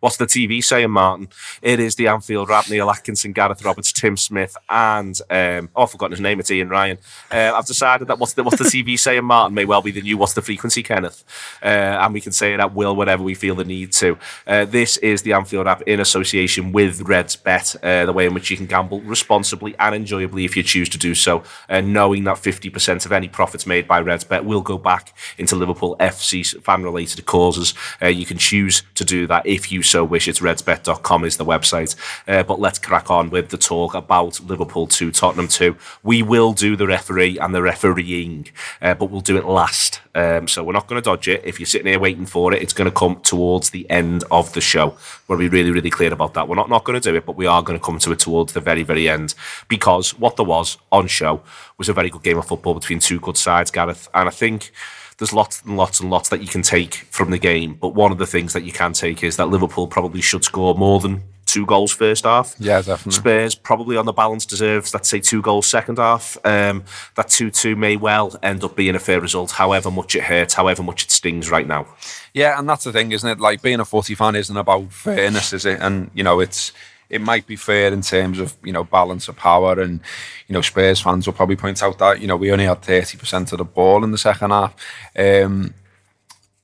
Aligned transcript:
What's 0.00 0.18
the 0.18 0.26
TV 0.26 0.62
saying, 0.62 0.90
Martin? 0.90 1.28
It 1.62 1.80
is 1.80 1.94
the 1.94 2.08
Anfield 2.08 2.50
Wrap, 2.50 2.68
Neil 2.68 2.90
Atkinson, 2.90 3.32
Gareth 3.32 3.64
Roberts, 3.64 3.92
Tim 3.92 4.18
Smith, 4.18 4.54
and 4.68 5.18
um, 5.30 5.70
oh, 5.74 5.84
I've 5.84 5.90
forgotten 5.90 6.12
his 6.12 6.20
name. 6.20 6.38
It's 6.38 6.50
Ian 6.50 6.68
Ryan. 6.68 6.98
Uh, 7.30 7.52
I've 7.54 7.64
decided 7.64 8.08
that 8.08 8.18
what's 8.18 8.34
the 8.34 8.42
what's 8.42 8.58
the 8.58 8.64
TV 8.64 8.98
saying, 8.98 9.24
Martin, 9.24 9.54
may 9.54 9.64
well 9.64 9.80
be 9.80 9.90
the 9.90 10.02
new 10.02 10.18
what's 10.18 10.34
the 10.34 10.42
frequency, 10.42 10.82
Kenneth, 10.82 11.24
uh, 11.62 11.66
and 11.66 12.12
we 12.12 12.20
can 12.20 12.32
say 12.32 12.52
it 12.52 12.60
at 12.60 12.74
will 12.74 12.94
whenever 12.94 13.22
we 13.22 13.34
feel 13.34 13.54
the 13.54 13.64
need 13.64 13.90
to. 13.92 14.18
Uh, 14.46 14.66
this 14.66 14.98
is 14.98 15.22
the 15.22 15.32
Anfield 15.32 15.64
Wrap 15.64 15.80
in 15.82 15.98
association 15.98 16.72
with 16.72 17.00
Redsbet, 17.04 17.76
uh, 17.82 18.04
the 18.04 18.12
way 18.12 18.26
in 18.26 18.34
which 18.34 18.50
you 18.50 18.56
can 18.58 18.66
gamble 18.66 19.00
responsibly 19.00 19.74
and 19.78 19.94
enjoyably 19.94 20.44
if 20.44 20.58
you 20.58 20.62
choose 20.62 20.90
to 20.90 20.98
do 20.98 21.14
so, 21.14 21.42
uh, 21.70 21.80
knowing 21.80 22.24
that 22.24 22.36
50% 22.36 23.06
of 23.06 23.12
any 23.12 23.28
profits 23.28 23.66
made 23.66 23.88
by 23.88 24.02
Redsbet 24.02 24.44
will 24.44 24.60
go 24.60 24.76
back 24.76 25.14
into 25.38 25.56
Liverpool 25.56 25.96
FC 26.00 26.62
fan-related 26.62 27.24
causes. 27.24 27.72
Uh, 28.02 28.08
you 28.08 28.26
can 28.26 28.36
choose 28.36 28.82
to 28.94 29.04
do 29.04 29.26
that 29.26 29.46
if 29.46 29.72
you 29.72 29.82
so 29.86 29.95
wish. 30.04 30.28
It's 30.28 30.40
redsbet.com 30.40 31.24
is 31.24 31.36
the 31.36 31.44
website. 31.44 31.96
Uh, 32.26 32.42
but 32.42 32.60
let's 32.60 32.78
crack 32.78 33.10
on 33.10 33.30
with 33.30 33.50
the 33.50 33.58
talk 33.58 33.94
about 33.94 34.40
Liverpool 34.40 34.86
2, 34.86 35.10
Tottenham 35.12 35.48
2. 35.48 35.76
We 36.02 36.22
will 36.22 36.52
do 36.52 36.76
the 36.76 36.86
referee 36.86 37.38
and 37.38 37.54
the 37.54 37.62
refereeing, 37.62 38.48
uh, 38.82 38.94
but 38.94 39.10
we'll 39.10 39.20
do 39.20 39.36
it 39.36 39.44
last. 39.44 40.00
Um, 40.14 40.48
so 40.48 40.64
we're 40.64 40.72
not 40.72 40.86
going 40.86 41.00
to 41.00 41.04
dodge 41.04 41.28
it. 41.28 41.42
If 41.44 41.60
you're 41.60 41.66
sitting 41.66 41.88
here 41.88 41.98
waiting 41.98 42.24
for 42.24 42.52
it, 42.54 42.62
it's 42.62 42.72
going 42.72 42.90
to 42.90 42.94
come 42.94 43.20
towards 43.20 43.70
the 43.70 43.88
end 43.90 44.24
of 44.30 44.52
the 44.54 44.62
show. 44.62 44.96
We'll 45.28 45.38
be 45.38 45.48
really, 45.48 45.70
really 45.70 45.90
clear 45.90 46.12
about 46.12 46.34
that. 46.34 46.48
We're 46.48 46.56
not, 46.56 46.70
not 46.70 46.84
going 46.84 46.98
to 46.98 47.10
do 47.10 47.16
it, 47.16 47.26
but 47.26 47.36
we 47.36 47.46
are 47.46 47.62
going 47.62 47.78
to 47.78 47.84
come 47.84 47.98
to 47.98 48.12
it 48.12 48.18
towards 48.18 48.54
the 48.54 48.60
very, 48.60 48.82
very 48.82 49.08
end 49.08 49.34
because 49.68 50.18
what 50.18 50.36
there 50.36 50.46
was 50.46 50.78
on 50.90 51.06
show 51.06 51.42
was 51.76 51.88
a 51.88 51.92
very 51.92 52.08
good 52.08 52.22
game 52.22 52.38
of 52.38 52.46
football 52.46 52.74
between 52.74 52.98
two 52.98 53.20
good 53.20 53.36
sides, 53.36 53.70
Gareth. 53.70 54.08
And 54.14 54.28
I 54.28 54.32
think 54.32 54.72
there's 55.18 55.32
lots 55.32 55.62
and 55.62 55.76
lots 55.76 56.00
and 56.00 56.10
lots 56.10 56.28
that 56.28 56.42
you 56.42 56.48
can 56.48 56.62
take 56.62 56.94
from 56.94 57.30
the 57.30 57.38
game. 57.38 57.74
But 57.74 57.94
one 57.94 58.12
of 58.12 58.18
the 58.18 58.26
things 58.26 58.52
that 58.52 58.64
you 58.64 58.72
can 58.72 58.92
take 58.92 59.22
is 59.22 59.36
that 59.36 59.48
Liverpool 59.48 59.86
probably 59.86 60.20
should 60.20 60.44
score 60.44 60.74
more 60.74 61.00
than 61.00 61.22
two 61.46 61.64
goals 61.64 61.92
first 61.92 62.24
half. 62.24 62.54
Yeah, 62.58 62.82
definitely. 62.82 63.12
Spurs 63.12 63.54
probably 63.54 63.96
on 63.96 64.04
the 64.04 64.12
balance 64.12 64.44
deserves, 64.44 64.92
let's 64.92 65.08
say, 65.08 65.20
two 65.20 65.40
goals 65.40 65.66
second 65.66 65.98
half. 65.98 66.36
Um, 66.44 66.84
that 67.14 67.28
2 67.28 67.50
2 67.50 67.76
may 67.76 67.96
well 67.96 68.36
end 68.42 68.62
up 68.62 68.76
being 68.76 68.94
a 68.94 68.98
fair 68.98 69.20
result, 69.20 69.52
however 69.52 69.90
much 69.90 70.14
it 70.14 70.24
hurts, 70.24 70.54
however 70.54 70.82
much 70.82 71.04
it 71.04 71.10
stings 71.10 71.50
right 71.50 71.66
now. 71.66 71.86
Yeah, 72.34 72.58
and 72.58 72.68
that's 72.68 72.84
the 72.84 72.92
thing, 72.92 73.12
isn't 73.12 73.28
it? 73.28 73.40
Like 73.40 73.62
being 73.62 73.80
a 73.80 73.84
footy 73.84 74.14
fan 74.14 74.34
isn't 74.34 74.56
about 74.56 74.92
fairness, 74.92 75.52
is 75.52 75.64
it? 75.64 75.80
And 75.80 76.10
you 76.14 76.24
know, 76.24 76.40
it's 76.40 76.72
it 77.08 77.20
might 77.20 77.46
be 77.46 77.56
fair 77.56 77.92
in 77.92 78.02
terms 78.02 78.38
of 78.38 78.56
you 78.64 78.72
know 78.72 78.84
balance 78.84 79.28
of 79.28 79.36
power, 79.36 79.80
and 79.80 80.00
you 80.48 80.52
know 80.52 80.60
Spurs 80.60 81.00
fans 81.00 81.26
will 81.26 81.34
probably 81.34 81.56
point 81.56 81.82
out 81.82 81.98
that 81.98 82.20
you 82.20 82.26
know 82.26 82.36
we 82.36 82.52
only 82.52 82.64
had 82.64 82.82
thirty 82.82 83.18
percent 83.18 83.52
of 83.52 83.58
the 83.58 83.64
ball 83.64 84.04
in 84.04 84.10
the 84.10 84.18
second 84.18 84.50
half. 84.50 84.74
Um, 85.18 85.74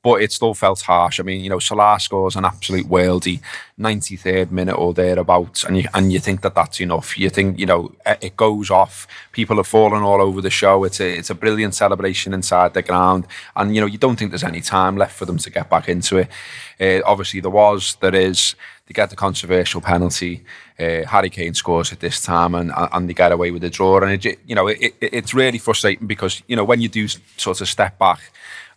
but 0.03 0.21
it 0.21 0.33
still 0.33 0.53
felt 0.53 0.81
harsh. 0.81 1.21
I 1.21 1.23
mean, 1.23 1.43
you 1.43 1.49
know, 1.49 1.61
Salah 1.61 1.99
scores 2.01 2.35
an 2.35 2.45
absolute 2.45 2.87
worldie, 2.87 3.41
93rd 3.79 4.51
minute 4.51 4.75
or 4.75 4.93
thereabouts, 4.93 5.63
and 5.63 5.79
you 5.79 5.89
and 5.95 6.13
you 6.13 6.19
think 6.19 6.41
that 6.43 6.57
that's 6.57 6.81
enough. 6.81 7.17
You 7.17 7.31
think, 7.31 7.59
you 7.59 7.67
know, 7.67 7.95
it 8.21 8.37
goes 8.37 8.69
off. 8.69 9.07
People 9.31 9.61
are 9.61 9.65
falling 9.65 10.03
all 10.03 10.21
over 10.21 10.41
the 10.41 10.51
show. 10.51 10.83
It's 10.85 11.01
a 11.01 11.19
it's 11.19 11.31
a 11.31 11.37
brilliant 11.37 11.75
celebration 11.77 12.35
inside 12.35 12.75
the 12.75 12.83
ground, 12.83 13.29
and 13.55 13.75
you 13.75 13.81
know, 13.81 13.87
you 13.87 13.99
don't 13.99 14.17
think 14.17 14.33
there's 14.33 14.43
any 14.43 14.61
time 14.61 14.97
left 14.97 15.17
for 15.17 15.25
them 15.25 15.39
to 15.39 15.51
get 15.51 15.71
back 15.71 15.89
into 15.89 16.19
it. 16.19 16.29
Uh, 16.81 17.01
obviously, 17.07 17.41
there 17.41 17.51
was, 17.51 17.97
there 18.01 18.15
is. 18.15 18.57
They 18.93 19.01
get 19.01 19.09
the 19.09 19.17
controversial 19.17 19.81
penalty. 19.81 20.45
Uh, 20.79 21.07
Harry 21.07 21.31
Kane 21.31 21.55
scores 21.55 21.95
at 21.95 22.01
this 22.01 22.21
time, 22.21 22.55
and 22.55 22.71
and 22.77 23.09
they 23.09 23.15
get 23.15 23.33
away 23.33 23.51
with 23.51 23.63
the 23.63 23.71
draw. 23.71 24.03
And 24.03 24.23
it, 24.23 24.39
you 24.47 24.55
know, 24.55 24.67
it, 24.67 24.79
it, 24.83 24.95
it's 25.01 25.33
really 25.33 25.57
frustrating 25.57 26.07
because 26.07 26.43
you 26.47 26.57
know 26.57 26.65
when 26.65 26.83
you 26.83 26.91
do 26.91 27.09
sort 27.39 27.63
of 27.63 27.69
step 27.69 27.99
back 27.99 28.21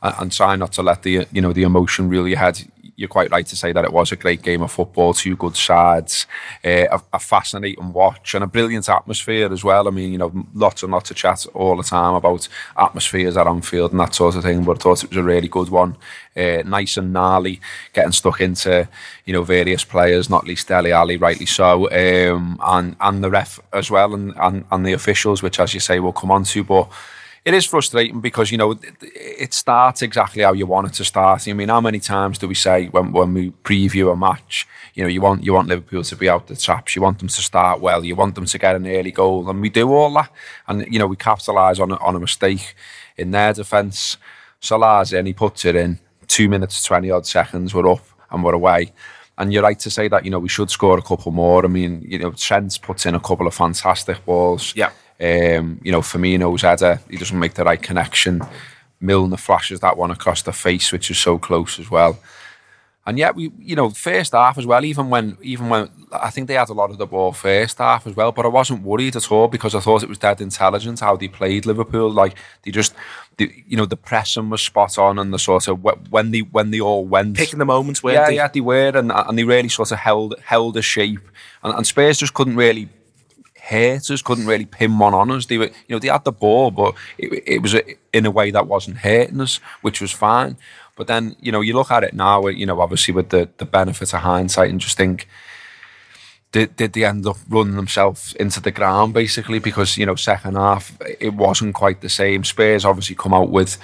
and 0.01 0.31
try 0.31 0.55
not 0.55 0.71
to 0.73 0.83
let 0.83 1.03
the 1.03 1.27
you 1.33 1.41
know 1.41 1.51
the 1.51 1.63
emotion 1.63 2.07
rule 2.07 2.29
your 2.29 2.37
head. 2.37 2.63
You're 2.95 3.09
quite 3.09 3.31
right 3.31 3.45
to 3.45 3.55
say 3.55 3.73
that 3.73 3.83
it 3.83 3.91
was 3.91 4.11
a 4.11 4.15
great 4.15 4.41
game 4.41 4.61
of 4.61 4.71
football, 4.71 5.13
two 5.13 5.35
good 5.35 5.55
sides, 5.55 6.25
uh, 6.63 6.87
a, 6.91 7.01
a, 7.13 7.19
fascinating 7.19 7.91
watch, 7.91 8.33
and 8.33 8.43
a 8.43 8.47
brilliant 8.47 8.87
atmosphere 8.87 9.51
as 9.51 9.63
well. 9.63 9.87
I 9.87 9.91
mean, 9.91 10.13
you 10.13 10.17
know, 10.17 10.31
lots 10.53 10.81
and 10.81 10.91
lots 10.91 11.11
of 11.11 11.17
chat 11.17 11.45
all 11.53 11.75
the 11.75 11.83
time 11.83 12.13
about 12.13 12.47
atmospheres 12.77 13.35
at 13.35 13.47
Anfield 13.47 13.91
and 13.91 13.99
that 13.99 14.15
sort 14.15 14.35
of 14.35 14.43
thing. 14.43 14.63
But 14.63 14.77
I 14.77 14.79
thought 14.79 15.03
it 15.03 15.09
was 15.09 15.17
a 15.17 15.23
really 15.23 15.49
good 15.49 15.69
one, 15.69 15.97
uh, 16.37 16.63
nice 16.65 16.95
and 16.95 17.11
gnarly, 17.11 17.59
getting 17.93 18.13
stuck 18.13 18.39
into 18.39 18.87
you 19.25 19.33
know 19.33 19.43
various 19.43 19.83
players, 19.83 20.29
not 20.29 20.47
least 20.47 20.69
Dele 20.69 20.93
Alli, 20.93 21.17
rightly 21.17 21.45
so, 21.45 21.89
um, 21.91 22.57
and 22.63 22.95
and 23.01 23.23
the 23.23 23.29
ref 23.29 23.59
as 23.73 23.91
well, 23.91 24.13
and, 24.13 24.33
and 24.37 24.65
and 24.71 24.85
the 24.85 24.93
officials, 24.93 25.43
which 25.43 25.59
as 25.59 25.73
you 25.73 25.79
say 25.79 25.99
we'll 25.99 26.13
come 26.13 26.31
on 26.31 26.45
to, 26.45 26.63
but 26.63 26.89
it 27.45 27.53
is 27.53 27.65
frustrating 27.65 28.21
because 28.21 28.51
you 28.51 28.57
know 28.57 28.75
it 29.01 29.53
starts 29.53 30.01
exactly 30.01 30.41
how 30.41 30.53
you 30.53 30.65
want 30.65 30.87
it 30.87 30.93
to 30.93 31.05
start. 31.05 31.47
I 31.47 31.53
mean, 31.53 31.69
how 31.69 31.79
many 31.79 31.99
times 31.99 32.39
do 32.39 32.47
we 32.47 32.55
say 32.55 32.87
when 32.87 33.11
when 33.11 33.35
we 33.35 33.51
preview 33.63 34.11
a 34.11 34.15
match, 34.15 34.67
you 34.95 35.03
know, 35.03 35.09
you 35.09 35.21
want 35.21 35.43
you 35.43 35.53
want 35.53 35.67
Liverpool 35.67 36.03
to 36.03 36.15
be 36.15 36.27
out 36.27 36.47
the 36.47 36.55
traps, 36.55 36.95
you 36.95 37.03
want 37.03 37.19
them 37.19 37.27
to 37.27 37.41
start 37.41 37.81
well, 37.81 38.03
you 38.03 38.15
want 38.15 38.33
them 38.33 38.45
to 38.45 38.57
get 38.57 38.75
an 38.75 38.87
early 38.87 39.11
goal, 39.11 39.47
and 39.47 39.61
we 39.61 39.69
do 39.69 39.87
all 39.93 40.11
that, 40.15 40.31
and 40.67 40.91
you 40.91 40.97
know 40.97 41.05
we 41.05 41.15
capitalise 41.15 41.79
on 41.79 41.91
a, 41.91 41.97
on 41.97 42.15
a 42.15 42.19
mistake 42.19 42.75
in 43.15 43.29
their 43.29 43.53
defence. 43.53 44.17
Salah's 44.59 45.13
in, 45.13 45.27
he 45.27 45.33
puts 45.33 45.65
it 45.65 45.75
in. 45.75 45.99
Two 46.27 46.49
minutes 46.49 46.83
twenty 46.83 47.11
odd 47.11 47.27
seconds, 47.27 47.75
we're 47.75 47.91
up 47.91 48.03
and 48.31 48.43
we're 48.43 48.55
away. 48.55 48.91
And 49.37 49.53
you're 49.53 49.61
right 49.61 49.77
to 49.79 49.91
say 49.91 50.07
that 50.07 50.25
you 50.25 50.31
know 50.31 50.39
we 50.39 50.49
should 50.49 50.71
score 50.71 50.97
a 50.97 51.03
couple 51.03 51.31
more. 51.31 51.63
I 51.63 51.67
mean, 51.67 52.01
you 52.07 52.17
know, 52.17 52.31
Trent 52.31 52.81
puts 52.81 53.05
in 53.05 53.13
a 53.13 53.19
couple 53.19 53.45
of 53.45 53.53
fantastic 53.53 54.25
balls. 54.25 54.73
Yeah. 54.75 54.89
Um, 55.19 55.79
you 55.83 55.91
know, 55.91 56.01
Firmino's 56.01 56.61
header, 56.61 56.99
he 57.09 57.17
doesn't 57.17 57.39
make 57.39 57.53
the 57.53 57.63
right 57.63 57.81
connection. 57.81 58.41
Milner 58.99 59.37
flashes 59.37 59.79
that 59.79 59.97
one 59.97 60.11
across 60.11 60.41
the 60.41 60.53
face, 60.53 60.91
which 60.91 61.09
is 61.09 61.17
so 61.17 61.37
close 61.37 61.79
as 61.79 61.89
well. 61.89 62.19
And 63.07 63.19
yet 63.19 63.35
we, 63.35 63.51
you 63.59 63.75
know, 63.75 63.91
first 63.91 64.33
half 64.33 64.57
as 64.57 64.65
well. 64.65 64.83
Even 64.83 65.11
when, 65.11 65.37
even 65.41 65.69
when 65.69 65.89
I 66.11 66.31
think 66.31 66.47
they 66.47 66.55
had 66.55 66.69
a 66.69 66.73
lot 66.73 66.89
of 66.89 66.97
the 66.97 67.05
ball 67.05 67.33
first 67.33 67.77
half 67.77 68.07
as 68.07 68.15
well, 68.15 68.31
but 68.31 68.45
I 68.45 68.49
wasn't 68.49 68.81
worried 68.81 69.15
at 69.15 69.31
all 69.31 69.47
because 69.47 69.75
I 69.75 69.79
thought 69.79 70.01
it 70.01 70.09
was 70.09 70.17
dead 70.17 70.41
intelligent 70.41 71.01
how 71.01 71.15
they 71.15 71.27
played 71.27 71.67
Liverpool. 71.67 72.09
Like 72.09 72.35
they 72.63 72.71
just, 72.71 72.95
they, 73.37 73.63
you 73.67 73.77
know, 73.77 73.85
the 73.85 73.95
pressing 73.95 74.49
was 74.49 74.63
spot 74.63 74.97
on, 74.97 75.19
and 75.19 75.31
the 75.31 75.37
sort 75.37 75.67
of 75.67 75.83
when 76.09 76.31
they 76.31 76.39
when 76.39 76.71
they 76.71 76.81
all 76.81 77.05
went 77.05 77.37
picking 77.37 77.59
the 77.59 77.65
moments 77.65 78.01
where 78.01 78.15
yeah, 78.15 78.25
they? 78.25 78.35
yeah, 78.35 78.47
they 78.47 78.61
were, 78.61 78.89
and 78.95 79.11
and 79.11 79.37
they 79.37 79.43
really 79.43 79.69
sort 79.69 79.91
of 79.91 79.99
held 79.99 80.33
held 80.43 80.75
a 80.75 80.81
shape, 80.81 81.29
and, 81.63 81.75
and 81.75 81.85
Spurs 81.85 82.17
just 82.17 82.33
couldn't 82.33 82.55
really 82.55 82.89
us, 83.71 84.21
couldn't 84.21 84.45
really 84.45 84.65
pin 84.65 84.97
one 84.99 85.13
on 85.13 85.31
us. 85.31 85.45
They 85.45 85.57
were, 85.57 85.65
you 85.65 85.89
know, 85.89 85.99
they 85.99 86.07
had 86.07 86.23
the 86.23 86.31
ball, 86.31 86.71
but 86.71 86.95
it, 87.17 87.43
it 87.45 87.61
was 87.61 87.75
in 88.13 88.25
a 88.25 88.31
way 88.31 88.51
that 88.51 88.67
wasn't 88.67 88.97
hurting 88.97 89.41
us, 89.41 89.57
which 89.81 90.01
was 90.01 90.11
fine. 90.11 90.57
But 90.95 91.07
then, 91.07 91.35
you 91.41 91.51
know, 91.51 91.61
you 91.61 91.73
look 91.73 91.91
at 91.91 92.03
it 92.03 92.13
now, 92.13 92.47
you 92.47 92.65
know, 92.65 92.79
obviously 92.79 93.13
with 93.13 93.29
the, 93.29 93.49
the 93.57 93.65
benefit 93.65 94.13
of 94.13 94.21
hindsight 94.21 94.69
and 94.69 94.79
just 94.79 94.97
think, 94.97 95.27
did, 96.51 96.77
did 96.77 96.93
they 96.93 97.03
end 97.03 97.27
up 97.27 97.37
running 97.49 97.75
themselves 97.75 98.33
into 98.35 98.61
the 98.61 98.71
ground 98.71 99.13
basically? 99.13 99.59
Because, 99.59 99.97
you 99.97 100.05
know, 100.05 100.15
second 100.15 100.55
half, 100.55 100.97
it 101.19 101.33
wasn't 101.33 101.75
quite 101.75 101.99
the 101.99 102.09
same. 102.09 102.45
Spurs 102.45 102.85
obviously 102.85 103.15
come 103.15 103.33
out 103.33 103.49
with 103.49 103.77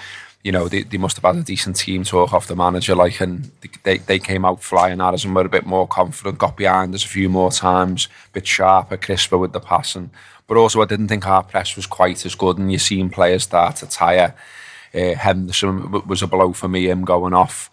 you 0.43 0.51
know, 0.51 0.67
they, 0.67 0.81
they 0.81 0.97
must 0.97 1.17
have 1.17 1.23
had 1.23 1.41
a 1.41 1.45
decent 1.45 1.75
team 1.75 2.03
talk 2.03 2.33
off 2.33 2.47
the 2.47 2.55
manager, 2.55 2.95
like, 2.95 3.19
and 3.21 3.51
they, 3.83 3.97
they 3.97 4.19
came 4.19 4.43
out 4.43 4.63
flying 4.63 4.99
at 4.99 5.13
us 5.13 5.23
and 5.23 5.35
were 5.35 5.45
a 5.45 5.49
bit 5.49 5.65
more 5.65 5.87
confident, 5.87 6.39
got 6.39 6.57
behind 6.57 6.95
us 6.95 7.05
a 7.05 7.07
few 7.07 7.29
more 7.29 7.51
times, 7.51 8.07
a 8.29 8.33
bit 8.33 8.47
sharper, 8.47 8.97
crisper 8.97 9.37
with 9.37 9.53
the 9.53 9.59
passing. 9.59 10.09
But 10.47 10.57
also, 10.57 10.81
I 10.81 10.85
didn't 10.85 11.07
think 11.09 11.27
our 11.27 11.43
press 11.43 11.75
was 11.75 11.85
quite 11.85 12.25
as 12.25 12.35
good, 12.35 12.57
and 12.57 12.71
you're 12.71 12.79
seeing 12.79 13.09
players 13.09 13.43
start 13.43 13.77
to 13.77 13.87
tire. 13.87 14.35
Uh, 14.93 15.13
Henderson 15.15 15.91
was 16.07 16.21
a 16.21 16.27
blow 16.27 16.53
for 16.53 16.67
me, 16.67 16.89
him 16.89 17.05
going 17.05 17.33
off. 17.33 17.69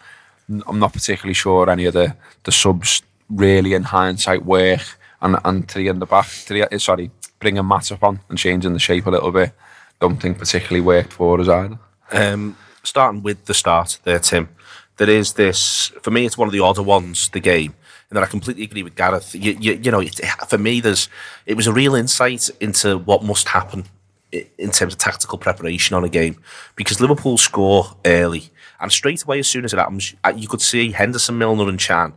I'm 0.67 0.79
not 0.79 0.93
particularly 0.93 1.33
sure 1.33 1.69
any 1.69 1.85
of 1.85 1.93
the, 1.93 2.15
the 2.43 2.51
subs 2.51 3.01
really, 3.29 3.73
in 3.73 3.83
hindsight, 3.83 4.45
work. 4.45 4.81
And, 5.21 5.35
and 5.43 5.67
three 5.67 5.89
in 5.89 5.99
the 5.99 6.05
back, 6.05 6.27
three, 6.27 6.63
eh, 6.63 6.77
sorry, 6.77 7.11
bringing 7.39 7.63
Matip 7.63 8.01
on 8.01 8.21
and 8.29 8.37
changing 8.37 8.71
the 8.71 8.79
shape 8.79 9.05
a 9.05 9.09
little 9.09 9.31
bit, 9.31 9.51
don't 9.99 10.15
think 10.15 10.37
particularly 10.37 10.79
worked 10.79 11.11
for 11.11 11.41
us 11.41 11.49
either. 11.49 11.77
Um, 12.11 12.57
starting 12.83 13.23
with 13.23 13.45
the 13.45 13.53
start 13.53 13.99
there, 14.03 14.19
Tim, 14.19 14.49
there 14.97 15.09
is 15.09 15.33
this, 15.33 15.91
for 16.01 16.11
me, 16.11 16.25
it's 16.25 16.37
one 16.37 16.47
of 16.47 16.51
the 16.51 16.59
odder 16.59 16.83
ones, 16.83 17.29
the 17.29 17.39
game. 17.39 17.75
And 18.09 18.17
then 18.17 18.23
I 18.23 18.27
completely 18.27 18.63
agree 18.63 18.83
with 18.83 18.95
Gareth. 18.95 19.35
You, 19.35 19.55
you, 19.59 19.73
you 19.73 19.91
know, 19.91 20.01
it, 20.01 20.19
for 20.47 20.57
me, 20.57 20.81
there's 20.81 21.09
it 21.45 21.53
was 21.53 21.67
a 21.67 21.73
real 21.73 21.93
insight 21.93 22.49
into 22.59 22.97
what 22.97 23.23
must 23.23 23.49
happen 23.49 23.85
in 24.31 24.71
terms 24.71 24.93
of 24.93 24.97
tactical 24.97 25.37
preparation 25.37 25.95
on 25.95 26.03
a 26.03 26.09
game 26.09 26.41
because 26.75 27.01
Liverpool 27.01 27.37
score 27.37 27.95
early 28.05 28.49
and 28.79 28.91
straight 28.91 29.23
away 29.23 29.39
as 29.39 29.47
soon 29.47 29.65
as 29.65 29.73
it 29.73 29.79
happens, 29.79 30.15
uh, 30.23 30.33
you 30.35 30.47
could 30.47 30.61
see 30.61 30.91
Henderson, 30.91 31.37
Milner, 31.37 31.69
and 31.69 31.79
Can 31.79 32.13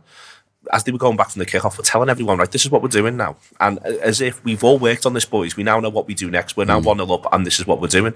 as 0.71 0.83
they 0.83 0.91
were 0.91 0.97
going 0.97 1.17
back 1.17 1.29
from 1.29 1.39
the 1.39 1.45
kickoff, 1.45 1.77
were 1.77 1.83
telling 1.83 2.09
everyone, 2.09 2.37
right, 2.37 2.51
this 2.51 2.63
is 2.63 2.71
what 2.71 2.81
we're 2.81 2.87
doing 2.87 3.17
now. 3.17 3.35
And 3.59 3.79
uh, 3.79 3.97
as 4.01 4.21
if 4.21 4.43
we've 4.43 4.63
all 4.63 4.79
worked 4.79 5.05
on 5.05 5.13
this, 5.13 5.25
boys, 5.25 5.57
we 5.57 5.63
now 5.63 5.79
know 5.79 5.89
what 5.89 6.07
we 6.07 6.13
do 6.13 6.31
next. 6.31 6.55
We're 6.55 6.65
now 6.65 6.79
mm. 6.79 6.85
1 6.85 6.97
0 6.97 7.11
up, 7.11 7.33
and 7.33 7.45
this 7.45 7.59
is 7.59 7.67
what 7.67 7.81
we're 7.81 7.87
doing. 7.87 8.13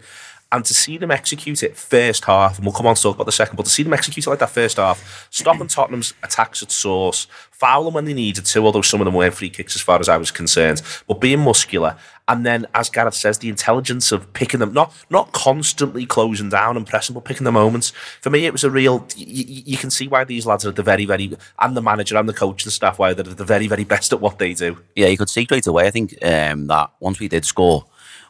And 0.50 0.64
to 0.64 0.74
see 0.74 0.98
them 0.98 1.12
execute 1.12 1.62
it 1.62 1.76
first 1.76 2.24
half, 2.24 2.58
and 2.58 2.66
we'll 2.66 2.74
come 2.74 2.88
on 2.88 2.96
to 2.96 3.02
talk 3.02 3.16
about 3.16 3.26
the 3.26 3.34
second, 3.34 3.58
but 3.58 3.66
to 3.66 3.72
see 3.72 3.84
them 3.84 3.94
execute 3.94 4.26
it 4.26 4.30
like 4.30 4.40
that 4.40 4.50
first 4.50 4.78
half, 4.78 5.28
stopping 5.30 5.68
Tottenham's 5.68 6.14
attacks 6.24 6.64
at 6.64 6.72
source, 6.72 7.28
foul 7.52 7.84
them 7.84 7.96
when 7.96 8.06
they 8.06 8.14
needed 8.14 8.46
to, 8.46 8.66
although 8.66 8.82
some 8.82 9.02
of 9.02 9.06
them 9.06 9.14
weren't 9.14 9.34
free 9.34 9.50
kicks 9.50 9.76
as 9.76 9.82
far 9.82 10.00
as 10.00 10.08
I 10.08 10.16
was 10.16 10.32
concerned, 10.32 10.82
but 11.06 11.20
being 11.20 11.40
muscular. 11.40 11.98
And 12.30 12.46
then, 12.46 12.66
as 12.74 12.90
Gareth 12.90 13.14
says, 13.14 13.40
the 13.40 13.50
intelligence 13.50 14.12
of 14.12 14.32
picking 14.34 14.60
them, 14.60 14.74
not 14.74 14.94
not 15.10 15.32
constantly 15.32 16.06
closing 16.06 16.50
down 16.50 16.78
and 16.78 16.86
pressing, 16.86 17.14
but 17.14 17.26
picking 17.26 17.46
the 17.46 17.52
moments. 17.52 17.92
For 18.22 18.30
me, 18.30 18.46
it 18.46 18.52
was 18.52 18.64
a 18.64 18.72
real. 18.72 19.08
You, 19.16 19.64
you 19.66 19.78
can 19.78 19.90
see 19.90 20.08
why 20.08 20.24
these 20.24 20.46
lads 20.46 20.66
are 20.66 20.72
the 20.72 20.84
very, 20.84 21.06
very, 21.06 21.38
and 21.60 21.76
the 21.76 21.82
manager 21.82 22.18
and 22.18 22.28
the 22.28 22.34
coach 22.34 22.64
and 22.66 22.74
staff, 22.74 23.00
why 23.00 23.14
they're 23.14 23.24
the 23.24 23.46
very, 23.46 23.68
very 23.68 23.86
best 23.86 24.12
at 24.12 24.22
what 24.22 24.40
they 24.40 24.54
do. 24.54 24.78
Yeah, 24.96 25.08
you 25.08 25.18
could 25.18 25.30
see 25.30 25.46
straight 25.46 25.68
away. 25.68 25.88
I 25.88 25.92
think 25.92 26.18
um, 26.24 26.68
that 26.68 26.92
once 27.00 27.20
we 27.20 27.30
did 27.30 27.46
score, 27.46 27.86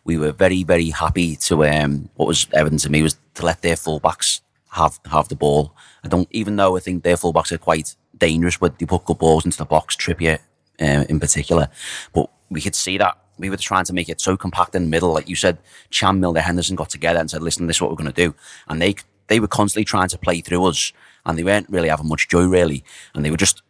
we 0.08 0.18
were 0.18 0.32
very, 0.32 0.64
very 0.64 0.90
happy 0.90 1.36
to. 1.36 1.66
Um, 1.66 2.10
what 2.16 2.28
was 2.28 2.48
evident 2.54 2.82
to 2.82 2.90
me 2.90 3.04
was 3.04 3.18
to 3.36 3.46
let 3.46 3.62
their 3.62 3.76
fullbacks 3.76 4.42
have 4.72 5.00
have 5.12 5.28
the 5.28 5.36
ball. 5.36 5.76
I 6.04 6.08
don't, 6.08 6.28
even 6.32 6.56
though 6.56 6.78
I 6.78 6.80
think 6.80 7.04
their 7.04 7.18
fullbacks 7.18 7.52
are 7.52 7.58
quite 7.60 7.96
dangerous, 8.18 8.58
but 8.58 8.80
they 8.80 8.86
put 8.86 9.06
good 9.06 9.20
balls 9.20 9.46
into 9.46 9.58
the 9.58 9.66
box. 9.66 9.96
Trippier, 9.96 10.40
um, 10.80 11.04
in 11.10 11.20
particular, 11.20 11.70
but 12.14 12.32
we 12.50 12.62
could 12.62 12.74
see 12.74 12.98
that 12.98 13.18
we 13.38 13.50
were 13.50 13.58
trying 13.58 13.86
to 13.86 13.94
make 13.94 14.10
it 14.10 14.22
so 14.22 14.36
compact 14.38 14.74
in 14.76 14.84
the 14.84 14.90
middle. 14.90 15.14
Like 15.14 15.30
you 15.30 15.36
said, 15.36 15.60
Can 15.92 16.20
Milner 16.20 16.42
Henderson 16.42 16.78
got 16.78 16.90
together 16.90 17.20
and 17.20 17.30
said, 17.30 17.44
"Listen, 17.44 17.68
this 17.68 17.78
is 17.78 17.82
what 17.82 17.92
we're 17.92 18.04
going 18.04 18.14
to 18.14 18.24
do," 18.26 18.34
and 18.70 18.82
they 18.82 18.96
they 19.28 19.42
were 19.42 19.48
constantly 19.48 19.86
trying 19.86 20.08
to 20.08 20.18
play 20.18 20.40
through 20.40 20.64
us, 20.66 20.94
and 21.26 21.38
they 21.38 21.44
weren't 21.44 21.70
really 21.70 21.90
having 21.90 22.08
much 22.08 22.30
joy, 22.30 22.46
really, 22.46 22.84
and 23.14 23.26
they 23.26 23.32
were 23.32 23.38
just 23.38 23.62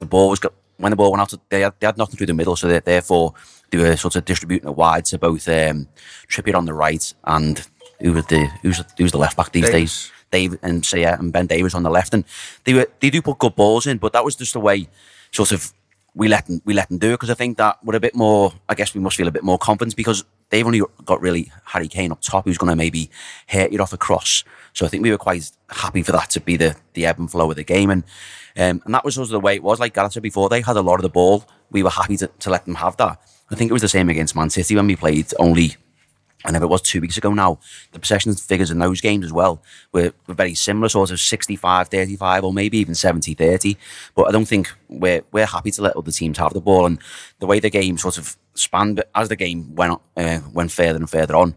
the 0.00 0.06
ball 0.06 0.30
was 0.30 0.40
got 0.40 0.52
when 0.78 0.90
the 0.90 0.96
ball 0.96 1.10
went 1.10 1.22
out, 1.22 1.32
they 1.48 1.62
had, 1.62 1.74
they 1.80 1.86
had 1.86 1.96
nothing 1.96 2.16
through 2.16 2.26
the 2.26 2.34
middle, 2.34 2.56
so 2.56 2.68
they, 2.68 2.80
therefore 2.80 3.34
they 3.70 3.78
were 3.78 3.96
sort 3.96 4.16
of 4.16 4.24
distributing 4.24 4.68
it 4.68 4.76
wide 4.76 5.04
to 5.06 5.18
both 5.18 5.48
um, 5.48 5.88
Trippier 6.28 6.54
on 6.54 6.66
the 6.66 6.74
right 6.74 7.12
and 7.24 7.66
who 8.00 8.12
was 8.12 8.26
the 8.26 8.46
who's 8.62 8.82
who's 8.98 9.12
the 9.12 9.18
left 9.18 9.36
back 9.36 9.52
these 9.52 9.64
Davies. 9.64 9.72
days. 9.72 10.12
Dave 10.32 10.58
and 10.62 10.84
say 10.84 11.02
yeah, 11.02 11.18
and 11.18 11.32
Ben 11.32 11.46
Davies 11.46 11.74
on 11.74 11.82
the 11.82 11.90
left, 11.90 12.12
and 12.12 12.24
they 12.64 12.74
were 12.74 12.86
they 13.00 13.10
do 13.10 13.22
put 13.22 13.38
good 13.38 13.54
balls 13.54 13.86
in, 13.86 13.98
but 13.98 14.12
that 14.12 14.24
was 14.24 14.34
just 14.34 14.52
the 14.52 14.60
way 14.60 14.88
sort 15.30 15.52
of 15.52 15.72
we 16.14 16.28
let 16.28 16.46
them 16.46 16.60
we 16.64 16.74
let 16.74 16.88
them 16.88 16.98
do 16.98 17.10
it 17.10 17.12
because 17.12 17.30
I 17.30 17.34
think 17.34 17.58
that 17.58 17.82
with 17.84 17.94
a 17.94 18.00
bit 18.00 18.14
more, 18.14 18.52
I 18.68 18.74
guess 18.74 18.94
we 18.94 19.00
must 19.00 19.16
feel 19.16 19.28
a 19.28 19.32
bit 19.32 19.44
more 19.44 19.58
confidence 19.58 19.94
because 19.94 20.24
they've 20.50 20.66
only 20.66 20.82
got 21.04 21.20
really 21.20 21.52
Harry 21.64 21.88
Kane 21.88 22.10
up 22.10 22.20
top 22.22 22.44
who's 22.44 22.58
going 22.58 22.70
to 22.70 22.76
maybe 22.76 23.10
hit 23.46 23.72
it 23.72 23.80
off 23.80 23.92
a 23.92 23.98
cross. 23.98 24.42
So 24.72 24.84
I 24.86 24.88
think 24.88 25.02
we 25.02 25.10
were 25.10 25.18
quite 25.18 25.50
happy 25.70 26.02
for 26.02 26.12
that 26.12 26.30
to 26.30 26.40
be 26.40 26.56
the 26.56 26.76
the 26.94 27.06
ebb 27.06 27.18
and 27.18 27.30
flow 27.30 27.50
of 27.50 27.56
the 27.56 27.64
game, 27.64 27.90
and 27.90 28.02
um, 28.56 28.82
and 28.84 28.94
that 28.94 29.04
was 29.04 29.14
sort 29.14 29.26
of 29.26 29.32
the 29.32 29.40
way 29.40 29.54
it 29.54 29.62
was. 29.62 29.78
Like 29.78 29.94
Gareth 29.94 30.12
said 30.12 30.22
before, 30.22 30.48
they 30.48 30.62
had 30.62 30.76
a 30.76 30.82
lot 30.82 30.96
of 30.96 31.02
the 31.02 31.08
ball. 31.08 31.44
We 31.70 31.82
were 31.82 31.90
happy 31.90 32.16
to, 32.16 32.26
to 32.26 32.50
let 32.50 32.64
them 32.64 32.76
have 32.76 32.96
that. 32.96 33.20
I 33.50 33.54
think 33.54 33.70
it 33.70 33.74
was 33.74 33.82
the 33.82 33.88
same 33.88 34.08
against 34.08 34.34
Man 34.34 34.50
City 34.50 34.74
when 34.74 34.86
we 34.86 34.96
played 34.96 35.32
only 35.38 35.76
I 36.46 36.56
if 36.56 36.62
it 36.62 36.68
was 36.68 36.82
two 36.82 37.00
weeks 37.00 37.16
ago 37.16 37.32
now, 37.32 37.58
the 37.92 37.98
possession 37.98 38.34
figures 38.34 38.70
in 38.70 38.78
those 38.78 39.00
games 39.00 39.24
as 39.24 39.32
well 39.32 39.62
were, 39.92 40.12
were 40.26 40.34
very 40.34 40.54
similar, 40.54 40.88
sort 40.88 41.10
of 41.10 41.18
65 41.18 41.88
35 41.88 42.44
or 42.44 42.52
maybe 42.52 42.78
even 42.78 42.94
70 42.94 43.34
30. 43.34 43.76
But 44.14 44.28
I 44.28 44.30
don't 44.30 44.46
think 44.46 44.72
we're, 44.88 45.22
we're 45.32 45.46
happy 45.46 45.70
to 45.72 45.82
let 45.82 45.96
other 45.96 46.12
teams 46.12 46.38
have 46.38 46.52
the 46.52 46.60
ball. 46.60 46.86
And 46.86 46.98
the 47.40 47.46
way 47.46 47.58
the 47.58 47.70
game 47.70 47.98
sort 47.98 48.18
of 48.18 48.36
spanned, 48.54 49.02
as 49.14 49.28
the 49.28 49.36
game 49.36 49.74
went, 49.74 50.00
uh, 50.16 50.40
went 50.52 50.70
further 50.70 50.98
and 50.98 51.10
further 51.10 51.36
on, 51.36 51.56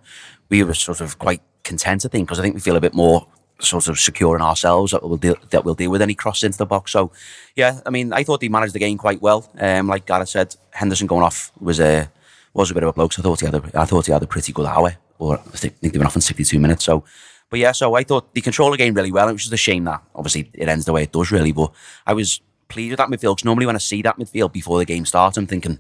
we 0.50 0.64
were 0.64 0.74
sort 0.74 1.02
of 1.02 1.20
quite 1.20 1.42
content, 1.64 2.06
I 2.06 2.10
think, 2.10 2.28
because 2.28 2.40
I 2.40 2.42
think 2.42 2.56
we 2.56 2.62
feel 2.62 2.78
a 2.78 2.82
bit 2.82 2.96
more 2.96 3.28
sort 3.60 3.88
of 3.88 4.00
secure 4.00 4.36
in 4.36 4.42
ourselves 4.42 4.92
that 4.92 5.04
we'll 5.04 5.18
deal, 5.18 5.36
that 5.50 5.66
we'll 5.66 5.76
deal 5.76 5.92
with 5.92 6.02
any 6.02 6.16
cross 6.16 6.44
into 6.44 6.58
the 6.58 6.66
box. 6.66 6.92
So, 6.92 7.12
yeah, 7.56 7.80
I 7.86 7.90
mean, 7.90 8.14
I 8.14 8.24
thought 8.24 8.42
they 8.42 8.50
managed 8.50 8.74
the 8.74 8.80
game 8.80 8.98
quite 8.98 9.22
well. 9.22 9.50
Um, 9.60 9.88
like 9.88 10.06
Gareth 10.06 10.30
said, 10.30 10.56
Henderson 10.72 11.08
going 11.08 11.24
off 11.24 11.52
was 11.60 11.80
a 11.80 12.10
was 12.54 12.72
a 12.72 12.74
bit 12.74 12.84
of 12.84 12.90
a 12.90 12.94
bloke. 12.94 13.14
So 13.14 13.22
I 13.22 13.24
thought 13.24 13.40
he 13.40 13.46
had 13.46 13.56
a, 13.56 13.80
I 13.80 13.86
thought 13.86 14.06
he 14.06 14.12
had 14.12 14.24
a 14.24 14.28
pretty 14.28 14.52
good 14.52 14.66
hour, 14.66 14.96
or 15.18 15.40
I 15.40 15.58
think 15.58 15.80
they 15.82 15.90
went 15.90 16.06
off 16.06 16.16
in 16.16 16.22
62 16.22 16.60
minutes. 16.60 16.86
So, 16.86 17.04
but 17.50 17.60
yeah, 17.60 17.72
so 17.72 17.96
I 17.96 18.04
thought 18.04 18.34
they 18.34 18.42
controlled 18.42 18.74
the 18.74 18.78
game 18.78 18.94
really 18.94 19.12
well. 19.12 19.28
It 19.28 19.34
was 19.34 19.44
just 19.44 19.54
a 19.54 19.58
shame 19.58 19.84
that 19.86 20.04
obviously 20.16 20.50
it 20.54 20.68
ends 20.68 20.86
the 20.86 20.94
way 20.94 21.04
it 21.04 21.12
does, 21.12 21.32
really. 21.32 21.52
But 21.52 21.72
I 22.06 22.14
was 22.14 22.42
pleased 22.68 22.92
with 22.92 22.98
that 22.98 23.10
midfield 23.10 23.38
because 23.38 23.46
normally 23.46 23.66
when 23.66 23.76
I 23.76 23.80
see 23.80 24.02
that 24.04 24.18
midfield 24.18 24.54
before 24.54 24.78
the 24.78 24.86
game 24.86 25.06
starts, 25.06 25.38
I'm 25.38 25.48
thinking 25.48 25.80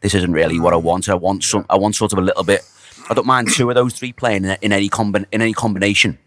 this 0.00 0.14
isn't 0.14 0.32
really 0.32 0.58
what 0.60 0.72
I 0.72 0.76
want. 0.76 1.08
I 1.08 1.14
want 1.14 1.44
some, 1.44 1.66
I 1.68 1.76
want 1.76 1.96
sort 1.96 2.12
of 2.12 2.18
a 2.18 2.22
little 2.22 2.44
bit. 2.44 2.62
I 3.10 3.14
don't 3.14 3.26
mind 3.26 3.50
two 3.52 3.68
of 3.68 3.74
those 3.74 3.94
three 3.94 4.12
playing 4.12 4.44
in, 4.44 4.56
in 4.62 4.72
any 4.72 4.88
combi- 4.88 5.26
in 5.32 5.42
any 5.42 5.52
combination. 5.52 6.18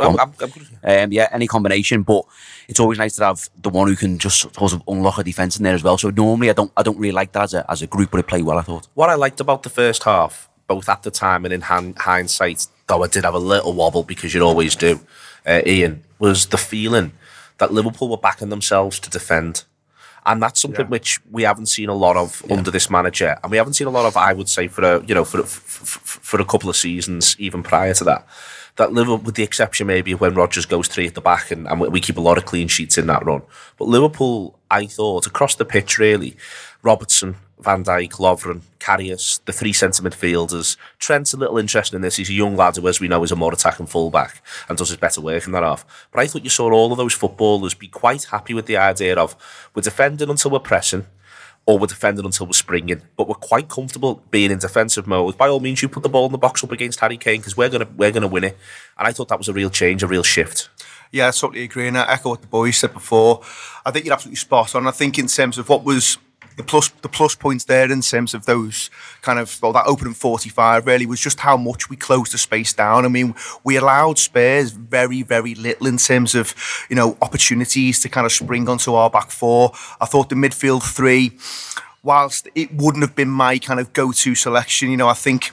I'm, 0.00 0.18
I'm, 0.20 0.32
I'm 0.40 0.50
good. 0.50 0.66
Um, 0.84 1.12
yeah, 1.12 1.28
any 1.32 1.46
combination, 1.46 2.02
but 2.02 2.24
it's 2.68 2.80
always 2.80 2.98
nice 2.98 3.16
to 3.16 3.24
have 3.24 3.48
the 3.62 3.68
one 3.70 3.88
who 3.88 3.96
can 3.96 4.18
just 4.18 4.40
sort 4.54 4.72
of 4.72 4.82
unlock 4.88 5.18
a 5.18 5.24
defence 5.24 5.56
in 5.56 5.64
there 5.64 5.74
as 5.74 5.82
well. 5.84 5.98
So 5.98 6.10
normally 6.10 6.50
I 6.50 6.52
don't, 6.54 6.72
I 6.76 6.82
don't 6.82 6.98
really 6.98 7.12
like 7.12 7.32
that 7.32 7.42
as 7.44 7.54
a, 7.54 7.70
as 7.70 7.82
a 7.82 7.86
group, 7.86 8.10
but 8.10 8.18
it 8.18 8.26
played 8.26 8.44
well. 8.44 8.58
I 8.58 8.62
thought. 8.62 8.88
What 8.94 9.10
I 9.10 9.14
liked 9.14 9.40
about 9.40 9.62
the 9.62 9.70
first 9.70 10.04
half, 10.04 10.48
both 10.66 10.88
at 10.88 11.02
the 11.02 11.10
time 11.10 11.44
and 11.44 11.52
in 11.54 11.60
han- 11.62 11.94
hindsight, 11.96 12.66
though 12.86 13.02
I 13.04 13.08
did 13.08 13.24
have 13.24 13.34
a 13.34 13.38
little 13.38 13.72
wobble 13.72 14.02
because 14.02 14.34
you 14.34 14.42
always 14.42 14.74
do, 14.74 15.00
uh, 15.46 15.60
Ian, 15.66 16.02
was 16.18 16.46
the 16.46 16.58
feeling 16.58 17.12
that 17.58 17.72
Liverpool 17.72 18.08
were 18.08 18.16
backing 18.16 18.48
themselves 18.48 18.98
to 19.00 19.10
defend. 19.10 19.64
And 20.24 20.42
that's 20.42 20.60
something 20.60 20.86
which 20.88 21.20
we 21.30 21.44
haven't 21.44 21.66
seen 21.66 21.88
a 21.88 21.94
lot 21.94 22.16
of 22.16 22.42
under 22.50 22.72
this 22.72 22.90
manager, 22.90 23.38
and 23.44 23.50
we 23.52 23.58
haven't 23.58 23.74
seen 23.74 23.86
a 23.86 23.90
lot 23.90 24.06
of, 24.06 24.16
I 24.16 24.32
would 24.32 24.48
say, 24.48 24.66
for 24.66 24.82
a 24.82 25.04
you 25.06 25.14
know 25.14 25.24
for 25.24 25.38
a- 25.38 25.44
for, 25.44 25.86
for, 25.86 26.20
for 26.20 26.40
a 26.40 26.44
couple 26.44 26.68
of 26.68 26.74
seasons, 26.74 27.36
even 27.38 27.62
prior 27.62 27.94
to 27.94 28.02
that. 28.04 28.26
That 28.76 28.92
Liverpool, 28.92 29.18
with 29.24 29.34
the 29.36 29.42
exception 29.42 29.86
maybe 29.86 30.12
of 30.12 30.20
when 30.20 30.34
Rodgers 30.34 30.66
goes 30.66 30.86
three 30.88 31.06
at 31.06 31.14
the 31.14 31.20
back, 31.20 31.50
and, 31.50 31.66
and 31.66 31.80
we- 31.80 31.88
we 31.88 32.00
keep 32.00 32.18
a 32.18 32.20
lot 32.20 32.38
of 32.38 32.44
clean 32.44 32.68
sheets 32.68 32.98
in 32.98 33.06
that 33.06 33.24
run. 33.24 33.42
But 33.78 33.88
Liverpool, 33.88 34.58
I 34.70 34.86
thought 34.86 35.26
across 35.26 35.54
the 35.54 35.64
pitch, 35.64 35.98
really, 35.98 36.36
Robertson, 36.82 37.36
Van 37.58 37.82
Dijk, 37.82 38.12
Lovren, 38.12 38.60
Karius, 38.78 39.40
the 39.46 39.52
three 39.52 39.72
centre 39.72 40.02
midfielders. 40.02 40.76
Trent's 40.98 41.32
a 41.32 41.38
little 41.38 41.56
interested 41.56 41.96
in 41.96 42.02
this. 42.02 42.16
He's 42.16 42.28
a 42.28 42.34
young 42.34 42.54
lad 42.54 42.76
who, 42.76 42.86
as 42.86 43.00
we 43.00 43.08
know, 43.08 43.22
is 43.24 43.32
a 43.32 43.36
more 43.36 43.52
attacking 43.52 43.86
fullback 43.86 44.42
and 44.68 44.76
does 44.76 44.90
his 44.90 44.98
better 44.98 45.22
work 45.22 45.46
in 45.46 45.52
that 45.52 45.62
half. 45.62 45.86
But 46.12 46.20
I 46.20 46.26
thought 46.26 46.44
you 46.44 46.50
saw 46.50 46.70
all 46.70 46.92
of 46.92 46.98
those 46.98 47.14
footballers 47.14 47.72
be 47.72 47.88
quite 47.88 48.24
happy 48.24 48.52
with 48.52 48.66
the 48.66 48.76
idea 48.76 49.16
of 49.16 49.34
we're 49.74 49.80
defending 49.82 50.28
until 50.28 50.50
we're 50.50 50.58
pressing 50.58 51.06
or 51.66 51.78
we're 51.78 51.86
defending 51.86 52.24
until 52.24 52.46
we're 52.46 52.52
springing. 52.52 53.02
But 53.16 53.28
we're 53.28 53.34
quite 53.34 53.68
comfortable 53.68 54.22
being 54.30 54.50
in 54.50 54.58
defensive 54.58 55.06
mode. 55.06 55.36
By 55.36 55.48
all 55.48 55.60
means, 55.60 55.82
you 55.82 55.88
put 55.88 56.04
the 56.04 56.08
ball 56.08 56.26
in 56.26 56.32
the 56.32 56.38
box 56.38 56.62
up 56.64 56.72
against 56.72 57.00
Harry 57.00 57.16
Kane 57.16 57.40
because 57.40 57.56
we're 57.56 57.68
gonna 57.68 57.88
we're 57.96 58.12
gonna 58.12 58.28
win 58.28 58.44
it. 58.44 58.56
And 58.96 59.06
I 59.06 59.12
thought 59.12 59.28
that 59.28 59.38
was 59.38 59.48
a 59.48 59.52
real 59.52 59.70
change, 59.70 60.02
a 60.02 60.06
real 60.06 60.22
shift. 60.22 60.70
Yeah, 61.12 61.28
I 61.28 61.30
totally 61.30 61.64
agree. 61.64 61.88
And 61.88 61.98
I 61.98 62.10
echo 62.12 62.30
what 62.30 62.40
the 62.40 62.46
boys 62.46 62.78
said 62.78 62.92
before. 62.92 63.42
I 63.84 63.90
think 63.90 64.04
you're 64.04 64.14
absolutely 64.14 64.36
spot 64.36 64.74
on. 64.74 64.86
I 64.86 64.90
think 64.90 65.18
in 65.18 65.26
terms 65.26 65.58
of 65.58 65.68
what 65.68 65.84
was 65.84 66.18
the 66.56 66.62
plus 66.62 66.88
the 67.02 67.08
plus 67.08 67.34
points 67.34 67.64
there 67.64 67.90
in 67.90 68.00
terms 68.00 68.34
of 68.34 68.46
those 68.46 68.90
kind 69.22 69.38
of 69.38 69.60
well 69.62 69.72
that 69.72 69.86
opening 69.86 70.14
45 70.14 70.86
really 70.86 71.06
was 71.06 71.20
just 71.20 71.40
how 71.40 71.56
much 71.56 71.90
we 71.90 71.96
closed 71.96 72.32
the 72.32 72.38
space 72.38 72.72
down. 72.72 73.04
I 73.04 73.08
mean, 73.08 73.34
we 73.62 73.76
allowed 73.76 74.18
Spurs 74.18 74.70
very 74.70 75.22
very 75.22 75.54
little 75.54 75.86
in 75.86 75.98
terms 75.98 76.34
of 76.34 76.54
you 76.88 76.96
know 76.96 77.16
opportunities 77.20 78.00
to 78.00 78.08
kind 78.08 78.24
of 78.24 78.32
spring 78.32 78.68
onto 78.68 78.94
our 78.94 79.10
back 79.10 79.30
four. 79.30 79.72
I 80.00 80.06
thought 80.06 80.30
the 80.30 80.34
midfield 80.34 80.82
three, 80.82 81.32
whilst 82.02 82.48
it 82.54 82.72
wouldn't 82.72 83.02
have 83.02 83.14
been 83.14 83.30
my 83.30 83.58
kind 83.58 83.78
of 83.78 83.92
go-to 83.92 84.34
selection, 84.34 84.90
you 84.90 84.96
know, 84.96 85.08
I 85.08 85.14
think 85.14 85.50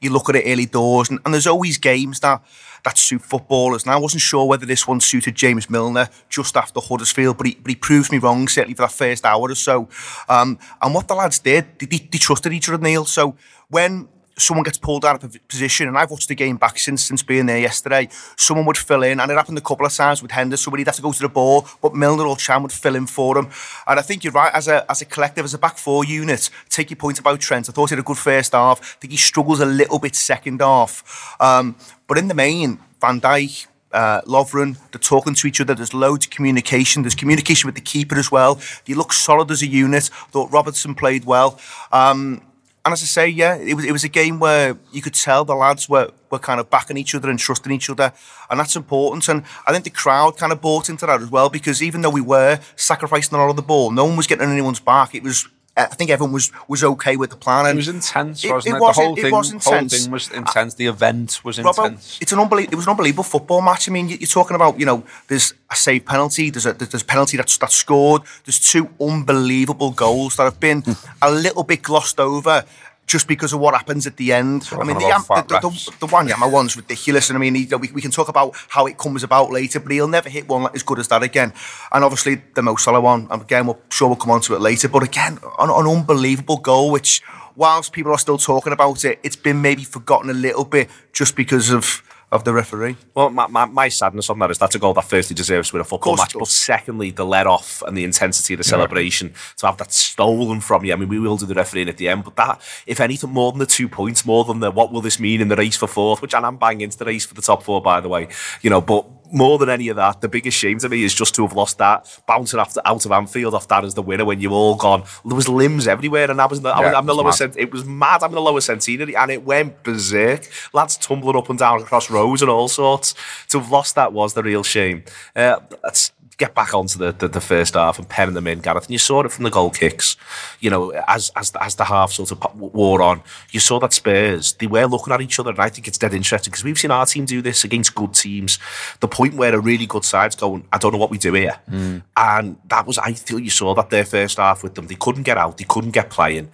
you 0.00 0.10
look 0.10 0.28
at 0.28 0.36
it 0.36 0.44
early 0.46 0.66
doors, 0.66 1.10
and, 1.10 1.18
and 1.24 1.34
there's 1.34 1.46
always 1.46 1.78
games 1.78 2.20
that 2.20 2.42
that 2.84 2.98
suit 2.98 3.22
footballers. 3.22 3.84
And 3.84 3.92
I 3.92 3.96
wasn't 3.96 4.22
sure 4.22 4.46
whether 4.46 4.66
this 4.66 4.86
one 4.86 5.00
suited 5.00 5.34
James 5.34 5.68
Milner 5.68 6.08
just 6.28 6.56
after 6.56 6.80
Huddersfield, 6.80 7.36
but 7.36 7.46
he, 7.46 7.54
but 7.54 7.70
he 7.70 7.76
proved 7.76 8.12
me 8.12 8.18
wrong, 8.18 8.46
certainly 8.48 8.74
for 8.74 8.82
that 8.82 8.92
first 8.92 9.24
hour 9.24 9.50
or 9.50 9.54
so. 9.54 9.88
Um, 10.28 10.58
and 10.80 10.94
what 10.94 11.08
the 11.08 11.14
lads 11.14 11.38
did, 11.38 11.78
they, 11.78 11.86
they, 11.86 11.98
they 11.98 12.18
trusted 12.18 12.52
each 12.52 12.68
other, 12.68 12.82
Neil. 12.82 13.04
So 13.04 13.36
when 13.68 14.08
someone 14.36 14.64
gets 14.64 14.78
pulled 14.78 15.04
out 15.04 15.22
of 15.22 15.34
a 15.34 15.38
position, 15.40 15.88
and 15.88 15.96
I've 15.96 16.10
watched 16.10 16.28
the 16.28 16.34
game 16.34 16.56
back 16.56 16.78
since 16.78 17.04
since 17.04 17.22
being 17.22 17.46
there 17.46 17.58
yesterday. 17.58 18.08
Someone 18.36 18.66
would 18.66 18.76
fill 18.76 19.02
in, 19.02 19.20
and 19.20 19.30
it 19.30 19.34
happened 19.34 19.58
a 19.58 19.62
couple 19.62 19.86
of 19.86 19.92
times 19.92 20.22
with 20.22 20.30
Henderson 20.30 20.74
he'd 20.76 20.86
have 20.86 20.96
to 20.96 21.02
go 21.02 21.12
to 21.12 21.22
the 21.22 21.28
ball, 21.28 21.66
but 21.80 21.94
Milner 21.94 22.26
or 22.26 22.36
Can 22.36 22.62
would 22.62 22.72
fill 22.72 22.96
in 22.96 23.06
for 23.06 23.38
him. 23.38 23.48
And 23.86 23.98
I 23.98 24.02
think 24.02 24.24
you're 24.24 24.32
right, 24.32 24.52
as 24.52 24.68
a 24.68 24.90
as 24.90 25.02
a 25.02 25.04
collective, 25.04 25.44
as 25.44 25.54
a 25.54 25.58
back 25.58 25.78
four 25.78 26.04
unit, 26.04 26.50
take 26.68 26.90
your 26.90 26.96
point 26.96 27.18
about 27.18 27.40
Trent. 27.40 27.68
I 27.68 27.72
thought 27.72 27.90
he 27.90 27.94
had 27.94 28.00
a 28.00 28.06
good 28.06 28.18
first 28.18 28.52
half. 28.52 28.80
I 28.80 29.00
think 29.00 29.12
he 29.12 29.16
struggles 29.16 29.60
a 29.60 29.66
little 29.66 29.98
bit 29.98 30.14
second 30.14 30.60
half. 30.60 31.36
Um, 31.40 31.76
but 32.06 32.18
in 32.18 32.28
the 32.28 32.34
main, 32.34 32.78
Van 33.00 33.20
Dijk, 33.20 33.66
uh, 33.92 34.20
Lovren, 34.22 34.76
they're 34.90 34.98
talking 34.98 35.34
to 35.34 35.46
each 35.46 35.60
other. 35.60 35.74
There's 35.74 35.94
loads 35.94 36.26
of 36.26 36.30
communication. 36.30 37.02
There's 37.02 37.14
communication 37.14 37.68
with 37.68 37.76
the 37.76 37.80
keeper 37.80 38.16
as 38.16 38.30
well. 38.30 38.60
They 38.86 38.94
look 38.94 39.12
solid 39.12 39.50
as 39.50 39.62
a 39.62 39.66
unit. 39.66 40.04
Thought 40.30 40.50
Robertson 40.52 40.94
played 40.94 41.24
well. 41.24 41.60
Um, 41.92 42.42
and 42.84 42.92
as 42.92 43.02
I 43.02 43.06
say, 43.06 43.28
yeah, 43.28 43.54
it 43.54 43.74
was 43.74 43.84
it 43.86 43.92
was 43.92 44.04
a 44.04 44.10
game 44.10 44.38
where 44.38 44.76
you 44.92 45.00
could 45.00 45.14
tell 45.14 45.44
the 45.44 45.54
lads 45.54 45.88
were 45.88 46.10
were 46.30 46.38
kind 46.38 46.60
of 46.60 46.68
backing 46.68 46.98
each 46.98 47.14
other 47.14 47.30
and 47.30 47.38
trusting 47.38 47.72
each 47.72 47.88
other, 47.88 48.12
and 48.50 48.60
that's 48.60 48.76
important. 48.76 49.26
And 49.28 49.42
I 49.66 49.72
think 49.72 49.84
the 49.84 49.90
crowd 49.90 50.36
kind 50.36 50.52
of 50.52 50.60
bought 50.60 50.90
into 50.90 51.06
that 51.06 51.22
as 51.22 51.30
well 51.30 51.48
because 51.48 51.82
even 51.82 52.02
though 52.02 52.10
we 52.10 52.20
were 52.20 52.60
sacrificing 52.76 53.36
a 53.36 53.40
lot 53.40 53.48
of 53.48 53.56
the 53.56 53.62
ball, 53.62 53.90
no 53.90 54.04
one 54.04 54.18
was 54.18 54.26
getting 54.26 54.46
on 54.46 54.52
anyone's 54.52 54.80
back. 54.80 55.14
It 55.14 55.22
was. 55.22 55.48
I 55.76 55.86
think 55.86 56.10
everyone 56.10 56.32
was 56.32 56.52
was 56.68 56.84
okay 56.84 57.16
with 57.16 57.30
the 57.30 57.36
plan. 57.36 57.66
It 57.66 57.74
was 57.74 57.88
intense, 57.88 58.44
wasn't 58.44 58.74
it 58.74 58.78
it? 58.78 58.80
was- 58.80 58.96
the 58.96 59.02
whole 59.02 59.18
it 59.18 59.22
thing, 59.22 59.32
was 59.34 59.50
whole 59.50 59.74
intense. 59.74 60.02
thing 60.04 60.12
was 60.12 60.30
intense. 60.30 60.74
The 60.74 60.86
event 60.86 61.40
was 61.42 61.58
Robbo, 61.58 61.86
intense. 61.86 62.18
it's 62.20 62.30
an 62.32 62.38
unbelie- 62.38 62.70
it 62.72 62.76
was 62.76 62.86
an 62.86 62.90
unbelievable 62.90 63.24
football 63.24 63.60
match. 63.60 63.88
I 63.88 63.92
mean, 63.92 64.08
you- 64.08 64.18
you're 64.20 64.28
talking 64.28 64.54
about, 64.54 64.78
you 64.78 64.86
know, 64.86 65.02
there's 65.26 65.52
a 65.70 65.74
save 65.76 66.04
penalty, 66.06 66.50
there's 66.50 66.66
a 66.66 66.74
there's 66.74 67.02
a 67.02 67.04
penalty 67.04 67.36
that's 67.36 67.56
that's 67.58 67.74
scored, 67.74 68.22
there's 68.44 68.60
two 68.60 68.88
unbelievable 69.00 69.90
goals 69.90 70.36
that 70.36 70.44
have 70.44 70.60
been 70.60 70.84
a 71.22 71.30
little 71.30 71.64
bit 71.64 71.82
glossed 71.82 72.20
over 72.20 72.64
just 73.06 73.28
because 73.28 73.52
of 73.52 73.60
what 73.60 73.74
happens 73.74 74.06
at 74.06 74.16
the 74.16 74.32
end. 74.32 74.68
I 74.72 74.84
mean, 74.84 74.96
the, 74.96 75.24
fat 75.26 75.48
the, 75.48 75.60
the, 75.60 76.06
the, 76.06 76.48
one's 76.50 76.76
ridiculous, 76.76 77.28
and 77.30 77.36
I 77.36 77.40
mean, 77.40 77.54
we, 77.54 77.90
we 77.92 78.00
can 78.02 78.10
talk 78.10 78.28
about 78.28 78.54
how 78.68 78.86
it 78.86 78.98
comes 78.98 79.22
about 79.22 79.50
later, 79.50 79.80
but 79.80 79.92
he'll 79.92 80.08
never 80.08 80.28
hit 80.28 80.48
one 80.48 80.70
as 80.74 80.82
good 80.82 80.98
as 80.98 81.08
that 81.08 81.22
again. 81.22 81.52
And 81.92 82.04
obviously, 82.04 82.42
the 82.54 82.62
Mo 82.62 82.76
Salah 82.76 83.00
one, 83.00 83.28
again, 83.30 83.66
we'll 83.66 83.80
sure 83.90 84.08
we'll 84.08 84.16
come 84.16 84.30
on 84.30 84.40
to 84.42 84.54
it 84.54 84.60
later, 84.60 84.88
but 84.88 85.02
again, 85.02 85.38
an, 85.58 85.70
an 85.70 85.86
unbelievable 85.86 86.58
goal, 86.58 86.90
which, 86.90 87.22
whilst 87.56 87.92
people 87.92 88.12
are 88.12 88.18
still 88.18 88.38
talking 88.38 88.72
about 88.72 89.04
it, 89.04 89.20
it's 89.22 89.36
been 89.36 89.60
maybe 89.60 89.84
forgotten 89.84 90.30
a 90.30 90.34
little 90.34 90.64
bit 90.64 90.88
just 91.12 91.36
because 91.36 91.70
of 91.70 92.02
of 92.34 92.42
the 92.42 92.52
referee. 92.52 92.96
Well, 93.14 93.30
my, 93.30 93.46
my, 93.46 93.64
my 93.64 93.88
sadness 93.88 94.28
on 94.28 94.40
that 94.40 94.50
is 94.50 94.58
that's 94.58 94.74
a 94.74 94.78
goal 94.80 94.92
that 94.94 95.04
firstly 95.04 95.34
deserves 95.34 95.70
to 95.70 95.76
win 95.76 95.80
a 95.82 95.84
football 95.84 96.16
match, 96.16 96.34
but 96.34 96.48
secondly, 96.48 97.12
the 97.12 97.24
let 97.24 97.46
off 97.46 97.80
and 97.86 97.96
the 97.96 98.02
intensity 98.02 98.54
of 98.54 98.58
the 98.58 98.64
celebration 98.64 99.32
to 99.58 99.66
have 99.66 99.76
that 99.76 99.92
stolen 99.92 100.60
from 100.60 100.84
you. 100.84 100.92
I 100.92 100.96
mean, 100.96 101.08
we 101.08 101.20
will 101.20 101.36
do 101.36 101.46
the 101.46 101.54
refereeing 101.54 101.88
at 101.88 101.96
the 101.96 102.08
end, 102.08 102.24
but 102.24 102.34
that, 102.34 102.60
if 102.88 103.00
anything, 103.00 103.30
more 103.30 103.52
than 103.52 103.60
the 103.60 103.66
two 103.66 103.88
points, 103.88 104.26
more 104.26 104.44
than 104.44 104.58
the 104.58 104.72
what 104.72 104.90
will 104.92 105.00
this 105.00 105.20
mean 105.20 105.40
in 105.40 105.46
the 105.46 105.54
race 105.54 105.76
for 105.76 105.86
fourth, 105.86 106.20
which 106.20 106.34
and 106.34 106.44
I'm 106.44 106.56
banging 106.56 106.80
into 106.80 106.98
the 106.98 107.04
race 107.04 107.24
for 107.24 107.34
the 107.34 107.42
top 107.42 107.62
four, 107.62 107.80
by 107.80 108.00
the 108.00 108.08
way, 108.08 108.26
you 108.62 108.68
know, 108.68 108.80
but 108.80 109.06
more 109.32 109.58
than 109.58 109.68
any 109.68 109.88
of 109.88 109.96
that, 109.96 110.20
the 110.20 110.28
biggest 110.28 110.56
shame 110.56 110.78
to 110.78 110.88
me 110.88 111.02
is 111.04 111.14
just 111.14 111.34
to 111.36 111.42
have 111.46 111.52
lost 111.54 111.78
that, 111.78 112.20
bouncing 112.26 112.60
after, 112.60 112.80
out 112.84 113.04
of 113.04 113.12
Anfield 113.12 113.54
off 113.54 113.68
that 113.68 113.84
as 113.84 113.94
the 113.94 114.02
winner 114.02 114.24
when 114.24 114.40
you've 114.40 114.52
all 114.52 114.74
gone. 114.76 115.02
There 115.24 115.34
was 115.36 115.48
limbs 115.48 115.86
everywhere, 115.88 116.30
and 116.30 116.40
I 116.40 116.46
was 116.46 116.58
in 116.58 116.64
the, 116.64 116.70
I 116.70 116.80
Yeah, 116.80 116.86
was, 116.88 116.94
I'm 116.96 117.06
the 117.06 117.14
lower 117.14 117.32
cent- 117.32 117.56
it 117.56 117.72
was 117.72 117.84
mad. 117.84 118.22
I'm 118.22 118.30
in 118.30 118.34
the 118.36 118.40
lower 118.40 118.60
centenary, 118.60 119.16
and 119.16 119.30
it 119.30 119.44
went 119.44 119.82
berserk. 119.82 120.48
Lads 120.72 120.96
tumbling 120.96 121.36
up 121.36 121.50
and 121.50 121.58
down 121.58 121.80
across 121.82 122.10
rows 122.10 122.42
and 122.42 122.50
all 122.50 122.68
sorts. 122.68 123.14
To 123.48 123.58
have 123.60 123.70
lost 123.70 123.94
that 123.96 124.12
was 124.12 124.34
the 124.34 124.42
real 124.42 124.62
shame. 124.62 125.04
Uh, 125.34 125.60
let's 125.82 126.12
get 126.36 126.54
back 126.54 126.74
onto 126.74 126.98
the, 126.98 127.12
the, 127.12 127.28
the 127.28 127.40
first 127.40 127.74
half 127.74 127.98
and 127.98 128.08
penning 128.08 128.34
them 128.34 128.46
in, 128.46 128.60
Gareth. 128.60 128.84
And 128.84 128.92
you 128.92 128.98
saw 128.98 129.22
it 129.22 129.32
from 129.32 129.44
the 129.44 129.50
goal 129.50 129.70
kicks. 129.70 130.16
You 130.60 130.70
know, 130.70 130.90
as 131.06 131.30
as 131.36 131.52
as 131.60 131.76
the 131.76 131.84
half 131.84 132.12
sort 132.12 132.32
of 132.32 132.60
wore 132.60 133.02
on, 133.02 133.22
you 133.50 133.60
saw 133.60 133.78
that 133.80 133.92
Spurs 133.92 134.54
they 134.54 134.66
were 134.66 134.86
looking 134.86 135.12
at 135.12 135.20
each 135.20 135.38
other, 135.38 135.50
and 135.50 135.60
I 135.60 135.68
think 135.68 135.88
it's 135.88 135.98
dead 135.98 136.14
interesting 136.14 136.50
because 136.50 136.64
we've 136.64 136.78
seen 136.78 136.90
our 136.90 137.06
team 137.06 137.24
do 137.24 137.42
this 137.42 137.64
against 137.64 137.94
good 137.94 138.14
teams. 138.14 138.58
The 139.00 139.08
point 139.08 139.34
where 139.34 139.54
a 139.54 139.60
really 139.60 139.86
good 139.86 140.04
side's 140.04 140.36
going, 140.36 140.66
I 140.72 140.78
don't 140.78 140.92
know 140.92 140.98
what 140.98 141.10
we 141.10 141.18
do 141.18 141.32
here, 141.34 141.58
mm. 141.70 142.02
and 142.16 142.56
that 142.68 142.86
was 142.86 142.98
I 142.98 143.12
feel 143.12 143.38
you 143.38 143.50
saw 143.50 143.74
that 143.74 143.90
their 143.90 144.04
first 144.04 144.38
half 144.38 144.62
with 144.62 144.74
them. 144.74 144.86
They 144.86 144.96
couldn't 144.96 145.22
get 145.22 145.38
out, 145.38 145.58
they 145.58 145.64
couldn't 145.64 145.92
get 145.92 146.10
playing 146.10 146.50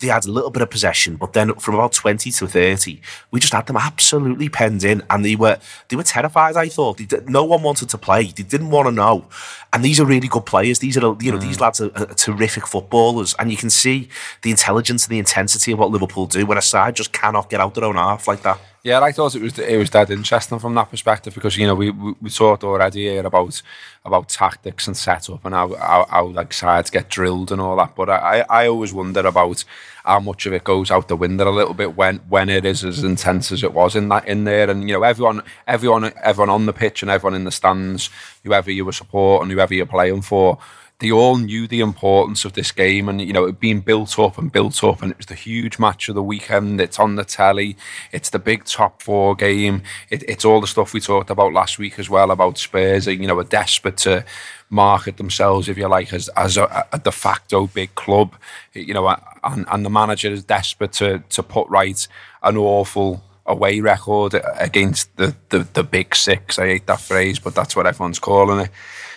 they 0.00 0.08
had 0.08 0.26
a 0.26 0.30
little 0.30 0.50
bit 0.50 0.62
of 0.62 0.70
possession, 0.70 1.16
but 1.16 1.32
then 1.34 1.54
from 1.54 1.74
about 1.74 1.92
twenty 1.92 2.30
to 2.32 2.46
thirty, 2.46 3.00
we 3.30 3.38
just 3.38 3.52
had 3.52 3.66
them 3.66 3.76
absolutely 3.76 4.48
penned 4.48 4.82
in, 4.82 5.02
and 5.10 5.24
they 5.24 5.36
were 5.36 5.58
they 5.88 5.96
were 5.96 6.02
terrified. 6.02 6.56
I 6.56 6.68
thought 6.68 6.96
did, 6.96 7.28
no 7.28 7.44
one 7.44 7.62
wanted 7.62 7.88
to 7.90 7.98
play; 7.98 8.24
they 8.24 8.42
didn't 8.42 8.70
want 8.70 8.88
to 8.88 8.92
know. 8.92 9.26
And 9.72 9.84
these 9.84 10.00
are 10.00 10.06
really 10.06 10.28
good 10.28 10.46
players. 10.46 10.78
These 10.80 10.96
are 10.96 11.16
you 11.20 11.32
know 11.32 11.38
these 11.38 11.58
mm. 11.58 11.60
lads 11.60 11.80
are, 11.80 11.90
are 11.96 12.06
terrific 12.14 12.66
footballers, 12.66 13.34
and 13.38 13.50
you 13.50 13.56
can 13.56 13.70
see 13.70 14.08
the 14.42 14.50
intelligence 14.50 15.04
and 15.04 15.12
the 15.12 15.18
intensity 15.18 15.72
of 15.72 15.78
what 15.78 15.90
Liverpool 15.90 16.26
do 16.26 16.46
when 16.46 16.58
a 16.58 16.62
side 16.62 16.96
just 16.96 17.12
cannot 17.12 17.50
get 17.50 17.60
out 17.60 17.74
their 17.74 17.84
own 17.84 17.96
half 17.96 18.26
like 18.26 18.42
that. 18.42 18.58
Yeah, 18.82 19.00
I 19.02 19.12
thought 19.12 19.34
it 19.34 19.42
was 19.42 19.58
it 19.58 19.76
was 19.76 19.90
dead 19.90 20.10
interesting 20.10 20.58
from 20.58 20.74
that 20.74 20.88
perspective 20.88 21.34
because 21.34 21.58
you 21.58 21.66
know 21.66 21.74
we 21.74 21.90
we, 21.90 22.14
we 22.22 22.30
talked 22.30 22.64
already 22.64 23.02
here 23.10 23.26
about 23.26 23.60
about 24.06 24.30
tactics 24.30 24.86
and 24.86 24.96
setup 24.96 25.44
and 25.44 25.54
how, 25.54 25.74
how 25.74 26.06
how 26.08 26.26
like 26.28 26.54
sides 26.54 26.88
get 26.88 27.10
drilled 27.10 27.52
and 27.52 27.60
all 27.60 27.76
that. 27.76 27.94
But 27.94 28.08
I 28.08 28.46
I 28.48 28.68
always 28.68 28.94
wonder 28.94 29.20
about 29.20 29.64
how 30.04 30.20
much 30.20 30.46
of 30.46 30.54
it 30.54 30.64
goes 30.64 30.90
out 30.90 31.08
the 31.08 31.16
window 31.16 31.46
a 31.46 31.52
little 31.52 31.74
bit 31.74 31.94
when 31.94 32.20
when 32.30 32.48
it 32.48 32.64
is 32.64 32.82
as 32.82 33.04
intense 33.04 33.52
as 33.52 33.62
it 33.62 33.74
was 33.74 33.94
in 33.94 34.08
that 34.08 34.26
in 34.26 34.44
there. 34.44 34.70
And 34.70 34.88
you 34.88 34.94
know 34.94 35.02
everyone 35.02 35.42
everyone 35.66 36.10
everyone 36.22 36.48
on 36.48 36.64
the 36.64 36.72
pitch 36.72 37.02
and 37.02 37.10
everyone 37.10 37.34
in 37.34 37.44
the 37.44 37.50
stands, 37.50 38.08
whoever 38.44 38.70
you 38.70 38.86
were 38.86 38.92
supporting, 38.92 39.50
whoever 39.50 39.74
you're 39.74 39.84
playing 39.84 40.22
for 40.22 40.58
they 41.00 41.10
all 41.10 41.38
knew 41.38 41.66
the 41.66 41.80
importance 41.80 42.44
of 42.44 42.52
this 42.52 42.70
game 42.72 43.08
and 43.08 43.20
you 43.20 43.32
know 43.32 43.44
it 43.44 43.58
being 43.58 43.80
built 43.80 44.18
up 44.18 44.38
and 44.38 44.52
built 44.52 44.84
up 44.84 45.02
and 45.02 45.10
it 45.10 45.16
was 45.16 45.26
the 45.26 45.34
huge 45.34 45.78
match 45.78 46.08
of 46.08 46.14
the 46.14 46.22
weekend. 46.22 46.80
It's 46.80 46.98
on 46.98 47.16
the 47.16 47.24
telly. 47.24 47.76
It's 48.12 48.30
the 48.30 48.38
big 48.38 48.64
top 48.64 49.02
four 49.02 49.34
game. 49.34 49.82
It, 50.10 50.22
it's 50.28 50.44
all 50.44 50.60
the 50.60 50.66
stuff 50.66 50.92
we 50.92 51.00
talked 51.00 51.30
about 51.30 51.54
last 51.54 51.78
week 51.78 51.98
as 51.98 52.10
well 52.10 52.30
about 52.30 52.58
Spurs 52.58 53.06
you 53.06 53.26
know 53.26 53.38
are 53.38 53.44
desperate 53.44 53.96
to 53.98 54.24
market 54.68 55.16
themselves 55.16 55.68
if 55.68 55.76
you 55.76 55.88
like 55.88 56.12
as, 56.12 56.28
as 56.36 56.56
a, 56.56 56.86
a 56.92 56.98
de 56.98 57.10
facto 57.10 57.66
big 57.66 57.94
club. 57.94 58.36
You 58.74 58.94
know 58.94 59.08
and, 59.42 59.66
and 59.70 59.84
the 59.84 59.90
manager 59.90 60.30
is 60.30 60.44
desperate 60.44 60.92
to 60.94 61.20
to 61.30 61.42
put 61.42 61.66
right 61.68 62.06
an 62.42 62.58
awful 62.58 63.24
away 63.46 63.80
record 63.80 64.38
against 64.58 65.16
the, 65.16 65.34
the 65.48 65.60
the 65.72 65.82
big 65.82 66.14
six. 66.14 66.58
I 66.58 66.66
hate 66.66 66.86
that 66.88 67.00
phrase 67.00 67.38
but 67.38 67.54
that's 67.54 67.74
what 67.74 67.86
everyone's 67.86 68.18
calling 68.18 68.60
it 68.60 68.70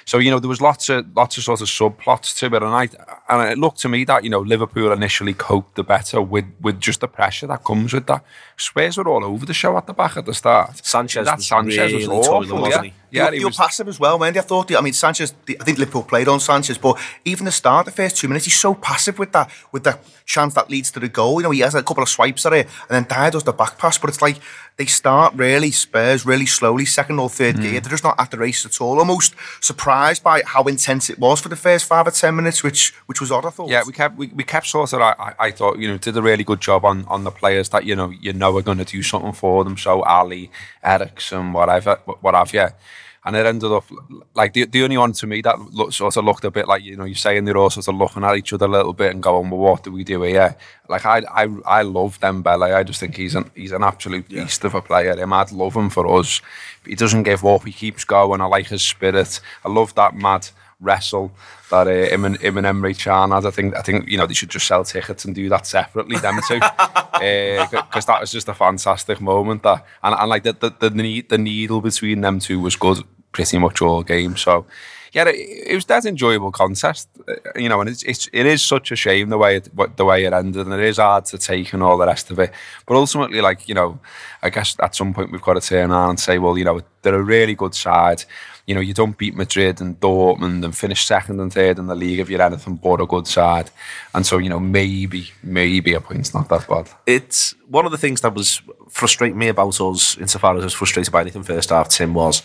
so 0.05 0.17
you 0.17 0.31
know 0.31 0.39
there 0.39 0.49
was 0.49 0.61
lots 0.61 0.89
of 0.89 1.05
lots 1.15 1.37
of 1.37 1.43
sort 1.43 1.61
of 1.61 1.67
subplots 1.67 2.37
to 2.39 2.45
it, 2.47 2.63
and 2.63 2.65
I 2.65 2.89
and 3.29 3.51
it 3.51 3.57
looked 3.57 3.79
to 3.79 3.89
me 3.89 4.03
that 4.05 4.23
you 4.23 4.29
know 4.29 4.41
Liverpool 4.41 4.91
initially 4.91 5.33
coped 5.33 5.75
the 5.75 5.83
better 5.83 6.21
with 6.21 6.45
with 6.61 6.79
just 6.79 7.01
the 7.01 7.07
pressure 7.07 7.47
that 7.47 7.63
comes 7.63 7.93
with 7.93 8.07
that. 8.07 8.23
Spurs 8.57 8.97
were 8.97 9.07
all 9.07 9.23
over 9.23 9.45
the 9.45 9.53
show 9.53 9.77
at 9.77 9.87
the 9.87 9.93
back 9.93 10.17
at 10.17 10.25
the 10.25 10.33
start. 10.33 10.85
Sanchez 10.85 11.25
that 11.25 11.41
Sanchez 11.41 11.93
really 11.93 12.07
was 12.07 12.27
awful, 12.27 12.61
wasn't 12.61 12.85
yeah. 12.87 12.91
Yeah, 13.13 13.31
he 13.31 13.39
were 13.39 13.49
was. 13.49 13.57
passive 13.57 13.87
as 13.87 13.99
well, 13.99 14.17
man. 14.17 14.35
I 14.35 14.41
thought. 14.41 14.75
I 14.75 14.81
mean, 14.81 14.93
Sanchez. 14.93 15.33
I 15.47 15.63
think 15.63 15.77
Liverpool 15.77 16.03
played 16.03 16.27
on 16.27 16.39
Sanchez, 16.39 16.77
but 16.79 16.99
even 17.25 17.45
the 17.45 17.51
start, 17.51 17.85
the 17.85 17.91
first 17.91 18.17
two 18.17 18.27
minutes, 18.27 18.45
he's 18.45 18.59
so 18.59 18.73
passive 18.73 19.19
with 19.19 19.31
that, 19.33 19.51
with 19.71 19.83
that 19.83 20.03
chance 20.25 20.55
that 20.55 20.69
leads 20.69 20.89
to 20.91 20.99
the 20.99 21.09
goal. 21.09 21.39
You 21.39 21.43
know, 21.43 21.51
he 21.51 21.59
has 21.59 21.75
a 21.75 21.83
couple 21.83 22.01
of 22.01 22.09
swipes 22.09 22.45
at 22.45 22.53
it, 22.53 22.67
and 22.89 22.89
then 22.89 23.03
Dier 23.03 23.29
does 23.29 23.43
the 23.43 23.53
back 23.53 23.77
pass. 23.77 23.99
But 23.99 24.09
it's 24.09 24.21
like 24.21 24.39
they 24.77 24.85
start 24.85 25.35
really 25.35 25.69
Spurs 25.69 26.25
really 26.25 26.47
slowly, 26.47 26.85
second 26.85 27.19
or 27.19 27.29
third 27.29 27.57
hmm. 27.57 27.61
gear. 27.61 27.79
They're 27.81 27.91
just 27.91 28.03
not 28.03 28.19
at 28.19 28.31
the 28.31 28.39
race 28.39 28.65
at 28.65 28.81
all. 28.81 28.97
Almost 28.97 29.35
surprised 29.61 30.23
by 30.23 30.41
how 30.45 30.63
intense 30.63 31.09
it 31.11 31.19
was 31.19 31.39
for 31.39 31.49
the 31.49 31.55
first 31.55 31.85
five 31.85 32.07
or 32.07 32.11
ten 32.11 32.35
minutes, 32.35 32.63
which 32.63 32.93
which 33.05 33.21
was 33.21 33.31
odd. 33.31 33.45
I 33.45 33.51
thought. 33.51 33.69
Yeah, 33.69 33.83
we 33.85 33.93
kept 33.93 34.17
we, 34.17 34.27
we 34.27 34.43
kept 34.43 34.65
sort 34.65 34.91
of. 34.91 35.01
I, 35.01 35.15
I- 35.19 35.33
I 35.43 35.51
thought 35.51 35.77
you 35.77 35.87
know 35.87 35.97
did 35.97 36.15
a 36.15 36.21
really 36.21 36.43
good 36.43 36.61
job 36.61 36.85
on 36.85 37.05
on 37.05 37.25
the 37.25 37.31
players 37.31 37.69
that 37.69 37.85
you 37.85 37.95
know 37.95 38.09
you 38.09 38.33
know 38.33 38.57
are 38.57 38.61
going 38.61 38.77
to 38.77 38.85
do 38.85 39.03
something 39.03 39.33
for 39.33 39.63
them. 39.63 39.77
So 39.77 40.03
Alli, 40.05 40.49
Eriksen, 40.83 41.53
whatever, 41.53 41.95
what 42.21 42.33
have 42.33 42.53
you. 42.53 42.69
And 43.25 43.35
it 43.35 43.45
ended 43.45 43.71
up 43.71 43.85
like 44.33 44.53
the, 44.53 44.65
the 44.65 44.83
only 44.83 44.97
one 44.97 45.13
to 45.13 45.27
me 45.27 45.41
that 45.41 45.57
look, 45.71 45.93
sort 45.93 46.17
of 46.17 46.25
looked 46.25 46.43
a 46.43 46.51
bit 46.51 46.67
like 46.67 46.83
you 46.83 46.97
know 46.97 47.05
you're 47.05 47.15
saying 47.15 47.45
they're 47.45 47.57
all 47.57 47.69
sort 47.69 47.87
of 47.87 47.95
looking 47.95 48.23
at 48.23 48.35
each 48.35 48.51
other 48.51 48.65
a 48.65 48.69
little 48.69 48.93
bit 48.93 49.13
and 49.13 49.23
going, 49.23 49.49
well, 49.49 49.59
what 49.59 49.83
do 49.83 49.91
we 49.91 50.03
do 50.03 50.21
here? 50.23 50.57
Like 50.89 51.05
I 51.05 51.23
I 51.31 51.47
I 51.65 51.81
love 51.83 52.19
Dembele. 52.19 52.75
I 52.75 52.83
just 52.83 52.99
think 52.99 53.15
he's 53.15 53.35
an 53.35 53.49
he's 53.55 53.71
an 53.71 53.83
absolute 53.83 54.27
beast 54.27 54.65
of 54.65 54.75
a 54.75 54.81
player. 54.81 55.15
Him, 55.15 55.31
I'd 55.31 55.51
love 55.51 55.75
him 55.75 55.89
for 55.89 56.19
us. 56.19 56.41
He 56.85 56.95
doesn't 56.95 57.23
give 57.23 57.45
up. 57.45 57.63
He 57.63 57.71
keeps 57.71 58.03
going. 58.03 58.41
I 58.41 58.45
like 58.45 58.67
his 58.67 58.83
spirit. 58.83 59.39
I 59.63 59.69
love 59.69 59.95
that 59.95 60.15
mad 60.15 60.49
wrestle 60.83 61.31
that 61.71 61.87
uh, 61.87 62.13
him 62.13 62.25
and 62.25 62.37
him 62.41 62.57
and 62.57 62.67
Emre 62.67 62.97
Can 62.97 63.31
had. 63.31 63.45
I 63.45 63.51
think 63.51 63.75
I 63.75 63.81
think 63.81 64.07
you 64.07 64.17
know 64.17 64.27
they 64.27 64.33
should 64.33 64.49
just 64.49 64.67
sell 64.67 64.83
tickets 64.83 65.25
and 65.25 65.33
do 65.33 65.49
that 65.49 65.65
separately. 65.65 66.17
Them 66.17 66.39
two, 66.47 66.59
because 67.19 68.05
that 68.05 68.19
was 68.21 68.31
just 68.31 68.47
a 68.49 68.53
fantastic 68.53 69.21
moment. 69.21 69.63
That 69.63 69.85
and, 70.03 70.15
and 70.15 70.29
like 70.29 70.43
the 70.43 70.53
the 70.53 70.89
the, 70.89 71.21
the 71.29 71.37
needle 71.37 71.81
between 71.81 72.21
them 72.21 72.39
two 72.39 72.59
was 72.59 72.75
good 72.75 72.99
pretty 73.31 73.57
much 73.57 73.81
all 73.81 74.03
game. 74.03 74.37
So. 74.37 74.65
Yeah, 75.15 75.27
it, 75.29 75.35
it 75.67 75.75
was 75.75 75.85
that 75.85 76.05
enjoyable 76.05 76.51
contest, 76.51 77.07
uh, 77.29 77.33
you 77.55 77.69
know, 77.69 77.79
and 77.81 77.87
it's, 77.87 78.01
it's 78.01 78.27
it 78.33 78.47
is 78.47 78.63
such 78.63 78.91
a 78.91 78.95
shame 78.95 79.29
the 79.29 79.37
way 79.37 79.57
it 79.57 79.69
what- 79.75 79.95
the 79.95 80.05
way 80.05 80.25
it 80.25 80.33
ended, 80.33 80.65
and 80.65 80.73
it 80.73 80.79
is 80.79 80.97
hard 80.97 81.25
to 81.25 81.37
take 81.37 81.71
and 81.71 81.83
all 81.83 81.99
the 81.99 82.07
rest 82.07 82.31
of 82.31 82.39
it. 82.39 82.51
But 82.87 82.95
ultimately, 82.97 83.39
like 83.39 83.69
you 83.69 83.75
know, 83.75 83.99
I 84.41 84.49
guess 84.49 84.75
at 84.79 84.95
some 84.95 85.13
point 85.13 85.31
we've 85.31 85.39
got 85.39 85.53
to 85.53 85.61
turn 85.61 85.91
around 85.91 86.09
and 86.09 86.19
say, 86.19 86.39
well, 86.39 86.57
you 86.57 86.65
know, 86.65 86.81
they're 87.03 87.13
a 87.13 87.21
really 87.21 87.53
good 87.53 87.75
side. 87.75 88.25
You 88.65 88.75
know, 88.75 88.81
you 88.81 88.93
don't 88.93 89.17
beat 89.17 89.35
Madrid 89.35 89.81
and 89.81 89.99
Dortmund 89.99 90.63
and 90.63 90.75
finish 90.75 91.05
second 91.05 91.39
and 91.39 91.51
third 91.51 91.79
in 91.79 91.87
the 91.87 91.95
league 91.95 92.19
if 92.19 92.29
you're 92.29 92.41
anything 92.41 92.75
but 92.75 93.01
a 93.01 93.05
good 93.05 93.27
side. 93.27 93.69
And 94.13 94.25
so, 94.25 94.37
you 94.37 94.49
know, 94.49 94.59
maybe 94.59 95.31
maybe 95.43 95.93
a 95.93 96.01
point's 96.01 96.33
not 96.33 96.47
that 96.49 96.67
bad. 96.67 96.89
it's 97.05 97.53
one 97.67 97.85
of 97.85 97.91
the 97.91 97.97
things 97.97 98.21
that 98.21 98.33
was 98.33 98.61
frustrating 98.87 99.37
me 99.37 99.49
about 99.49 99.79
us, 99.81 100.17
insofar 100.17 100.55
as 100.55 100.61
I 100.61 100.65
was 100.65 100.73
frustrated 100.73 101.11
by 101.11 101.21
anything 101.21 101.43
first 101.43 101.71
half, 101.71 101.89
Tim, 101.89 102.13
was 102.13 102.41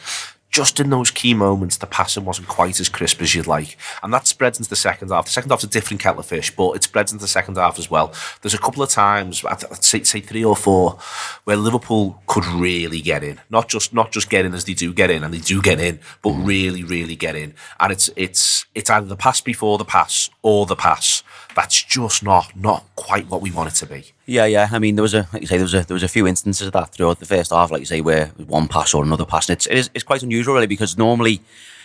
just 0.51 0.81
in 0.81 0.91
those 0.91 1.11
key 1.11 1.35
moments, 1.35 1.77
the 1.77 1.87
passing 1.87 2.25
wasn't 2.25 2.49
quite 2.49 2.81
as 2.81 2.89
crisp 2.89 3.21
as 3.21 3.35
you'd 3.35 3.47
like. 3.47 3.77
And 4.03 4.13
that 4.15 4.27
spreads 4.27 4.59
into 4.59 4.71
the 4.71 4.77
second 4.77 5.11
half. 5.11 5.27
The 5.27 5.31
second 5.31 5.51
half's 5.51 5.65
a 5.65 5.69
different 5.69 6.01
kettle 6.01 6.21
of 6.21 6.27
fish, 6.27 6.55
but 6.55 6.73
it 6.73 6.83
spreads 6.83 7.13
into 7.13 7.23
the 7.23 7.29
second 7.29 7.57
half 7.57 7.79
as 7.79 7.91
well. 7.91 8.13
There's 8.41 8.55
a 8.55 8.59
couple 8.59 8.83
of 8.83 8.89
times, 8.89 9.45
I'd 9.45 9.85
say, 9.85 10.03
say 10.05 10.21
three 10.21 10.45
or 10.45 10.57
four, 10.57 10.99
where 11.45 11.57
Liverpool 11.57 12.23
could 12.27 12.47
really 12.47 13.01
get 13.01 13.23
in. 13.23 13.41
Not 13.51 13.69
just 13.69 13.93
not 13.93 14.11
just 14.11 14.31
get 14.31 14.45
in 14.45 14.55
as 14.55 14.65
they 14.65 14.75
do 14.75 14.93
get 14.93 15.11
in, 15.11 15.23
and 15.23 15.35
they 15.35 15.39
do 15.39 15.61
get 15.61 15.81
in, 15.81 16.01
but 16.23 16.31
really, 16.31 16.83
really 16.83 17.17
get 17.17 17.37
in. 17.37 17.55
And 17.79 17.93
it's 17.93 18.09
it's 18.17 18.65
it's 18.75 18.89
either 18.91 19.07
the 19.07 19.17
pass 19.17 19.41
before 19.41 19.77
the 19.77 19.85
pass 19.85 20.31
or 20.43 20.67
the 20.67 20.77
pass. 20.77 21.23
That's 21.59 21.83
just 21.83 22.23
not 22.23 22.55
not 22.55 22.85
quite 22.95 23.27
what 23.29 23.41
we 23.43 23.51
want 23.51 23.69
it 23.73 23.75
to 23.83 23.87
be. 23.87 24.13
Yeah, 24.27 24.45
yeah. 24.45 24.69
I 24.71 24.79
mean, 24.79 24.95
there 24.95 25.03
was 25.03 25.15
a 25.15 25.27
like 25.33 25.43
you 25.43 25.49
say, 25.49 25.57
there 25.57 25.65
was 25.65 25.75
a 25.75 25.85
there 25.85 25.95
was 26.01 26.05
a 26.05 26.09
few 26.17 26.25
instances 26.29 26.69
of 26.69 26.73
that 26.75 26.93
throughout 26.93 27.19
the 27.19 27.27
first 27.27 27.51
half, 27.51 27.73
like 27.73 27.81
you 27.81 27.87
say, 27.95 28.01
where 28.01 28.27
one 28.37 28.69
pass 28.69 28.95
or 28.95 29.03
another 29.03 29.27
pass. 29.27 29.49
And 29.49 29.57
it's 29.57 29.67
it 29.67 29.77
is 29.77 29.91
it's 29.93 30.05
quite 30.05 30.23
unusual, 30.23 30.55
really, 30.55 30.69
because 30.69 30.97
normally, 30.97 31.41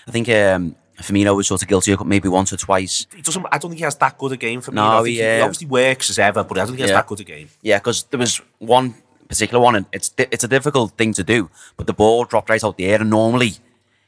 I 0.08 0.12
think 0.12 0.30
um, 0.30 0.76
Firmino 1.02 1.36
was 1.36 1.48
sort 1.48 1.64
of 1.64 1.68
guilty 1.68 1.92
of 1.92 2.06
maybe 2.06 2.30
once 2.30 2.54
or 2.54 2.58
twice. 2.58 3.08
he 3.16 3.24
doesn't. 3.24 3.46
I 3.52 3.58
don't 3.58 3.72
think 3.72 3.80
he 3.80 3.84
has 3.84 3.96
that 3.96 4.16
good 4.20 4.32
a 4.34 4.38
game 4.38 4.62
for 4.62 4.70
me. 4.72 4.76
No, 4.76 5.04
he, 5.04 5.16
he, 5.16 5.42
obviously 5.42 5.66
works 5.68 6.12
as 6.12 6.20
ever, 6.20 6.44
but 6.44 6.58
I 6.58 6.62
don't 6.62 6.68
think 6.68 6.78
he 6.78 6.84
has 6.84 6.92
Yeah. 6.92 6.98
that 6.98 7.08
good 7.08 7.22
a 7.22 7.24
game. 7.24 7.50
Yeah, 7.64 7.80
because 7.80 8.04
there 8.04 8.20
was 8.20 8.42
one 8.60 8.94
particular 9.28 9.60
one, 9.64 9.76
and 9.76 9.86
it's 9.92 10.14
it's 10.18 10.44
a 10.44 10.48
difficult 10.48 10.92
thing 11.00 11.14
to 11.14 11.24
do, 11.24 11.50
but 11.78 11.88
the 11.88 11.94
ball 11.94 12.26
dropped 12.26 12.50
right 12.52 12.64
out 12.64 12.78
the 12.78 12.86
air, 12.86 13.02
and 13.02 13.10
normally 13.10 13.54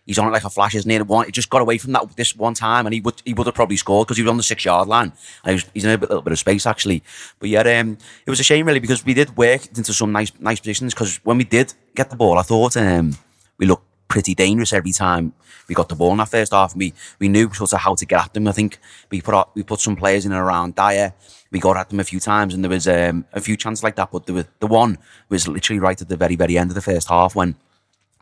he's 0.05 0.19
on 0.19 0.27
it 0.27 0.31
like 0.31 0.43
a 0.43 0.49
flash, 0.49 0.75
isn't 0.75 0.89
he? 0.89 1.01
One, 1.01 1.25
he 1.25 1.31
just 1.31 1.49
got 1.49 1.61
away 1.61 1.77
from 1.77 1.93
that 1.93 2.15
this 2.15 2.35
one 2.35 2.53
time, 2.53 2.85
and 2.85 2.93
he 2.93 3.01
would 3.01 3.21
he 3.25 3.33
would 3.33 3.47
have 3.47 3.55
probably 3.55 3.77
scored 3.77 4.07
because 4.07 4.17
he 4.17 4.23
was 4.23 4.29
on 4.29 4.37
the 4.37 4.43
six 4.43 4.65
yard 4.65 4.87
line. 4.87 5.11
And 5.43 5.49
he 5.49 5.53
was, 5.53 5.65
he's 5.73 5.85
in 5.85 5.91
a 5.91 5.97
bit, 5.97 6.09
little 6.09 6.21
bit 6.21 6.33
of 6.33 6.39
space 6.39 6.65
actually. 6.65 7.03
But 7.39 7.49
yeah, 7.49 7.61
um, 7.61 7.97
it 8.25 8.29
was 8.29 8.39
a 8.39 8.43
shame 8.43 8.67
really 8.67 8.79
because 8.79 9.05
we 9.05 9.13
did 9.13 9.35
work 9.37 9.65
into 9.77 9.93
some 9.93 10.11
nice 10.11 10.31
nice 10.39 10.59
positions. 10.59 10.93
Because 10.93 11.17
when 11.23 11.37
we 11.37 11.43
did 11.43 11.73
get 11.95 12.09
the 12.09 12.15
ball, 12.15 12.37
I 12.37 12.43
thought 12.43 12.77
um, 12.77 13.17
we 13.57 13.65
looked 13.65 13.85
pretty 14.07 14.35
dangerous 14.35 14.71
every 14.71 14.91
time 14.91 15.33
we 15.67 15.73
got 15.73 15.89
the 15.89 15.95
ball 15.95 16.11
in 16.11 16.17
that 16.17 16.29
first 16.29 16.53
half. 16.53 16.73
And 16.73 16.79
we 16.79 16.93
we 17.19 17.27
knew 17.27 17.51
sort 17.53 17.73
of 17.73 17.79
how 17.79 17.95
to 17.95 18.05
get 18.05 18.21
at 18.21 18.33
them. 18.33 18.47
I 18.47 18.51
think 18.51 18.79
we 19.09 19.21
put 19.21 19.33
our, 19.33 19.47
we 19.55 19.63
put 19.63 19.79
some 19.79 19.95
players 19.95 20.25
in 20.25 20.31
and 20.31 20.41
around 20.41 20.75
Dier. 20.75 21.13
We 21.51 21.59
got 21.59 21.77
at 21.77 21.89
them 21.89 21.99
a 21.99 22.03
few 22.03 22.19
times, 22.19 22.53
and 22.53 22.63
there 22.63 22.69
was 22.69 22.87
um, 22.87 23.25
a 23.31 23.39
few 23.39 23.55
chances 23.55 23.83
like 23.83 23.95
that. 23.95 24.11
But 24.11 24.25
there 24.25 24.35
was, 24.35 24.45
the 24.59 24.67
one 24.67 24.97
was 25.29 25.47
literally 25.47 25.79
right 25.79 25.99
at 25.99 26.09
the 26.09 26.17
very 26.17 26.35
very 26.35 26.57
end 26.57 26.69
of 26.71 26.75
the 26.75 26.81
first 26.81 27.07
half 27.07 27.35
when 27.35 27.55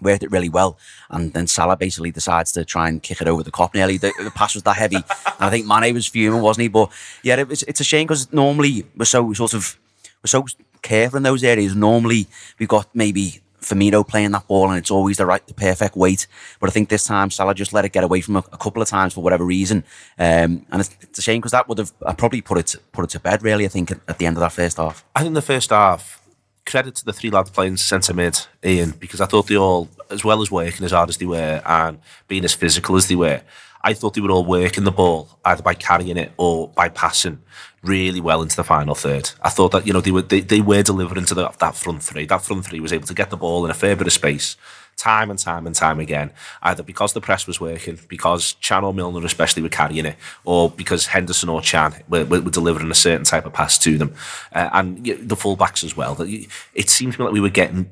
worked 0.01 0.23
it 0.23 0.31
really 0.31 0.49
well. 0.49 0.77
And 1.09 1.33
then 1.33 1.47
Salah 1.47 1.77
basically 1.77 2.11
decides 2.11 2.51
to 2.53 2.65
try 2.65 2.89
and 2.89 3.01
kick 3.01 3.21
it 3.21 3.27
over 3.27 3.43
the 3.43 3.51
Kop 3.51 3.73
nearly. 3.73 3.97
The, 3.97 4.13
the 4.21 4.31
pass 4.31 4.53
was 4.53 4.63
that 4.63 4.75
heavy. 4.75 4.95
and 5.25 5.35
I 5.39 5.49
think 5.49 5.65
Mane 5.65 5.93
was 5.93 6.07
fuming, 6.07 6.41
wasn't 6.41 6.63
he? 6.63 6.67
But 6.67 6.91
yeah, 7.23 7.39
it 7.39 7.47
was, 7.47 7.63
it's 7.63 7.79
a 7.79 7.83
shame 7.83 8.07
because 8.07 8.31
normally 8.33 8.85
we're 8.95 9.05
so 9.05 9.33
sort 9.33 9.53
of, 9.53 9.77
we're 10.23 10.27
so 10.27 10.45
careful 10.81 11.17
in 11.17 11.23
those 11.23 11.43
areas. 11.43 11.75
Normally 11.75 12.27
we've 12.59 12.69
got 12.69 12.87
maybe 12.93 13.41
Firmino 13.63 14.07
playing 14.07 14.31
that 14.31 14.47
ball 14.47 14.69
and 14.69 14.77
it's 14.77 14.91
always 14.91 15.17
the 15.17 15.25
right, 15.25 15.45
the 15.47 15.53
perfect 15.53 15.95
weight. 15.95 16.27
But 16.59 16.69
I 16.69 16.73
think 16.73 16.89
this 16.89 17.05
time 17.05 17.31
Salah 17.31 17.53
just 17.53 17.73
let 17.73 17.85
it 17.85 17.91
get 17.91 18.03
away 18.03 18.21
from 18.21 18.35
a, 18.35 18.43
a 18.51 18.57
couple 18.57 18.81
of 18.81 18.87
times 18.87 19.13
for 19.13 19.23
whatever 19.23 19.43
reason. 19.43 19.83
Um, 20.19 20.65
and 20.71 20.81
it's, 20.81 20.95
it's, 21.01 21.19
a 21.19 21.21
shame 21.21 21.39
because 21.39 21.53
that 21.53 21.67
would 21.67 21.77
have 21.77 21.91
I 22.05 22.13
probably 22.13 22.41
put 22.41 22.57
it 22.57 22.75
put 22.91 23.05
it 23.05 23.09
to 23.11 23.19
bed 23.19 23.43
really. 23.43 23.65
I 23.65 23.69
think 23.69 23.91
at, 23.91 23.99
at 24.07 24.17
the 24.17 24.25
end 24.25 24.37
of 24.37 24.41
that 24.41 24.51
first 24.51 24.77
half. 24.77 25.03
I 25.15 25.21
think 25.21 25.33
the 25.33 25.41
first 25.41 25.69
half 25.71 26.22
credit 26.65 26.95
to 26.95 27.05
the 27.05 27.13
three 27.13 27.29
lads 27.29 27.49
playing 27.49 27.77
centre 27.77 28.13
mid, 28.13 28.39
Ian, 28.63 28.91
because 28.91 29.21
I 29.21 29.25
thought 29.25 29.47
they 29.47 29.57
all, 29.57 29.89
as 30.09 30.23
well 30.23 30.41
as 30.41 30.51
working 30.51 30.85
as 30.85 30.91
hard 30.91 31.09
as 31.09 31.17
they 31.17 31.25
were 31.25 31.61
and 31.65 31.99
being 32.27 32.45
as 32.45 32.53
physical 32.53 32.95
as 32.95 33.07
they 33.07 33.15
were, 33.15 33.41
I 33.83 33.93
thought 33.93 34.13
they 34.13 34.21
were 34.21 34.31
all 34.31 34.45
working 34.45 34.85
the 34.85 34.91
ball 34.91 35.27
either 35.43 35.61
by 35.61 35.73
carrying 35.73 36.17
it 36.17 36.31
or 36.37 36.69
by 36.69 36.87
passing 36.87 37.41
really 37.83 38.21
well 38.21 38.41
into 38.41 38.55
the 38.55 38.63
final 38.63 38.95
third. 38.95 39.31
I 39.41 39.49
thought 39.49 39.73
that 39.73 39.85
you 39.85 39.91
know 39.91 39.99
they 39.99 40.11
were 40.11 40.21
they, 40.21 40.39
they 40.39 40.61
were 40.61 40.83
delivering 40.83 41.25
to 41.25 41.33
the, 41.33 41.49
that 41.59 41.75
front 41.75 42.01
three. 42.01 42.25
That 42.25 42.43
front 42.43 42.65
three 42.65 42.79
was 42.79 42.93
able 42.93 43.07
to 43.07 43.13
get 43.13 43.29
the 43.29 43.37
ball 43.37 43.65
in 43.65 43.71
a 43.71 43.73
fair 43.73 43.95
bit 43.97 44.07
of 44.07 44.13
space 44.13 44.55
time 44.97 45.29
and 45.29 45.39
time 45.39 45.65
and 45.67 45.75
time 45.75 45.99
again, 45.99 46.31
either 46.61 46.83
because 46.83 47.13
the 47.13 47.21
press 47.21 47.47
was 47.47 47.59
working, 47.59 47.99
because 48.07 48.55
Can 48.61 48.83
or 48.83 48.93
Milner 48.93 49.25
especially 49.25 49.61
were 49.61 49.69
carrying 49.69 50.05
it, 50.05 50.15
or 50.45 50.69
because 50.69 51.07
Henderson 51.07 51.49
or 51.49 51.61
Can 51.61 51.93
were, 52.07 52.25
were, 52.25 52.41
delivering 52.41 52.91
a 52.91 52.95
certain 52.95 53.25
type 53.25 53.45
of 53.45 53.53
pass 53.53 53.77
to 53.79 53.97
them, 53.97 54.13
uh, 54.53 54.69
and 54.73 55.03
the 55.05 55.35
fullbacks 55.35 55.83
as 55.83 55.97
well. 55.97 56.17
It 56.19 56.89
seemed 56.89 57.13
to 57.13 57.19
me 57.19 57.25
like 57.25 57.33
we 57.33 57.41
were 57.41 57.49
getting 57.49 57.91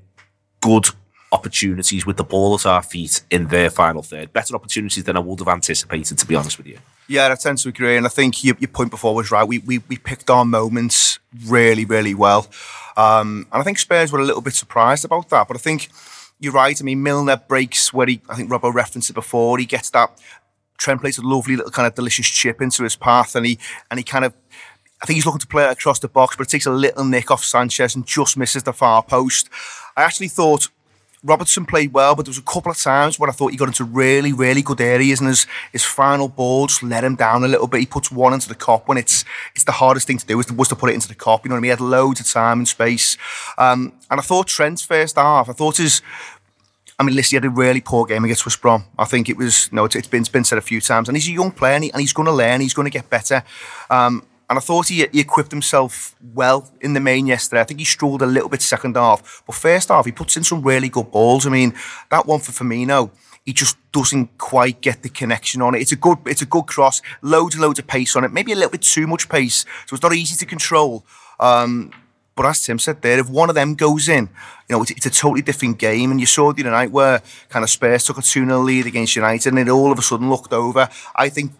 good 0.61 0.87
opportunities 1.31 2.05
with 2.05 2.17
the 2.17 2.23
ball 2.23 2.55
at 2.55 2.65
our 2.65 2.81
feet 2.81 3.21
in 3.31 3.47
their 3.47 3.69
final 3.69 4.01
third. 4.01 4.33
Better 4.33 4.55
opportunities 4.55 5.03
than 5.03 5.15
I 5.15 5.19
would 5.19 5.39
have 5.39 5.47
anticipated, 5.47 6.17
to 6.17 6.27
be 6.27 6.35
honest 6.35 6.57
with 6.57 6.67
you. 6.67 6.77
Yeah, 7.07 7.29
I 7.31 7.35
tend 7.35 7.57
to 7.59 7.69
agree. 7.69 7.97
And 7.97 8.05
I 8.05 8.09
think 8.09 8.43
your, 8.43 8.55
your 8.59 8.67
point 8.67 8.91
before 8.91 9.15
was 9.15 9.31
right. 9.31 9.47
We, 9.47 9.59
we, 9.59 9.79
we 9.87 9.97
picked 9.97 10.29
our 10.29 10.45
moments 10.45 11.19
really, 11.45 11.85
really 11.85 12.13
well. 12.13 12.47
Um, 12.97 13.47
and 13.51 13.61
I 13.61 13.63
think 13.63 13.79
Spurs 13.79 14.11
were 14.11 14.19
a 14.19 14.25
little 14.25 14.41
bit 14.41 14.53
surprised 14.53 15.05
about 15.05 15.29
that. 15.29 15.47
But 15.47 15.55
I 15.55 15.59
think 15.59 15.89
you're 16.41 16.51
right. 16.51 16.77
I 16.81 16.83
mean, 16.83 17.03
Milner 17.03 17.37
breaks 17.37 17.93
where 17.93 18.07
he, 18.07 18.19
I 18.27 18.35
think 18.35 18.49
Robbo 18.49 18.73
referenced 18.73 19.11
it 19.11 19.13
before. 19.13 19.57
He 19.59 19.65
gets 19.65 19.91
that, 19.91 20.19
Trent 20.77 20.99
plays 20.99 21.19
a 21.19 21.21
lovely 21.21 21.55
little 21.55 21.71
kind 21.71 21.87
of 21.87 21.93
delicious 21.93 22.27
chip 22.27 22.61
into 22.61 22.83
his 22.83 22.95
path 22.95 23.35
and 23.35 23.45
he, 23.45 23.59
and 23.89 23.99
he 23.99 24.03
kind 24.03 24.25
of, 24.25 24.33
I 25.01 25.05
think 25.05 25.15
he's 25.15 25.25
looking 25.25 25.39
to 25.39 25.47
play 25.47 25.65
it 25.65 25.71
across 25.71 25.99
the 25.99 26.07
box, 26.07 26.35
but 26.35 26.47
it 26.47 26.49
takes 26.49 26.65
a 26.65 26.71
little 26.71 27.05
nick 27.05 27.29
off 27.29 27.43
Sanchez 27.43 27.95
and 27.95 28.05
just 28.05 28.37
misses 28.37 28.63
the 28.63 28.73
far 28.73 29.03
post. 29.03 29.49
I 29.95 30.01
actually 30.01 30.29
thought 30.29 30.69
Robertson 31.23 31.65
played 31.65 31.93
well, 31.93 32.15
but 32.15 32.25
there 32.25 32.31
was 32.31 32.39
a 32.39 32.41
couple 32.41 32.71
of 32.71 32.77
times 32.79 33.19
where 33.19 33.29
I 33.29 33.33
thought 33.33 33.51
he 33.51 33.57
got 33.57 33.67
into 33.67 33.83
really, 33.83 34.33
really 34.33 34.63
good 34.63 34.81
areas, 34.81 35.19
and 35.19 35.29
his 35.29 35.45
his 35.71 35.83
final 35.83 36.27
ball 36.27 36.67
just 36.67 36.81
let 36.81 37.03
him 37.03 37.15
down 37.15 37.43
a 37.43 37.47
little 37.47 37.67
bit. 37.67 37.81
He 37.81 37.85
puts 37.85 38.11
one 38.11 38.33
into 38.33 38.49
the 38.49 38.55
Kop 38.55 38.87
when 38.87 38.97
it's 38.97 39.23
it's 39.53 39.65
the 39.65 39.71
hardest 39.71 40.07
thing 40.07 40.17
to 40.17 40.25
do 40.25 40.37
was 40.37 40.47
to, 40.47 40.75
put 40.75 40.89
it 40.89 40.93
into 40.93 41.07
the 41.07 41.15
Kop. 41.15 41.43
You 41.43 41.49
know 41.49 41.55
what 41.55 41.59
I 41.59 41.61
mean? 41.61 41.67
He 41.67 41.69
had 41.69 41.81
loads 41.81 42.19
of 42.19 42.27
time 42.27 42.59
and 42.59 42.67
space, 42.67 43.17
um, 43.57 43.93
and 44.09 44.19
I 44.19 44.23
thought 44.23 44.47
Trent's 44.47 44.81
first 44.81 45.15
half. 45.15 45.47
I 45.47 45.53
thought 45.53 45.77
his 45.77 46.01
I 47.01 47.03
mean, 47.03 47.15
listen, 47.15 47.31
he 47.31 47.35
had 47.37 47.45
a 47.45 47.49
really 47.49 47.81
poor 47.81 48.05
game 48.05 48.23
against 48.23 48.45
West 48.45 48.61
Brom. 48.61 48.85
I 48.97 49.05
think 49.05 49.27
it 49.27 49.35
was, 49.35 49.73
no, 49.73 49.85
it's, 49.85 49.95
it's 49.95 50.07
been, 50.07 50.19
it's 50.19 50.29
been 50.29 50.43
said 50.43 50.59
a 50.59 50.61
few 50.61 50.79
times. 50.79 51.09
And 51.09 51.17
he's 51.17 51.27
a 51.27 51.31
young 51.31 51.51
player 51.51 51.73
and, 51.73 51.83
he, 51.83 51.91
and 51.91 51.99
he's 51.99 52.13
going 52.13 52.27
to 52.27 52.31
learn, 52.31 52.61
he's 52.61 52.75
going 52.75 52.85
to 52.85 52.91
get 52.91 53.09
better. 53.09 53.43
Um, 53.89 54.23
and 54.51 54.57
I 54.57 54.61
thought 54.61 54.89
he, 54.89 55.07
he 55.13 55.21
equipped 55.21 55.49
himself 55.49 56.13
well 56.33 56.69
in 56.81 56.93
the 56.93 56.99
main 56.99 57.25
yesterday. 57.25 57.61
I 57.61 57.63
think 57.63 57.79
he 57.79 57.85
struggled 57.85 58.21
a 58.21 58.25
little 58.25 58.49
bit 58.49 58.61
second 58.61 58.97
half. 58.97 59.43
But 59.47 59.55
first 59.55 59.87
half, 59.87 60.03
he 60.05 60.11
puts 60.11 60.35
in 60.35 60.43
some 60.43 60.61
really 60.61 60.89
good 60.89 61.09
balls. 61.09 61.47
I 61.47 61.49
mean, 61.49 61.73
that 62.09 62.25
one 62.25 62.41
for 62.41 62.51
Firmino, 62.51 63.11
he 63.45 63.53
just 63.53 63.77
doesn't 63.93 64.37
quite 64.37 64.81
get 64.81 65.03
the 65.03 65.09
connection 65.09 65.61
on 65.61 65.73
it. 65.73 65.79
It's 65.79 65.93
a 65.93 65.95
good, 65.95 66.17
it's 66.25 66.41
a 66.41 66.45
good 66.45 66.65
cross, 66.65 67.01
loads 67.21 67.55
and 67.55 67.61
loads 67.61 67.79
of 67.79 67.87
pace 67.87 68.13
on 68.17 68.25
it, 68.25 68.33
maybe 68.33 68.51
a 68.51 68.55
little 68.55 68.71
bit 68.71 68.81
too 68.81 69.07
much 69.07 69.29
pace, 69.29 69.65
so 69.85 69.93
it's 69.93 70.03
not 70.03 70.13
easy 70.13 70.35
to 70.35 70.45
control. 70.45 71.05
Um, 71.39 71.93
but 72.35 72.45
as 72.45 72.61
Tim 72.61 72.77
said 72.77 73.01
there, 73.01 73.19
if 73.19 73.29
one 73.29 73.47
of 73.47 73.55
them 73.55 73.75
goes 73.75 74.09
in, 74.09 74.27
you 74.67 74.75
know, 74.75 74.81
it's, 74.81 74.91
it's 74.91 75.05
a 75.05 75.11
totally 75.11 75.43
different 75.43 75.77
game. 75.77 76.11
And 76.11 76.19
you 76.19 76.25
saw 76.25 76.51
the 76.51 76.63
other 76.63 76.71
night 76.71 76.91
where 76.91 77.21
kind 77.47 77.63
of 77.63 77.69
Spurs 77.69 78.03
took 78.03 78.17
a 78.17 78.21
2 78.21 78.45
0 78.45 78.59
lead 78.59 78.85
against 78.85 79.15
United 79.15 79.53
and 79.53 79.59
it 79.59 79.69
all 79.69 79.93
of 79.93 79.99
a 79.99 80.01
sudden 80.01 80.29
looked 80.29 80.51
over. 80.51 80.89
I 81.15 81.29
think 81.29 81.53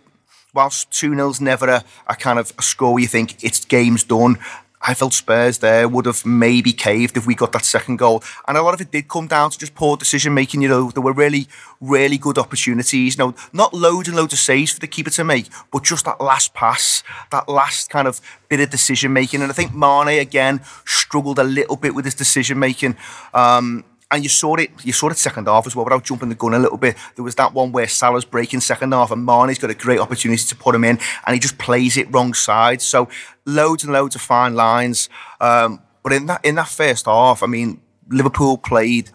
whilst 0.53 0.91
2 0.91 1.11
0's 1.11 1.41
never 1.41 1.69
a, 1.69 1.83
a 2.07 2.15
kind 2.15 2.39
of 2.39 2.53
a 2.57 2.61
score 2.61 2.93
where 2.93 3.01
you 3.01 3.07
think 3.07 3.43
it's 3.43 3.63
game's 3.65 4.03
done, 4.03 4.37
I 4.83 4.93
felt 4.95 5.13
Spurs 5.13 5.59
there 5.59 5.87
would 5.87 6.05
have 6.07 6.25
maybe 6.25 6.73
caved 6.73 7.15
if 7.15 7.27
we 7.27 7.35
got 7.35 7.51
that 7.51 7.65
second 7.65 7.97
goal. 7.97 8.23
And 8.47 8.57
a 8.57 8.63
lot 8.63 8.73
of 8.73 8.81
it 8.81 8.91
did 8.91 9.07
come 9.07 9.27
down 9.27 9.51
to 9.51 9.57
just 9.59 9.75
poor 9.75 9.95
decision 9.95 10.33
making. 10.33 10.61
You 10.61 10.69
know, 10.69 10.91
there 10.91 11.03
were 11.03 11.13
really, 11.13 11.47
really 11.79 12.17
good 12.17 12.37
opportunities. 12.37 13.15
You 13.15 13.25
know, 13.25 13.35
not 13.53 13.73
loads 13.73 14.07
and 14.07 14.17
loads 14.17 14.33
of 14.33 14.39
saves 14.39 14.71
for 14.71 14.79
the 14.79 14.87
keeper 14.87 15.11
to 15.11 15.23
make, 15.23 15.47
but 15.71 15.83
just 15.83 16.05
that 16.05 16.19
last 16.19 16.53
pass, 16.53 17.03
that 17.31 17.47
last 17.47 17.89
kind 17.89 18.07
of 18.07 18.19
bit 18.49 18.59
of 18.59 18.71
decision 18.71 19.13
making. 19.13 19.41
And 19.43 19.51
I 19.51 19.53
think 19.53 19.73
Mane 19.75 20.19
again 20.19 20.61
struggled 20.85 21.37
a 21.37 21.43
little 21.43 21.75
bit 21.75 21.93
with 21.93 22.05
his 22.05 22.15
decision 22.15 22.57
making. 22.57 22.97
Um, 23.33 23.85
and 24.11 24.23
you 24.23 24.29
saw 24.29 24.55
it, 24.55 24.69
you 24.83 24.93
saw 24.93 25.09
it 25.09 25.17
second 25.17 25.47
half 25.47 25.65
as 25.65 25.75
well, 25.75 25.85
without 25.85 26.03
jumping 26.03 26.29
the 26.29 26.35
gun 26.35 26.53
a 26.53 26.59
little 26.59 26.77
bit. 26.77 26.97
There 27.15 27.23
was 27.23 27.35
that 27.35 27.53
one 27.53 27.71
where 27.71 27.87
Salah's 27.87 28.25
breaking 28.25 28.59
second 28.59 28.91
half 28.91 29.11
and 29.11 29.25
Mane's 29.25 29.57
got 29.57 29.69
a 29.69 29.75
great 29.75 29.99
opportunity 29.99 30.43
to 30.43 30.55
put 30.55 30.75
him 30.75 30.83
in 30.83 30.99
and 31.25 31.33
he 31.33 31.39
just 31.39 31.57
plays 31.57 31.97
it 31.97 32.13
wrong 32.13 32.33
side. 32.33 32.81
So 32.81 33.09
loads 33.45 33.83
and 33.83 33.93
loads 33.93 34.15
of 34.15 34.21
fine 34.21 34.55
lines. 34.55 35.09
Um, 35.39 35.81
but 36.03 36.13
in 36.13 36.25
that 36.27 36.43
in 36.43 36.55
that 36.55 36.67
first 36.67 37.05
half, 37.05 37.43
I 37.43 37.47
mean, 37.47 37.81
Liverpool 38.09 38.57
played 38.57 39.09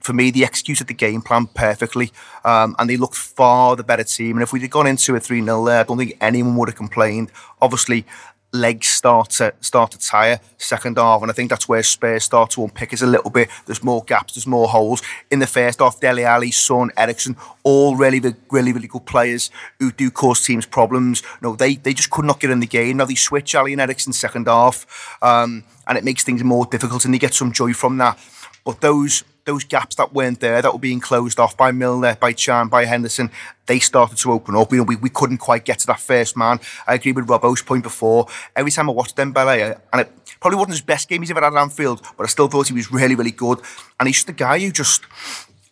for 0.00 0.14
me, 0.14 0.30
they 0.30 0.42
executed 0.42 0.86
the 0.86 0.94
game 0.94 1.20
plan 1.20 1.46
perfectly, 1.46 2.10
um, 2.44 2.74
and 2.78 2.88
they 2.88 2.96
looked 2.96 3.16
far 3.16 3.76
the 3.76 3.84
better 3.84 4.02
team. 4.02 4.36
And 4.36 4.42
if 4.42 4.52
we'd 4.52 4.62
have 4.62 4.70
gone 4.70 4.86
into 4.86 5.14
a 5.14 5.20
3 5.20 5.44
0 5.44 5.64
there, 5.64 5.80
I 5.80 5.82
don't 5.82 5.98
think 5.98 6.16
anyone 6.20 6.56
would 6.56 6.68
have 6.68 6.76
complained. 6.76 7.30
Obviously, 7.60 8.06
legs 8.52 8.88
start 8.88 9.30
to 9.30 9.54
start 9.60 9.92
to 9.92 9.98
tire 9.98 10.40
second 10.58 10.98
half, 10.98 11.22
and 11.22 11.30
I 11.30 11.34
think 11.34 11.50
that's 11.50 11.68
where 11.68 11.82
Spurs 11.82 12.24
start 12.24 12.50
to 12.50 12.62
unpick 12.62 12.92
us 12.92 13.02
a 13.02 13.06
little 13.06 13.30
bit. 13.30 13.48
There's 13.66 13.82
more 13.82 14.02
gaps, 14.04 14.34
there's 14.34 14.46
more 14.46 14.68
holes 14.68 15.02
in 15.30 15.38
the 15.38 15.46
first 15.46 15.80
half. 15.80 16.00
Dele 16.00 16.24
Alli, 16.24 16.50
Son, 16.50 16.90
Eriksen, 16.96 17.36
all 17.62 17.96
really, 17.96 18.20
really, 18.50 18.72
really 18.72 18.88
good 18.88 19.06
players 19.06 19.50
who 19.78 19.92
do 19.92 20.10
cause 20.10 20.44
teams 20.44 20.66
problems. 20.66 21.22
No, 21.40 21.54
they 21.54 21.76
they 21.76 21.94
just 21.94 22.10
could 22.10 22.24
not 22.24 22.40
get 22.40 22.50
in 22.50 22.60
the 22.60 22.66
game. 22.66 22.96
Now 22.96 23.04
they 23.04 23.14
switch 23.14 23.54
Alli 23.54 23.72
and 23.72 23.80
Eriksen 23.80 24.12
second 24.12 24.46
half, 24.46 25.18
um, 25.22 25.64
and 25.86 25.96
it 25.96 26.04
makes 26.04 26.24
things 26.24 26.42
more 26.42 26.66
difficult, 26.66 27.04
and 27.04 27.14
they 27.14 27.18
get 27.18 27.34
some 27.34 27.52
joy 27.52 27.72
from 27.72 27.98
that. 27.98 28.18
But 28.64 28.80
those 28.80 29.24
those 29.44 29.64
gaps 29.64 29.96
that 29.96 30.12
weren't 30.12 30.40
there, 30.40 30.62
that 30.62 30.72
were 30.72 30.78
being 30.78 31.00
closed 31.00 31.40
off 31.40 31.56
by 31.56 31.72
Milner, 31.72 32.16
by 32.20 32.32
Can, 32.32 32.68
by 32.68 32.84
Henderson, 32.84 33.30
they 33.66 33.78
started 33.78 34.18
to 34.18 34.32
open 34.32 34.56
up. 34.56 34.70
You 34.70 34.78
know, 34.78 34.84
we, 34.84 34.96
we 34.96 35.10
couldn't 35.10 35.38
quite 35.38 35.64
get 35.64 35.78
to 35.80 35.86
that 35.88 36.00
first 36.00 36.36
man. 36.36 36.60
I 36.86 36.94
agree 36.94 37.12
with 37.12 37.26
Robbo's 37.26 37.62
point 37.62 37.82
before. 37.82 38.26
Every 38.54 38.70
time 38.70 38.88
I 38.88 38.92
watched 38.92 39.16
Dembele, 39.16 39.80
and 39.92 40.00
it 40.02 40.12
probably 40.40 40.58
wasn't 40.58 40.74
his 40.74 40.82
best 40.82 41.08
game 41.08 41.22
he's 41.22 41.30
ever 41.30 41.40
had 41.40 41.54
at 41.54 41.60
Anfield, 41.60 42.02
but 42.16 42.24
I 42.24 42.26
still 42.26 42.48
thought 42.48 42.68
he 42.68 42.74
was 42.74 42.92
really, 42.92 43.14
really 43.14 43.30
good. 43.30 43.60
And 43.98 44.08
he's 44.08 44.16
just 44.16 44.28
a 44.28 44.32
guy 44.32 44.58
who 44.58 44.70
just 44.70 45.02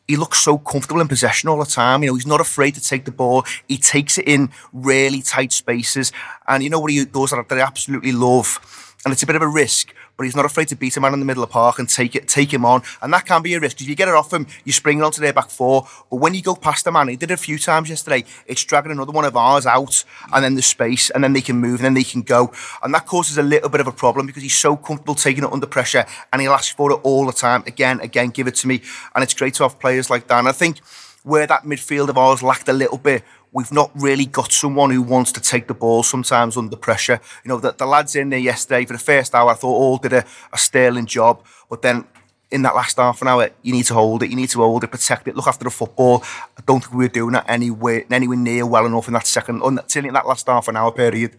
he 0.09 0.17
looks 0.17 0.41
so 0.41 0.57
comfortable 0.57 1.03
in 1.03 1.09
possession 1.09 1.51
all 1.51 1.59
the 1.59 1.67
time. 1.67 2.03
You 2.03 2.09
know, 2.09 2.15
he's 2.15 2.27
not 2.27 2.41
afraid 2.41 2.75
to 2.75 2.81
take 2.81 3.05
the 3.05 3.13
ball. 3.13 3.45
He 3.69 3.77
takes 3.77 4.17
it 4.17 4.27
in 4.27 4.51
really 4.73 5.21
tight 5.21 5.53
spaces. 5.53 6.13
And 6.49 6.65
you 6.65 6.71
know 6.71 6.81
what 6.81 6.91
he 6.91 7.05
does 7.05 7.31
that 7.31 7.45
I 7.51 7.61
absolutely 7.61 8.13
love? 8.13 8.88
And 9.05 9.13
it's 9.13 9.23
a 9.23 9.27
bit 9.27 9.37
of 9.37 9.43
a 9.43 9.49
risk, 9.49 9.95
but 10.17 10.25
he's 10.25 10.35
not 10.35 10.45
afraid 10.45 10.67
to 10.69 10.77
beat 10.77 10.97
a 10.97 11.01
man 11.01 11.15
in 11.15 11.21
the 11.21 11.25
middle 11.25 11.45
of 11.45 11.49
the 11.49 11.53
park 11.53 11.79
and 11.79 11.89
take 11.89 12.17
it, 12.17 12.27
take 12.27 12.53
him 12.53 12.65
on. 12.65 12.83
And 13.01 13.13
that 13.13 13.27
can 13.27 13.43
be 13.43 13.55
a 13.55 13.61
risk. 13.61 13.81
If 13.81 13.89
you 13.89 13.95
get 13.95 14.09
it 14.09 14.15
off 14.15 14.33
him, 14.33 14.49
you 14.65 14.73
spring 14.73 14.99
it 14.99 15.03
onto 15.03 15.21
their 15.21 15.33
back 15.33 15.51
four. 15.51 15.87
But 16.11 16.17
when 16.17 16.35
you 16.35 16.43
go 16.43 16.57
past 16.57 16.85
the 16.85 16.91
man, 16.91 17.07
he 17.07 17.15
did 17.15 17.31
it 17.31 17.35
a 17.35 17.37
few 17.37 17.59
times 17.59 17.89
yesterday, 17.89 18.25
it's 18.47 18.65
dragging 18.65 18.91
another 18.91 19.13
one 19.13 19.25
of 19.25 19.37
ours 19.37 19.67
out 19.67 20.05
and 20.33 20.45
then 20.45 20.57
the 20.57 20.63
space 20.63 21.11
and 21.11 21.23
then 21.23 21.33
they 21.33 21.41
can 21.41 21.59
move 21.59 21.77
and 21.77 21.85
then 21.85 21.95
they 21.95 22.03
can 22.03 22.23
go. 22.23 22.53
And 22.83 22.93
that 22.93 23.07
causes 23.07 23.39
a 23.39 23.43
little 23.43 23.69
bit 23.69 23.81
of 23.81 23.87
a 23.87 23.93
problem 23.93 24.27
because 24.27 24.43
he's 24.43 24.59
so 24.59 24.77
comfortable 24.77 25.15
taking 25.15 25.45
it 25.45 25.53
under 25.53 25.67
pressure 25.67 26.05
and 26.33 26.43
he'll 26.43 26.53
ask 26.53 26.77
for 26.77 26.91
it 26.91 27.01
all 27.05 27.25
the 27.27 27.33
time. 27.33 27.63
Again, 27.67 28.01
again, 28.01 28.31
give 28.31 28.49
it 28.49 28.57
to 28.57 28.67
me. 28.67 28.83
And 29.15 29.23
it's 29.23 29.35
great 29.35 29.55
to 29.55 29.63
have 29.63 29.79
players 29.79 30.11
like 30.11 30.27
that. 30.27 30.41
And 30.41 30.49
I 30.49 30.53
think 30.53 30.81
where 31.23 31.47
that 31.47 31.63
midfield 31.63 32.09
of 32.09 32.19
ours 32.19 32.43
lacked 32.43 32.69
a 32.69 32.73
little 32.73 32.99
bit 32.99 33.23
we've 33.53 33.73
not 33.73 33.91
really 33.95 34.27
got 34.27 34.53
someone 34.53 34.91
who 34.91 35.03
wants 35.03 35.33
to 35.33 35.41
take 35.41 35.67
the 35.69 35.75
ball 35.75 36.03
sometimes 36.03 36.57
under 36.57 36.77
pressure. 36.77 37.21
You 37.45 37.49
know, 37.49 37.59
the, 37.59 37.73
the 37.73 37.87
lads 37.87 38.15
in 38.17 38.31
there 38.31 38.39
yesterday 38.39 38.85
for 38.85 38.93
the 38.93 38.99
first 38.99 39.35
hour, 39.35 39.51
I 39.51 39.55
thought 39.55 39.75
all 39.75 39.99
did 39.99 40.13
a, 40.13 40.25
a 40.53 40.59
sterling 40.59 41.07
job, 41.07 41.45
but 41.69 41.83
then 41.83 42.05
in 42.51 42.63
that 42.63 42.75
last 42.75 42.97
half 42.97 43.21
an 43.21 43.29
hour, 43.29 43.51
you 43.63 43.73
need 43.73 43.85
to 43.85 43.95
hold 43.95 44.23
it, 44.23 44.31
you 44.31 44.37
need 44.37 44.49
to 44.51 44.59
hold 44.59 44.83
it, 44.85 44.91
protect 44.91 45.29
it, 45.29 45.37
look 45.37 45.47
after 45.47 45.65
the 45.65 45.71
football. 45.71 46.23
I 46.57 46.63
don't 46.67 46.81
think 46.81 46.95
we 46.95 47.05
were 47.05 47.09
doing 47.09 47.33
that 47.33 47.45
anywhere, 47.49 48.05
anywhere 48.11 48.39
near 48.39 48.67
well 48.67 48.87
enough 48.87 49.07
in 49.07 49.15
that 49.15 49.27
second, 49.27 49.63
until 49.63 50.07
in 50.07 50.15
that 50.15 50.27
last 50.27 50.47
half 50.47 50.69
an 50.69 50.77
hour 50.77 50.93
period. 50.93 51.37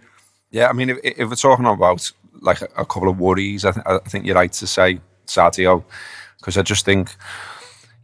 Yeah, 0.51 0.67
I 0.67 0.73
mean, 0.73 0.89
if, 0.89 0.97
if 1.03 1.29
we're 1.29 1.35
talking 1.35 1.65
about 1.65 2.11
like 2.41 2.61
a, 2.61 2.85
couple 2.85 3.09
of 3.09 3.19
worries, 3.19 3.65
I, 3.65 3.71
th- 3.71 3.85
I 3.85 3.97
think 3.99 4.25
you're 4.25 4.35
right 4.35 4.51
to 4.51 4.67
say 4.67 4.99
Sadio, 5.25 5.83
because 6.37 6.57
I 6.57 6.61
just 6.61 6.85
think, 6.85 7.15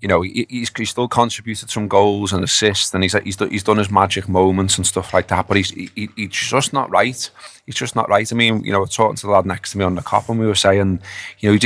you 0.06 0.10
know, 0.10 0.22
he, 0.22 0.46
he's, 0.48 0.72
he's 0.78 0.92
still 0.92 1.08
contributed 1.08 1.72
some 1.72 1.88
goals 1.88 2.32
and 2.32 2.44
assists, 2.44 2.94
and 2.94 3.02
he's 3.02 3.14
he's, 3.24 3.40
he's 3.40 3.64
done 3.64 3.80
his 3.80 3.90
magic 3.90 4.30
moments 4.30 4.78
and 4.78 4.86
stuff 4.86 5.16
like 5.16 5.30
that. 5.30 5.48
But 5.48 5.58
he's 5.58 5.72
he, 5.72 6.10
he's 6.16 6.30
just 6.30 6.74
not 6.74 6.92
right. 6.92 7.28
He's 7.66 7.74
just 7.74 7.96
not 7.96 8.08
right. 8.08 8.32
I 8.32 8.36
mean, 8.36 8.64
you 8.64 8.72
know, 8.72 8.86
talking 8.86 9.16
to 9.16 9.26
the 9.26 9.32
lad 9.32 9.48
next 9.48 9.72
to 9.72 9.80
me 9.80 9.84
on 9.84 9.96
the 9.96 10.04
Kop, 10.04 10.30
and 10.30 10.40
we 10.40 10.46
were 10.46 10.54
saying, 10.54 11.00
you 11.40 11.52
know, 11.52 11.58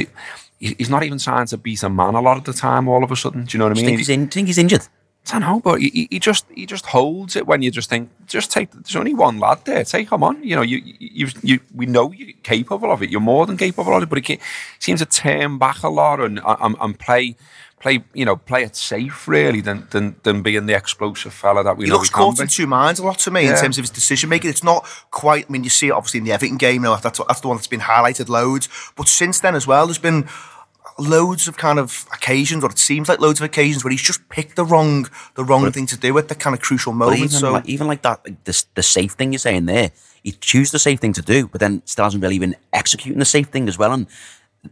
he, 0.58 0.74
he's 0.78 0.90
not 0.90 1.04
even 1.04 1.20
trying 1.20 1.48
to 1.48 1.58
beat 1.58 1.84
a 1.84 1.90
man 1.90 2.16
a 2.16 2.22
lot 2.22 2.38
of 2.38 2.46
the 2.46 2.54
time. 2.54 2.88
All 2.88 3.04
of 3.04 3.12
a 3.12 3.18
sudden, 3.18 3.44
do 3.44 3.58
you 3.58 3.60
know 3.60 3.66
what 3.66 3.78
I 3.78 3.82
mean? 3.82 3.86
Think 3.88 3.98
he's, 3.98 4.10
in, 4.10 4.30
think 4.30 4.48
he's 4.48 4.58
injured. 4.58 4.88
I 5.28 5.34
don't 5.34 5.42
know, 5.42 5.60
but 5.60 5.82
he, 5.82 6.08
he 6.10 6.18
just 6.18 6.46
he 6.56 6.66
just 6.66 6.86
holds 6.86 7.36
it 7.36 7.46
when 7.46 7.62
you 7.62 7.72
just 7.72 7.90
think, 7.90 8.10
just 8.26 8.54
take. 8.54 8.72
There's 8.72 8.96
only 8.96 9.14
one 9.14 9.38
lad 9.38 9.66
there. 9.66 9.84
Take 9.84 10.14
him 10.14 10.24
on. 10.24 10.42
You 10.42 10.56
know, 10.56 10.62
you 10.62 10.82
you 10.98 11.28
you 11.44 11.60
we 11.76 11.88
know 11.88 12.14
you're 12.14 12.38
capable 12.44 12.90
of 12.90 13.04
it. 13.04 13.10
You're 13.10 13.20
more 13.20 13.46
than 13.46 13.58
capable 13.58 13.98
of 13.98 14.04
it, 14.04 14.10
but 14.10 14.26
he 14.26 14.40
seems 14.80 15.02
to 15.02 15.06
turn 15.06 15.58
back 15.58 15.84
a 15.84 15.90
lot 15.90 16.22
and 16.22 16.40
and, 16.46 16.78
and 16.80 16.98
play 16.98 17.36
play, 17.80 18.04
you 18.14 18.26
know, 18.26 18.36
play 18.36 18.64
it 18.64 18.76
safe 18.76 19.28
really 19.28 19.62
than 19.62 19.88
than, 19.92 20.16
than 20.24 20.42
being 20.42 20.66
the 20.66 20.74
explosive 20.76 21.34
fella 21.34 21.64
that 21.64 21.78
we 21.78 21.86
he 21.86 21.90
know 21.90 21.96
looks 21.98 22.10
he 22.10 22.14
caught 22.14 22.36
can 22.36 22.44
in 22.44 22.48
be. 22.48 22.52
two 22.54 22.68
minds 22.68 23.00
a 23.00 23.04
lot 23.06 23.18
to 23.20 23.32
me 23.32 23.44
Yeah. 23.44 23.56
in 23.56 23.62
terms 23.62 23.78
of 23.78 23.84
his 23.84 23.90
decision 23.90 24.30
making. 24.30 24.50
It's 24.50 24.64
not 24.64 24.86
quite. 25.12 25.46
I 25.48 25.52
mean, 25.52 25.64
you 25.64 25.70
see 25.70 25.88
it 25.88 25.92
obviously 25.92 26.18
in 26.20 26.24
the 26.26 26.32
Everton 26.32 26.58
game. 26.58 26.76
You 26.76 26.90
know, 26.90 26.98
that's 26.98 27.20
that's 27.28 27.42
the 27.42 27.48
one 27.48 27.58
that's 27.58 27.68
been 27.68 27.80
highlighted 27.82 28.30
loads. 28.30 28.68
But 28.96 29.08
since 29.08 29.40
then 29.40 29.56
as 29.56 29.66
well, 29.66 29.86
there's 29.88 29.98
been 29.98 30.28
loads 30.98 31.48
of 31.48 31.56
kind 31.58 31.80
of 31.80 32.06
occasions, 32.14 32.64
or 32.64 32.70
it 32.70 32.78
seems 32.80 33.08
like 33.08 33.20
loads 33.20 33.40
of 33.40 33.46
occasions 33.46 33.84
where 33.84 33.92
he's 33.92 34.02
just 34.02 34.28
picked 34.30 34.56
the 34.56 34.66
wrong 34.66 35.08
the 35.36 35.44
wrong 35.44 35.72
thing 35.72 35.86
to 35.88 35.98
do 35.98 36.18
at 36.18 36.28
the 36.28 36.36
kind 36.36 36.54
of 36.54 36.62
crucial 36.62 36.92
But 36.92 36.98
moment. 37.06 37.20
even, 37.20 37.30
So 37.30 37.52
like, 37.54 37.68
even 37.70 37.88
like 37.88 38.02
that, 38.02 38.22
like 38.26 38.44
the, 38.44 38.66
the 38.76 38.84
safe 38.84 39.14
thing 39.14 39.32
you're 39.32 39.40
saying 39.40 39.66
there, 39.66 39.92
he 40.24 40.32
chooses 40.34 40.72
the 40.72 40.80
safe 40.80 41.00
thing 41.00 41.14
to 41.14 41.22
do, 41.22 41.48
but 41.48 41.62
then 41.62 41.82
still 41.86 42.04
hasn't 42.06 42.22
really 42.22 42.40
been 42.40 42.56
executing 42.74 43.20
the 43.20 43.26
safe 43.26 43.48
thing 43.48 43.70
as 43.70 43.78
well. 43.78 43.94
And 43.94 44.08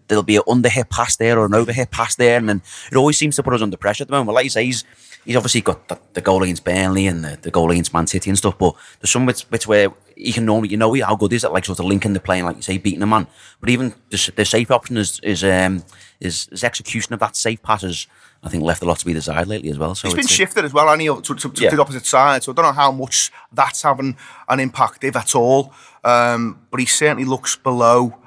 there'll 0.08 0.24
be 0.24 0.36
an 0.36 0.44
underhit 0.48 0.90
pass 0.90 1.16
there 1.16 1.40
or 1.40 1.46
an 1.46 1.52
overhit 1.52 1.92
pass 1.92 2.16
there, 2.16 2.38
and 2.38 2.48
then 2.50 2.62
it 2.92 2.96
always 2.98 3.18
seems 3.18 3.36
to 3.38 3.44
put 3.44 3.54
us 3.54 3.62
under 3.62 3.78
pressure 3.78 4.04
at 4.04 4.08
the 4.08 4.12
moment. 4.12 4.28
Well, 4.28 4.36
like 4.36 4.44
you 4.46 4.50
say, 4.50 4.66
he's 4.66 4.84
he's 5.26 5.36
obviously 5.36 5.62
got 5.62 5.88
the, 5.90 6.00
the 6.14 6.22
goal 6.22 6.44
against 6.44 6.64
Burnley 6.64 7.06
and 7.08 7.24
the, 7.24 7.38
the 7.42 7.52
goal 7.52 7.72
against 7.72 7.94
Man 7.94 8.08
City 8.08 8.30
and 8.30 8.38
stuff, 8.38 8.58
but 8.58 8.76
there's 9.00 9.12
some 9.12 9.26
bits, 9.26 9.44
bits 9.44 9.68
where 9.68 9.90
he 10.16 10.32
can 10.32 10.46
normally, 10.46 10.70
you 10.70 10.78
know, 10.78 10.94
how 11.04 11.16
good 11.16 11.34
is 11.34 11.44
it, 11.44 11.52
like 11.52 11.66
sort 11.66 11.80
of 11.80 11.86
linking 11.86 12.14
the 12.14 12.20
play, 12.20 12.40
and, 12.40 12.48
like 12.48 12.56
you 12.56 12.62
say, 12.62 12.78
beating 12.78 13.02
a 13.02 13.08
man. 13.08 13.28
But 13.60 13.70
even 13.70 13.94
the, 14.10 14.32
the 14.36 14.46
safe 14.46 14.72
option 14.72 14.98
is 14.98 15.20
is 15.24 15.44
um 15.44 15.84
is, 16.20 16.48
is 16.52 16.64
execution 16.64 17.14
of 17.14 17.20
that 17.20 17.36
safe 17.36 17.62
pass 17.62 17.84
has, 17.84 18.08
I 18.44 18.50
think, 18.50 18.64
left 18.64 18.82
a 18.82 18.86
lot 18.86 18.98
to 19.00 19.06
be 19.06 19.14
desired 19.14 19.48
lately 19.48 19.70
as 19.70 19.78
well. 19.78 19.94
So 19.96 20.08
He's 20.08 20.16
been 20.16 20.28
shifted 20.28 20.66
as 20.66 20.74
well, 20.74 20.90
and 20.90 21.02
he 21.02 21.08
to, 21.08 21.22
to, 21.22 21.36
to 21.36 21.64
Yeah. 21.64 21.70
the 21.76 21.82
opposite 21.82 22.06
side. 22.06 22.44
So 22.44 22.52
I 22.52 22.56
don't 22.56 22.66
know 22.66 22.72
how 22.72 22.92
much 22.92 23.32
that's 23.54 23.84
having 23.84 24.18
an 24.50 24.60
impact, 24.60 25.04
if 25.04 25.16
at 25.16 25.36
all. 25.36 25.72
Um, 26.04 26.62
but 26.72 26.80
he 26.80 26.86
certainly 26.86 27.26
looks 27.26 27.56
below 27.56 28.18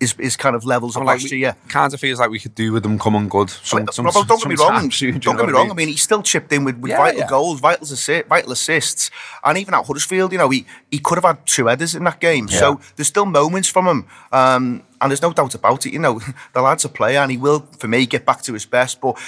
his, 0.00 0.12
his 0.12 0.36
kind 0.36 0.54
of 0.54 0.64
levels 0.64 0.94
of 0.96 1.00
I'm 1.02 1.06
like, 1.06 1.20
last 1.20 1.32
year. 1.32 1.56
kind 1.68 1.92
of 1.92 1.98
feels 1.98 2.20
like 2.20 2.30
we 2.30 2.38
could 2.38 2.54
do 2.54 2.72
with 2.72 2.84
them 2.84 2.98
coming 2.98 3.28
good. 3.28 3.50
Some, 3.50 3.84
But- 3.84 3.94
some, 3.94 4.04
but 4.04 4.12
don't 4.28 4.38
get 4.40 4.48
me 4.48 4.54
wrong. 4.54 4.68
sometimes, 4.74 5.00
you 5.02 5.12
know 5.12 5.18
Don't 5.18 5.36
get 5.36 5.46
me 5.46 5.52
wrong. 5.52 5.70
I 5.70 5.74
mean, 5.74 5.88
he 5.88 5.96
still 5.96 6.22
chipped 6.22 6.52
in 6.52 6.64
with, 6.64 6.76
with 6.78 6.90
Yeah, 6.90 6.98
vital 6.98 7.20
yeah. 7.20 7.26
goals, 7.28 7.58
vital, 7.60 7.86
assi- 7.86 8.26
vital 8.26 8.52
assists, 8.52 9.10
and 9.42 9.58
even 9.58 9.74
at 9.74 9.84
Huddersfield, 9.84 10.30
you 10.32 10.38
know, 10.38 10.50
he, 10.50 10.66
he 10.90 10.98
could 11.00 11.16
have 11.16 11.24
had 11.24 11.44
two 11.46 11.66
headers 11.66 11.94
in 11.96 12.04
that 12.04 12.20
game. 12.20 12.46
So 12.48 12.80
there's 12.96 13.08
still 13.08 13.26
moments 13.26 13.68
from 13.68 13.86
him, 13.88 14.06
um, 14.32 14.82
and 15.00 15.10
there's 15.10 15.22
no 15.22 15.32
doubt 15.32 15.54
about 15.54 15.84
it. 15.86 15.92
You 15.92 15.98
know, 15.98 16.20
the 16.52 16.62
lad's 16.62 16.84
a 16.84 16.88
player, 16.88 17.18
and 17.18 17.30
he 17.30 17.36
will, 17.36 17.60
for 17.78 17.88
me, 17.88 18.06
get 18.06 18.24
back 18.24 18.42
to 18.42 18.52
his 18.52 18.66
best. 18.66 19.00
But 19.00 19.18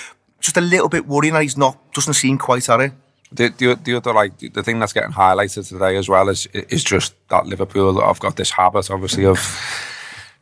just 0.40 0.56
a 0.56 0.60
little 0.60 0.88
bit 0.88 1.06
worrying 1.06 1.34
that 1.34 1.42
he's 1.42 1.56
not 1.56 1.92
doesn't 1.92 2.14
seem 2.14 2.38
quite 2.38 2.68
at 2.68 2.80
it. 2.80 2.92
the, 3.32 3.48
the, 3.58 3.74
the 3.82 3.94
other 3.94 4.12
like 4.12 4.38
the 4.38 4.62
thing 4.62 4.78
that's 4.78 4.92
getting 4.92 5.12
highlighted 5.12 5.68
today 5.68 5.96
as 5.96 6.08
well 6.08 6.28
is 6.28 6.46
is 6.46 6.82
just 6.82 7.14
that 7.28 7.44
Liverpool 7.46 8.00
have 8.00 8.18
got 8.20 8.36
this 8.36 8.50
habit 8.52 8.90
obviously 8.90 9.24
of 9.26 9.38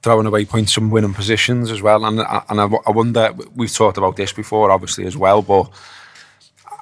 throwing 0.02 0.26
away 0.26 0.44
points 0.44 0.72
from 0.72 0.90
winning 0.90 1.14
positions 1.14 1.70
as 1.70 1.82
well. 1.82 2.04
And 2.04 2.20
and 2.20 2.61
I, 2.61 2.68
I 2.87 2.90
wonder 2.90 3.32
we've 3.54 3.72
talked 3.72 3.98
about 3.98 4.16
this 4.16 4.32
before 4.32 4.70
obviously 4.70 5.06
as 5.06 5.16
well 5.16 5.42
but 5.42 5.70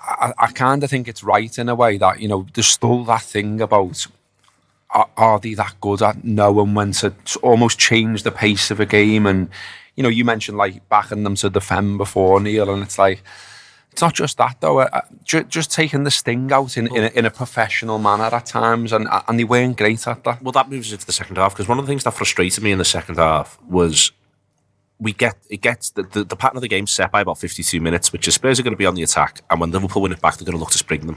I, 0.06 0.32
I 0.38 0.46
kind 0.48 0.84
of 0.84 0.90
think 0.90 1.08
it's 1.08 1.24
right 1.24 1.56
in 1.58 1.68
a 1.68 1.74
way 1.74 1.98
that 1.98 2.20
you 2.20 2.28
know 2.28 2.46
there's 2.54 2.68
still 2.68 3.04
that 3.04 3.22
thing 3.22 3.60
about 3.60 4.06
are, 4.90 5.08
are 5.16 5.40
they 5.40 5.54
that 5.54 5.74
good 5.80 6.00
at 6.02 6.22
knowing 6.24 6.74
when 6.74 6.92
to 6.92 7.12
s- 7.24 7.36
almost 7.36 7.78
change 7.78 8.22
the 8.22 8.30
pace 8.30 8.70
of 8.70 8.78
a 8.78 8.86
game? 8.86 9.26
And 9.26 9.48
you 9.96 10.02
know 10.02 10.08
you 10.08 10.24
mentioned 10.24 10.58
like 10.58 10.88
backing 10.88 11.24
them 11.24 11.34
to 11.36 11.50
defend 11.50 11.98
before 11.98 12.40
Neil 12.40 12.72
and 12.72 12.82
it's 12.82 12.98
like 12.98 13.22
it's 13.96 14.02
not 14.02 14.12
just 14.12 14.36
that 14.36 14.60
though. 14.60 14.80
Uh, 14.80 15.00
ju- 15.24 15.44
just 15.44 15.72
taking 15.72 16.04
the 16.04 16.10
sting 16.10 16.52
out 16.52 16.76
in, 16.76 16.94
in, 16.94 17.04
a, 17.04 17.06
in 17.18 17.24
a 17.24 17.30
professional 17.30 17.98
manner 17.98 18.24
at 18.24 18.44
times, 18.44 18.92
and 18.92 19.08
and 19.26 19.38
they 19.38 19.44
weren't 19.44 19.78
great 19.78 20.06
at 20.06 20.22
that. 20.24 20.42
Well, 20.42 20.52
that 20.52 20.68
moves 20.68 20.92
into 20.92 21.06
the 21.06 21.12
second 21.12 21.36
half 21.36 21.54
because 21.54 21.66
one 21.66 21.78
of 21.78 21.86
the 21.86 21.90
things 21.90 22.04
that 22.04 22.12
frustrated 22.12 22.62
me 22.62 22.72
in 22.72 22.76
the 22.76 22.84
second 22.84 23.16
half 23.16 23.58
was 23.66 24.12
we 24.98 25.14
get 25.14 25.38
it 25.48 25.62
gets 25.62 25.88
the, 25.92 26.02
the, 26.02 26.24
the 26.24 26.36
pattern 26.36 26.58
of 26.58 26.60
the 26.60 26.68
game 26.68 26.86
set 26.86 27.10
by 27.10 27.22
about 27.22 27.38
52 27.38 27.80
minutes, 27.80 28.12
which 28.12 28.28
is 28.28 28.34
Spurs 28.34 28.60
are 28.60 28.62
going 28.62 28.74
to 28.74 28.78
be 28.78 28.84
on 28.84 28.96
the 28.96 29.02
attack, 29.02 29.40
and 29.48 29.62
when 29.62 29.70
Liverpool 29.70 30.02
win 30.02 30.12
it 30.12 30.20
back, 30.20 30.36
they're 30.36 30.44
going 30.44 30.58
to 30.58 30.60
look 30.60 30.72
to 30.72 30.78
spring 30.78 31.06
them, 31.06 31.16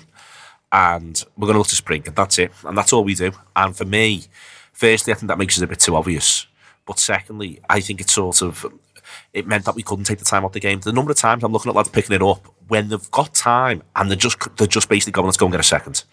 and 0.72 1.26
we're 1.36 1.48
going 1.48 1.56
to 1.56 1.60
look 1.60 1.68
to 1.68 1.76
spring, 1.76 2.04
and 2.06 2.16
that's 2.16 2.40
it, 2.40 2.54
and 2.64 2.78
that's 2.78 2.94
all 2.94 3.04
we 3.04 3.14
do. 3.14 3.34
And 3.58 3.76
for 3.76 3.84
me, 3.84 4.24
firstly, 4.72 5.12
I 5.12 5.18
think 5.18 5.28
that 5.28 5.38
makes 5.38 5.58
it 5.58 5.66
a 5.66 5.68
bit 5.68 5.80
too 5.80 5.98
obvious, 5.98 6.48
but 6.86 6.98
secondly, 6.98 7.60
I 7.70 7.82
think 7.82 8.00
it's 8.00 8.14
sort 8.14 8.42
of 8.42 8.66
it 9.34 9.48
meant 9.48 9.66
that 9.66 9.76
we 9.76 9.84
couldn't 9.84 10.06
take 10.06 10.20
the 10.20 10.26
time 10.26 10.44
off 10.44 10.54
the 10.54 10.60
game. 10.60 10.80
The 10.80 10.92
number 10.92 11.12
of 11.12 11.18
times 11.18 11.44
I'm 11.44 11.52
looking 11.52 11.70
at 11.70 11.76
lads 11.76 11.90
picking 11.90 12.16
it 12.16 12.22
up 12.22 12.48
when 12.68 12.90
they've 12.90 13.12
got 13.12 13.34
time 13.34 13.84
and 13.96 14.10
they're 14.10 14.18
just 14.18 14.38
they're 14.58 14.68
just 14.68 14.90
basically 14.90 15.12
going, 15.12 15.26
let's 15.26 15.38
go 15.38 15.46
and 15.46 15.54
get 15.54 15.60
a 15.60 15.64
second. 15.64 16.04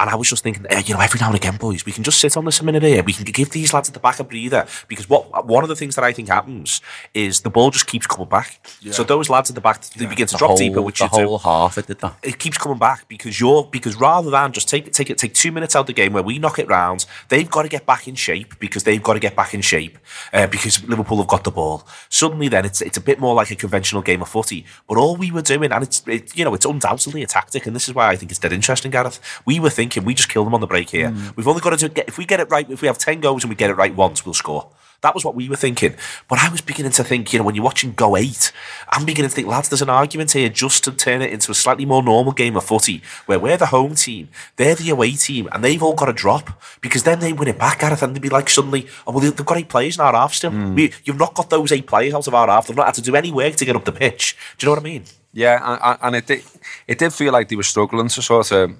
And 0.00 0.10
I 0.10 0.16
was 0.16 0.28
just 0.28 0.42
thinking, 0.42 0.66
eh, 0.68 0.82
you 0.86 0.94
know, 0.94 1.00
every 1.00 1.20
now 1.20 1.28
and 1.28 1.36
again, 1.36 1.56
boys, 1.56 1.86
we 1.86 1.92
can 1.92 2.02
just 2.02 2.18
sit 2.20 2.36
on 2.36 2.44
this 2.44 2.60
a 2.60 2.64
minute 2.64 2.82
here. 2.82 3.02
We 3.02 3.12
can 3.12 3.24
give 3.24 3.50
these 3.50 3.72
lads 3.72 3.88
at 3.88 3.94
the 3.94 4.00
back 4.00 4.18
a 4.20 4.24
breather 4.24 4.66
because 4.88 5.08
what 5.08 5.46
one 5.46 5.62
of 5.62 5.68
the 5.68 5.76
things 5.76 5.94
that 5.96 6.04
I 6.04 6.12
think 6.12 6.28
happens 6.28 6.80
is 7.12 7.40
the 7.42 7.50
ball 7.50 7.70
just 7.70 7.86
keeps 7.86 8.06
coming 8.06 8.28
back. 8.28 8.66
So 8.90 9.04
those 9.04 9.30
lads 9.30 9.50
at 9.50 9.54
the 9.54 9.60
back, 9.60 9.82
they 9.90 10.06
begin 10.06 10.26
to 10.26 10.32
the 10.32 10.38
drop 10.38 10.50
whole, 10.50 10.56
deeper, 10.56 10.82
which 10.82 10.98
the 10.98 11.04
you 11.04 11.10
do 11.10 11.26
whole 11.26 11.38
half 11.38 11.78
it 11.78 11.86
did 11.86 11.98
that. 12.00 12.16
it 12.22 12.38
keeps 12.38 12.58
coming 12.58 12.78
back 12.78 13.06
because 13.08 13.38
you're 13.40 13.64
because 13.64 13.96
rather 13.96 14.30
than 14.30 14.52
just 14.52 14.68
take 14.68 14.92
take 14.92 15.10
it 15.10 15.18
take 15.18 15.34
two 15.34 15.52
minutes 15.52 15.76
out 15.76 15.80
of 15.80 15.86
the 15.86 15.92
game 15.92 16.12
where 16.12 16.22
we 16.22 16.38
knock 16.38 16.58
it 16.58 16.68
round, 16.68 17.06
they've 17.28 17.48
got 17.50 17.62
to 17.62 17.68
get 17.68 17.86
back 17.86 18.08
in 18.08 18.14
shape 18.14 18.58
because 18.58 18.84
they've 18.84 19.02
got 19.02 19.14
to 19.14 19.20
get 19.20 19.36
back 19.36 19.54
in 19.54 19.60
shape 19.60 19.98
uh, 20.32 20.46
because 20.48 20.82
Liverpool 20.88 21.18
have 21.18 21.28
got 21.28 21.44
the 21.44 21.50
ball. 21.50 21.86
Suddenly, 22.08 22.48
then 22.48 22.64
it's 22.64 22.82
it's 22.82 22.96
a 22.96 23.00
bit 23.00 23.20
more 23.20 23.34
like 23.34 23.50
a 23.50 23.56
conventional 23.56 24.02
game 24.02 24.22
of 24.22 24.28
footy. 24.28 24.66
But 24.88 24.98
all 24.98 25.16
we 25.16 25.30
were 25.30 25.42
doing, 25.42 25.70
and 25.72 25.84
it's 25.84 26.02
it, 26.06 26.36
you 26.36 26.44
know 26.44 26.54
it's 26.54 26.66
undoubtedly 26.66 27.22
a 27.22 27.26
tactic, 27.26 27.66
and 27.66 27.76
this 27.76 27.88
is 27.88 27.94
why 27.94 28.08
I 28.08 28.16
think 28.16 28.30
it's 28.30 28.40
dead 28.40 28.52
interesting, 28.52 28.90
Gareth. 28.90 29.20
We 29.46 29.60
were 29.60 29.70
thinking 29.70 29.83
we 30.04 30.14
just 30.14 30.28
kill 30.28 30.44
them 30.44 30.54
on 30.54 30.60
the 30.60 30.66
break 30.66 30.90
here. 30.90 31.10
Mm. 31.10 31.36
We've 31.36 31.48
only 31.48 31.60
got 31.60 31.70
to 31.70 31.76
do, 31.76 31.88
get 31.88 32.08
if 32.08 32.18
we 32.18 32.24
get 32.24 32.40
it 32.40 32.50
right. 32.50 32.68
If 32.70 32.82
we 32.82 32.88
have 32.88 32.98
ten 32.98 33.20
goals 33.20 33.44
and 33.44 33.50
we 33.50 33.56
get 33.56 33.70
it 33.70 33.74
right 33.74 33.94
once, 33.94 34.24
we'll 34.24 34.34
score. 34.34 34.68
That 35.02 35.14
was 35.14 35.22
what 35.22 35.34
we 35.34 35.50
were 35.50 35.56
thinking. 35.56 35.96
But 36.30 36.38
I 36.38 36.48
was 36.48 36.62
beginning 36.62 36.92
to 36.92 37.04
think, 37.04 37.30
you 37.30 37.38
know, 37.38 37.44
when 37.44 37.54
you're 37.54 37.64
watching 37.64 37.92
Go 37.92 38.16
8, 38.16 38.50
I'm 38.88 39.04
beginning 39.04 39.28
to 39.28 39.34
think, 39.34 39.46
lads, 39.46 39.68
there's 39.68 39.82
an 39.82 39.90
argument 39.90 40.32
here 40.32 40.48
just 40.48 40.82
to 40.84 40.92
turn 40.92 41.20
it 41.20 41.30
into 41.30 41.50
a 41.50 41.54
slightly 41.54 41.84
more 41.84 42.02
normal 42.02 42.32
game 42.32 42.56
of 42.56 42.64
footy 42.64 43.02
where 43.26 43.38
we're 43.38 43.58
the 43.58 43.66
home 43.66 43.96
team, 43.96 44.30
they're 44.56 44.74
the 44.74 44.88
away 44.88 45.10
team, 45.10 45.46
and 45.52 45.62
they've 45.62 45.82
all 45.82 45.92
got 45.94 46.06
to 46.06 46.14
drop 46.14 46.58
because 46.80 47.02
then 47.02 47.20
they 47.20 47.34
win 47.34 47.48
it 47.48 47.58
back, 47.58 47.80
Gareth, 47.80 48.02
and 48.02 48.16
they'd 48.16 48.22
be 48.22 48.30
like, 48.30 48.48
suddenly, 48.48 48.86
oh, 49.06 49.12
well, 49.12 49.20
they've 49.20 49.36
got 49.44 49.58
eight 49.58 49.68
players 49.68 49.98
in 49.98 50.00
our 50.00 50.14
half 50.14 50.32
still. 50.32 50.52
Mm. 50.52 50.74
We, 50.74 50.92
you've 51.04 51.18
not 51.18 51.34
got 51.34 51.50
those 51.50 51.70
eight 51.70 51.86
players 51.86 52.14
out 52.14 52.26
of 52.26 52.32
our 52.34 52.46
half. 52.46 52.66
They've 52.66 52.76
not 52.76 52.86
had 52.86 52.94
to 52.94 53.02
do 53.02 53.14
any 53.14 53.30
work 53.30 53.56
to 53.56 53.66
get 53.66 53.76
up 53.76 53.84
the 53.84 53.92
pitch. 53.92 54.34
Do 54.56 54.64
you 54.64 54.68
know 54.68 54.72
what 54.80 54.80
I 54.80 54.90
mean? 54.90 55.04
Yeah, 55.34 55.60
and- 55.62 55.80
and, 55.82 55.98
and 56.00 56.16
it 56.16 56.26
did, 56.26 56.44
it 56.88 56.98
did 56.98 57.12
feel 57.12 57.32
like 57.34 57.48
they 57.50 57.56
were 57.56 57.62
struggling 57.62 58.08
to 58.08 58.22
sort 58.22 58.50
of 58.52 58.70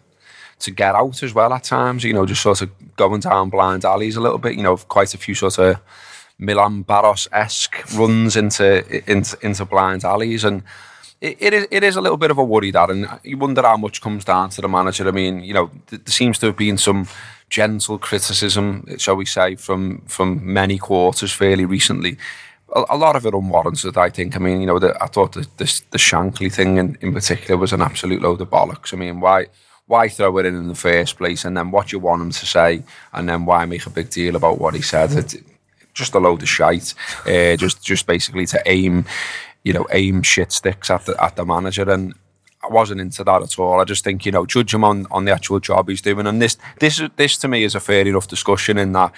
to 0.64 0.70
get 0.70 0.94
out 0.94 1.22
as 1.22 1.34
well 1.34 1.52
at 1.52 1.64
times. 1.64 2.04
You 2.04 2.12
know, 2.12 2.26
just 2.26 2.42
sort 2.42 2.62
of 2.62 2.70
going 2.96 3.20
down 3.20 3.50
blind 3.50 3.84
alleys 3.84 4.16
a 4.16 4.20
little 4.20 4.38
bit. 4.38 4.54
You 4.54 4.62
know, 4.62 4.76
quite 4.76 5.14
a 5.14 5.18
few 5.18 5.34
sort 5.34 5.58
of 5.58 5.80
Milan 6.38 6.84
Baros 6.84 7.28
esque 7.32 7.76
runs 7.94 8.36
into, 8.36 8.84
into 9.10 9.36
into 9.42 9.64
blind 9.64 10.04
alleys 10.04 10.44
and. 10.44 10.62
It, 11.20 11.38
it 11.40 11.54
is 11.54 11.66
it 11.70 11.82
is 11.82 11.96
a 11.96 12.02
little 12.02 12.18
bit 12.18 12.30
of 12.30 12.36
a 12.36 12.44
worry 12.44 12.70
that, 12.72 12.90
and 12.90 13.08
you 13.22 13.38
wonder 13.38 13.62
how 13.62 13.78
much 13.78 14.02
comes 14.02 14.26
down 14.26 14.50
to 14.50 14.60
the 14.60 14.68
manager. 14.68 15.08
I 15.08 15.10
mean, 15.10 15.40
you 15.42 15.54
know, 15.54 15.70
th- 15.86 16.04
there 16.04 16.12
seems 16.12 16.38
to 16.40 16.46
have 16.46 16.56
been 16.56 16.76
some 16.76 17.06
gentle 17.48 17.98
criticism, 17.98 18.84
shall 18.98 19.16
we 19.16 19.24
say, 19.24 19.54
from 19.56 20.02
from 20.06 20.40
many 20.52 20.76
quarters 20.76 21.32
fairly 21.32 21.64
recently. 21.64 22.18
A, 22.74 22.96
lot 22.96 23.14
of 23.14 23.24
it 23.24 23.34
unwarranted, 23.34 23.96
I 23.96 24.10
think. 24.10 24.34
I 24.34 24.40
mean, 24.40 24.60
you 24.60 24.66
know, 24.66 24.80
the, 24.80 25.00
I 25.00 25.06
thought 25.06 25.32
the, 25.32 25.46
the 25.56 25.82
the 25.92 25.98
Shankly 25.98 26.52
thing 26.52 26.78
in, 26.78 26.98
in 27.00 27.12
particular 27.12 27.56
was 27.56 27.72
an 27.72 27.82
absolute 27.82 28.20
load 28.20 28.40
of 28.40 28.50
bollocks. 28.50 28.92
I 28.92 28.96
mean, 28.96 29.20
why 29.20 29.46
why 29.86 30.08
throw 30.08 30.38
it 30.38 30.46
in 30.46 30.54
in 30.54 30.68
the 30.68 30.74
first 30.74 31.16
place, 31.18 31.44
and 31.44 31.56
then 31.56 31.70
what 31.70 31.92
you 31.92 31.98
want 31.98 32.22
him 32.22 32.30
to 32.30 32.46
say, 32.46 32.82
and 33.12 33.28
then 33.28 33.44
why 33.44 33.64
make 33.66 33.86
a 33.86 33.90
big 33.90 34.10
deal 34.10 34.36
about 34.36 34.60
what 34.60 34.74
he 34.74 34.82
said? 34.82 35.12
It, 35.12 35.34
just 35.92 36.14
a 36.14 36.18
load 36.18 36.42
of 36.42 36.48
shite. 36.48 36.94
Uh, 37.26 37.56
just 37.56 37.82
just 37.82 38.06
basically 38.06 38.46
to 38.46 38.62
aim, 38.66 39.04
you 39.62 39.72
know, 39.72 39.86
aim 39.92 40.22
shit 40.22 40.52
sticks 40.52 40.90
at 40.90 41.04
the 41.06 41.22
at 41.22 41.36
the 41.36 41.44
manager 41.44 41.90
and. 41.90 42.14
I 42.62 42.68
wasn't 42.68 43.02
into 43.02 43.22
that 43.24 43.42
at 43.42 43.58
all. 43.58 43.78
I 43.78 43.84
just 43.84 44.04
think 44.04 44.24
you 44.24 44.32
know, 44.32 44.46
judge 44.46 44.72
him 44.72 44.84
on, 44.84 45.06
on 45.10 45.26
the 45.26 45.32
actual 45.32 45.60
job 45.60 45.86
he's 45.86 46.00
doing, 46.00 46.26
and 46.26 46.40
this 46.40 46.56
this 46.80 47.02
this 47.16 47.36
to 47.36 47.48
me 47.48 47.62
is 47.62 47.74
a 47.74 47.80
fair 47.80 48.08
enough 48.08 48.26
discussion 48.26 48.78
in 48.78 48.92
that 48.92 49.12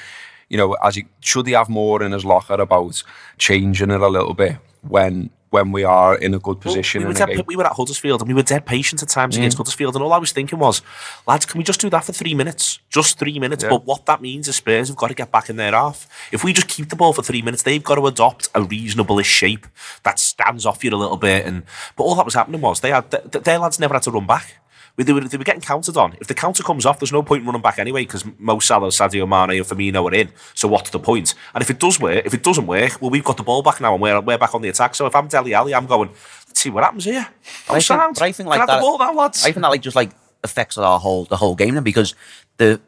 you 0.49 0.57
know, 0.57 0.75
as 0.83 0.97
he 0.97 1.07
should 1.21 1.47
he 1.47 1.53
have 1.53 1.69
more 1.69 2.03
in 2.03 2.13
his 2.13 2.25
locker 2.25 2.55
about 2.55 3.03
changing 3.39 3.91
it 3.91 4.01
a 4.01 4.09
little 4.09 4.35
bit 4.35 4.57
when 4.83 5.31
when 5.51 5.73
we 5.73 5.85
are 5.85 6.17
in 6.17 6.35
a 6.35 6.39
good 6.39 6.61
position 6.61 7.03
we, 7.03 7.07
were 7.07 7.13
the 7.13 7.19
dead, 7.19 7.29
game. 7.29 7.45
we 7.47 7.57
were 7.57 7.67
at 7.67 7.73
Huddersfield 7.73 8.21
and 8.21 8.29
we 8.29 8.35
were 8.35 8.43
dead 8.43 8.67
patient 8.67 9.03
at 9.03 9.09
times 9.09 9.35
mm. 9.35 9.39
against 9.39 9.57
Huddersfield. 9.57 9.95
And 9.95 10.03
all 10.03 10.13
I 10.13 10.19
was 10.19 10.33
thinking 10.33 10.59
was, 10.59 10.83
lads, 11.27 11.47
can 11.47 11.59
we 11.59 11.65
just 11.65 11.81
do 11.81 11.89
that 11.91 12.05
for 12.05 12.13
three 12.13 12.35
minutes? 12.35 12.81
Just 12.91 13.19
three 13.19 13.39
minutes. 13.39 13.63
Yeah. 13.63 13.71
But 13.71 13.85
what 13.85 14.07
that 14.07 14.21
means 14.21 14.49
is 14.49 14.57
Spurs 14.57 14.89
have 14.89 14.97
got 14.97 15.09
to 15.09 15.15
get 15.15 15.31
back 15.31 15.49
in 15.49 15.57
their 15.57 15.73
half. 15.73 16.09
If 16.33 16.43
we 16.43 16.53
just 16.53 16.69
keep 16.69 16.89
the 16.89 16.97
ball 16.97 17.13
for 17.13 17.23
three 17.23 17.43
minutes, 17.43 17.63
they've 17.63 17.83
got 17.83 17.97
to 17.97 18.07
adopt 18.07 18.49
a 18.55 18.63
reasonable-ish 18.63 19.27
shape 19.27 19.67
that 20.03 20.19
stands 20.19 20.67
off 20.67 20.83
you 20.83 20.91
a 20.91 20.97
little 20.97 21.17
bit. 21.17 21.47
And 21.47 21.63
But 21.97 22.05
all 22.05 22.15
that 22.17 22.25
was 22.25 22.35
happening 22.35 22.61
was 22.61 22.81
they 22.81 22.91
had 22.91 23.11
th- 23.11 23.31
th- 23.31 23.45
their 23.45 23.59
lads 23.59 23.79
never 23.79 23.95
had 23.95 24.03
to 24.05 24.11
run 24.11 24.27
back. 24.27 24.57
They 24.97 25.13
were, 25.13 25.21
they 25.21 25.37
were 25.37 25.45
getting 25.45 25.61
counted 25.61 25.97
on. 25.99 26.17
If 26.21 26.27
the 26.27 26.35
counter 26.35 26.63
comes 26.63 26.87
off, 26.87 26.99
there's 26.99 27.13
no 27.13 27.23
point 27.23 27.41
in 27.43 27.47
running 27.47 27.61
back 27.61 27.79
anyway 27.79 28.03
because 28.05 28.25
Mo 28.39 28.59
Salah, 28.61 28.89
Sadio 28.89 29.29
Mane, 29.29 29.59
and 29.59 29.67
Firmino 29.67 30.11
are 30.11 30.15
in. 30.15 30.31
So 30.55 30.69
what's 30.69 30.89
the 30.91 30.99
point? 30.99 31.35
And 31.55 31.61
if 31.63 31.69
it 31.69 31.79
does 31.79 32.01
work, 32.01 32.25
if 32.25 32.33
it 32.33 32.43
doesn't 32.43 32.67
work, 32.67 33.01
well, 33.03 33.11
we've 33.11 33.23
got 33.25 33.37
the 33.37 33.43
ball 33.43 33.63
back 33.63 33.81
now 33.81 33.93
and 33.93 34.01
we're, 34.01 34.19
we're 34.23 34.39
back 34.39 34.55
on 34.55 34.63
the 34.63 34.71
attack. 34.71 34.95
So 34.95 35.05
if 35.05 35.15
I'm 35.15 35.29
Dele 35.29 35.53
Alli, 35.53 35.75
I'm 35.75 35.85
going, 35.87 36.09
let's 36.49 36.61
see 36.61 36.71
what 36.71 36.83
happens 36.83 37.05
here. 37.05 37.27
I 37.29 37.29
I'm 37.69 37.75
think- 37.75 37.83
sound. 37.85 38.15
but 38.15 38.23
I 38.25 38.33
think 38.33 38.49
like 38.49 38.59
Can 38.61 38.67
that. 38.69 38.77
the 38.77 38.81
ball 38.81 38.99
now, 38.99 39.13
lads. 39.13 39.43
I 39.45 39.53
think 39.53 39.63
that 39.63 39.69
like 39.69 39.83
just 39.83 39.97
like 39.97 40.13
affects 40.43 40.79
our 40.79 40.99
whole 40.99 41.25
the 41.27 41.37
whole 41.37 41.55
game 41.57 41.75
then 41.75 41.83
because 41.83 42.15
the 42.57 42.81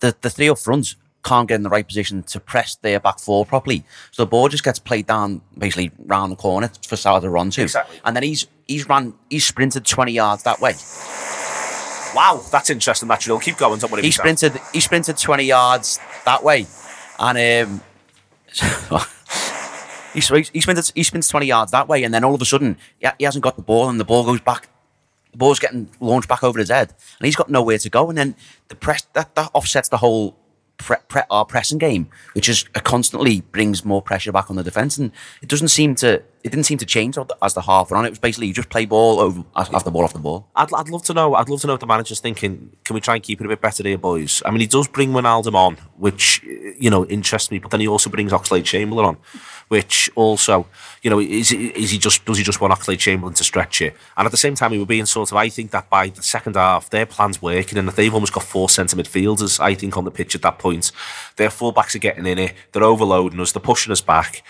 the 0.00 0.16
the 0.22 0.30
three 0.30 0.48
up 0.48 0.58
front 0.58 0.96
can't 1.22 1.48
get 1.48 1.56
in 1.56 1.62
the 1.62 1.68
right 1.68 1.86
position 1.86 2.22
to 2.22 2.38
press 2.40 2.76
their 2.76 3.00
back 3.00 3.18
four 3.18 3.44
properly. 3.44 3.84
So 4.12 4.22
the 4.22 4.28
ball 4.28 4.48
just 4.48 4.62
gets 4.64 4.78
played 4.78 5.06
down 5.06 5.42
basically 5.58 5.90
round 6.06 6.30
the 6.32 6.36
corner 6.36 6.70
for 6.86 6.96
Salah 6.96 7.20
to 7.20 7.28
run 7.30 7.50
to. 7.50 7.62
Exactly. 7.62 8.00
And 8.04 8.14
then 8.16 8.22
he's 8.22 8.46
he's 8.66 8.88
ran 8.88 9.14
he's 9.30 9.44
sprinted 9.44 9.84
twenty 9.84 10.12
yards 10.12 10.42
that 10.44 10.60
way. 10.60 10.74
Wow, 12.16 12.42
that's 12.50 12.70
interesting. 12.70 13.08
That 13.08 13.20
drill. 13.20 13.38
Keep 13.38 13.58
going. 13.58 13.78
Don't. 13.78 14.02
He 14.02 14.10
sprinted 14.10 14.58
he 14.72 14.80
sprinted 14.80 15.18
twenty 15.18 15.44
yards 15.44 16.00
that 16.24 16.42
way, 16.42 16.66
and 17.18 17.70
um, 17.70 17.80
he, 20.14 20.20
he 20.52 20.60
sprinted 20.60 20.90
he 20.94 21.02
sprints 21.02 21.28
twenty 21.28 21.46
yards 21.46 21.70
that 21.72 21.88
way, 21.88 22.02
and 22.02 22.12
then 22.12 22.24
all 22.24 22.34
of 22.34 22.42
a 22.42 22.46
sudden 22.46 22.78
he, 22.98 23.06
he 23.18 23.24
hasn't 23.24 23.44
got 23.44 23.56
the 23.56 23.62
ball, 23.62 23.88
and 23.88 24.00
the 24.00 24.04
ball 24.04 24.24
goes 24.24 24.40
back. 24.40 24.68
The 25.32 25.38
ball's 25.38 25.58
getting 25.58 25.90
launched 26.00 26.28
back 26.28 26.42
over 26.42 26.58
his 26.58 26.70
head, 26.70 26.94
and 27.18 27.26
he's 27.26 27.36
got 27.36 27.50
nowhere 27.50 27.78
to 27.78 27.90
go. 27.90 28.08
And 28.08 28.16
then 28.16 28.34
the 28.68 28.74
press 28.74 29.06
that, 29.12 29.34
that 29.34 29.50
offsets 29.52 29.90
the 29.90 29.98
whole 29.98 30.34
pre, 30.78 30.96
pre, 31.08 31.22
our 31.30 31.44
pressing 31.44 31.78
game, 31.78 32.08
which 32.32 32.48
is 32.48 32.64
uh, 32.74 32.80
constantly 32.80 33.42
brings 33.42 33.84
more 33.84 34.00
pressure 34.00 34.32
back 34.32 34.50
on 34.50 34.56
the 34.56 34.62
defense. 34.62 34.96
And 34.96 35.12
it 35.42 35.48
doesn't 35.48 35.68
seem 35.68 35.94
to 35.96 36.22
it 36.46 36.50
didn't 36.50 36.64
seem 36.64 36.78
to 36.78 36.86
change 36.86 37.18
as 37.42 37.54
the 37.54 37.62
half 37.62 37.90
went 37.90 37.98
on. 37.98 38.06
It 38.06 38.10
was 38.10 38.20
basically 38.20 38.46
you 38.46 38.54
just 38.54 38.68
play 38.68 38.86
ball 38.86 39.18
over 39.18 39.38
the 39.38 39.90
ball 39.90 40.04
off 40.04 40.12
the 40.12 40.20
ball. 40.20 40.46
I'd, 40.54 40.72
I'd 40.72 40.88
love 40.88 41.02
to 41.04 41.12
know. 41.12 41.34
I'd 41.34 41.48
love 41.48 41.60
to 41.62 41.66
know 41.66 41.74
if 41.74 41.80
the 41.80 41.88
manager's 41.88 42.20
thinking, 42.20 42.70
can 42.84 42.94
we 42.94 43.00
try 43.00 43.16
and 43.16 43.22
keep 43.22 43.40
it 43.40 43.44
a 43.46 43.48
bit 43.48 43.60
better 43.60 43.82
here, 43.82 43.98
boys? 43.98 44.44
I 44.46 44.52
mean, 44.52 44.60
he 44.60 44.68
does 44.68 44.86
bring 44.86 45.10
Wijnaldum 45.10 45.54
on, 45.54 45.74
which 45.96 46.40
eh, 46.44 46.74
you 46.78 46.88
know 46.88 47.04
interests 47.06 47.50
me, 47.50 47.58
but 47.58 47.72
then 47.72 47.80
he 47.80 47.88
also 47.88 48.10
brings 48.10 48.30
Oxlade 48.30 48.64
Chamberlain 48.64 49.06
on, 49.06 49.16
which 49.66 50.08
also, 50.14 50.68
you 51.02 51.10
know, 51.10 51.18
is 51.18 51.50
is 51.50 51.90
he 51.90 51.98
just 51.98 52.24
does 52.24 52.38
he 52.38 52.44
just 52.44 52.60
want 52.60 52.72
Oxlade 52.72 53.00
Chamberlain 53.00 53.34
to 53.34 53.42
stretch 53.42 53.82
it? 53.82 53.96
And 54.16 54.24
at 54.24 54.30
the 54.30 54.38
same 54.38 54.54
time, 54.54 54.70
he 54.70 54.78
were 54.78 54.86
being 54.86 55.06
sort 55.06 55.32
of. 55.32 55.36
I 55.36 55.48
think 55.48 55.72
that 55.72 55.90
by 55.90 56.10
the 56.10 56.22
second 56.22 56.54
half, 56.54 56.90
their 56.90 57.06
plan's 57.06 57.42
working, 57.42 57.76
and 57.76 57.88
that 57.88 57.96
they've 57.96 58.14
almost 58.14 58.32
got 58.32 58.44
four 58.44 58.68
centre 58.68 58.96
midfielders. 58.96 59.58
I 59.58 59.74
think 59.74 59.96
on 59.96 60.04
the 60.04 60.12
pitch 60.12 60.36
at 60.36 60.42
that 60.42 60.60
point, 60.60 60.92
their 61.34 61.48
fullbacks 61.48 61.96
are 61.96 61.98
getting 61.98 62.26
in 62.26 62.38
it. 62.38 62.54
They're 62.70 62.84
overloading 62.84 63.40
us. 63.40 63.50
They're 63.50 63.60
pushing 63.60 63.90
us 63.90 64.00
back. 64.00 64.44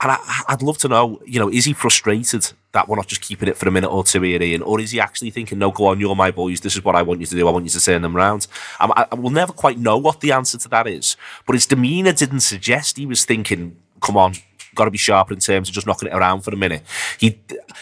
And 0.00 0.12
I, 0.12 0.18
I'd 0.48 0.62
love 0.62 0.78
to 0.78 0.88
know, 0.88 1.20
you 1.26 1.40
know, 1.40 1.50
is 1.50 1.64
he 1.64 1.72
frustrated 1.72 2.52
that 2.72 2.88
we're 2.88 2.96
not 2.96 3.08
just 3.08 3.20
keeping 3.20 3.48
it 3.48 3.56
for 3.56 3.68
a 3.68 3.72
minute 3.72 3.88
or 3.88 4.04
two 4.04 4.22
here, 4.22 4.40
Ian? 4.40 4.62
Or 4.62 4.78
is 4.78 4.92
he 4.92 5.00
actually 5.00 5.30
thinking, 5.30 5.58
no, 5.58 5.72
go 5.72 5.86
on, 5.86 5.98
you're 5.98 6.14
my 6.14 6.30
boys, 6.30 6.60
this 6.60 6.76
is 6.76 6.84
what 6.84 6.94
I 6.94 7.02
want 7.02 7.20
you 7.20 7.26
to 7.26 7.34
do, 7.34 7.48
I 7.48 7.50
want 7.50 7.64
you 7.64 7.70
to 7.70 7.80
turn 7.80 8.02
them 8.02 8.14
round? 8.14 8.46
Um, 8.78 8.92
I, 8.94 9.06
I 9.10 9.14
will 9.16 9.30
never 9.30 9.52
quite 9.52 9.78
know 9.78 9.98
what 9.98 10.20
the 10.20 10.30
answer 10.30 10.56
to 10.58 10.68
that 10.68 10.86
is, 10.86 11.16
but 11.46 11.54
his 11.54 11.66
demeanour 11.66 12.12
didn't 12.12 12.40
suggest 12.40 12.96
he 12.96 13.06
was 13.06 13.24
thinking, 13.24 13.76
come 14.00 14.16
on, 14.16 14.34
got 14.78 14.86
to 14.86 14.90
be 14.90 14.98
sharper 14.98 15.34
in 15.34 15.40
terms 15.40 15.68
of 15.68 15.74
just 15.74 15.86
knocking 15.86 16.08
it 16.08 16.14
around 16.14 16.40
for 16.40 16.52
a 16.52 16.56
minute. 16.56 16.82
He, 17.18 17.38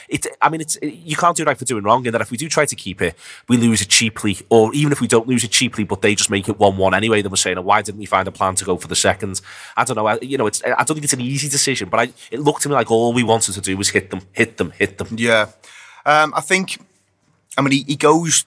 it, 0.08 0.26
I 0.42 0.48
mean, 0.48 0.60
it's 0.60 0.76
you 0.82 1.14
can't 1.14 1.36
do 1.36 1.44
right 1.44 1.56
for 1.56 1.64
doing 1.64 1.84
wrong, 1.84 2.06
and 2.06 2.14
that 2.14 2.22
if 2.22 2.30
we 2.30 2.36
do 2.36 2.48
try 2.48 2.64
to 2.66 2.74
keep 2.74 3.00
it, 3.00 3.14
we 3.48 3.56
lose 3.56 3.80
it 3.82 3.88
cheaply, 3.88 4.38
or 4.48 4.74
even 4.74 4.90
if 4.90 5.00
we 5.00 5.06
don't 5.06 5.28
lose 5.28 5.44
it 5.44 5.52
cheaply, 5.52 5.84
but 5.84 6.02
they 6.02 6.14
just 6.14 6.30
make 6.30 6.48
it 6.48 6.58
one-one 6.58 6.94
anyway. 6.94 7.22
Then 7.22 7.30
we're 7.30 7.36
saying, 7.36 7.58
oh, 7.58 7.62
why 7.62 7.82
didn't 7.82 8.00
we 8.00 8.06
find 8.06 8.26
a 8.26 8.32
plan 8.32 8.54
to 8.56 8.64
go 8.64 8.76
for 8.76 8.88
the 8.88 8.96
second? 8.96 9.40
I 9.76 9.84
don't 9.84 9.96
know. 9.96 10.06
I, 10.06 10.18
you 10.20 10.38
know, 10.38 10.46
it's 10.46 10.62
I 10.64 10.82
don't 10.82 10.96
think 10.96 11.04
it's 11.04 11.12
an 11.12 11.20
easy 11.20 11.48
decision, 11.48 11.88
but 11.88 12.00
I, 12.00 12.12
it 12.30 12.40
looked 12.40 12.62
to 12.62 12.68
me 12.68 12.74
like 12.74 12.90
all 12.90 13.12
we 13.12 13.22
wanted 13.22 13.52
to 13.52 13.60
do 13.60 13.76
was 13.76 13.90
hit 13.90 14.10
them, 14.10 14.22
hit 14.32 14.56
them, 14.56 14.72
hit 14.72 14.98
them. 14.98 15.08
Yeah. 15.16 15.50
Um, 16.04 16.32
I 16.34 16.40
think, 16.40 16.78
I 17.58 17.62
mean, 17.62 17.72
he, 17.72 17.84
he 17.86 17.96
goes 17.96 18.46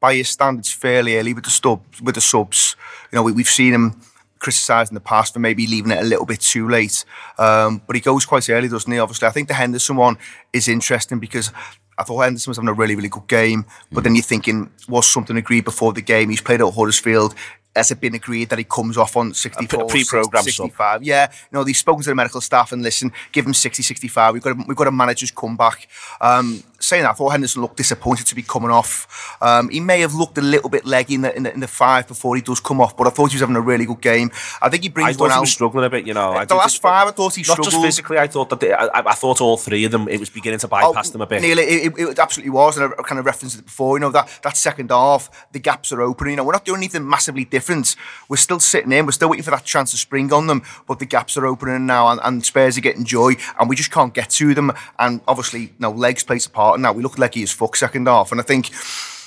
by 0.00 0.14
his 0.14 0.28
standards 0.28 0.70
fairly 0.70 1.16
early 1.18 1.34
with 1.34 1.44
the 1.44 1.80
with 2.02 2.14
the 2.14 2.20
subs. 2.20 2.76
You 3.10 3.16
know, 3.16 3.22
we, 3.24 3.32
we've 3.32 3.48
seen 3.48 3.74
him 3.74 4.00
criticised 4.38 4.90
in 4.90 4.94
the 4.94 5.00
past 5.00 5.34
for 5.34 5.40
maybe 5.40 5.66
leaving 5.66 5.92
it 5.92 5.98
a 5.98 6.04
little 6.04 6.26
bit 6.26 6.40
too 6.40 6.68
late. 6.68 7.04
Um, 7.38 7.82
but 7.86 7.96
he 7.96 8.00
goes 8.00 8.24
quite 8.24 8.48
early, 8.48 8.68
doesn't 8.68 8.90
he? 8.90 8.98
Obviously, 8.98 9.28
I 9.28 9.30
think 9.30 9.48
the 9.48 9.54
Henderson 9.54 9.96
one 9.96 10.18
is 10.52 10.68
interesting 10.68 11.18
because 11.18 11.52
I 11.98 12.04
thought 12.04 12.20
Henderson 12.20 12.50
was 12.50 12.56
having 12.56 12.68
a 12.68 12.72
really, 12.72 12.94
really 12.94 13.08
good 13.08 13.26
game. 13.26 13.66
But 13.90 14.04
then 14.04 14.14
you're 14.14 14.22
thinking, 14.22 14.70
was 14.88 15.06
something 15.06 15.36
agreed 15.36 15.64
before 15.64 15.92
the 15.92 16.00
game? 16.00 16.30
He's 16.30 16.40
played 16.40 16.60
at 16.60 16.72
Huddersfield. 16.72 17.34
Has 17.74 17.90
it 17.90 18.00
been 18.00 18.14
agreed 18.14 18.48
that 18.48 18.58
he 18.58 18.64
comes 18.64 18.96
off 18.96 19.16
on 19.16 19.34
64, 19.34 19.82
A 19.82 19.86
pre-programmed 19.86 20.44
65? 20.44 21.02
Yeah, 21.02 21.30
you 21.30 21.48
know, 21.52 21.64
they've 21.64 21.76
spoken 21.76 22.02
to 22.02 22.10
the 22.10 22.14
medical 22.14 22.40
staff 22.40 22.72
and 22.72 22.82
listen, 22.82 23.12
give 23.30 23.46
him 23.46 23.54
60, 23.54 23.82
65. 23.82 24.34
We've 24.34 24.42
got 24.42 24.58
a, 24.58 24.64
we've 24.66 24.76
got 24.76 24.86
a 24.86 24.92
manager's 24.92 25.30
comeback. 25.30 25.88
Um, 26.20 26.62
saying 26.80 27.02
that, 27.02 27.10
I 27.10 27.12
thought 27.14 27.30
Henderson 27.30 27.62
looked 27.62 27.76
disappointed 27.76 28.26
to 28.26 28.34
be 28.34 28.42
coming 28.42 28.70
off. 28.70 29.36
Um, 29.42 29.68
he 29.68 29.80
may 29.80 30.00
have 30.00 30.14
looked 30.14 30.38
a 30.38 30.42
little 30.42 30.70
bit 30.70 30.84
leggy 30.84 31.14
in 31.14 31.22
the, 31.22 31.36
in 31.36 31.42
the 31.42 31.52
in 31.52 31.60
the 31.60 31.68
five 31.68 32.06
before 32.06 32.36
he 32.36 32.42
does 32.42 32.60
come 32.60 32.80
off, 32.80 32.96
but 32.96 33.06
I 33.06 33.10
thought 33.10 33.30
he 33.30 33.36
was 33.36 33.40
having 33.40 33.56
a 33.56 33.60
really 33.60 33.84
good 33.84 34.00
game. 34.00 34.30
I 34.62 34.68
think 34.68 34.84
he 34.84 34.88
I 34.88 34.92
brings 34.92 35.16
thought 35.16 35.24
one 35.24 35.30
he 35.30 35.36
out. 35.36 35.40
was 35.40 35.52
struggling 35.52 35.84
a 35.84 35.90
bit, 35.90 36.06
you 36.06 36.14
know. 36.14 36.32
I 36.32 36.44
the 36.44 36.54
last 36.54 36.80
five, 36.80 37.08
I 37.08 37.10
thought 37.10 37.34
he 37.34 37.40
not 37.42 37.44
struggled. 37.54 37.70
just 37.72 37.82
physically. 37.82 38.18
I 38.18 38.26
thought 38.26 38.50
that 38.50 38.60
they, 38.60 38.72
I, 38.72 38.88
I 38.94 39.14
thought 39.14 39.40
all 39.40 39.56
three 39.56 39.84
of 39.84 39.92
them. 39.92 40.08
It 40.08 40.20
was 40.20 40.30
beginning 40.30 40.60
to 40.60 40.68
bypass 40.68 41.10
them 41.10 41.20
a 41.20 41.26
bit. 41.26 41.38
Oh, 41.38 41.46
Neil, 41.46 41.58
it, 41.58 41.68
it, 41.68 41.98
it 41.98 42.18
absolutely 42.18 42.50
was, 42.50 42.78
and 42.78 42.92
I 42.92 43.02
kind 43.02 43.18
of 43.18 43.26
referenced 43.26 43.58
it 43.58 43.64
before. 43.64 43.96
You 43.96 44.00
know 44.00 44.10
that 44.10 44.40
that 44.42 44.56
second 44.56 44.90
half, 44.90 45.48
the 45.52 45.58
gaps 45.58 45.92
are 45.92 46.00
open. 46.00 46.30
You 46.30 46.36
know, 46.36 46.44
we're 46.44 46.52
not 46.52 46.64
doing 46.64 46.78
anything 46.78 47.08
massively 47.08 47.44
different. 47.44 47.96
We're 48.28 48.36
still 48.36 48.60
sitting 48.60 48.92
in. 48.92 49.06
We're 49.06 49.12
still 49.12 49.30
waiting 49.30 49.44
for 49.44 49.50
that 49.50 49.64
chance 49.64 49.90
to 49.90 49.96
spring 49.96 50.32
on 50.32 50.46
them, 50.46 50.62
but 50.86 50.98
the 50.98 51.06
gaps 51.06 51.36
are 51.36 51.46
opening 51.46 51.86
now, 51.86 52.08
and, 52.08 52.20
and 52.22 52.44
Spurs 52.44 52.78
are 52.78 52.82
getting 52.82 53.04
joy, 53.04 53.34
and 53.58 53.68
we 53.68 53.76
just 53.76 53.90
can't 53.90 54.14
get 54.14 54.30
to 54.30 54.54
them. 54.54 54.72
And 54.98 55.20
obviously, 55.26 55.60
you 55.60 55.74
know, 55.78 55.90
legs 55.90 56.22
plays 56.22 56.46
a 56.46 56.50
part 56.50 56.67
in 56.76 56.82
that. 56.82 56.94
We 56.94 57.02
look 57.02 57.18
leggy 57.18 57.42
as 57.42 57.52
fuck 57.52 57.76
second 57.76 58.06
half, 58.06 58.32
and 58.32 58.40
I 58.40 58.44
think, 58.44 58.70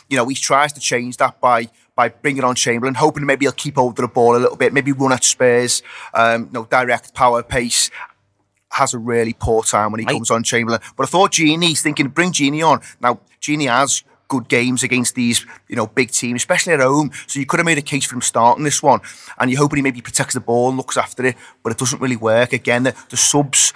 you 0.09 0.17
know, 0.17 0.27
he 0.27 0.35
tries 0.35 0.73
to 0.73 0.79
change 0.79 1.17
that 1.17 1.39
by 1.39 1.69
by 1.95 2.09
bringing 2.09 2.43
on 2.43 2.55
Chamberlain, 2.55 2.95
hoping 2.95 3.25
maybe 3.25 3.45
he'll 3.45 3.51
keep 3.51 3.75
hold 3.75 3.99
of 3.99 4.03
the 4.03 4.07
ball 4.07 4.35
a 4.35 4.39
little 4.39 4.55
bit, 4.55 4.73
maybe 4.73 4.91
run 4.91 5.11
at 5.11 5.23
Spurs, 5.23 5.83
um, 6.13 6.45
you 6.45 6.51
know, 6.53 6.65
direct 6.65 7.13
power 7.13 7.43
pace 7.43 7.91
has 8.71 8.93
a 8.93 8.97
really 8.97 9.33
poor 9.33 9.63
time 9.63 9.91
when 9.91 9.99
he 9.99 10.05
comes 10.05 10.31
on 10.31 10.43
Chamberlain. 10.43 10.79
But 10.95 11.03
I 11.03 11.07
thought 11.07 11.33
Gini, 11.33 11.65
he's 11.65 11.81
thinking, 11.81 12.07
bring 12.07 12.31
Gini 12.31 12.65
on. 12.65 12.79
Now, 13.01 13.19
Gini 13.41 13.67
has 13.67 14.03
good 14.29 14.47
games 14.47 14.81
against 14.81 15.13
these, 15.13 15.45
you 15.67 15.75
know, 15.75 15.87
big 15.87 16.09
teams, 16.09 16.41
especially 16.41 16.71
at 16.73 16.79
home. 16.79 17.11
So 17.27 17.39
you 17.39 17.45
could 17.45 17.59
have 17.59 17.65
made 17.65 17.77
a 17.77 17.81
case 17.81 18.05
for 18.05 18.15
him 18.15 18.21
starting 18.21 18.63
this 18.63 18.81
one. 18.81 19.01
And 19.37 19.51
you're 19.51 19.59
hoping 19.59 19.77
he 19.77 19.83
maybe 19.83 19.99
protects 19.99 20.35
the 20.35 20.39
ball 20.39 20.69
and 20.69 20.77
looks 20.77 20.95
after 20.95 21.25
it, 21.25 21.35
but 21.61 21.73
it 21.73 21.77
doesn't 21.77 21.99
really 21.99 22.15
work. 22.15 22.53
Again, 22.53 22.83
the, 22.83 22.95
the 23.09 23.17
subs, 23.17 23.73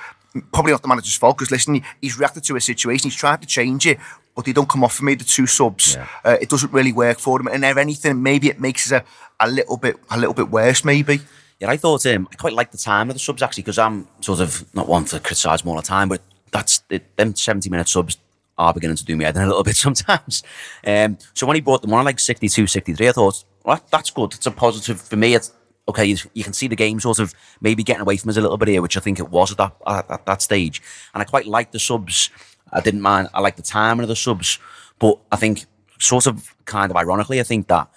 probably 0.51 0.71
not 0.71 0.81
the 0.81 0.87
manager's 0.87 1.15
fault, 1.15 1.37
because 1.37 1.51
listen, 1.51 1.81
he's 2.01 2.17
reacted 2.17 2.43
to 2.45 2.55
a 2.55 2.61
situation, 2.61 3.09
he's 3.09 3.15
tried 3.15 3.41
to 3.41 3.47
change 3.47 3.85
it, 3.87 3.99
but 4.35 4.45
they 4.45 4.53
don't 4.53 4.67
come 4.69 4.83
off 4.83 4.95
for 4.95 5.05
me, 5.05 5.15
the 5.15 5.23
two 5.23 5.47
subs. 5.47 5.95
Yeah. 5.95 6.07
Uh, 6.23 6.37
it 6.41 6.49
doesn't 6.49 6.71
really 6.73 6.91
work 6.93 7.19
for 7.19 7.37
them. 7.39 7.47
And 7.47 7.63
if 7.63 7.77
anything, 7.77 8.21
maybe 8.21 8.49
it 8.49 8.59
makes 8.59 8.91
it 8.91 9.03
a, 9.39 9.45
a 9.45 9.49
little 9.49 9.77
bit 9.77 9.95
a 10.09 10.17
little 10.17 10.33
bit 10.33 10.49
worse, 10.49 10.83
maybe. 10.83 11.21
Yeah, 11.59 11.69
I 11.69 11.77
thought 11.77 12.05
um, 12.05 12.27
I 12.31 12.35
quite 12.35 12.51
liked 12.53 12.73
the 12.73 12.77
time 12.77 13.09
of 13.09 13.15
the 13.15 13.19
subs 13.19 13.41
actually 13.41 13.63
because 13.63 13.77
I'm 13.79 14.07
sort 14.19 14.41
of 14.41 14.65
not 14.75 14.89
one 14.89 15.05
to 15.05 15.19
criticise 15.21 15.61
them 15.61 15.69
all 15.69 15.77
the 15.77 15.81
time, 15.81 16.09
but 16.09 16.21
that's 16.51 16.81
it, 16.89 17.15
them 17.15 17.33
70 17.35 17.69
minute 17.69 17.87
subs 17.87 18.17
are 18.57 18.73
beginning 18.73 18.95
to 18.97 19.05
do 19.05 19.15
me 19.15 19.23
head 19.25 19.35
in 19.37 19.41
a 19.43 19.47
little 19.47 19.63
bit 19.63 19.75
sometimes. 19.87 20.43
Um, 20.85 21.17
so 21.33 21.47
when 21.47 21.55
he 21.55 21.61
brought 21.61 21.81
them 21.81 21.93
on 21.93 22.03
like 22.05 22.19
62, 22.19 22.67
63, 22.67 23.07
I 23.07 23.11
thought, 23.13 23.43
well, 23.63 23.75
that- 23.77 23.89
that's 23.89 24.11
good. 24.11 24.33
It's 24.33 24.45
a 24.45 24.51
positive 24.51 24.99
for 25.01 25.15
me. 25.15 25.33
It's 25.35 25.51
okay. 25.87 26.05
You, 26.05 26.43
can 26.43 26.53
see 26.53 26.67
the 26.67 26.75
game 26.75 26.99
sort 26.99 27.19
of 27.19 27.33
maybe 27.61 27.83
getting 27.83 28.01
away 28.01 28.17
from 28.17 28.29
us 28.29 28.37
a 28.37 28.41
little 28.41 28.57
bit 28.57 28.67
here, 28.67 28.81
which 28.81 28.97
I 28.97 28.99
think 28.99 29.19
it 29.19 29.29
was 29.29 29.51
at 29.51 29.57
that 29.57 29.75
at, 29.87 30.11
at 30.11 30.25
that 30.25 30.41
stage. 30.41 30.81
And 31.13 31.21
I 31.21 31.25
quite 31.25 31.45
liked 31.45 31.71
the 31.71 31.79
subs. 31.79 32.29
I 32.71 32.81
didn't 32.81 33.01
mind. 33.01 33.29
I 33.33 33.41
liked 33.41 33.57
the 33.57 33.63
timing 33.63 34.03
of 34.03 34.09
the 34.09 34.15
subs, 34.15 34.59
but 34.99 35.19
I 35.31 35.35
think 35.35 35.65
sort 35.99 36.27
of 36.27 36.55
kind 36.65 36.91
of 36.91 36.97
ironically, 36.97 37.39
I 37.39 37.43
think 37.43 37.67
that 37.67 37.89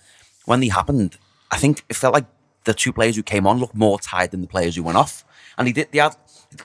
when 0.45 0.61
they 0.61 0.69
happened, 0.69 1.19
I 1.51 1.57
think 1.57 1.85
it 1.89 1.97
felt 1.97 2.15
like 2.15 2.27
the 2.65 2.75
two 2.75 2.93
players 2.93 3.17
who 3.17 3.23
came 3.23 3.47
on 3.47 3.59
looked 3.59 3.75
more 3.75 3.99
tired 3.99 4.31
than 4.31 4.43
the 4.43 4.47
players 4.47 4.77
who 4.77 4.83
went 4.83 4.99
off. 4.99 5.25
And 5.57 5.67
they 5.67 5.73
did. 5.73 5.89
They 5.91 5.99
had. 5.99 6.15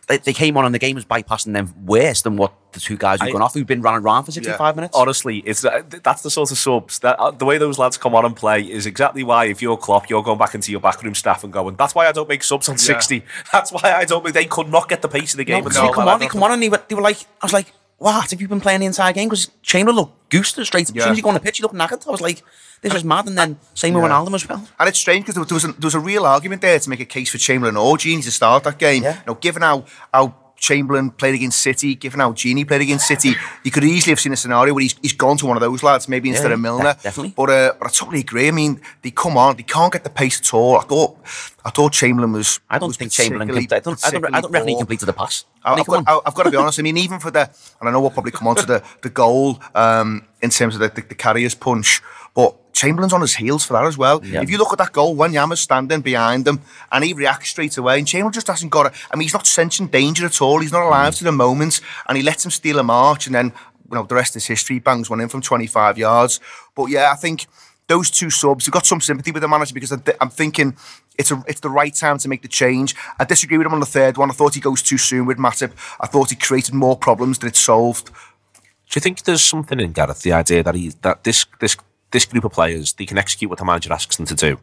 They, 0.08 0.18
they 0.18 0.34
came 0.34 0.56
on 0.56 0.66
and 0.66 0.74
the 0.74 0.80
game 0.80 0.96
was 0.96 1.04
bypassing 1.04 1.54
them 1.54 1.74
worse 1.86 2.22
than 2.22 2.38
what 2.38 2.54
the 2.72 2.80
two 2.80 2.96
guys 2.96 3.20
who've 3.20 3.30
I- 3.30 3.32
gone 3.32 3.42
off, 3.42 3.54
who've 3.54 3.68
been 3.68 3.82
running 3.82 4.04
around 4.04 4.24
for 4.24 4.32
sixty-five 4.32 4.76
minutes. 4.76 4.96
Honestly, 4.96 5.40
it's 5.40 5.62
that's 5.62 6.22
the 6.22 6.30
sort 6.30 6.52
of 6.52 6.58
subs 6.58 7.00
that 7.00 7.20
uh, 7.20 7.32
the 7.32 7.44
way 7.44 7.58
those 7.58 7.78
lads 7.78 7.98
come 7.98 8.16
on 8.16 8.24
and 8.24 8.36
play 8.36 8.62
is 8.62 8.86
exactly 8.86 9.24
why 9.24 9.46
if 9.46 9.62
you're 9.62 9.76
Klopp, 9.78 10.10
you're 10.10 10.24
going 10.24 10.40
back 10.40 10.56
into 10.56 10.72
your 10.72 10.80
backroom 10.80 11.16
staff 11.16 11.44
and 11.44 11.52
going, 11.52 11.76
"That's 11.76 11.94
why 11.94 12.08
I 12.08 12.14
don't 12.14 12.30
make 12.30 12.44
subs 12.44 12.70
on 12.70 12.78
60. 12.78 13.24
That's 13.52 13.72
why 13.72 13.94
I 13.94 14.06
don't 14.06 14.24
make." 14.24 14.34
They 14.34 14.46
could 14.46 14.70
not 14.70 14.88
get 14.88 15.02
the 15.02 15.10
pace 15.10 15.34
of 15.34 15.38
the 15.38 15.44
game. 15.44 15.64
because 15.64 15.78
at 15.78 15.88
they 15.88 15.92
come 15.92 16.08
on, 16.08 16.20
they 16.20 16.28
come 16.28 16.44
on, 16.44 16.52
and 16.54 16.64
they 16.64 16.70
were, 16.70 16.82
they 16.88 16.96
were 16.96 17.02
like, 17.02 17.18
I 17.42 17.46
was 17.46 17.54
like, 17.54 17.72
what? 18.04 18.32
Have 18.32 18.42
you 18.42 18.48
been 18.50 18.60
playing 18.60 18.82
the 18.82 18.86
entire 18.86 19.14
game? 19.14 19.30
Because 19.30 19.50
Chamberlain 19.62 19.96
looked 19.96 20.30
goosed 20.30 20.64
straight. 20.66 20.90
As 20.90 21.04
soon 21.04 21.12
as 21.12 21.18
he 21.18 21.22
got 21.22 21.30
on 21.30 21.34
the 21.36 21.40
pitch, 21.40 21.58
he 21.58 21.64
looked 21.64 21.74
knackered. 21.74 22.06
I 22.06 22.12
was 22.12 22.20
like, 22.20 22.44
this 22.82 22.94
is 22.94 23.04
mad. 23.06 23.28
And 23.28 23.38
then 23.38 23.58
same 23.76 23.94
with 23.94 24.04
Yeah. 24.04 24.10
Wijnaldum 24.10 24.36
as 24.36 24.48
well. 24.48 24.68
And 24.78 24.90
it's 24.90 25.00
strange 25.00 25.26
because 25.26 25.36
there, 25.36 25.56
was 25.56 25.64
a, 25.64 25.68
there 25.68 25.88
was 25.88 25.96
a 25.96 26.02
real 26.02 26.26
argument 26.26 26.62
there 26.62 26.78
to 26.78 26.90
make 26.90 27.00
a 27.00 27.06
case 27.06 27.30
for 27.30 27.38
Chamberlain 27.38 27.78
or 27.78 27.96
Gini 27.96 28.22
to 28.24 28.32
start 28.32 28.66
that 28.66 28.78
game. 28.78 29.04
Yeah. 29.04 29.20
You 29.20 29.24
know, 29.28 29.36
given 29.36 29.62
how 29.62 29.86
how 30.14 30.36
Chamberlain 30.64 31.12
played 31.12 31.36
against 31.36 31.60
City, 31.62 31.94
given 31.94 32.22
how 32.22 32.32
Gini 32.32 32.66
played 32.66 32.80
against 32.80 33.06
City, 33.06 33.34
you 33.66 33.70
could 33.72 33.84
easily 33.84 34.12
have 34.12 34.20
seen 34.22 34.32
a 34.32 34.38
scenario 34.38 34.74
where 34.74 34.82
he's, 34.82 34.96
he's 35.02 35.12
gone 35.12 35.36
to 35.38 35.46
one 35.46 35.58
of 35.58 35.62
those 35.62 35.84
lads, 35.84 36.08
maybe 36.08 36.30
instead 36.30 36.48
Yeah, 36.52 36.54
of 36.54 36.62
Milner. 36.62 36.96
definitely. 37.04 37.34
But 37.36 37.50
uh, 37.50 37.74
but 37.78 37.88
I 37.88 37.92
totally 37.92 38.22
agree. 38.22 38.48
I 38.48 38.52
mean, 38.52 38.80
they 39.02 39.12
come 39.12 39.36
on, 39.36 39.58
they 39.58 39.64
can't 39.64 39.92
get 39.92 40.06
the 40.06 40.10
pace 40.10 40.40
at 40.40 40.54
all. 40.54 40.78
I 40.78 40.84
thought 40.84 41.18
I 41.66 41.70
thought 41.70 41.92
Chamberlain 41.92 42.32
was. 42.32 42.62
I 42.70 42.80
don't 42.80 42.88
was 42.88 42.96
think 42.96 43.12
Chamberlain. 43.12 43.50
Can, 43.50 43.58
I 43.58 43.80
don't. 43.80 44.06
I 44.06 44.10
don't. 44.12 44.36
I 44.36 44.40
don't 44.40 44.52
reckon 44.52 44.70
he 44.70 44.78
completed 44.78 45.06
the 45.06 45.14
pass. 45.14 45.44
I, 45.66 45.74
I've, 45.74 45.86
got, 45.86 46.06
I've 46.26 46.34
got 46.34 46.44
to 46.44 46.52
be 46.52 46.58
honest. 46.58 46.80
I 46.80 46.82
mean, 46.82 46.98
even 46.98 47.20
for 47.20 47.30
the, 47.32 47.42
and 47.80 47.90
I 47.90 47.92
know 47.92 48.00
we'll 48.00 48.10
probably 48.12 48.32
come 48.32 48.48
on 48.48 48.56
to 48.56 48.66
the, 48.66 48.84
the 49.02 49.10
goal 49.10 49.62
um, 49.76 50.26
in 50.42 50.50
terms 50.50 50.76
of 50.76 50.80
the, 50.82 50.90
the, 50.90 51.02
the 51.02 51.16
Karius's 51.16 51.56
punch, 51.56 52.02
but 52.34 52.56
Chamberlain's 52.74 53.14
on 53.14 53.22
his 53.22 53.36
heels 53.36 53.64
for 53.64 53.74
that 53.74 53.86
as 53.86 53.98
well. 53.98 54.24
Yeah. 54.26 54.42
If 54.42 54.50
you 54.50 54.58
look 54.58 54.74
at 54.74 54.80
that 54.80 54.92
goal, 54.92 55.16
Wanyama's 55.16 55.62
standing 55.62 56.02
behind 56.02 56.48
him 56.48 56.62
and 56.92 57.04
he 57.04 57.14
reacts 57.14 57.50
straight 57.50 57.78
away, 57.78 58.00
and 58.00 58.08
Chamberlain 58.08 58.34
just 58.34 58.48
hasn't 58.48 58.72
got 58.72 58.88
it. 58.88 58.94
I 59.12 59.16
mean, 59.16 59.24
he's 59.24 59.34
not 59.34 59.48
sensing 59.48 59.88
danger 59.88 60.26
at 60.26 60.42
all. 60.42 60.60
He's 60.60 60.72
not 60.72 60.86
alive 60.86 61.16
to 61.16 61.24
the 61.24 61.32
moment, 61.32 61.80
and 62.08 62.18
he 62.18 62.24
lets 62.24 62.44
him 62.44 62.52
steal 62.52 62.80
a 62.80 62.84
march, 62.84 63.28
and 63.28 63.36
then 63.36 63.54
you 63.90 63.96
know 63.96 64.04
the 64.04 64.16
rest 64.16 64.36
is 64.36 64.46
history. 64.46 64.80
Bangs 64.80 65.10
one 65.10 65.22
in 65.22 65.30
from 65.30 65.42
25 65.42 65.98
yards. 65.98 66.40
But 66.76 66.86
yeah, 66.86 67.12
I 67.12 67.16
think 67.16 67.48
those 67.88 68.10
two 68.10 68.30
subs, 68.30 68.68
I've 68.68 68.74
got 68.74 68.86
some 68.86 69.02
sympathy 69.02 69.32
with 69.32 69.42
the 69.42 69.48
manager 69.48 69.74
because 69.74 69.92
I'm, 69.92 70.04
I'm 70.20 70.30
thinking 70.30 70.76
it's 71.18 71.32
a, 71.32 71.44
it's 71.48 71.60
the 71.60 71.70
right 71.70 71.94
time 71.94 72.18
to 72.18 72.30
make 72.30 72.42
the 72.42 72.48
change. 72.48 72.96
I 73.20 73.26
disagree 73.26 73.58
with 73.58 73.68
him 73.68 73.74
on 73.74 73.80
the 73.80 73.86
third 73.86 74.18
one. 74.18 74.32
I 74.32 74.34
thought 74.34 74.56
he 74.56 74.62
goes 74.62 74.82
too 74.82 74.98
soon 74.98 75.26
with 75.26 75.38
Matip. 75.38 75.74
I 76.00 76.08
thought 76.08 76.30
he 76.30 76.36
created 76.36 76.74
more 76.74 76.98
problems 76.98 77.40
than 77.40 77.50
it 77.50 77.56
solved. 77.56 78.08
Do 78.08 78.98
you 78.98 79.02
think 79.02 79.24
there's 79.24 79.42
something 79.42 79.80
in 79.80 79.92
Gareth 79.92 80.22
the 80.22 80.34
idea 80.34 80.64
that 80.64 80.76
he 80.76 80.90
that 81.02 81.24
this 81.24 81.46
this 81.60 81.76
this 82.14 82.26
group 82.26 82.46
of 82.46 82.54
players 82.54 82.94
they 82.94 83.06
can 83.06 83.18
execute 83.18 83.50
what 83.50 83.60
the 83.60 83.66
manager 83.66 83.92
asks 83.92 84.16
them 84.16 84.26
to 84.28 84.36
do, 84.36 84.60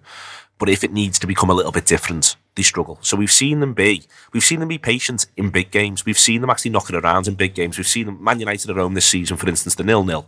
but 0.60 0.68
if 0.68 0.84
it 0.84 0.92
needs 0.92 1.18
to 1.18 1.26
become 1.26 1.48
a 1.48 1.54
little 1.54 1.72
bit 1.72 1.86
different, 1.86 2.36
they 2.54 2.62
struggle. 2.62 2.98
So 3.00 3.16
we've 3.16 3.32
seen 3.32 3.60
them 3.60 3.72
be 3.72 4.02
we've 4.34 4.44
seen 4.44 4.60
them 4.60 4.68
be 4.68 4.76
patient 4.76 5.24
in 5.38 5.48
big 5.48 5.70
games. 5.70 6.04
We've 6.04 6.18
seen 6.18 6.42
them 6.42 6.50
actually 6.50 6.72
knocking 6.72 6.96
around 6.96 7.26
in 7.26 7.34
big 7.34 7.54
games. 7.54 7.78
We've 7.78 7.86
seen 7.86 8.04
them 8.04 8.22
Man 8.22 8.40
United 8.40 8.68
at 8.68 8.76
home 8.76 8.92
this 8.92 9.06
season, 9.06 9.38
for 9.38 9.48
instance, 9.48 9.76
the 9.76 9.84
nil 9.84 10.04
nil, 10.04 10.26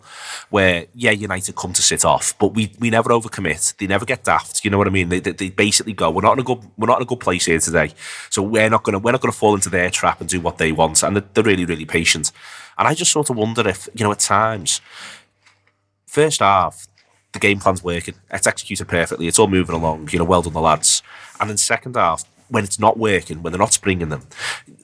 where 0.49 0.87
yeah 0.95 1.11
United 1.11 1.55
come 1.55 1.75
to 1.75 1.83
sit 1.83 2.05
off, 2.07 2.37
but 2.39 2.55
we 2.55 2.73
we 2.79 2.89
never 2.89 3.11
overcommit. 3.11 3.77
They 3.77 3.87
never 3.87 4.07
get 4.07 4.25
daft. 4.25 4.65
You 4.65 4.71
know 4.71 4.79
what 4.79 4.87
I 4.87 4.91
mean? 4.91 5.11
They, 5.11 5.21
they, 5.21 5.33
they 5.33 5.51
basically 5.51 5.93
go 5.93 6.11
we're 6.11 6.23
not 6.23 6.33
in 6.33 6.39
a 6.39 6.45
good 6.45 6.61
we're 6.79 6.87
not 6.87 6.99
in 6.99 7.03
a 7.03 7.13
good 7.13 7.21
place 7.21 7.45
here 7.45 7.61
today, 7.61 7.93
so 8.31 8.41
we're 8.43 8.71
not 8.71 8.85
gonna 8.85 9.01
we're 9.01 9.13
not 9.13 9.21
gonna 9.21 9.33
fall 9.33 9.55
into 9.55 9.69
their 9.69 9.91
trap 9.91 10.21
and 10.21 10.31
do 10.31 10.41
what 10.41 10.57
they 10.57 10.73
want. 10.73 11.03
And 11.03 11.17
they're 11.17 11.45
really 11.45 11.67
really 11.67 11.87
patient. 11.87 12.33
And 12.79 12.89
I 12.89 12.95
just 12.95 13.13
sort 13.13 13.29
of 13.29 13.37
wonder 13.37 13.69
if 13.69 13.87
you 13.95 14.03
know 14.03 14.13
at 14.13 14.21
times 14.21 14.81
first 16.07 16.41
half, 16.41 16.87
the 17.33 17.39
game 17.39 17.59
plan's 17.59 17.83
working. 17.83 18.15
It's 18.31 18.47
executed 18.47 18.89
perfectly. 18.89 19.27
It's 19.27 19.39
all 19.39 19.49
moving 19.49 19.75
along. 19.75 20.09
You 20.13 20.19
know, 20.19 20.25
well 20.25 20.43
done, 20.43 20.53
the 20.53 20.61
lads. 20.61 21.03
And 21.41 21.51
then 21.51 21.57
second 21.57 21.97
half, 21.97 22.25
when 22.53 22.65
it's 22.65 22.79
not 22.79 22.99
working, 22.99 23.43
when 23.43 23.51
they're 23.51 23.59
not 23.59 23.73
springing 23.73 24.11
them, 24.11 24.23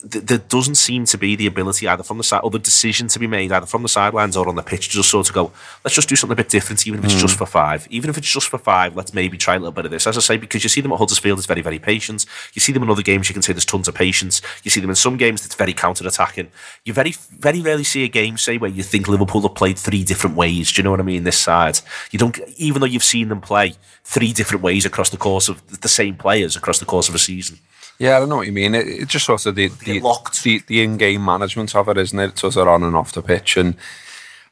th- 0.09 0.25
there 0.25 0.39
doesn't 0.39 0.75
seem 0.75 1.05
to 1.05 1.17
be 1.19 1.35
the 1.35 1.45
ability 1.45 1.87
either 1.87 2.01
from 2.01 2.17
the 2.17 2.23
side 2.23 2.41
or 2.43 2.49
the 2.49 2.57
decision 2.57 3.07
to 3.07 3.19
be 3.19 3.27
made 3.27 3.51
either 3.51 3.67
from 3.67 3.83
the 3.83 3.89
sidelines 3.89 4.35
or 4.35 4.49
on 4.49 4.55
the 4.55 4.63
pitch 4.63 4.87
to 4.87 4.95
just 4.95 5.09
sort 5.11 5.29
of 5.29 5.35
go, 5.35 5.51
let's 5.85 5.93
just 5.93 6.09
do 6.09 6.15
something 6.15 6.33
a 6.33 6.35
bit 6.35 6.49
different, 6.49 6.85
even 6.87 6.99
if 6.99 7.05
it's 7.05 7.21
just 7.21 7.35
mm. 7.35 7.37
for 7.37 7.45
five. 7.45 7.87
Even 7.91 8.09
if 8.09 8.17
it's 8.17 8.31
just 8.31 8.49
for 8.49 8.57
five, 8.57 8.95
let's 8.95 9.13
maybe 9.13 9.37
try 9.37 9.55
a 9.55 9.59
little 9.59 9.71
bit 9.71 9.85
of 9.85 9.91
this. 9.91 10.07
As 10.07 10.17
I 10.17 10.21
say, 10.21 10.37
because 10.37 10.63
you 10.63 10.69
see 10.69 10.81
them 10.81 10.91
at 10.91 10.97
Huddersfield, 10.97 11.37
it's 11.37 11.45
very, 11.45 11.61
very 11.61 11.77
patient. 11.77 12.25
You 12.55 12.59
see 12.59 12.71
them 12.73 12.81
in 12.81 12.89
other 12.89 13.03
games, 13.03 13.29
you 13.29 13.33
can 13.33 13.43
say 13.43 13.53
there's 13.53 13.65
tons 13.65 13.87
of 13.87 13.93
patience. 13.93 14.41
You 14.63 14.71
see 14.71 14.79
them 14.79 14.89
in 14.89 14.95
some 14.95 15.17
games, 15.17 15.45
it's 15.45 15.55
very 15.55 15.73
counter 15.73 16.07
attacking. 16.07 16.49
You 16.85 16.93
very, 16.93 17.13
very 17.37 17.61
rarely 17.61 17.83
see 17.83 18.03
a 18.03 18.07
game, 18.07 18.37
say, 18.37 18.57
where 18.57 18.71
you 18.71 18.81
think 18.81 19.07
Liverpool 19.07 19.43
have 19.43 19.53
played 19.53 19.77
three 19.77 20.03
different 20.03 20.35
ways. 20.35 20.71
Do 20.71 20.79
you 20.79 20.83
know 20.83 20.91
what 20.91 20.99
I 20.99 21.03
mean? 21.03 21.23
This 21.23 21.37
side, 21.37 21.79
you 22.09 22.17
don't, 22.17 22.39
even 22.57 22.79
though 22.79 22.87
you've 22.87 23.03
seen 23.03 23.29
them 23.29 23.41
play 23.41 23.75
three 24.03 24.33
different 24.33 24.63
ways 24.63 24.85
across 24.85 25.11
the 25.11 25.17
course 25.17 25.49
of 25.49 25.81
the 25.81 25.87
same 25.87 26.15
players 26.15 26.55
across 26.55 26.79
the 26.79 26.85
course 26.85 27.07
of 27.09 27.13
a 27.13 27.19
season. 27.19 27.58
Yeah, 27.99 28.15
I 28.15 28.19
don't 28.19 28.29
know 28.29 28.37
what 28.37 28.47
you 28.47 28.53
mean. 28.53 28.75
It, 28.75 28.87
it's 28.87 29.11
just 29.11 29.25
sort 29.25 29.45
of 29.45 29.55
the 29.55 29.67
the, 29.67 29.99
locked. 29.99 30.43
the 30.43 30.63
the 30.67 30.81
in-game 30.81 31.23
management 31.23 31.75
of 31.75 31.89
it, 31.89 31.97
isn't 31.97 32.17
it? 32.17 32.29
It's 32.31 32.41
sort 32.41 32.55
of 32.55 32.67
on 32.67 32.83
and 32.83 32.95
off 32.95 33.11
the 33.11 33.21
pitch, 33.21 33.57
and 33.57 33.75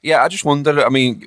yeah, 0.03 0.21
I 0.21 0.27
just 0.27 0.43
wonder. 0.43 0.85
I 0.85 0.89
mean, 0.89 1.25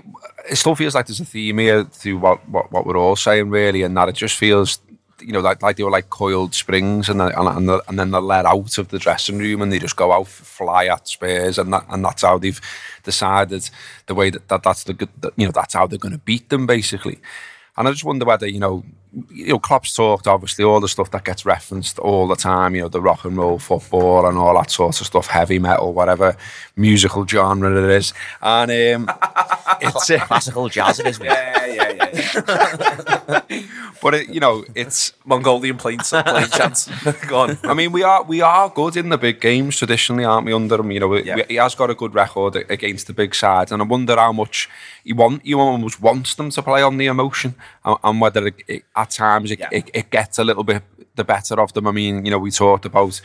it 0.49 0.57
still 0.57 0.75
feels 0.77 0.95
like 0.95 1.07
there's 1.07 1.21
a 1.21 1.25
theme 1.25 1.59
here 1.59 1.85
to 1.85 2.19
what 2.19 2.47
what, 2.49 2.71
what 2.71 2.85
we're 2.85 2.99
all 2.99 3.17
saying, 3.17 3.49
really, 3.49 3.83
and 3.83 3.97
that 3.97 4.11
it 4.11 4.17
just 4.17 4.37
feels, 4.37 4.81
you 5.21 5.33
know, 5.33 5.41
like 5.41 5.63
like 5.63 5.77
they 5.77 5.83
were 5.83 5.91
like 5.91 6.11
coiled 6.11 6.55
springs, 6.55 7.09
and 7.09 7.21
then, 7.21 7.33
and, 7.33 7.49
and, 7.49 7.69
the, 7.71 7.83
and 7.89 7.99
then 7.99 8.11
they're 8.11 8.21
let 8.21 8.45
out 8.45 8.77
of 8.77 8.89
the 8.89 8.99
dressing 8.99 9.39
room, 9.39 9.63
and 9.63 9.73
they 9.73 9.79
just 9.79 9.97
go 9.97 10.13
out 10.13 10.29
fly 10.29 10.87
at 10.89 11.09
Spurs, 11.09 11.59
and 11.59 11.73
that 11.73 11.87
and 11.89 12.05
that's 12.05 12.21
how 12.21 12.37
they've 12.37 12.61
decided 13.03 13.71
the 14.07 14.15
way 14.15 14.29
that, 14.29 14.47
that 14.49 14.63
that's 14.63 14.85
the 14.85 14.93
good, 14.93 15.09
that, 15.23 15.33
you 15.37 15.47
know, 15.47 15.53
that's 15.53 15.73
how 15.73 15.87
they're 15.87 15.99
going 15.99 16.13
to 16.13 16.19
beat 16.19 16.51
them, 16.51 16.67
basically. 16.67 17.19
And 17.79 17.89
I 17.89 17.93
just 17.93 18.05
wonder 18.05 18.27
whether, 18.27 18.47
you 18.47 18.61
know, 18.61 18.85
you 19.31 19.49
know, 19.49 19.59
Klopp's 19.59 19.95
talked 19.95 20.27
obviously 20.27 20.65
all 20.65 20.81
the 20.81 20.89
stuff 20.89 21.11
that 21.11 21.25
gets 21.25 21.45
referenced 21.45 21.99
all 21.99 22.29
the 22.29 22.37
time, 22.37 22.75
you 22.75 22.83
know, 22.83 22.89
the 22.89 23.01
rock 23.01 23.25
and 23.25 23.37
roll 23.37 23.59
football 23.59 24.27
and 24.27 24.39
all 24.39 24.55
that 24.55 24.71
sort 24.71 25.01
of 25.01 25.07
stuff, 25.07 25.27
heavy 25.27 25.59
metal, 25.59 25.93
whatever 25.93 26.37
musical 26.77 27.27
genre 27.27 27.71
it 27.77 27.91
is. 27.97 28.13
And 28.41 28.71
um, 29.09 29.17
it's 29.81 30.11
uh, 30.11 30.19
Classical 30.27 30.69
jazz 30.69 31.01
it 31.01 31.07
is. 31.07 31.19
mate. 31.21 31.27
Yeah, 31.27 31.67
yeah, 31.67 31.93
yeah. 31.93 33.41
but 34.03 34.15
it, 34.15 34.29
you 34.29 34.41
know, 34.41 34.65
it's 34.75 35.13
Mongolian 35.25 35.77
plain, 35.77 35.99
plain 35.99 36.49
chants. 36.49 36.89
Go 37.29 37.41
on. 37.41 37.59
I 37.65 37.75
mean, 37.75 37.93
we 37.93 38.03
are 38.03 38.23
we 38.23 38.41
are 38.41 38.69
good 38.71 38.97
in 38.97 39.09
the 39.09 39.19
big 39.19 39.41
games 39.41 39.77
traditionally, 39.77 40.25
aren't 40.25 40.47
we? 40.47 40.53
Under 40.53 40.77
him, 40.77 40.91
you 40.91 41.01
know, 41.01 41.09
we, 41.09 41.25
Yeah. 41.25 41.37
we- 41.37 41.45
he 41.49 41.55
has 41.57 41.75
got 41.75 41.91
a 41.91 41.95
good 41.95 42.15
record 42.15 42.57
against 42.71 43.07
the 43.07 43.13
big 43.13 43.35
sides, 43.35 43.73
and 43.73 43.83
I 43.83 43.85
wonder 43.85 44.17
how 44.17 44.33
much 44.33 44.69
he 45.05 45.13
want 45.13 45.43
he 45.43 45.55
almost 45.55 46.01
wants 46.01 46.35
them 46.37 46.51
to 46.51 46.63
play 46.63 46.83
on 46.83 46.97
the 46.97 47.07
emotion, 47.07 47.55
and, 47.85 47.97
and 48.05 48.21
whether 48.21 48.47
it, 48.47 48.55
it, 48.69 48.85
at 49.01 49.11
times 49.11 49.51
it, 49.51 49.59
Yeah. 49.61 49.69
it, 49.79 49.91
it 49.95 50.11
gets 50.11 50.39
a 50.39 50.45
little 50.45 50.65
bit 50.65 50.83
the 51.17 51.25
better 51.25 51.61
of 51.61 51.73
them. 51.73 51.87
I 51.87 51.93
mean, 51.93 52.25
you 52.25 52.31
know, 52.31 52.39
we 52.39 52.51
talked 52.51 52.85
about 52.85 53.21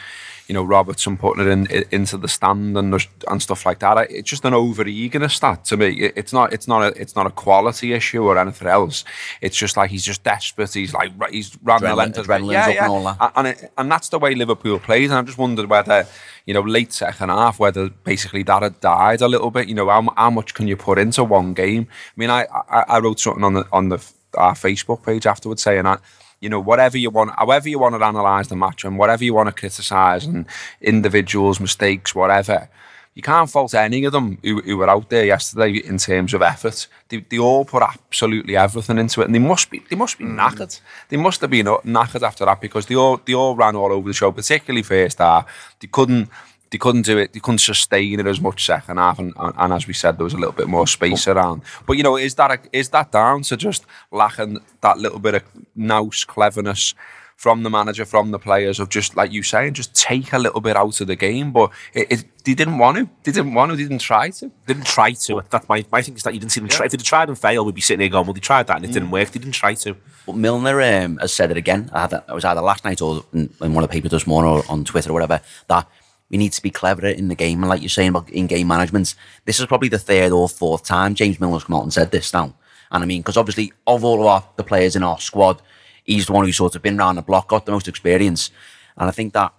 you 0.47 0.53
know 0.53 0.63
Robertson 0.63 1.17
putting 1.17 1.41
it 1.45 1.49
in, 1.55 1.67
i 1.71 1.83
into 1.91 2.17
the 2.17 2.27
stand 2.27 2.77
and 2.77 2.93
and 3.31 3.41
stuff 3.41 3.65
like 3.65 3.79
that. 3.79 3.97
I- 3.97 4.07
It's 4.17 4.29
just 4.29 4.45
an 4.45 4.53
over 4.53 4.85
eagerness 4.87 5.39
that 5.39 5.65
to 5.69 5.77
me. 5.77 5.87
It- 6.05 6.13
It's 6.21 6.33
not 6.33 6.53
it's 6.55 6.67
not 6.67 6.81
a 6.87 7.01
it's 7.01 7.15
not 7.15 7.25
a 7.25 7.31
quality 7.45 7.93
issue 7.93 8.23
or 8.29 8.37
anything 8.37 8.67
else. 8.67 9.05
It's 9.41 9.57
just 9.63 9.75
like 9.77 9.89
he's 9.91 10.05
just 10.11 10.23
desperate. 10.23 10.73
He's 10.73 10.93
like 10.93 11.11
he's 11.31 11.49
ran 11.63 11.81
the 11.81 11.95
length 11.95 12.17
of 12.17 12.27
yeah, 12.27 12.69
yeah. 12.69 12.83
and 12.83 12.91
all 12.93 13.03
that. 13.09 13.31
And 13.35 13.47
it, 13.47 13.71
and 13.77 13.91
that's 13.91 14.09
the 14.09 14.19
way 14.19 14.35
Liverpool 14.35 14.79
plays. 14.79 15.09
And 15.09 15.19
I 15.19 15.21
just 15.23 15.37
wondered 15.37 15.67
whether 15.69 16.05
you 16.47 16.53
know 16.55 16.61
late 16.77 16.93
second 16.93 17.29
half 17.29 17.59
whether 17.59 17.89
basically 18.11 18.43
that 18.43 18.61
had 18.63 18.79
died 18.81 19.21
a 19.21 19.27
little 19.27 19.51
bit. 19.51 19.67
You 19.69 19.75
know 19.75 19.89
how, 19.89 20.01
how 20.17 20.29
much 20.31 20.53
can 20.53 20.67
you 20.67 20.75
put 20.77 20.97
into 20.99 21.23
one 21.23 21.53
game? 21.53 21.83
I 21.89 22.15
mean, 22.19 22.29
I 22.29 22.41
I, 22.77 22.79
I 22.95 22.99
wrote 22.99 23.19
something 23.19 23.43
on 23.43 23.53
the 23.53 23.65
on 23.71 23.89
the 23.89 23.99
our 24.35 24.53
Facebook 24.53 25.03
page 25.03 25.25
afterwards 25.25 25.63
saying 25.63 25.83
that. 25.83 26.01
You 26.41 26.49
know, 26.49 26.59
whatever 26.59 26.97
you 26.97 27.09
want, 27.09 27.31
however 27.37 27.69
you 27.69 27.79
want 27.79 27.95
to 27.95 28.07
analyse 28.07 28.49
the 28.49 28.57
match 28.57 28.83
and 28.83 28.99
whatever 28.99 29.23
you 29.23 29.33
want 29.33 29.47
to 29.47 29.53
criticise 29.53 30.25
and 30.25 30.45
individuals, 30.81 31.61
mistakes, 31.61 32.13
whatever, 32.13 32.69
you 33.15 33.21
can't 33.21 33.49
fault 33.49 33.73
any 33.73 34.03
of 34.03 34.11
them 34.11 34.37
who, 34.43 34.61
who 34.61 34.77
were 34.77 34.89
out 34.89 35.09
there 35.09 35.25
yesterday 35.25 35.77
in 35.77 35.97
terms 35.97 36.33
of 36.33 36.41
effort. 36.41 36.87
They, 37.07 37.25
they 37.29 37.39
all 37.39 37.63
put 37.63 37.81
absolutely 37.81 38.57
everything 38.57 38.97
into 38.97 39.21
it, 39.21 39.25
and 39.25 39.33
they 39.33 39.39
must 39.39 39.69
be 39.69 39.81
they 39.89 39.95
must 39.95 40.17
be 40.17 40.25
hmm. 40.25 40.37
knackered. 40.37 40.79
They 41.07 41.17
must 41.17 41.39
have 41.41 41.49
been 41.49 41.65
knackered 41.65 42.23
after 42.23 42.43
that 42.43 42.59
because 42.59 42.85
they 42.85 42.95
all 42.95 43.21
they 43.25 43.33
all 43.33 43.55
ran 43.55 43.77
all 43.77 43.91
over 43.93 44.09
the 44.09 44.13
show, 44.13 44.33
particularly 44.33 44.83
first 44.83 45.19
half. 45.19 45.47
They 45.79 45.87
couldn't 45.87 46.29
they 46.75 46.79
couldn't 46.79 47.03
do 47.03 47.17
it. 47.17 47.31
They 47.31 47.39
couldn't 47.39 47.59
sustain 47.59 48.19
it 48.19 48.27
as 48.27 48.41
much 48.41 48.65
second 48.65 48.97
half, 48.97 49.17
and, 49.17 49.31
and, 49.37 49.53
and 49.57 49.71
as 49.71 49.87
we 49.87 49.93
said, 49.93 50.17
there 50.17 50.25
was 50.25 50.33
a 50.33 50.37
little 50.37 50.51
bit 50.51 50.67
more 50.67 50.85
space 50.85 51.25
around. 51.25 51.61
But 51.87 51.95
you 51.95 52.03
know, 52.03 52.17
is 52.17 52.35
that 52.35 52.51
a, 52.51 52.59
is 52.73 52.89
that 52.89 53.13
down 53.13 53.43
to 53.43 53.55
just 53.55 53.85
lacking 54.11 54.59
that 54.81 54.97
little 54.97 55.19
bit 55.19 55.35
of 55.35 55.43
nous 55.73 56.25
cleverness? 56.25 56.93
From 57.37 57.63
the 57.63 57.69
manager, 57.69 58.05
from 58.05 58.31
the 58.31 58.39
players, 58.39 58.79
of 58.79 58.87
just 58.87 59.17
like 59.17 59.29
you 59.33 59.43
saying, 59.43 59.73
just 59.73 59.93
take 59.93 60.31
a 60.31 60.39
little 60.39 60.61
bit 60.61 60.77
out 60.77 61.01
of 61.01 61.07
the 61.07 61.17
game. 61.17 61.51
But 61.51 61.69
it, 61.93 62.09
it, 62.09 62.45
they 62.45 62.53
didn't 62.53 62.77
want 62.77 62.97
to. 62.97 63.09
They 63.25 63.33
didn't 63.33 63.53
want 63.53 63.71
to. 63.71 63.75
They 63.75 63.83
didn't 63.83 63.99
try 63.99 64.29
to. 64.29 64.49
didn't 64.65 64.85
try 64.85 65.11
to. 65.11 65.41
That's 65.49 65.67
my, 65.67 65.83
my 65.91 66.01
thing 66.01 66.15
is 66.15 66.23
that 66.23 66.33
you 66.33 66.39
didn't 66.39 66.53
see 66.53 66.61
them 66.61 66.69
try. 66.69 66.85
If 66.85 66.93
they'd 66.93 67.03
tried 67.03 67.27
and 67.27 67.37
failed, 67.37 67.65
we'd 67.65 67.75
be 67.75 67.81
sitting 67.81 67.99
here 67.99 68.09
going, 68.09 68.25
well, 68.25 68.33
they 68.33 68.39
tried 68.39 68.67
that 68.67 68.77
and 68.77 68.85
it 68.85 68.93
didn't 68.93 69.11
work. 69.11 69.31
They 69.31 69.39
didn't 69.39 69.51
try 69.51 69.73
to. 69.73 69.97
But 70.25 70.37
Milner 70.37 70.81
um, 70.81 71.17
has 71.17 71.33
said 71.33 71.51
it 71.51 71.57
again. 71.57 71.89
I 71.91 72.01
had 72.01 72.11
that, 72.11 72.23
it 72.29 72.33
was 72.33 72.45
either 72.45 72.61
last 72.61 72.85
night 72.85 73.01
or 73.01 73.25
in, 73.33 73.53
in 73.61 73.73
one 73.73 73.83
of 73.83 73.89
the 73.89 73.93
papers 73.93 74.11
this 74.11 74.25
morning 74.25 74.53
or 74.53 74.63
on 74.69 74.85
Twitter 74.85 75.09
or 75.09 75.13
whatever 75.13 75.41
that 75.67 75.89
we 76.29 76.37
need 76.37 76.53
to 76.53 76.61
be 76.61 76.71
cleverer 76.71 77.09
in 77.09 77.27
the 77.27 77.35
game. 77.35 77.61
And 77.61 77.69
like 77.69 77.81
you're 77.81 77.89
saying 77.89 78.09
about 78.09 78.29
in-game 78.29 78.67
management, 78.67 79.15
this 79.45 79.59
is 79.59 79.65
probably 79.65 79.89
the 79.89 79.99
third 79.99 80.31
or 80.31 80.49
fourth 80.49 80.83
time 80.83 81.15
James 81.15 81.39
Milner's 81.39 81.63
come 81.63 81.75
out 81.75 81.83
and 81.83 81.93
said 81.93 82.11
this 82.11 82.33
now. 82.33 82.53
And 82.91 83.03
I 83.03 83.05
mean, 83.05 83.21
because 83.21 83.37
obviously 83.37 83.73
of 83.85 84.03
all 84.03 84.21
of 84.21 84.27
our, 84.27 84.43
the 84.55 84.63
players 84.63 84.95
in 84.95 85.03
our 85.03 85.19
squad, 85.19 85.61
he's 86.03 86.27
the 86.27 86.33
one 86.33 86.45
who's 86.45 86.57
sort 86.57 86.75
of 86.75 86.81
been 86.81 86.99
around 86.99 87.15
the 87.15 87.21
block, 87.21 87.47
got 87.49 87.65
the 87.65 87.71
most 87.71 87.87
experience. 87.87 88.51
And 88.97 89.07
I 89.07 89.11
think 89.11 89.33
that 89.33 89.53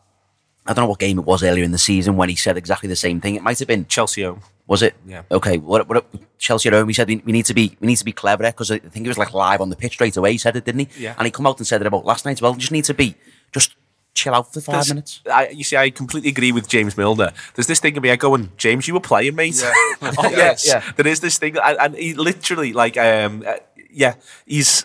I 0.67 0.73
don't 0.73 0.85
know 0.85 0.89
what 0.89 0.99
game 0.99 1.19
it 1.19 1.25
was 1.25 1.43
earlier 1.43 1.65
in 1.65 1.71
the 1.71 1.79
season 1.79 2.17
when 2.17 2.29
he 2.29 2.37
said 2.37 2.57
exactly 2.57 2.89
the 2.89 2.97
same 2.97 3.21
thing. 3.21 3.37
It 3.37 3.43
might 3.43 3.59
have 3.59 3.69
been 3.69 3.87
Chelsea 3.87 4.23
home. 4.23 4.41
was 4.67 4.83
it? 4.83 4.95
Yeah. 5.07 5.23
Okay. 5.31 5.59
What, 5.59 5.89
what 5.89 6.07
Chelsea 6.39 6.69
at 6.69 6.73
home? 6.73 6.89
He 6.89 6.95
said 6.95 7.07
we, 7.09 7.23
we 7.25 7.33
need 7.33 7.47
to 7.47 7.55
be 7.55 7.77
we 7.81 7.87
need 7.87 7.97
to 7.97 8.05
be 8.05 8.13
cleverer 8.13 8.49
because 8.51 8.71
I 8.71 8.79
think 8.79 9.05
he 9.05 9.09
was 9.09 9.19
like 9.19 9.33
live 9.33 9.61
on 9.61 9.71
the 9.71 9.77
pitch 9.77 9.93
straight 9.93 10.17
away. 10.17 10.33
He 10.33 10.39
said 10.39 10.57
it, 10.57 10.65
didn't 10.65 10.81
he? 10.81 11.05
Yeah. 11.05 11.15
And 11.17 11.27
he 11.27 11.31
come 11.31 11.47
out 11.47 11.59
and 11.59 11.67
said 11.67 11.81
it 11.81 11.87
about 11.87 12.05
last 12.05 12.25
night 12.25 12.33
as 12.33 12.43
well. 12.43 12.53
You 12.53 12.59
just 12.59 12.73
need 12.73 12.85
to 12.87 12.95
be 12.95 13.15
just 13.53 13.77
chill 14.17 14.35
out 14.35 14.53
for 14.53 14.61
five 14.61 14.75
There's- 14.75 14.89
minutes. 14.89 15.21
I, 15.31 15.49
you 15.51 15.63
see, 15.63 15.77
I 15.77 15.91
completely 15.91 16.31
agree 16.31 16.51
with 16.51 16.67
James 16.69 16.97
Milner. 16.97 17.33
There's 17.55 17.69
this 17.69 17.79
thing 17.79 17.97
of 17.97 18.03
me, 18.03 18.11
I 18.11 18.17
going, 18.17 18.51
James, 18.57 18.89
you 18.89 18.95
were 18.95 19.01
playing, 19.01 19.37
mate. 19.37 19.63
oh, 20.03 20.29
yes. 20.31 20.67
yeah. 20.67 20.83
There 20.97 21.07
is 21.07 21.21
this 21.21 21.39
thing, 21.39 21.57
and, 21.63 21.79
and 21.79 21.95
he 21.95 22.15
literally, 22.15 22.73
like, 22.73 22.97
um, 22.97 23.45
uh, 23.47 23.55
yeah, 23.91 24.15
he's. 24.47 24.85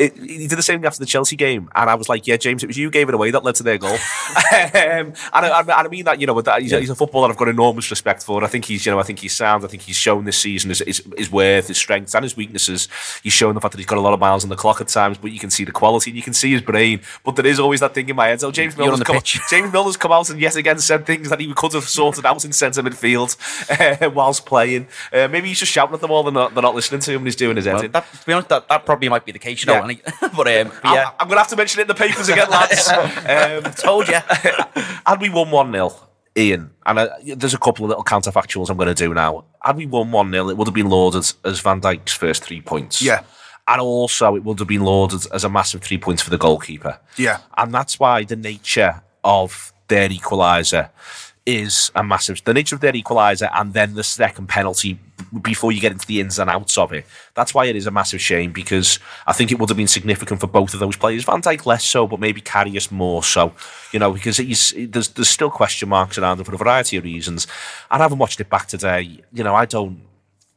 It, 0.00 0.16
he 0.16 0.48
did 0.48 0.58
the 0.58 0.62
same 0.62 0.80
thing 0.80 0.86
after 0.86 0.98
the 0.98 1.06
Chelsea 1.06 1.36
game, 1.36 1.68
and 1.74 1.90
I 1.90 1.94
was 1.94 2.08
like, 2.08 2.26
"Yeah, 2.26 2.36
James, 2.36 2.62
it 2.62 2.66
was 2.66 2.76
you 2.78 2.86
who 2.86 2.90
gave 2.90 3.08
it 3.08 3.14
away 3.14 3.30
that 3.30 3.44
led 3.44 3.54
to 3.56 3.62
their 3.62 3.78
goal." 3.78 3.92
um, 3.94 3.98
and, 4.72 5.14
I, 5.34 5.60
and 5.60 5.70
I 5.70 5.88
mean 5.88 6.04
that 6.06 6.20
you 6.20 6.26
know, 6.26 6.34
with 6.34 6.46
that, 6.46 6.62
he's, 6.62 6.70
he's 6.70 6.90
a 6.90 6.94
footballer 6.94 7.28
I've 7.28 7.36
got 7.36 7.48
enormous 7.48 7.90
respect 7.90 8.22
for. 8.22 8.42
I 8.42 8.46
think 8.46 8.64
he's 8.64 8.86
you 8.86 8.92
know, 8.92 8.98
I 8.98 9.02
think 9.02 9.18
he's 9.18 9.34
sound. 9.34 9.64
I 9.64 9.68
think 9.68 9.82
he's 9.82 9.96
shown 9.96 10.24
this 10.24 10.38
season 10.38 10.70
his, 10.70 10.78
his, 10.80 11.02
his 11.16 11.30
worth, 11.30 11.68
his 11.68 11.76
strengths, 11.78 12.14
and 12.14 12.22
his 12.22 12.36
weaknesses. 12.36 12.88
He's 13.22 13.32
shown 13.32 13.54
the 13.54 13.60
fact 13.60 13.72
that 13.72 13.78
he's 13.78 13.86
got 13.86 13.98
a 13.98 14.00
lot 14.00 14.14
of 14.14 14.20
miles 14.20 14.42
on 14.42 14.50
the 14.50 14.56
clock 14.56 14.80
at 14.80 14.88
times, 14.88 15.18
but 15.18 15.32
you 15.32 15.38
can 15.38 15.50
see 15.50 15.64
the 15.64 15.72
quality 15.72 16.10
and 16.10 16.16
you 16.16 16.22
can 16.22 16.32
see 16.32 16.50
his 16.52 16.62
brain. 16.62 17.00
But 17.24 17.36
there 17.36 17.46
is 17.46 17.60
always 17.60 17.80
that 17.80 17.94
thing 17.94 18.08
in 18.08 18.16
my 18.16 18.28
head. 18.28 18.40
So 18.40 18.50
James 18.50 18.76
Milner's 18.76 19.02
come, 19.02 19.16
pitch. 19.16 19.38
James 19.50 19.72
Milner's 19.72 19.96
come 19.96 20.12
out 20.12 20.30
and 20.30 20.40
yet 20.40 20.56
again 20.56 20.78
said 20.78 21.06
things 21.06 21.28
that 21.28 21.40
he 21.40 21.52
could 21.54 21.72
have 21.74 21.84
sorted 21.84 22.24
out 22.24 22.44
in 22.44 22.52
centre 22.52 22.82
midfield 22.82 23.36
uh, 24.02 24.10
whilst 24.10 24.46
playing. 24.46 24.88
Uh, 25.12 25.28
maybe 25.28 25.48
he's 25.48 25.58
just 25.58 25.72
shouting 25.72 25.94
at 25.94 26.00
them 26.00 26.10
all. 26.10 26.22
They're 26.22 26.32
not, 26.32 26.54
they're 26.54 26.62
not 26.62 26.74
listening 26.74 27.00
to 27.02 27.12
him. 27.12 27.18
and 27.18 27.26
He's 27.26 27.36
doing 27.36 27.56
his 27.56 27.66
Well, 27.66 27.74
editing. 27.76 27.92
that, 27.92 28.06
to 28.12 28.26
be 28.26 28.32
honest, 28.32 28.48
that, 28.48 28.68
that 28.68 28.86
probably 28.86 29.08
might 29.08 29.24
be 29.24 29.32
the 29.32 29.38
case, 29.38 29.62
you 29.62 29.66
know. 29.66 29.74
Yeah. 29.74 29.89
And 29.90 30.02
but, 30.20 30.30
um, 30.30 30.34
but 30.36 30.46
I'm, 30.46 30.94
yeah, 30.94 31.10
I'm 31.18 31.28
going 31.28 31.36
to 31.36 31.40
have 31.40 31.48
to 31.48 31.56
mention 31.56 31.80
it 31.80 31.82
in 31.82 31.88
the 31.88 31.94
papers 31.94 32.28
again, 32.28 32.50
lads. 32.50 32.88
um, 32.88 33.72
told 33.74 34.08
you. 34.08 34.14
had 35.06 35.20
we 35.20 35.28
won 35.28 35.50
1 35.50 35.72
0, 35.72 35.94
Ian, 36.36 36.70
and 36.86 36.98
uh, 36.98 37.08
there's 37.36 37.54
a 37.54 37.58
couple 37.58 37.84
of 37.84 37.88
little 37.90 38.04
counterfactuals 38.04 38.70
I'm 38.70 38.76
going 38.76 38.88
to 38.88 38.94
do 38.94 39.12
now. 39.14 39.44
Had 39.62 39.76
we 39.76 39.86
won 39.86 40.10
1 40.12 40.30
0, 40.30 40.48
it 40.50 40.56
would 40.56 40.66
have 40.66 40.74
been 40.74 40.88
lauded 40.88 41.24
as 41.44 41.60
Van 41.60 41.80
Dijk's 41.80 42.12
first 42.12 42.44
three 42.44 42.60
points. 42.60 43.02
Yeah. 43.02 43.22
And 43.68 43.80
also, 43.80 44.34
it 44.34 44.42
would 44.42 44.58
have 44.58 44.66
been 44.68 44.82
lauded 44.82 45.26
as 45.32 45.44
a 45.44 45.48
massive 45.48 45.82
three 45.82 45.98
points 45.98 46.22
for 46.22 46.30
the 46.30 46.38
goalkeeper. 46.38 46.98
Yeah. 47.16 47.38
And 47.56 47.72
that's 47.72 48.00
why 48.00 48.24
the 48.24 48.36
nature 48.36 49.02
of 49.22 49.72
their 49.88 50.08
equaliser 50.08 50.90
is 51.46 51.90
a 51.94 52.04
massive. 52.04 52.42
The 52.44 52.54
nature 52.54 52.74
of 52.74 52.80
their 52.80 52.92
equaliser 52.92 53.50
and 53.54 53.72
then 53.72 53.94
the 53.94 54.04
second 54.04 54.48
penalty 54.48 54.98
before 55.42 55.72
you 55.72 55.80
get 55.80 55.92
into 55.92 56.06
the 56.06 56.20
ins 56.20 56.38
and 56.38 56.50
outs 56.50 56.76
of 56.76 56.92
it. 56.92 57.06
That's 57.34 57.54
why 57.54 57.66
it 57.66 57.76
is 57.76 57.86
a 57.86 57.90
massive 57.90 58.20
shame 58.20 58.52
because 58.52 58.98
I 59.26 59.32
think 59.32 59.50
it 59.52 59.58
would 59.58 59.68
have 59.68 59.76
been 59.76 59.88
significant 59.88 60.40
for 60.40 60.46
both 60.46 60.74
of 60.74 60.80
those 60.80 60.96
players. 60.96 61.24
Van 61.24 61.40
Dijk 61.40 61.66
less 61.66 61.84
so, 61.84 62.06
but 62.06 62.20
maybe 62.20 62.40
Karius 62.40 62.90
more 62.90 63.22
so. 63.22 63.52
You 63.92 63.98
know, 63.98 64.12
because 64.12 64.38
he's 64.38 64.74
there's 64.76 65.08
there's 65.08 65.28
still 65.28 65.50
question 65.50 65.88
marks 65.88 66.18
around 66.18 66.38
him 66.38 66.44
for 66.44 66.54
a 66.54 66.58
variety 66.58 66.96
of 66.96 67.04
reasons. 67.04 67.46
And 67.90 68.02
having 68.02 68.18
watched 68.18 68.40
it 68.40 68.50
back 68.50 68.66
today, 68.66 69.20
you 69.32 69.44
know, 69.44 69.54
I 69.54 69.66
don't. 69.66 70.02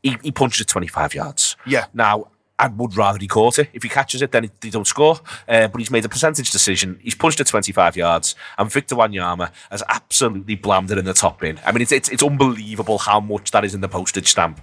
He, 0.02 0.18
he 0.22 0.32
punched 0.32 0.60
it 0.60 0.68
25 0.68 1.16
yards. 1.16 1.56
Yeah. 1.66 1.86
Now, 1.94 2.28
I 2.60 2.68
would 2.68 2.96
rather 2.96 3.18
he 3.20 3.28
caught 3.28 3.58
it. 3.60 3.70
If 3.74 3.84
he 3.84 3.90
catches 3.90 4.22
it, 4.22 4.32
then 4.32 4.50
they 4.62 4.70
don't 4.70 4.86
score. 4.86 5.20
Uh, 5.48 5.68
but 5.68 5.80
he's 5.80 5.90
made 5.90 6.06
a 6.06 6.10
percentage 6.10 6.52
decision. 6.52 7.00
He's 7.02 7.16
punched 7.16 7.40
it 7.40 7.48
25 7.48 7.98
yards, 7.98 8.36
and 8.58 8.72
Victor 8.72 8.96
Wanyama 8.96 9.52
has 9.72 9.84
absolutely 9.90 10.56
blammed 10.56 10.92
it 10.92 10.98
in 10.98 11.06
the 11.06 11.14
top 11.14 11.40
bin. 11.40 11.60
I 11.66 11.72
mean, 11.72 11.82
it's, 11.82 11.92
it's, 11.92 12.10
it's 12.10 12.24
unbelievable 12.24 13.00
how 13.00 13.20
much 13.20 13.52
that 13.52 13.66
is 13.66 13.74
in 13.74 13.82
the 13.82 13.90
postage 13.90 14.28
stamp. 14.28 14.62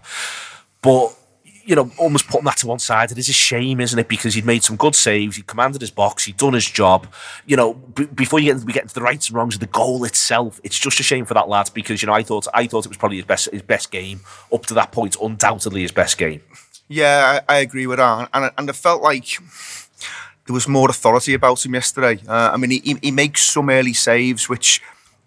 But, 0.83 1.15
you 1.65 1.75
know, 1.75 1.91
almost 1.99 2.29
putting 2.29 2.45
that 2.45 2.57
to 2.59 2.69
one 2.69 2.79
side, 2.79 3.11
it 3.11 3.19
is 3.19 3.29
a 3.29 3.35
shame, 3.35 3.81
isn't 3.81 3.99
it? 3.99 4.09
Because 4.09 4.35
he'd 4.35 4.47
made 4.47 4.63
some 4.63 4.77
good 4.77 4.95
saves, 4.95 5.37
he 5.37 5.43
commanded 5.43 5.81
his 5.81 5.91
box, 5.91 6.25
he'd 6.25 6.37
done 6.37 6.55
his 6.55 6.71
job. 6.71 7.13
You 7.45 7.57
know, 7.57 7.75
b- 7.75 8.07
before 8.07 8.39
you 8.39 8.55
get, 8.55 8.65
we 8.65 8.73
get 8.73 8.85
into 8.85 8.95
the 8.95 9.03
rights 9.03 9.29
and 9.29 9.37
wrongs 9.37 9.55
of 9.55 9.61
the 9.61 9.67
goal 9.67 10.05
itself, 10.05 10.61
it's 10.63 10.79
just 10.79 11.01
a 11.01 11.03
shame 11.03 11.25
for 11.25 11.35
that 11.35 11.49
lad 11.49 11.71
because, 11.75 12.03
you 12.03 12.07
know, 12.07 12.15
I 12.15 12.23
thought 12.23 12.47
I 12.55 12.67
thought 12.67 12.87
it 12.87 12.89
was 12.89 12.97
probably 12.97 13.19
his 13.19 13.27
best 13.27 13.51
his 13.53 13.63
best 13.63 13.91
game 13.91 14.21
up 14.53 14.65
to 14.67 14.75
that 14.75 14.93
point, 14.93 15.17
undoubtedly 15.21 15.83
his 15.83 15.93
best 15.93 16.17
game. 16.17 16.41
Yeah, 16.93 17.41
I, 17.49 17.55
I 17.55 17.59
agree 17.61 17.87
with 17.87 17.99
that, 17.99 18.29
and 18.35 18.51
and 18.59 18.69
it 18.69 18.75
felt 18.75 19.01
like 19.01 19.39
there 20.47 20.55
was 20.55 20.67
more 20.67 20.91
authority 20.91 21.35
about 21.35 21.65
him 21.65 21.75
yesterday. 21.75 22.21
Uh, 22.27 22.51
I 22.53 22.57
mean, 22.57 22.71
he, 22.73 22.97
he 23.01 23.13
makes 23.13 23.43
some 23.45 23.71
early 23.71 23.93
saves 23.93 24.49
which 24.49 24.83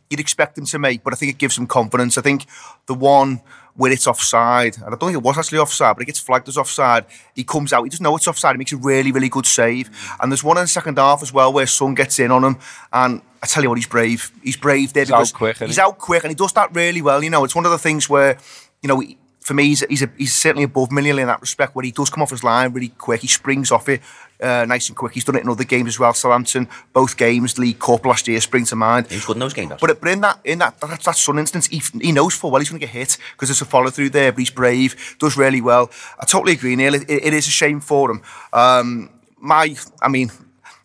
you'd 0.09 0.19
expect 0.19 0.57
him 0.57 0.65
to 0.65 0.77
make, 0.77 1.03
but 1.05 1.13
I 1.13 1.15
think 1.15 1.31
it 1.31 1.37
gives 1.37 1.57
him 1.57 1.65
confidence. 1.65 2.17
I 2.17 2.21
think 2.21 2.45
the 2.87 2.93
one 2.93 3.39
where 3.75 3.93
it's 3.93 4.07
offside, 4.07 4.75
and 4.75 4.87
I 4.87 4.89
don't 4.89 4.99
think 4.99 5.13
it 5.13 5.23
was 5.23 5.37
actually 5.37 5.59
offside, 5.59 5.95
but 5.95 6.01
it 6.03 6.07
gets 6.07 6.19
flagged 6.19 6.49
as 6.49 6.57
offside. 6.57 7.05
He 7.33 7.45
comes 7.45 7.71
out, 7.71 7.83
he 7.85 7.89
doesn't 7.89 8.03
know 8.03 8.15
it's 8.17 8.27
offside. 8.27 8.55
He 8.55 8.57
makes 8.57 8.73
a 8.73 8.77
really, 8.77 9.13
really 9.13 9.29
good 9.29 9.45
save, 9.45 9.89
and 10.19 10.29
there's 10.29 10.43
one 10.43 10.57
in 10.57 10.65
the 10.65 10.67
second 10.67 10.97
half 10.97 11.23
as 11.23 11.31
well 11.31 11.53
where 11.53 11.65
Son 11.65 11.93
gets 11.95 12.19
in 12.19 12.29
on 12.29 12.43
him, 12.43 12.57
and 12.91 13.21
I 13.41 13.47
tell 13.47 13.63
you 13.63 13.69
what, 13.69 13.77
he's 13.77 13.87
brave. 13.87 14.31
He's 14.43 14.57
brave 14.57 14.91
there 14.91 15.03
He's 15.05 15.11
out 15.11 15.19
because 15.19 15.31
quick, 15.31 15.57
he's 15.59 15.77
he? 15.77 15.81
out 15.81 15.97
quick, 15.97 16.23
and 16.25 16.31
he 16.31 16.35
does 16.35 16.51
that 16.53 16.75
really 16.75 17.01
well. 17.01 17.23
You 17.23 17.29
know, 17.29 17.45
it's 17.45 17.55
one 17.55 17.65
of 17.65 17.71
the 17.71 17.79
things 17.79 18.09
where, 18.09 18.37
you 18.81 18.89
know. 18.89 18.99
he- 18.99 19.17
for 19.43 19.53
me, 19.53 19.65
he's, 19.65 19.85
he's, 19.89 20.01
a, 20.01 20.09
he's 20.17 20.33
certainly 20.33 20.63
above 20.63 20.89
Mignolet 20.89 21.21
in 21.21 21.27
that 21.27 21.41
respect, 21.41 21.75
where 21.75 21.83
he 21.83 21.91
does 21.91 22.09
come 22.09 22.23
off 22.23 22.31
his 22.31 22.43
line 22.43 22.71
really 22.71 22.89
quick. 22.89 23.21
He 23.21 23.27
springs 23.27 23.71
off 23.71 23.89
it 23.89 24.01
uh, 24.41 24.65
nice 24.65 24.89
and 24.89 24.97
quick. 24.97 25.13
He's 25.13 25.23
done 25.23 25.35
it 25.35 25.43
in 25.43 25.49
other 25.49 25.63
games 25.63 25.87
as 25.87 25.99
well. 25.99 26.13
Southampton, 26.13 26.67
both 26.91 27.17
games, 27.17 27.57
League 27.57 27.79
Cup 27.79 28.05
last 28.05 28.27
year, 28.27 28.39
spring 28.41 28.65
to 28.65 28.75
mind. 28.75 29.07
He's 29.07 29.25
good 29.25 29.35
in 29.35 29.39
those 29.39 29.53
games. 29.53 29.73
But, 29.79 29.99
but 29.99 30.09
in 30.09 30.21
that 30.21 30.39
in 30.43 30.59
that 30.59 30.79
that, 30.79 31.01
that 31.01 31.15
Son 31.15 31.39
instance, 31.39 31.67
he, 31.67 31.81
he 32.01 32.11
knows 32.11 32.33
full 32.33 32.51
well 32.51 32.59
he's 32.59 32.69
going 32.69 32.79
to 32.79 32.85
get 32.85 32.93
hit 32.93 33.17
because 33.33 33.49
there's 33.49 33.61
a 33.61 33.65
follow 33.65 33.89
through 33.89 34.09
there. 34.09 34.31
But 34.31 34.39
he's 34.39 34.49
brave, 34.49 35.17
does 35.19 35.37
really 35.37 35.61
well. 35.61 35.89
I 36.19 36.25
totally 36.25 36.53
agree, 36.53 36.75
Neil. 36.75 36.93
It, 36.95 37.09
it 37.09 37.33
is 37.33 37.47
a 37.47 37.51
shame 37.51 37.79
for 37.79 38.11
him. 38.11 38.21
Um, 38.51 39.09
my, 39.37 39.75
I 40.01 40.07
mean, 40.07 40.31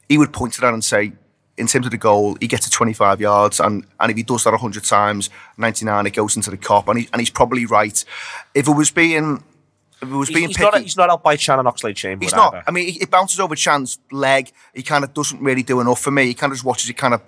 he 0.08 0.18
would 0.18 0.32
point 0.32 0.54
to 0.54 0.60
that 0.62 0.74
and 0.74 0.84
say, 0.84 1.12
in 1.58 1.66
terms 1.66 1.86
of 1.86 1.90
the 1.90 1.98
goal, 1.98 2.36
he 2.40 2.46
gets 2.46 2.64
to 2.64 2.70
25 2.70 3.20
yards, 3.20 3.60
and, 3.60 3.84
and 4.00 4.10
if 4.10 4.16
he 4.16 4.22
does 4.22 4.44
that 4.44 4.50
100 4.50 4.84
times, 4.84 5.30
99, 5.56 6.06
it 6.06 6.10
goes 6.10 6.36
into 6.36 6.50
the 6.50 6.56
Kop, 6.56 6.88
and, 6.88 7.00
he, 7.00 7.08
and 7.12 7.20
he's 7.20 7.30
probably 7.30 7.66
right. 7.66 8.04
If 8.54 8.68
it 8.68 8.72
was 8.72 8.90
being, 8.90 9.42
if 10.00 10.08
it 10.08 10.12
was 10.12 10.28
He's, 10.28 10.36
being 10.36 10.48
he's 10.48 10.56
picky, 10.56 10.70
not, 10.70 10.80
he's 10.80 10.96
not 10.96 11.10
out 11.10 11.22
by 11.22 11.36
Shannon 11.36 11.66
Oxlade-Chamberlain. 11.66 12.20
He's 12.20 12.32
not. 12.32 12.54
either. 12.54 12.64
I 12.66 12.70
mean, 12.70 12.88
it 12.88 13.02
it 13.02 13.10
bounces 13.10 13.40
over 13.40 13.56
Chan's 13.56 13.98
leg. 14.12 14.52
He 14.74 14.82
kind 14.82 15.02
of 15.02 15.12
doesn't 15.12 15.40
really 15.40 15.64
do 15.64 15.80
enough 15.80 16.00
for 16.00 16.12
me. 16.12 16.26
He 16.26 16.34
kind 16.34 16.52
of 16.52 16.56
just 16.56 16.64
watches 16.64 16.88
it 16.88 16.94
kind 16.94 17.14
of, 17.14 17.22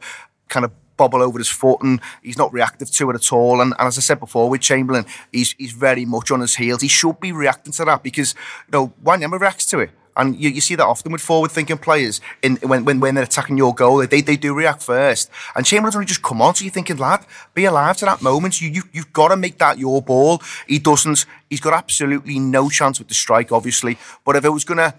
kind 0.48 0.64
of 0.64 0.70
bobble 0.96 1.22
over 1.22 1.38
his 1.38 1.48
foot, 1.48 1.80
and 1.82 2.00
he's 2.22 2.38
not 2.38 2.52
reactive 2.52 2.90
to 2.90 3.10
it 3.10 3.14
at 3.14 3.32
all. 3.32 3.60
And, 3.60 3.74
and 3.78 3.88
as 3.88 3.98
I 3.98 4.02
said 4.02 4.20
before, 4.20 4.48
with 4.48 4.60
Chamberlain, 4.60 5.06
he's 5.32 5.52
he's 5.58 5.72
very 5.72 6.04
much 6.04 6.30
on 6.30 6.40
his 6.40 6.54
heels. 6.56 6.82
He 6.82 6.88
should 6.88 7.18
be 7.18 7.32
reacting 7.32 7.72
to 7.72 7.84
that 7.86 8.02
because 8.02 8.34
you 8.66 8.72
know 8.72 8.92
Wanyama 9.02 9.40
reacts 9.40 9.66
to 9.66 9.80
it. 9.80 9.90
And 10.16 10.38
you, 10.38 10.50
you 10.50 10.60
see 10.60 10.74
that 10.74 10.84
often 10.84 11.12
with 11.12 11.20
forward-thinking 11.20 11.78
players 11.78 12.20
in 12.42 12.56
when, 12.56 12.84
when 12.84 13.00
when 13.00 13.14
they're 13.14 13.24
attacking 13.24 13.56
your 13.56 13.74
goal, 13.74 14.06
they 14.06 14.20
they 14.20 14.36
do 14.36 14.54
react 14.54 14.82
first. 14.82 15.30
And 15.54 15.64
Chamberlain's 15.64 15.96
only 15.96 16.06
just 16.06 16.22
come 16.22 16.42
on, 16.42 16.54
so 16.54 16.64
you're 16.64 16.72
thinking, 16.72 16.96
lad, 16.96 17.24
be 17.54 17.64
alive 17.64 17.96
to 17.98 18.04
that 18.06 18.20
moment. 18.22 18.60
You 18.60 18.70
you 18.70 18.82
you've 18.92 19.12
got 19.12 19.28
to 19.28 19.36
make 19.36 19.58
that 19.58 19.78
your 19.78 20.02
ball. 20.02 20.42
He 20.66 20.78
doesn't. 20.78 21.26
He's 21.48 21.60
got 21.60 21.72
absolutely 21.72 22.38
no 22.38 22.68
chance 22.68 22.98
with 22.98 23.08
the 23.08 23.14
strike, 23.14 23.52
obviously. 23.52 23.98
But 24.24 24.36
if 24.36 24.44
it 24.44 24.50
was 24.50 24.64
gonna 24.64 24.94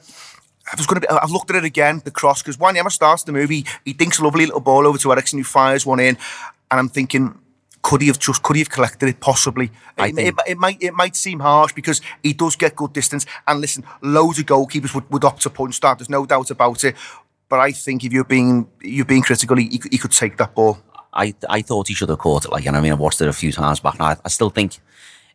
I 0.71 0.75
was 0.77 0.85
going 0.85 1.01
to 1.01 1.07
be. 1.07 1.09
I've 1.09 1.31
looked 1.31 1.49
at 1.49 1.55
it 1.57 1.65
again, 1.65 2.01
the 2.05 2.11
cross, 2.11 2.41
because 2.41 2.57
Wanyama 2.57 2.91
starts 2.91 3.23
the 3.23 3.31
movie. 3.31 3.65
He 3.83 3.93
dinks 3.93 4.19
a 4.19 4.23
lovely 4.23 4.45
little 4.45 4.61
ball 4.61 4.87
over 4.87 4.97
to 4.99 5.11
Eriksen, 5.11 5.39
who 5.39 5.43
fires 5.43 5.85
one 5.85 5.99
in, 5.99 6.17
and 6.69 6.79
I'm 6.79 6.87
thinking, 6.87 7.37
could 7.81 8.01
he 8.01 8.07
have 8.07 8.19
just 8.19 8.43
could 8.43 8.55
he 8.55 8.61
have 8.61 8.69
collected 8.69 9.09
it? 9.09 9.19
Possibly. 9.19 9.71
I 9.97 10.07
it, 10.07 10.15
think- 10.15 10.27
it, 10.27 10.51
it 10.51 10.57
might 10.57 10.81
it 10.81 10.93
might 10.93 11.15
seem 11.15 11.39
harsh 11.39 11.73
because 11.73 12.01
he 12.23 12.33
does 12.33 12.55
get 12.55 12.75
good 12.75 12.93
distance. 12.93 13.25
And 13.47 13.61
listen, 13.61 13.83
loads 14.01 14.39
of 14.39 14.45
goalkeepers 14.45 14.93
would, 14.93 15.09
would 15.11 15.23
opt 15.23 15.41
to 15.43 15.49
punch 15.49 15.79
that. 15.81 15.97
There's 15.99 16.09
no 16.09 16.25
doubt 16.25 16.51
about 16.51 16.83
it. 16.83 16.95
But 17.49 17.59
I 17.59 17.71
think 17.71 18.03
if 18.05 18.13
you're 18.13 18.23
being 18.23 18.67
you're 18.81 19.05
being 19.05 19.21
critical, 19.23 19.57
he, 19.57 19.79
he, 19.91 19.97
could- 19.97 20.11
take 20.11 20.37
that 20.37 20.53
ball. 20.55 20.77
I 21.13 21.33
I 21.49 21.61
thought 21.61 21.87
he 21.89 21.93
should 21.93 22.09
have 22.09 22.19
caught 22.19 22.45
it. 22.45 22.51
Like, 22.51 22.65
and 22.65 22.77
I 22.77 22.81
mean, 22.81 22.91
I 22.91 22.95
watched 22.95 23.19
it 23.21 23.27
a 23.27 23.33
few 23.33 23.51
times 23.51 23.79
back, 23.81 23.95
and 23.95 24.03
I, 24.03 24.17
I 24.23 24.29
still 24.29 24.49
think 24.49 24.79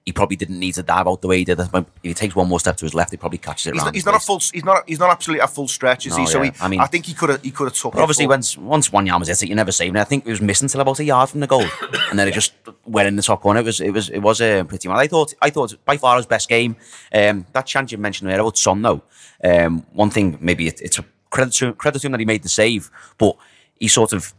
he 0.06 0.12
probably 0.12 0.36
didn't 0.36 0.60
need 0.60 0.72
to 0.74 0.84
dive 0.84 1.08
out 1.08 1.20
the 1.20 1.26
way 1.26 1.38
he 1.38 1.44
did. 1.44 1.58
If 1.58 1.84
he 2.00 2.14
takes 2.14 2.36
one 2.36 2.46
more 2.48 2.60
step 2.60 2.76
to 2.76 2.84
his 2.84 2.94
left, 2.94 3.10
he 3.10 3.16
probably 3.16 3.38
catches 3.38 3.66
it. 3.66 3.74
He's 3.74 3.82
not, 3.84 3.94
he's 3.94 4.06
not 4.06 4.14
a 4.14 4.20
full. 4.20 4.38
He's 4.38 4.64
not. 4.64 4.84
He's 4.88 5.00
not 5.00 5.10
absolutely 5.10 5.42
a 5.42 5.48
full 5.48 5.66
stretch, 5.66 6.06
is 6.06 6.12
No, 6.12 6.18
he? 6.20 6.26
So 6.26 6.42
he, 6.42 6.52
I 6.60 6.68
mean- 6.68 6.78
I 6.78 6.86
think 6.86 7.06
he 7.06 7.12
could 7.12 7.28
have. 7.28 7.42
He 7.42 7.50
could 7.50 7.64
have 7.64 7.74
took 7.74 7.92
But 7.92 7.98
it. 7.98 8.02
obviously, 8.02 8.26
but- 8.26 8.30
once 8.34 8.56
once 8.56 8.90
Wanyama's 8.90 9.26
hit 9.26 9.42
it, 9.42 9.48
you 9.48 9.56
never 9.56 9.72
save 9.72 9.96
it. 9.96 9.98
I 9.98 10.04
think 10.04 10.24
it 10.24 10.30
was 10.30 10.40
missing 10.40 10.68
till 10.68 10.80
about 10.80 11.00
a 11.00 11.04
yard 11.04 11.28
from 11.28 11.40
the 11.40 11.48
goal, 11.48 11.64
and 12.10 12.16
then 12.16 12.28
it 12.28 12.34
just 12.34 12.52
went 12.84 13.08
in 13.08 13.16
the 13.16 13.22
top 13.22 13.42
corner. 13.42 13.58
It 13.58 13.64
was 13.64 13.80
it 13.80 13.90
was 13.90 14.08
it 14.10 14.20
was 14.20 14.40
uh, 14.40 14.62
pretty 14.62 14.86
well. 14.86 14.96
I 14.96 15.08
thought 15.08 15.34
I 15.42 15.50
thought 15.50 15.74
by 15.84 15.96
far 15.96 16.16
his 16.18 16.26
best 16.26 16.48
game. 16.48 16.76
Um, 17.12 17.44
that 17.52 17.66
chance 17.66 17.90
you 17.90 17.98
mentioned 17.98 18.30
there 18.30 18.38
about 18.38 18.56
Son 18.56 18.80
though. 18.82 19.02
Um, 19.42 19.84
one 19.92 20.10
thing 20.10 20.38
maybe 20.40 20.68
it, 20.68 20.80
it's 20.82 21.00
a 21.00 21.04
credit 21.30 21.52
to 21.54 21.72
credit 21.72 21.98
to 22.02 22.06
him 22.06 22.12
that 22.12 22.20
he 22.20 22.26
made 22.26 22.44
the 22.44 22.48
save, 22.48 22.92
but 23.18 23.36
he 23.74 23.88
sort 23.88 24.12
of 24.12 24.32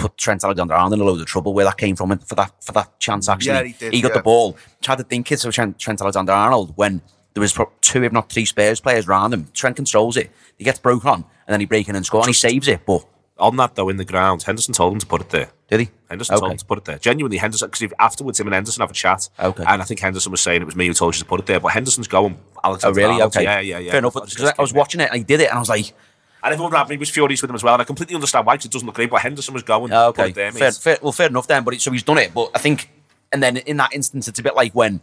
put 0.00 0.16
Trent 0.16 0.42
Alexander-Arnold 0.44 0.94
in 0.94 1.00
a 1.00 1.04
load 1.04 1.20
of 1.20 1.26
trouble 1.26 1.52
where 1.54 1.64
that 1.64 1.76
came 1.76 1.96
from 1.96 2.18
for 2.20 2.34
that 2.34 2.52
for 2.62 2.72
that 2.72 2.98
chance 2.98 3.28
actually. 3.28 3.52
Yeah, 3.52 3.90
he 3.90 3.90
did, 3.90 4.02
got 4.02 4.08
yeah. 4.08 4.16
the 4.16 4.22
ball, 4.22 4.56
tried 4.80 4.98
to 4.98 5.04
think 5.04 5.30
it 5.30 5.36
to 5.38 5.52
Trent, 5.52 5.78
Trent 5.78 6.00
Alexander-Arnold 6.00 6.72
when 6.76 7.02
there 7.34 7.40
was 7.40 7.56
two, 7.80 8.02
if 8.02 8.12
not 8.12 8.30
three 8.30 8.44
Spurs 8.44 8.80
players 8.80 9.06
around 9.06 9.32
him. 9.32 9.48
Trent 9.54 9.76
controls 9.76 10.16
it. 10.16 10.30
He 10.58 10.64
gets 10.64 10.78
broken 10.78 11.08
on, 11.08 11.14
and 11.46 11.52
then 11.52 11.60
he 11.60 11.66
breaks 11.66 11.88
in 11.88 11.94
and 11.96 12.04
score, 12.04 12.20
and 12.20 12.28
he 12.28 12.32
saves 12.32 12.66
it. 12.66 12.84
But 12.84 13.04
On 13.38 13.56
that 13.56 13.74
though, 13.74 13.88
in 13.88 13.96
the 13.96 14.04
ground, 14.04 14.42
Henderson 14.42 14.74
told 14.74 14.92
him 14.92 14.98
to 14.98 15.06
put 15.06 15.20
it 15.20 15.30
there. 15.30 15.50
did 15.68 15.80
he? 15.80 15.88
Henderson 16.08 16.38
told 16.38 16.50
him 16.50 16.58
to 16.58 16.64
put 16.64 16.78
it 16.78 16.84
there. 16.84 16.98
Genuinely, 16.98 17.38
Henderson, 17.38 17.70
because 17.70 17.92
afterwards 17.98 18.40
him 18.40 18.48
and 18.48 18.54
Henderson 18.54 18.80
have 18.80 18.90
a 18.90 18.94
chat. 18.94 19.28
Okay. 19.38 19.64
And 19.66 19.80
I 19.80 19.84
think 19.84 20.00
Henderson 20.00 20.32
was 20.32 20.40
saying 20.40 20.60
it 20.62 20.64
was 20.64 20.76
me 20.76 20.88
who 20.88 20.94
told 20.94 21.14
you 21.14 21.20
to 21.20 21.24
put 21.24 21.40
it 21.40 21.46
there, 21.46 21.60
but 21.60 21.68
Henderson's 21.68 22.08
going. 22.08 22.38
Alex 22.64 22.84
Oh, 22.84 22.92
really? 22.92 23.22
Okay. 23.22 23.44
Yeah, 23.44 23.60
yeah, 23.60 23.78
yeah. 23.78 23.90
Fair 23.92 23.98
enough. 24.00 24.14
Because 24.14 24.52
I 24.58 24.60
was 24.60 24.72
watching 24.72 25.00
it 25.00 25.08
and 25.10 25.18
he 25.18 25.24
did 25.24 25.40
it, 25.40 25.48
and 25.48 25.56
I 25.56 25.60
was 25.60 25.68
like, 25.68 25.94
And 26.42 26.52
everyone 26.52 26.72
around 26.72 26.88
me 26.88 26.96
was 26.96 27.10
furious 27.10 27.42
with 27.42 27.50
him 27.50 27.54
as 27.54 27.62
well. 27.62 27.74
And 27.74 27.82
I 27.82 27.84
completely 27.84 28.14
understand 28.14 28.46
why, 28.46 28.56
'cause 28.56 28.64
it 28.66 28.72
doesn't 28.72 28.86
look 28.86 28.94
great, 28.96 29.10
but 29.10 29.20
Henderson 29.20 29.52
was 29.54 29.62
going. 29.62 29.92
oh, 29.92 30.08
okay, 30.08 30.32
fair, 30.58 30.68
fair, 30.78 30.98
well, 31.02 31.12
fair 31.12 31.28
enough 31.28 31.46
then. 31.46 31.64
But 31.64 31.74
it, 31.74 31.80
so 31.82 31.90
he's 31.90 32.02
done 32.02 32.18
it. 32.18 32.32
But 32.32 32.50
I 32.54 32.58
think, 32.58 32.90
and 33.32 33.42
then 33.42 33.58
in 33.58 33.76
that 33.78 33.92
instance, 33.92 34.26
it's 34.28 34.38
a 34.38 34.42
bit 34.42 34.54
like 34.54 34.72
when 34.72 35.00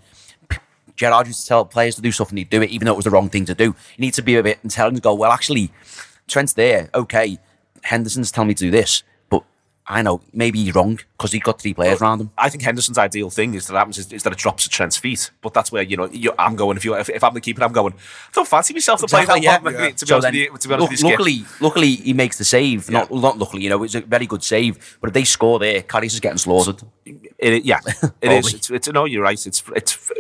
Gerard 0.96 1.28
used 1.28 1.42
to 1.42 1.48
tell 1.48 1.64
players 1.66 1.96
to 1.96 2.02
do 2.02 2.12
stuff 2.12 2.30
and 2.30 2.38
he'd 2.40 2.50
do 2.50 2.62
it, 2.64 2.72
even 2.72 2.86
though 2.88 2.94
it 2.94 2.98
was 2.98 3.06
the 3.06 3.12
wrong 3.12 3.30
thing 3.30 3.46
to 3.46 3.54
do. 3.54 3.66
You 3.66 3.76
need 4.00 4.16
to 4.16 4.22
be 4.24 4.36
a 4.36 4.42
bit 4.44 4.58
intelligent 4.64 4.96
and 4.98 5.04
go, 5.04 5.14
well, 5.14 5.32
actually, 5.32 5.72
Trent's 6.28 6.54
there. 6.54 6.90
Okay, 6.96 7.38
Henderson's 7.84 8.32
telling 8.32 8.48
me 8.48 8.54
to 8.56 8.64
do 8.66 8.72
this, 8.72 9.04
I 9.90 10.02
know 10.02 10.20
maybe 10.34 10.62
he's 10.64 10.76
wrong 10.76 11.00
because 11.18 11.32
he 11.32 11.40
got 11.40 11.62
three 11.62 11.74
players 11.74 12.02
around 12.02 12.20
him. 12.20 12.32
I 12.38 12.50
think 12.50 12.62
Henderson's 12.64 12.98
ideal 12.98 13.30
thing 13.30 13.54
is 13.54 13.68
that 13.68 13.74
happens 13.76 13.98
is, 13.98 14.12
is 14.12 14.24
that 14.24 14.34
it 14.34 14.40
drops 14.40 14.66
at 14.66 14.72
Trent's 14.72 14.98
feet. 14.98 15.32
But 15.42 15.54
that's 15.54 15.72
where 15.72 15.82
you 15.84 15.96
know 15.96 16.08
you 16.08 16.34
I'm 16.38 16.56
going. 16.58 16.76
If 16.76 16.84
you 16.84 16.96
if, 16.96 17.10
if 17.10 17.24
I'm 17.24 17.34
the 17.34 17.40
keeper, 17.42 17.64
I'm 17.64 17.72
going. 17.72 17.94
I 17.94 18.32
don't 18.34 18.48
fancy 18.48 18.74
myself 18.74 19.00
to 19.02 19.08
play 19.08 19.24
that 19.26 19.34
long. 19.34 19.42
yeah. 19.44 19.58
To 19.92 20.06
be 20.06 20.10
So 20.10 20.16
honest 20.16 20.24
then, 20.24 20.34
you, 20.34 20.58
to 20.58 20.68
be 20.68 20.74
honest 20.74 20.82
look, 20.82 20.82
with 20.82 20.92
you, 20.92 20.98
Skip. 20.98 21.10
luckily, 21.12 21.46
luckily 21.62 21.96
he 21.96 22.14
makes 22.14 22.38
the 22.38 22.44
save. 22.44 22.90
Not 22.90 23.10
not 23.12 23.38
luckily, 23.38 23.64
you 23.64 23.70
know, 23.70 23.82
it's 23.84 23.96
a 23.96 24.02
very 24.02 24.26
good 24.26 24.44
save. 24.44 24.98
But 25.00 25.10
if 25.10 25.14
they 25.14 25.24
score 25.24 25.58
there, 25.60 25.82
Karius 25.82 26.14
is 26.14 26.20
getting 26.20 26.38
slaughtered. 26.38 26.82
It, 27.06 27.64
yeah, 27.64 27.80
it 28.22 28.32
is. 28.32 28.54
It's, 28.54 28.70
it's 28.70 28.88
no, 28.90 29.06
you're 29.06 29.24
right. 29.24 29.46
It's 29.46 29.64
it's 29.74 30.12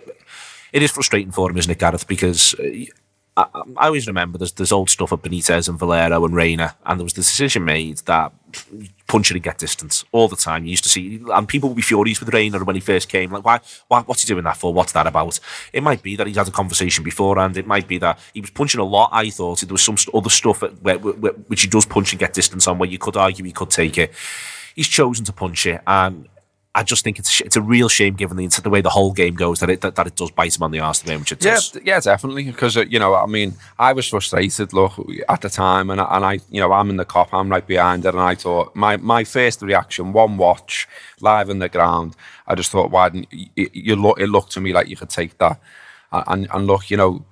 it 0.72 0.82
is 0.82 0.92
frustrating 0.92 1.32
for 1.32 1.50
him, 1.50 1.58
isn't 1.58 1.72
it, 1.72 1.80
Gareth? 1.80 2.08
Because 2.08 2.56
uh, 2.56 3.44
I, 3.54 3.62
I 3.78 3.86
always 3.88 4.08
remember 4.08 4.38
there's 4.38 4.54
there's 4.54 4.72
old 4.72 4.90
stuff 4.90 5.12
at 5.12 5.22
Benitez 5.22 5.68
and 5.68 5.78
Valero 5.78 6.24
and 6.24 6.34
Reina, 6.36 6.76
and 6.86 7.00
there 7.00 7.04
was 7.04 7.14
the 7.14 7.22
decision 7.22 7.66
made 7.66 7.98
that 8.06 8.32
punch 9.08 9.32
it 9.32 9.36
and 9.36 9.44
get 9.44 9.58
distance 9.58 10.04
all 10.12 10.28
the 10.28 10.36
time. 10.36 10.66
You 10.66 10.72
used 10.72 10.84
to 10.84 10.90
see, 10.90 11.22
and 11.34 11.48
people 11.48 11.70
would 11.70 11.76
be 11.76 11.82
furious 11.82 12.20
with 12.20 12.34
Reina 12.34 12.64
when 12.64 12.76
he 12.76 12.82
first 12.82 13.10
came. 13.10 13.32
Like, 13.32 13.46
why, 13.46 13.60
why? 13.88 14.02
What's 14.02 14.22
he 14.22 14.28
doing 14.28 14.44
that 14.44 14.58
for? 14.58 14.74
What's 14.74 14.92
that 14.92 15.08
about? 15.08 15.40
It 15.74 15.82
might 15.82 16.04
be 16.04 16.16
that 16.16 16.28
he's 16.28 16.38
had 16.38 16.48
a 16.48 16.52
conversation 16.52 17.04
beforehand. 17.04 17.58
It 17.58 17.68
might 17.68 17.88
be 17.88 17.98
that 18.00 18.20
he 18.34 18.42
was 18.42 18.50
punching 18.50 18.80
a 18.80 18.84
lot. 18.84 19.10
I 19.14 19.30
thought 19.30 19.62
there 19.62 19.74
was 19.74 19.82
some 19.82 19.98
other 20.14 20.30
stuff 20.30 20.62
where, 20.82 21.00
where, 21.00 21.34
which 21.34 21.62
he 21.62 21.68
does 21.68 21.86
punch 21.86 22.12
and 22.12 22.20
get 22.20 22.34
distance 22.34 22.68
on, 22.68 22.78
where 22.78 22.90
you 22.90 22.98
could 22.98 23.18
argue 23.18 23.46
he 23.46 23.52
could 23.52 23.70
take 23.70 23.98
it. 23.98 24.14
He's 24.76 24.88
chosen 24.88 25.26
to 25.26 25.34
punch 25.34 25.66
it, 25.66 25.82
and 25.88 26.28
I 26.80 26.84
just 26.84 27.04
think 27.04 27.18
it's 27.20 27.42
it's 27.42 27.56
a 27.58 27.62
real 27.62 27.90
shame 27.90 28.14
given 28.16 28.38
the 28.38 28.48
the 28.62 28.70
way 28.70 28.82
the 28.82 28.90
whole 28.98 29.12
game 29.22 29.36
goes 29.36 29.60
that 29.60 29.70
it 29.70 29.82
that, 29.82 29.96
that 29.96 30.08
it 30.08 30.16
does 30.16 30.32
bite 30.32 30.56
him 30.56 30.64
on 30.64 30.72
the 30.72 30.80
arse 30.80 31.00
the 31.02 31.10
way 31.10 31.16
in 31.16 31.22
which 31.22 31.32
it 31.32 31.44
Yeah, 31.44 31.56
does. 31.56 31.78
yeah, 31.84 32.00
definitely. 32.00 32.44
Because 32.44 32.78
uh, 32.78 32.86
you 32.94 33.00
know, 33.00 33.16
I 33.16 33.26
mean, 33.26 33.50
I 33.80 33.94
was 33.94 34.08
frustrated. 34.08 34.74
Look, 34.74 34.94
at 35.28 35.42
the 35.42 35.50
time, 35.50 35.90
and 35.90 36.00
I- 36.00 36.16
and 36.16 36.24
I, 36.32 36.34
you 36.54 36.62
know, 36.62 36.72
I'm 36.72 36.90
in 36.92 36.98
the 36.98 37.06
Kop, 37.06 37.30
I'm 37.34 37.50
right 37.50 37.66
behind 37.66 38.06
it, 38.06 38.14
and 38.14 38.22
I 38.32 38.36
thought 38.36 38.76
my 38.76 38.98
my 38.98 39.24
first 39.24 39.62
reaction, 39.62 40.14
one 40.14 40.38
watch, 40.38 40.88
live 41.20 41.50
in 41.50 41.60
the 41.60 41.70
ground, 41.70 42.16
I 42.48 42.54
just 42.56 42.70
thought, 42.72 42.92
why 42.92 43.10
didn't 43.10 43.28
you, 43.32 43.70
you 43.74 43.96
look? 43.96 44.20
It 44.20 44.28
looked 44.30 44.52
to 44.54 44.62
me 44.62 44.72
like 44.78 44.88
you 44.88 44.96
could 45.02 45.10
take 45.10 45.38
that, 45.40 45.60
and, 46.12 46.48
and 46.54 46.68
look, 46.68 46.90
you 46.92 46.98
know, 46.98 47.26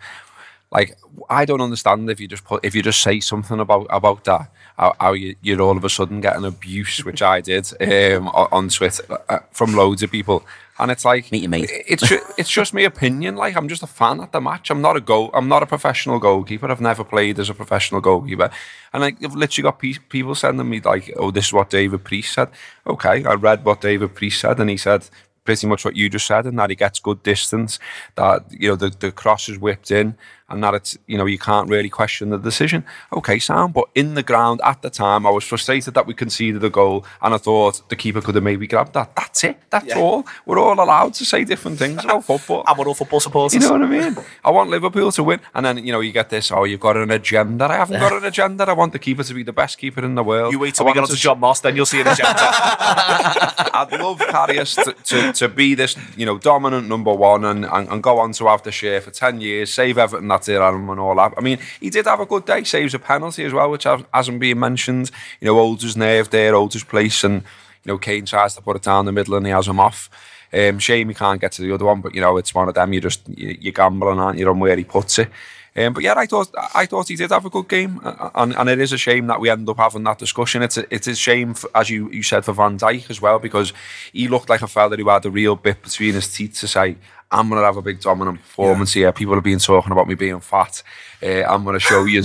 like 0.72 0.98
I 1.30 1.46
don't 1.46 1.62
understand 1.62 2.10
if 2.10 2.20
you 2.20 2.28
just 2.28 2.44
put 2.44 2.66
if 2.66 2.76
you 2.76 2.82
just 2.82 3.02
say 3.02 3.20
something 3.20 3.60
about 3.60 3.88
about 3.90 4.24
that. 4.26 4.52
How, 4.78 4.94
how 5.00 5.14
you, 5.14 5.36
you're 5.42 5.62
all 5.62 5.78
of 5.78 5.86
a 5.86 5.90
sudden 5.90 6.20
getting 6.20 6.44
abuse, 6.44 7.06
which 7.06 7.22
I 7.22 7.40
did 7.40 7.66
um, 7.82 8.28
on 8.28 8.68
Twitter 8.68 9.06
uh, 9.30 9.40
from 9.52 9.74
loads 9.74 10.04
of 10.04 10.12
people, 10.12 10.46
and 10.78 10.92
it's 10.92 11.06
like 11.06 11.32
Meet 11.32 11.44
your 11.44 11.50
mate. 11.50 11.72
it's 11.88 12.12
it's 12.38 12.50
just 12.50 12.74
my 12.74 12.82
opinion. 12.82 13.38
Like 13.38 13.56
I'm 13.56 13.70
just 13.70 13.84
a 13.84 13.88
fan 13.88 14.20
at 14.20 14.34
the 14.34 14.42
match. 14.42 14.70
I'm 14.70 14.82
not 14.82 14.98
a 14.98 15.02
goal. 15.02 15.30
I'm 15.34 15.48
not 15.48 15.64
a 15.64 15.66
professional 15.66 16.20
goalkeeper. 16.20 16.70
I've 16.70 16.82
never 16.82 17.06
played 17.06 17.40
as 17.40 17.50
a 17.50 17.54
professional 17.54 18.02
goalkeeper. 18.02 18.50
And 18.92 19.02
like, 19.02 19.24
I've 19.24 19.36
literally 19.36 19.64
got 19.64 19.80
pe- 19.80 19.94
people 20.10 20.36
sending 20.36 20.68
me 20.70 20.82
like, 20.82 21.14
"Oh, 21.16 21.32
this 21.32 21.46
is 21.48 21.54
what 21.54 21.70
David 21.70 22.04
Priest 22.04 22.34
said." 22.34 22.50
Okay, 22.86 23.24
I 23.24 23.36
read 23.36 23.64
what 23.64 23.80
David 23.80 24.14
Priest 24.14 24.42
said, 24.42 24.60
and 24.60 24.70
he 24.70 24.76
said 24.76 25.08
pretty 25.46 25.68
much 25.68 25.86
what 25.86 25.96
you 25.96 26.10
just 26.10 26.26
said, 26.26 26.46
and 26.46 26.60
that 26.60 26.72
he 26.72 26.76
gets 26.76 27.00
good 27.00 27.24
distance. 27.24 27.80
That 28.16 28.44
you 28.52 28.68
know 28.68 28.76
the 28.76 28.90
the 28.90 29.14
cross 29.14 29.48
is 29.48 29.58
whipped 29.58 29.90
in, 29.92 30.18
and 30.50 30.64
that 30.64 30.74
it's 30.74 30.98
you 31.08 31.18
know 31.18 31.26
you 31.26 31.40
can't 31.40 31.70
really 31.70 31.90
question 31.90 32.30
the 32.30 32.38
decision. 32.38 32.84
Okay, 33.12 33.40
Sam, 33.40 33.72
but 33.72 33.86
in 33.96 34.14
the 34.14 34.24
ground 34.24 34.62
at 34.64 34.82
the 34.82 34.90
time, 34.90 35.26
I 35.26 35.30
was 35.30 35.44
frustrated 35.44 35.94
that 35.94 36.08
we 36.08 36.14
conceded 36.14 36.64
a 36.64 36.70
goal, 36.70 37.06
and 37.22 37.34
I 37.34 37.38
thought 37.38 37.88
the 37.90 37.96
keeper 37.96 38.22
could 38.22 38.36
have 38.36 38.44
maybe 38.44 38.68
grabbed 38.68 38.94
that. 38.94 39.16
That's 39.16 39.44
it. 39.44 39.58
That's 39.70 39.94
all. 39.96 40.26
We're 40.46 40.60
all 40.60 40.80
allowed 40.80 41.14
to 41.16 41.26
say 41.26 41.44
different 41.44 41.78
things 41.80 42.04
about 42.04 42.24
football. 42.26 42.64
I'm 42.68 42.80
all 42.80 42.94
football 42.94 43.20
supporters. 43.20 43.54
You 43.56 43.60
know 43.62 43.74
what 43.74 43.82
I 43.82 43.88
mean? 43.88 44.18
I 44.44 44.52
want 44.52 44.70
Liverpool 44.70 45.12
to 45.14 45.24
win. 45.24 45.40
And 45.54 45.66
then, 45.66 45.78
you 45.86 45.92
know, 45.92 46.00
you 46.00 46.12
get 46.12 46.30
this, 46.30 46.52
oh, 46.52 46.64
you've 46.64 46.80
got 46.80 46.98
an 46.98 47.12
agenda. 47.12 47.66
I 47.66 47.76
haven't 47.78 48.00
got 48.00 48.14
an 48.14 48.24
agenda. 48.34 48.66
I 48.66 48.74
want 48.74 48.94
the 48.94 49.00
keeper 49.00 49.24
to 49.24 49.34
be 49.34 49.44
the 49.44 49.54
best 49.54 49.78
keeper 49.78 50.04
in 50.04 50.16
the 50.16 50.24
world. 50.24 50.54
You 50.54 50.60
wait 50.60 50.76
till 50.76 50.86
I 50.86 50.90
we 50.90 50.94
get 50.94 51.02
want 51.02 51.12
on 51.12 51.14
him 51.14 51.18
to 51.18 51.22
John 51.22 51.40
Moss, 51.40 51.62
then 51.62 51.76
you'll 51.76 51.86
see 51.86 52.02
an 52.02 52.08
agenda. 52.08 52.36
I'd 52.40 53.92
love 53.92 54.20
Karius 54.20 54.84
to, 54.84 54.94
to, 54.94 55.34
to 55.34 55.50
be 55.50 55.76
this, 55.76 55.98
you 56.16 56.26
know, 56.26 56.38
dominant 56.38 56.88
number 56.88 57.14
one 57.14 57.44
and, 57.46 57.66
and, 57.66 57.90
and 57.90 58.04
go 58.04 58.20
on 58.20 58.32
to 58.34 58.48
have 58.48 58.64
the 58.64 58.72
share 58.72 59.02
for 59.02 59.12
10 59.12 59.42
years, 59.42 59.74
save 59.74 59.98
everything 59.98 60.28
that's 60.36 60.48
there 60.48 60.62
and 60.62 60.90
and 60.90 61.00
all 61.00 61.16
that. 61.16 61.34
I 61.38 61.42
mean, 61.42 61.60
he 61.80 61.90
did 61.90 62.06
have 62.06 62.20
a 62.20 62.26
good 62.26 62.46
day, 62.46 62.64
saves 62.64 62.94
a 62.94 63.00
penalty 63.00 63.44
as 63.46 63.54
well, 63.54 63.72
which 63.72 63.84
has- 63.86 64.04
hasn't 64.14 64.40
been 64.40 64.60
mentioned. 64.60 65.12
You 65.40 65.48
know, 65.48 65.56
holds 65.56 65.84
his 65.84 65.98
nerve 65.98 66.30
there, 66.30 66.54
holds 66.54 66.74
his 66.74 66.84
place, 66.84 67.24
and, 67.24 67.36
you 67.84 67.92
know, 67.92 67.98
Kane 67.98 68.26
tries 68.26 68.56
to 68.56 68.62
put 68.62 68.76
it 68.76 68.84
down 68.84 69.06
the 69.06 69.12
middle 69.12 69.36
and 69.36 69.46
he 69.46 69.52
has 69.52 69.68
him 69.68 69.80
off. 69.80 70.10
Um, 70.56 70.80
shame 70.80 71.10
you 71.10 71.16
can't 71.16 71.42
get 71.42 71.52
to 71.54 71.62
the 71.62 71.74
other 71.74 71.86
one, 71.86 72.00
but, 72.00 72.16
you 72.16 72.22
know, 72.22 72.38
it's 72.38 72.56
one 72.56 72.70
of 72.70 72.76
them, 72.76 72.94
you 72.94 73.02
just, 73.02 73.28
you, 73.28 73.58
you're 73.60 73.74
gambling, 73.74 74.20
aren't 74.20 74.40
you, 74.40 74.50
on 74.50 74.60
where 74.60 74.78
he 74.78 74.86
puts 74.86 75.20
it. 75.20 75.30
Um, 75.78 75.92
but 75.92 76.04
yeah, 76.04 76.14
I 76.16 76.26
thought 76.26 76.50
I 76.74 76.86
thought 76.86 77.10
he 77.10 77.18
did 77.18 77.32
have 77.32 77.46
a 77.46 77.50
good 77.50 77.68
game, 77.68 78.00
uh, 78.02 78.30
and, 78.36 78.56
and 78.56 78.70
it 78.70 78.80
is 78.80 78.94
a 78.94 78.98
shame 78.98 79.28
that 79.28 79.42
we 79.42 79.50
end 79.50 79.68
up 79.68 79.76
having 79.76 80.06
that 80.06 80.20
discussion. 80.20 80.64
It's 80.64 80.78
a, 80.78 80.84
it 80.94 81.06
is 81.06 81.18
a 81.18 81.20
shame, 81.20 81.54
for, 81.54 81.70
as 81.76 81.90
you, 81.90 82.10
you 82.12 82.24
said, 82.24 82.46
for 82.46 82.54
Van 82.54 82.80
Dijk 82.80 83.10
as 83.10 83.20
well, 83.20 83.40
because 83.40 83.74
he 84.14 84.30
looked 84.30 84.48
like 84.48 84.62
a 84.62 84.68
fella 84.68 84.96
who 84.96 85.10
had 85.10 85.26
a 85.26 85.30
real 85.30 85.58
bit 85.58 85.84
between 85.84 86.14
his 86.14 86.34
teeth 86.34 86.58
to 86.62 86.68
say, 86.70 86.96
"I'm 87.30 87.50
going 87.50 87.60
to 87.60 87.66
have 87.66 87.76
a 87.76 87.82
big 87.82 88.00
dominant 88.00 88.40
performance 88.40 88.94
here." 88.94 89.12
People 89.12 89.34
have 89.34 89.44
been 89.44 89.60
talking 89.60 89.92
about 89.92 90.08
me 90.08 90.16
being 90.16 90.40
fat. 90.40 90.82
Uh, 91.22 91.44
I'm 91.44 91.66
going 91.66 91.76
to 91.76 91.80
show 91.82 92.06
you. 92.06 92.24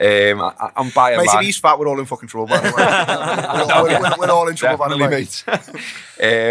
Um, 0.00 0.40
I, 0.40 0.72
I'm 0.76 0.88
by 0.90 1.12
and 1.12 1.22
if 1.22 1.40
he's 1.40 1.58
fat, 1.58 1.78
we're 1.78 1.86
all 1.86 2.00
in 2.00 2.06
fucking 2.06 2.28
trouble, 2.28 2.46
by 2.46 2.58
the 2.58 2.74
way. 2.74 3.92
we're, 3.92 4.00
we're, 4.00 4.18
we're 4.18 4.32
all 4.32 4.48
in 4.48 4.56
trouble, 4.56 4.78
by 4.78 4.88
the 4.88 4.96
way. 4.96 5.10
Mate. 5.10 5.44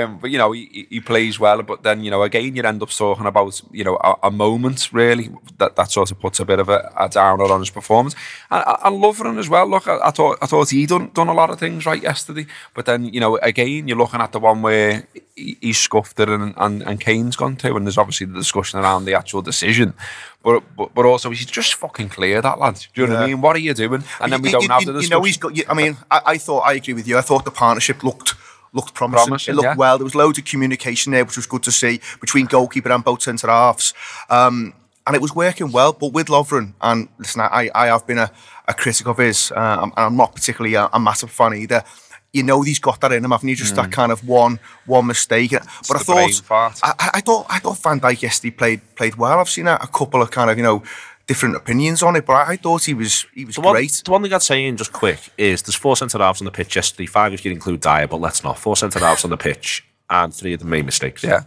um, 0.06 0.20
but 0.20 0.30
you 0.30 0.38
know, 0.38 0.52
he, 0.52 0.86
he 0.88 1.00
plays 1.00 1.40
well. 1.40 1.64
But 1.64 1.82
then 1.82 2.04
you 2.04 2.12
know, 2.12 2.22
again, 2.22 2.56
you 2.56 2.62
end 2.62 2.84
up 2.84 2.92
talking 2.92 3.26
about 3.26 3.60
you 3.72 3.84
know 3.84 3.98
a, 4.02 4.28
a 4.28 4.32
moment 4.32 4.94
really 4.94 5.32
that, 5.58 5.76
that 5.78 5.90
sort 5.90 6.12
of 6.12 6.20
puts 6.20 6.40
a 6.40 6.46
bit 6.46 6.60
of 6.60 6.70
a, 6.70 6.94
a 6.96 7.10
downer 7.10 7.46
on 7.46 7.62
his 7.62 7.72
performance. 7.72 8.14
And 8.52 8.64
I, 8.64 8.78
I 8.84 8.90
love 8.90 9.20
him 9.20 9.40
as 9.40 9.50
well. 9.50 9.68
Look, 9.68 9.88
I, 9.88 9.98
I 10.04 10.12
thought 10.12 10.38
I 10.44 10.46
thought 10.46 10.70
he 10.70 10.86
done 10.86 11.10
done 11.16 11.28
a 11.28 11.34
lot 11.34 11.50
of 11.50 11.58
things 11.58 11.88
right 11.88 12.04
yesterday. 12.04 12.46
But 12.76 12.86
then 12.86 13.06
you 13.06 13.20
know, 13.20 13.38
again, 13.38 13.88
you're 13.88 13.98
looking 13.98 14.22
at 14.22 14.32
the 14.32 14.40
one 14.40 14.62
where 14.62 15.08
he, 15.36 15.58
he 15.60 15.74
scuffed 15.74 16.20
it 16.20 16.30
and, 16.30 16.54
and 16.56 16.84
and 16.84 17.02
Kane's 17.02 17.36
gone 17.36 17.56
to, 17.58 17.76
and 17.76 17.88
there's 17.88 17.98
obviously 17.98 18.28
the 18.28 18.38
discussion 18.38 18.80
around 18.80 19.06
the 19.06 19.16
actual 19.16 19.42
decision. 19.42 19.96
But 20.44 20.64
but, 20.76 20.94
but 20.94 21.06
also, 21.06 21.30
he's 21.30 21.46
just 21.46 21.76
fucking 21.76 22.10
clear 22.10 22.42
that 22.42 22.60
lad. 22.60 22.76
Do 22.94 23.02
you 23.02 23.08
know 23.08 23.14
what 23.16 23.24
I 23.24 23.28
mean? 23.28 23.42
What 23.42 23.56
are 23.56 23.60
you 23.60 23.74
doing? 23.74 24.04
And 24.22 24.32
then 24.32 24.42
we 24.42 24.50
You- 24.50 24.54
don't 24.54 24.64
you, 24.64 24.70
have 24.70 24.82
you, 24.84 24.94
the 24.94 25.02
you 25.02 25.10
know, 25.10 25.24
he's 25.24 25.38
got. 25.38 25.54
I 25.70 25.74
mean, 25.74 25.98
I, 26.10 26.22
I 26.26 26.38
thought 26.38 26.62
I 26.62 26.74
agree 26.74 26.94
with 26.94 27.08
you. 27.08 27.18
I 27.18 27.22
thought 27.22 27.46
the 27.46 27.52
partnership 27.52 28.04
looked 28.04 28.36
looked 28.72 28.94
promising. 28.94 29.28
Promising, 29.28 29.54
it 29.54 29.56
looked 29.56 29.66
yeah. 29.66 29.76
well. 29.76 29.98
There 29.98 30.06
was 30.06 30.16
loads 30.16 30.38
of 30.38 30.46
communication 30.46 31.12
there, 31.12 31.26
which 31.26 31.36
was 31.36 31.46
good 31.46 31.64
to 31.64 31.72
see 31.72 32.00
between 32.22 32.46
goalkeeper 32.46 32.92
and 32.92 33.04
both 33.04 33.22
centre 33.24 33.48
halves. 33.48 33.94
Um, 34.30 34.74
and 35.08 35.16
it 35.16 35.22
was 35.22 35.34
working 35.34 35.72
well, 35.72 35.92
but 35.92 36.14
with 36.14 36.28
Lovren, 36.28 36.74
and 36.82 37.10
listen, 37.18 37.42
I, 37.42 37.72
I 37.74 37.88
have 37.88 38.06
been 38.06 38.20
a, 38.20 38.32
a 38.68 38.76
critic 38.76 39.08
of 39.08 39.18
his, 39.18 39.52
uh, 39.52 39.80
and 39.82 39.92
I'm 39.98 40.16
not 40.16 40.36
particularly 40.36 40.76
a, 40.76 40.88
a 40.94 41.00
massive 41.00 41.32
fan 41.32 41.56
either. 41.56 41.84
You 42.32 42.44
know 42.44 42.62
he's 42.62 42.80
got 42.80 43.02
that 43.02 43.12
in 43.12 43.26
him, 43.26 43.32
haven't 43.32 43.50
you? 43.50 43.56
Just 43.56 43.76
that 43.76 43.92
kind 43.92 44.12
of 44.12 44.28
one 44.28 44.60
one 44.86 45.08
mistake. 45.08 45.52
But 45.52 45.64
I 45.64 45.66
Mm. 45.66 46.06
the 46.06 46.14
brain 46.14 46.32
thought. 46.34 46.80
I, 46.84 46.94
I- 47.00 47.10
I 47.16 47.22
thought 47.22 47.46
I 47.50 47.60
thought 47.60 47.78
Van 47.82 48.00
Dijk 48.00 48.22
yesterday 48.22 48.52
played 48.52 48.82
played 48.96 49.16
well. 49.16 49.40
I've 49.40 49.50
seen 49.50 49.68
a, 49.68 49.76
a 49.82 49.88
couple 49.88 50.22
of 50.22 50.30
kind 50.30 50.50
of 50.52 50.58
you 50.58 50.64
know 50.64 50.84
different 51.26 51.56
opinions 51.56 52.02
on 52.04 52.16
it, 52.16 52.26
but 52.26 52.34
I, 52.34 52.52
I 52.54 52.56
thought 52.58 52.84
he 52.84 52.94
was 52.94 53.26
he 53.34 53.46
was 53.46 53.56
The 53.56 53.62
one, 53.62 53.74
great. 53.74 54.02
the 54.06 54.12
one 54.12 54.22
thing 54.24 54.34
I'd 54.34 54.44
say 54.44 54.66
in 54.66 54.78
just 54.78 54.92
quick 54.94 55.20
is 55.38 55.64
there's 55.64 55.76
four 55.76 55.96
centre 55.98 56.20
halves 56.20 56.40
on 56.42 56.46
the 56.46 56.52
pitch 56.52 56.76
yesterday, 56.76 57.08
five 57.08 57.34
if 57.34 57.44
you 57.46 57.52
include 57.52 57.82
Dier, 57.82 58.08
but 58.08 58.22
let's 58.22 58.44
not. 58.44 58.60
Four 58.60 58.76
centre 58.76 59.00
halves 59.00 59.24
on 59.24 59.30
the 59.32 59.38
pitch, 59.38 59.84
and 60.10 60.32
three 60.34 60.54
of 60.54 60.60
them 60.60 60.70
made 60.70 60.86
mistakes. 60.86 61.24
yeah. 61.24 61.42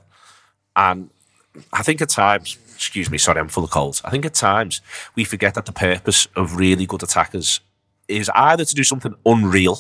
And 0.75 1.11
I 1.73 1.83
think 1.83 2.01
at 2.01 2.09
times, 2.09 2.57
excuse 2.75 3.11
me, 3.11 3.19
sorry, 3.19 3.39
I'm 3.41 3.49
full 3.49 3.65
of 3.65 3.71
colds. 3.71 4.01
I 4.05 4.11
think 4.11 4.25
at 4.25 4.35
times 4.35 4.81
we 5.15 5.25
forget 5.25 5.55
that 5.55 5.67
the 5.67 5.73
purpose 5.73 6.27
of 6.35 6.57
really 6.57 6.87
good 6.87 7.03
attackers 7.03 7.61
is 8.09 8.31
either 8.35 8.65
to 8.65 8.75
do 8.75 8.83
something 8.85 9.15
unreal 9.27 9.79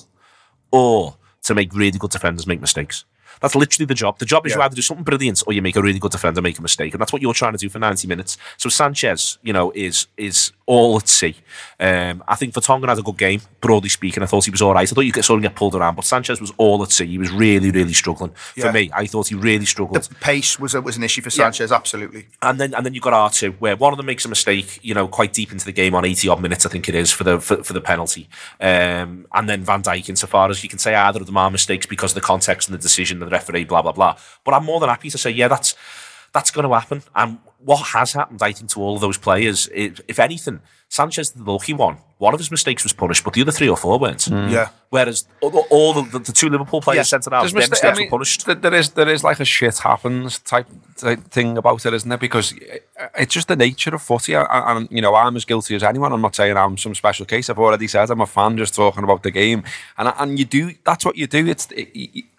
or 0.73 1.17
to 1.45 1.55
make 1.55 1.73
really 1.75 1.99
good 1.99 2.11
defenders 2.11 2.47
make 2.47 2.61
mistakes. 2.61 3.05
That's 3.41 3.55
literally 3.57 3.87
the 3.87 3.95
job. 3.95 4.19
The 4.19 4.25
job 4.25 4.47
is 4.47 4.53
you 4.53 4.59
Yeah. 4.61 4.67
either 4.67 4.77
do 4.77 4.83
something 4.83 5.03
brilliant 5.05 5.43
or 5.47 5.53
you 5.53 5.63
make 5.63 5.75
a 5.75 5.83
really 5.83 5.99
good 5.99 6.13
defender 6.13 6.41
make 6.43 6.59
a 6.59 6.63
mistake, 6.63 6.93
and 6.95 7.01
that's 7.01 7.13
what 7.13 7.23
you're 7.23 7.35
trying 7.35 7.53
to 7.53 7.59
do 7.59 7.69
for 7.69 7.79
90 7.81 8.07
minutes. 8.07 8.37
So 8.57 8.69
Sanchez, 8.69 9.39
you 9.43 9.53
know, 9.53 9.73
is 9.75 10.07
is 10.17 10.53
all 10.67 10.97
at 10.97 11.09
sea. 11.09 11.37
Um, 11.81 12.23
I 12.29 12.37
think 12.37 12.55
Vertonghen 12.55 12.89
had 12.89 12.99
a 12.99 13.03
good 13.03 13.19
game, 13.19 13.41
broadly 13.61 13.89
speaking. 13.89 14.23
I 14.23 14.27
thought 14.27 14.45
he 14.45 14.51
was 14.51 14.63
all 14.63 14.75
right. 14.75 14.89
I 14.89 14.95
thought 14.95 15.01
you 15.03 15.13
could 15.13 15.25
sort 15.25 15.39
of 15.39 15.43
get 15.43 15.57
pulled 15.57 15.75
around, 15.75 15.97
but 15.97 16.05
Sanchez 16.05 16.41
was 16.41 16.53
all 16.57 16.83
at 16.83 16.91
sea. 16.91 17.07
He 17.07 17.19
was 17.19 17.31
really, 17.31 17.71
really 17.71 17.93
struggling. 17.93 18.33
Yeah. 18.57 18.67
For 18.67 18.73
me, 18.73 18.91
I 18.95 19.07
thought 19.07 19.29
he 19.29 19.35
really 19.35 19.67
struggled. 19.67 20.03
The 20.03 20.15
pace 20.17 20.59
was 20.59 20.75
a, 20.75 20.81
was 20.81 20.97
an 20.97 21.03
issue 21.03 21.23
for 21.23 21.31
Sanchez, 21.31 21.73
absolutely. 21.73 22.29
And 22.41 22.61
then 22.61 22.75
and 22.75 22.87
then 22.87 22.95
you've 22.95 23.03
got 23.03 23.13
R 23.13 23.31
two, 23.31 23.53
where 23.59 23.77
one 23.77 23.93
of 23.93 23.97
them 23.97 24.07
makes 24.07 24.25
a 24.25 24.29
mistake, 24.29 24.79
you 24.83 24.95
know, 24.95 25.09
quite 25.09 25.33
deep 25.33 25.53
into 25.53 25.65
the 25.65 25.73
game 25.73 25.95
on 25.95 26.05
eighty 26.05 26.29
odd 26.29 26.41
minutes, 26.41 26.65
I 26.65 26.69
think 26.69 26.89
it 26.89 26.95
is 26.95 27.11
for 27.11 27.25
the 27.25 27.41
for, 27.41 27.63
for 27.63 27.73
the 27.73 27.81
penalty. 27.81 28.29
Um, 28.61 29.27
and 29.33 29.49
then 29.49 29.65
Van 29.65 29.83
Dijk, 29.83 30.09
insofar 30.09 30.49
as 30.49 30.63
you 30.63 30.69
can 30.69 30.79
say 30.79 30.95
either 30.95 31.21
of 31.21 31.27
them 31.27 31.37
are 31.37 31.51
mistakes 31.51 31.87
because 31.87 32.13
of 32.13 32.17
the 32.17 32.21
context 32.21 32.69
and 32.69 32.79
the 32.79 32.83
decision, 32.83 33.21
and 33.21 33.31
the 33.31 33.35
referee, 33.35 33.65
blah 33.65 33.83
blah 33.83 33.93
blah. 33.93 34.17
But 34.45 34.55
I'm 34.55 34.65
more 34.65 34.81
than 34.81 34.89
happy 34.89 35.11
to 35.11 35.19
say, 35.19 35.31
yeah, 35.31 35.49
that's 35.49 35.75
that's 36.33 36.51
going 36.51 36.67
to 36.67 36.75
happen. 36.75 37.03
And 37.15 37.39
what 37.65 37.83
has 37.89 38.13
happened, 38.13 38.41
I 38.43 38.53
think, 38.53 38.71
to 38.71 38.81
all 38.81 38.95
of 38.97 39.01
those 39.01 39.19
players, 39.19 39.69
if, 39.73 40.01
if 40.09 40.19
anything, 40.19 40.61
Sanchez, 40.89 41.31
the 41.31 41.51
lucky 41.51 41.73
one, 41.73 41.97
one 42.19 42.35
of 42.35 42.41
his 42.41 42.51
mistakes 42.51 42.83
was 42.85 42.93
punished, 42.93 43.25
but 43.25 43.33
the 43.33 43.41
other 43.41 43.51
three 43.53 43.69
or 43.69 43.77
four 43.79 43.99
weren't. 43.99 44.27
Yeah. 44.29 44.69
Whereas 44.91 45.27
all, 45.41 45.67
all 45.71 45.95
the, 45.95 46.19
the, 46.19 46.33
two 46.33 46.51
Liverpool 46.51 46.83
players 46.83 46.97
Yeah. 46.99 47.03
centre 47.05 47.31
halves, 47.31 47.53
There's 47.53 47.65
their 47.71 47.71
mista- 47.71 47.89
I 47.89 47.95
mean, 47.95 48.07
were 48.09 48.11
punished. 48.11 48.45
th- 48.45 48.59
There 48.61 48.75
is 48.75 48.91
there 48.91 49.09
is 49.09 49.25
like 49.25 49.41
a 49.41 49.45
shit 49.47 49.79
happens 49.79 50.39
type, 50.41 50.67
type 50.99 51.21
thing 51.31 51.57
about 51.57 51.87
it, 51.87 51.95
isn't 51.95 52.09
there? 52.09 52.19
Because 52.19 52.53
uh, 53.01 53.07
it's 53.19 53.33
just 53.33 53.49
the 53.49 53.57
nature 53.57 53.95
of 53.95 54.03
footy, 54.03 54.35
and, 54.35 54.47
and 54.51 54.89
you 54.91 55.01
know 55.01 55.15
I'm 55.15 55.35
as 55.37 55.47
guilty 55.47 55.75
as 55.77 55.83
anyone. 55.83 56.13
I'm 56.13 56.21
not 56.21 56.37
saying 56.37 56.59
I'm 56.59 56.77
some 56.77 56.95
special 56.95 57.25
case. 57.25 57.49
I've 57.49 57.59
already 57.59 57.89
said 57.89 58.11
I'm 58.11 58.21
a 58.21 58.27
fan, 58.27 58.59
just 58.59 58.75
talking 58.75 59.03
about 59.03 59.23
the 59.23 59.31
game, 59.31 59.65
and 59.97 60.13
and 60.19 60.39
you 60.39 60.45
do 60.45 60.75
that's 60.85 61.07
what 61.07 61.17
you 61.17 61.27
do. 61.27 61.47
It's 61.47 61.69
it, 61.73 61.89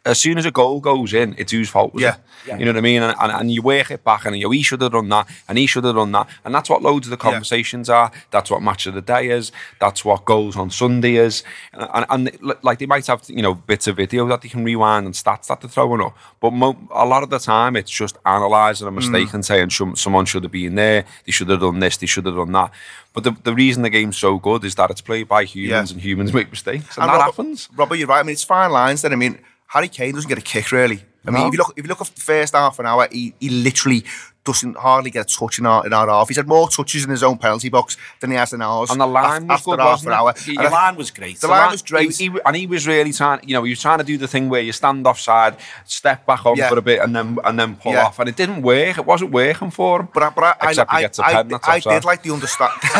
as 0.05 0.19
soon 0.19 0.37
as 0.37 0.45
a 0.45 0.51
goal 0.51 0.81
goes 0.81 1.13
in, 1.13 1.33
it's 1.37 1.51
whose 1.53 1.69
fault 1.69 1.93
was 1.93 2.03
Yeah. 2.03 2.15
it? 2.45 2.59
You 2.59 2.65
know 2.65 2.71
what 2.71 2.77
I 2.77 2.81
mean? 2.81 3.01
And, 3.01 3.15
and, 3.21 3.31
and 3.31 3.51
you 3.51 3.61
work 3.61 3.89
it 3.89 4.03
back, 4.03 4.25
and 4.25 4.35
you 4.35 4.43
know, 4.43 4.49
he 4.51 4.61
should 4.61 4.81
have 4.81 4.91
done 4.91 5.07
that, 5.09 5.29
and 5.47 5.57
he 5.57 5.65
should 5.65 5.85
have 5.85 5.95
done 5.95 6.11
that, 6.11 6.27
and 6.43 6.53
that's 6.53 6.69
what 6.69 6.81
loads 6.81 7.07
of 7.07 7.11
the 7.11 7.17
conversations 7.17 7.89
are. 7.89 8.11
That's 8.31 8.51
what 8.51 8.61
match 8.61 8.85
of 8.85 8.95
the 8.95 9.01
day 9.01 9.29
is. 9.29 9.53
That's 9.79 10.03
what 10.03 10.25
goals 10.25 10.57
on 10.57 10.69
Sunday 10.69 11.15
is, 11.15 11.43
and, 11.71 11.89
and, 11.93 12.05
and 12.09 12.63
like 12.63 12.79
they 12.79 12.85
might 12.85 13.07
have 13.07 13.23
you 13.29 13.41
know 13.41 13.53
bits 13.53 13.87
of 13.87 13.95
video 13.95 14.27
that 14.27 14.41
they 14.41 14.49
can 14.49 14.65
rewind 14.65 15.05
and 15.05 15.15
stats 15.15 15.47
that 15.47 15.61
they're 15.61 15.69
throwing 15.69 16.01
up, 16.01 16.17
but 16.41 16.51
mo- 16.51 16.77
a 16.91 17.05
lot 17.05 17.23
of 17.23 17.29
the 17.29 17.39
time 17.39 17.77
it's 17.77 17.91
just 17.91 18.17
analysing 18.25 18.87
a 18.87 18.91
mm. 18.91 18.95
mistake 18.95 19.33
and 19.33 19.45
saying 19.45 19.69
"Some- 19.69 19.95
someone 19.95 20.25
should 20.25 20.43
have 20.43 20.51
been 20.51 20.75
there, 20.75 21.05
they 21.25 21.31
should 21.31 21.47
have 21.49 21.61
done 21.61 21.79
this, 21.79 21.95
they 21.95 22.07
should 22.07 22.25
have 22.25 22.35
done 22.35 22.51
that. 22.51 22.71
But 23.13 23.23
the, 23.23 23.31
the 23.43 23.53
reason 23.53 23.83
the 23.83 23.89
game's 23.89 24.17
so 24.17 24.37
good 24.37 24.65
is 24.65 24.75
that 24.75 24.89
it's 24.89 24.99
played 25.01 25.27
by 25.29 25.45
humans 25.45 25.91
Yeah. 25.91 25.95
and 25.95 26.01
humans 26.03 26.33
make 26.33 26.49
mistakes, 26.49 26.97
and, 26.97 27.03
And 27.03 27.09
that 27.13 27.19
Robert, 27.19 27.35
happens. 27.37 27.69
Robert, 27.75 27.95
you're 27.95 28.07
right. 28.07 28.19
I 28.19 28.23
mean, 28.23 28.33
it's 28.33 28.43
fine 28.43 28.71
lines. 28.71 29.01
Then 29.03 29.13
I 29.13 29.15
mean, 29.15 29.37
Harry 29.73 29.87
Kane 29.87 30.13
doesn't 30.13 30.29
get 30.29 30.37
a 30.37 30.41
kick 30.41 30.71
really. 30.71 31.03
I 31.25 31.31
mean, 31.31 31.41
No. 31.41 31.47
if 31.47 31.53
you 31.53 31.57
look, 31.57 31.73
if 31.77 31.83
you 31.85 31.89
look 31.89 32.01
at 32.01 32.07
the 32.07 32.21
first 32.21 32.53
half 32.53 32.77
an 32.79 32.85
hour, 32.85 33.07
he, 33.11 33.33
he 33.39 33.49
literally 33.49 34.03
doesn't 34.45 34.75
hardly 34.77 35.09
get 35.09 35.31
a 35.31 35.37
touch 35.37 35.59
in 35.59 35.65
our 35.65 35.85
in 35.85 35.93
our 35.93 36.07
half. 36.07 36.27
He's 36.27 36.37
had 36.37 36.47
more 36.47 36.67
touches 36.69 37.03
in 37.05 37.09
his 37.09 37.23
own 37.23 37.37
penalty 37.37 37.69
box 37.69 37.97
than 38.19 38.31
he 38.31 38.37
has 38.37 38.51
in 38.53 38.61
ours. 38.61 38.89
And 38.91 38.99
the 38.99 39.07
line 39.07 39.47
was 39.47 39.61
good, 39.63 39.79
half 39.79 40.05
an 40.05 40.11
hour. 40.11 40.33
He- 40.37 40.55
The 40.57 40.63
line 40.69 40.95
was 40.95 41.11
great. 41.11 41.39
The 41.39 41.47
line 41.47 41.71
was 41.71 41.81
great. 41.81 42.15
He, 42.15 42.29
he- 42.29 42.39
and 42.45 42.55
he 42.55 42.67
was 42.67 42.85
really 42.85 43.13
trying, 43.13 43.47
you 43.47 43.53
know, 43.53 43.63
he 43.63 43.69
was 43.71 43.81
trying 43.81 43.99
to 43.99 44.03
do 44.03 44.17
the 44.17 44.27
thing 44.27 44.49
where 44.49 44.61
you 44.61 44.73
stand 44.73 45.07
offside, 45.07 45.55
step 45.85 46.25
back 46.25 46.45
on 46.45 46.57
Yeah. 46.57 46.69
for 46.69 46.77
a 46.77 46.81
bit, 46.81 46.99
and 46.99 47.15
then 47.15 47.37
and 47.45 47.57
then 47.59 47.75
pull 47.77 47.93
Yeah. 47.93 48.05
off, 48.07 48.19
and 48.19 48.27
it 48.27 48.35
didn't 48.35 48.61
work. 48.63 48.97
It 48.97 49.05
wasn't 49.05 49.31
working 49.31 49.71
for 49.71 50.01
him. 50.01 50.09
But 50.13 50.23
I, 50.23 50.29
but 50.29 50.43
I, 50.43 50.55
Except 50.69 50.91
I, 50.93 50.97
he 50.97 51.01
gets 51.03 51.19
a 51.19 51.23
pen, 51.23 51.53
I, 51.53 51.59
I 51.75 51.79
did 51.79 52.03
like 52.05 52.21
the 52.23 52.31
understand. 52.31 52.73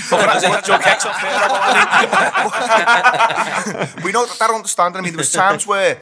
we 4.04 4.12
know 4.12 4.26
that, 4.26 4.36
that 4.38 4.50
understanding. 4.52 5.00
I 5.00 5.02
mean, 5.02 5.12
there 5.12 5.18
was 5.18 5.32
times 5.32 5.66
where 5.66 5.98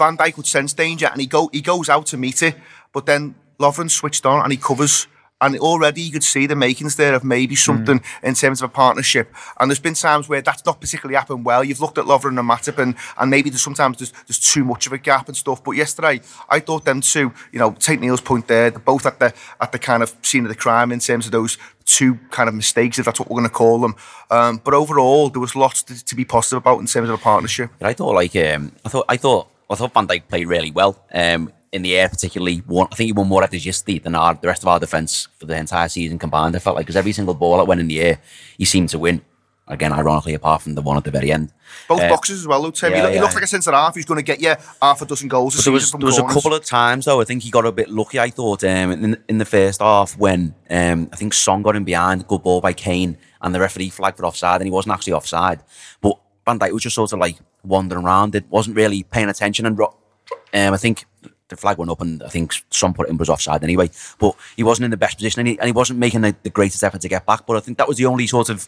Van 0.00 0.16
Dijk 0.16 0.36
would 0.36 0.46
sense 0.46 0.72
danger 0.72 1.08
and 1.12 1.20
he 1.20 1.26
go 1.26 1.50
he 1.52 1.60
goes 1.60 1.88
out 1.88 2.06
to 2.06 2.16
meet 2.16 2.42
it, 2.42 2.56
but 2.94 3.04
then 3.06 3.34
Lovren 3.58 3.90
switched 3.90 4.24
on 4.24 4.42
and 4.42 4.50
he 4.50 4.58
covers. 4.58 5.06
And 5.42 5.58
already 5.58 6.02
you 6.02 6.12
could 6.12 6.22
see 6.34 6.46
the 6.46 6.54
makings 6.54 6.96
there 6.96 7.14
of 7.14 7.24
maybe 7.24 7.56
something 7.56 8.02
in 8.22 8.34
terms 8.34 8.60
of 8.60 8.68
a 8.68 8.72
partnership. 8.72 9.26
And 9.58 9.70
there's 9.70 9.80
been 9.80 9.94
times 9.94 10.28
where 10.28 10.42
that's 10.42 10.66
not 10.66 10.82
particularly 10.82 11.16
happened 11.16 11.46
well. 11.46 11.64
You've 11.64 11.80
looked 11.80 11.96
at 11.96 12.04
Lovren 12.04 12.38
and 12.38 12.50
Matip 12.50 12.76
and, 12.76 12.94
and 13.16 13.30
maybe 13.30 13.48
there's 13.48 13.62
sometimes 13.62 13.96
there's, 13.96 14.12
there's 14.26 14.38
too 14.38 14.64
much 14.64 14.86
of 14.86 14.92
a 14.92 14.98
gap 14.98 15.28
and 15.28 15.36
stuff. 15.36 15.64
But 15.64 15.72
yesterday, 15.76 16.20
I 16.50 16.60
thought 16.60 16.84
them 16.84 17.00
two, 17.00 17.32
you 17.52 17.58
know, 17.58 17.70
take 17.72 18.00
Neil's 18.00 18.20
point 18.20 18.48
there, 18.48 18.68
they're 18.70 18.80
both 18.92 19.06
at 19.06 19.18
the 19.18 19.32
at 19.62 19.72
the 19.72 19.78
kind 19.78 20.02
of 20.02 20.14
scene 20.20 20.44
of 20.44 20.50
the 20.50 20.60
crime 20.64 20.92
in 20.92 21.00
terms 21.00 21.24
of 21.24 21.32
those 21.32 21.56
two 21.86 22.18
kind 22.30 22.48
of 22.50 22.54
mistakes, 22.54 22.98
if 22.98 23.06
that's 23.06 23.18
what 23.18 23.30
we're 23.30 23.40
going 23.40 23.48
to 23.48 23.54
call 23.54 23.80
them. 23.80 23.94
Um, 24.30 24.60
but 24.62 24.74
overall, 24.74 25.30
there 25.30 25.40
was 25.40 25.56
lots 25.56 25.82
to, 25.84 26.04
to 26.04 26.14
be 26.14 26.26
positive 26.26 26.58
about 26.58 26.80
in 26.80 26.86
terms 26.86 27.08
of 27.08 27.14
a 27.14 27.22
partnership. 27.22 27.70
I 27.80 27.94
thought 27.94 28.14
like 28.14 28.36
um, 28.36 28.72
I 28.84 28.90
thought 28.90 29.06
I 29.08 29.16
thought 29.16 29.48
I 29.70 29.76
thought 29.76 29.94
Van 29.94 30.06
Dijk 30.06 30.28
played 30.28 30.46
really 30.48 30.70
well. 30.70 31.04
Um, 31.12 31.52
in 31.72 31.82
the 31.82 31.96
air, 31.96 32.08
particularly, 32.08 32.62
won, 32.66 32.88
I 32.90 32.96
think 32.96 33.06
he 33.06 33.12
won 33.12 33.28
more 33.28 33.42
headers 33.42 33.64
yesterday 33.64 34.00
than 34.00 34.16
our, 34.16 34.34
the 34.34 34.48
rest 34.48 34.62
of 34.62 34.68
our 34.68 34.80
defence 34.80 35.28
for 35.38 35.46
the 35.46 35.56
entire 35.56 35.88
season 35.88 36.18
combined. 36.18 36.56
I 36.56 36.58
felt 36.58 36.74
like 36.74 36.84
because 36.86 36.96
every 36.96 37.12
single 37.12 37.34
ball 37.34 37.58
that 37.58 37.66
went 37.68 37.80
in 37.80 37.86
the 37.86 38.00
air, 38.00 38.18
he 38.58 38.64
seemed 38.64 38.88
to 38.90 38.98
win. 38.98 39.22
Again, 39.68 39.92
ironically, 39.92 40.34
apart 40.34 40.62
from 40.62 40.74
the 40.74 40.82
one 40.82 40.96
at 40.96 41.04
the 41.04 41.12
very 41.12 41.30
end. 41.30 41.52
Both 41.88 42.00
Uh, 42.00 42.08
boxes 42.08 42.40
as 42.40 42.46
well, 42.48 42.60
though, 42.60 42.72
Tim. 42.72 42.92
he, 42.92 42.98
yeah, 42.98 43.10
he 43.10 43.20
looks 43.20 43.34
like 43.34 43.44
a 43.44 43.46
centre 43.46 43.70
half 43.70 43.94
who's 43.94 44.04
going 44.04 44.18
to 44.18 44.24
get 44.24 44.40
you 44.40 44.56
half 44.82 45.00
a 45.00 45.06
dozen 45.06 45.28
goals. 45.28 45.54
But 45.54 45.64
there 45.64 45.72
was 45.72 45.92
there 45.92 46.06
was 46.06 46.18
a 46.18 46.24
couple 46.24 46.52
of 46.54 46.64
times 46.64 47.04
though. 47.04 47.20
I 47.20 47.24
think 47.24 47.44
he 47.44 47.50
got 47.52 47.64
a 47.64 47.70
bit 47.70 47.88
lucky. 47.88 48.18
I 48.18 48.30
thought 48.30 48.64
um, 48.64 48.90
in 48.90 49.16
in 49.28 49.38
the 49.38 49.44
first 49.44 49.80
half 49.80 50.18
when 50.18 50.56
um, 50.68 51.08
I 51.12 51.16
think 51.16 51.32
Son 51.34 51.62
got 51.62 51.76
in 51.76 51.84
behind, 51.84 52.26
good 52.26 52.42
ball 52.42 52.60
by 52.60 52.72
Kane, 52.72 53.16
and 53.40 53.54
the 53.54 53.60
referee 53.60 53.90
flagged 53.90 54.16
for 54.16 54.26
offside, 54.26 54.60
and 54.60 54.66
he 54.66 54.72
wasn't 54.72 54.92
actually 54.94 55.12
offside. 55.12 55.60
But 56.00 56.18
Van 56.46 56.58
Dijk 56.58 56.72
was 56.72 56.82
just 56.82 56.94
sort 56.94 57.12
of 57.12 57.18
like 57.18 57.36
wandering 57.64 58.04
around. 58.04 58.34
It 58.34 58.44
wasn't 58.48 58.76
really 58.76 59.02
paying 59.02 59.28
attention, 59.28 59.66
and 59.66 59.78
um, 59.80 59.94
I 60.52 60.76
think 60.76 61.04
the 61.48 61.56
flag 61.56 61.78
went 61.78 61.90
up, 61.90 62.00
and 62.00 62.22
I 62.22 62.28
think 62.28 62.54
some 62.70 62.94
put 62.94 63.08
it 63.08 63.16
was 63.16 63.28
offside 63.28 63.62
anyway. 63.62 63.90
But 64.18 64.34
he 64.56 64.62
wasn't 64.62 64.86
in 64.86 64.90
the 64.90 64.96
best 64.96 65.18
position, 65.18 65.40
and 65.40 65.48
he, 65.48 65.58
and 65.58 65.66
he 65.66 65.72
wasn't 65.72 65.98
making 65.98 66.22
the, 66.22 66.34
the 66.42 66.50
greatest 66.50 66.82
effort 66.82 67.00
to 67.02 67.08
get 67.08 67.26
back. 67.26 67.46
But 67.46 67.56
I 67.56 67.60
think 67.60 67.78
that 67.78 67.88
was 67.88 67.98
the 67.98 68.06
only 68.06 68.26
sort 68.26 68.48
of 68.48 68.66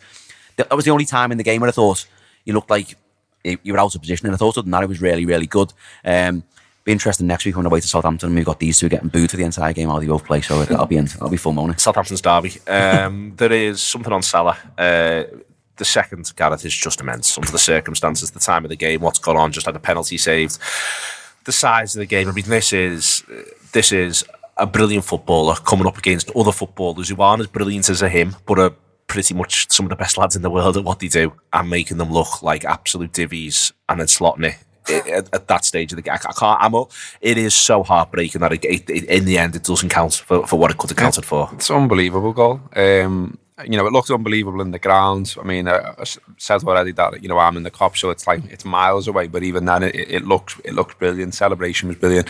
that 0.57 0.75
was 0.75 0.85
the 0.85 0.91
only 0.91 1.07
time 1.07 1.33
in 1.33 1.39
the 1.39 1.45
game 1.45 1.61
where 1.61 1.69
I 1.69 1.73
thought 1.73 2.07
you 2.45 2.53
looked 2.53 2.71
like 2.71 2.97
you 3.45 3.59
you 3.63 3.73
were 3.73 3.79
out 3.79 3.95
of 3.95 4.01
position, 4.01 4.27
and 4.27 4.35
I 4.35 4.39
thought 4.39 4.59
other 4.59 4.63
than 4.63 4.73
that, 4.73 4.83
it 4.83 4.89
was 4.89 5.01
really, 5.01 5.25
really 5.25 5.47
good. 5.47 5.73
Um, 6.05 6.45
be 6.85 6.93
interesting 6.93 7.29
next 7.29 7.45
week 7.45 7.57
when 7.57 7.65
away 7.65 7.81
to 7.81 7.87
Southampton. 7.87 8.35
We've 8.35 8.45
got 8.45 8.59
these 8.59 8.79
two 8.79 8.89
getting 8.89 9.09
booed 9.09 9.31
for 9.31 9.37
the 9.37 9.45
entire 9.45 9.73
game 9.73 9.89
while 9.89 10.01
they 10.01 10.07
both 10.07 10.25
play, 10.25 10.41
so 10.41 10.65
that'll 10.65 10.87
be 10.87 10.97
that'll 10.99 11.29
be 11.29 11.39
money. 11.53 11.75
Southampton's 11.77 12.21
derby. 12.21 12.55
Um, 12.67 13.35
there 13.37 13.53
is 13.53 13.81
something 13.81 14.13
on 14.13 14.23
Salah. 14.23 14.59
Uh, 14.77 15.25
the 15.77 15.85
second 15.85 16.33
Gareth 16.37 16.65
is 16.65 16.75
just 16.75 17.01
immense 17.01 17.37
under 17.39 17.51
the 17.51 17.59
circumstances, 17.59 18.31
the 18.31 18.41
time 18.41 18.65
of 18.65 18.69
the 18.69 18.77
game, 18.77 19.01
what's 19.01 19.19
gone 19.19 19.37
on, 19.37 19.53
just 19.53 19.67
had 19.67 19.77
a 19.77 19.81
penalty 19.81 20.19
saved, 20.19 20.59
the 21.45 21.53
size 21.53 21.95
of 21.97 22.01
the 22.01 22.07
game. 22.07 22.29
I 22.29 22.33
mean, 22.33 22.45
this 22.47 22.73
is 22.73 23.25
this 23.73 23.91
is 23.93 24.25
a 24.59 24.67
brilliant 24.67 25.05
footballer 25.05 25.55
coming 25.57 25.87
up 25.87 25.97
against 25.99 26.31
other 26.37 26.53
footballers 26.53 27.09
who 27.09 27.21
aren't 27.21 27.41
as 27.41 27.47
brilliant 27.47 27.89
as 27.89 28.01
him, 28.01 28.37
but 28.47 28.59
are 28.59 28.75
pretty 29.09 29.35
much 29.35 29.71
some 29.71 29.87
of 29.87 29.91
the 29.91 29.97
best 29.97 30.17
lads 30.17 30.37
in 30.37 30.43
the 30.43 30.51
world 30.51 30.77
at 30.77 30.85
what 30.85 30.99
they 31.01 31.09
do, 31.09 31.33
and 31.53 31.69
making 31.71 31.97
them 31.99 32.13
look 32.13 32.43
like 32.43 32.65
absolute 32.65 33.13
divvies, 33.13 33.73
and 33.89 33.99
then 34.01 34.07
slotting 34.07 34.47
it. 34.47 34.57
At, 35.09 35.33
at 35.33 35.47
that 35.47 35.65
stage 35.65 35.93
of 35.93 35.97
the 35.97 36.03
game, 36.03 36.15
I 36.15 36.33
can't. 36.33 36.61
I'm. 36.61 36.75
a- 36.75 36.87
It 37.21 37.39
is 37.39 37.55
so 37.55 37.83
heartbreaking 37.85 38.41
that 38.41 38.53
it, 38.53 38.65
it, 38.65 38.91
it, 38.91 39.05
in 39.05 39.25
the 39.27 39.39
end 39.39 39.55
it 39.55 39.63
doesn't 39.63 39.91
count 39.91 40.15
for, 40.15 40.45
for 40.47 40.59
what 40.59 40.71
it 40.73 40.77
could 40.79 40.91
have 40.91 40.97
counted 40.97 41.25
for. 41.25 41.49
It's 41.53 41.71
an 41.71 41.77
unbelievable 41.77 42.33
goal. 42.33 42.61
Um, 42.75 43.39
you 43.67 43.77
know, 43.77 43.87
it 43.87 43.93
looked 43.93 44.11
unbelievable 44.11 44.61
in 44.61 44.71
the 44.73 44.79
ground. 44.79 45.35
I 45.41 45.45
mean, 45.45 45.69
uh, 45.69 45.95
I 45.99 46.03
s- 46.03 46.19
said 46.39 46.63
already 46.65 46.93
that 46.93 47.23
you 47.23 47.29
know 47.29 47.39
I'm 47.39 47.57
in 47.57 47.63
the 47.63 47.71
Kop, 47.71 47.97
so 47.97 48.11
it's 48.11 48.27
like 48.27 48.45
it's 48.51 48.65
miles 48.65 49.09
away. 49.09 49.29
But 49.29 49.43
even 49.43 49.65
then, 49.65 49.83
it, 49.83 49.95
it 49.95 50.25
looked 50.27 50.61
it 50.65 50.75
looked 50.75 50.99
brilliant. 50.99 51.35
Celebration 51.35 51.89
was 51.89 51.99
brilliant. 51.99 52.29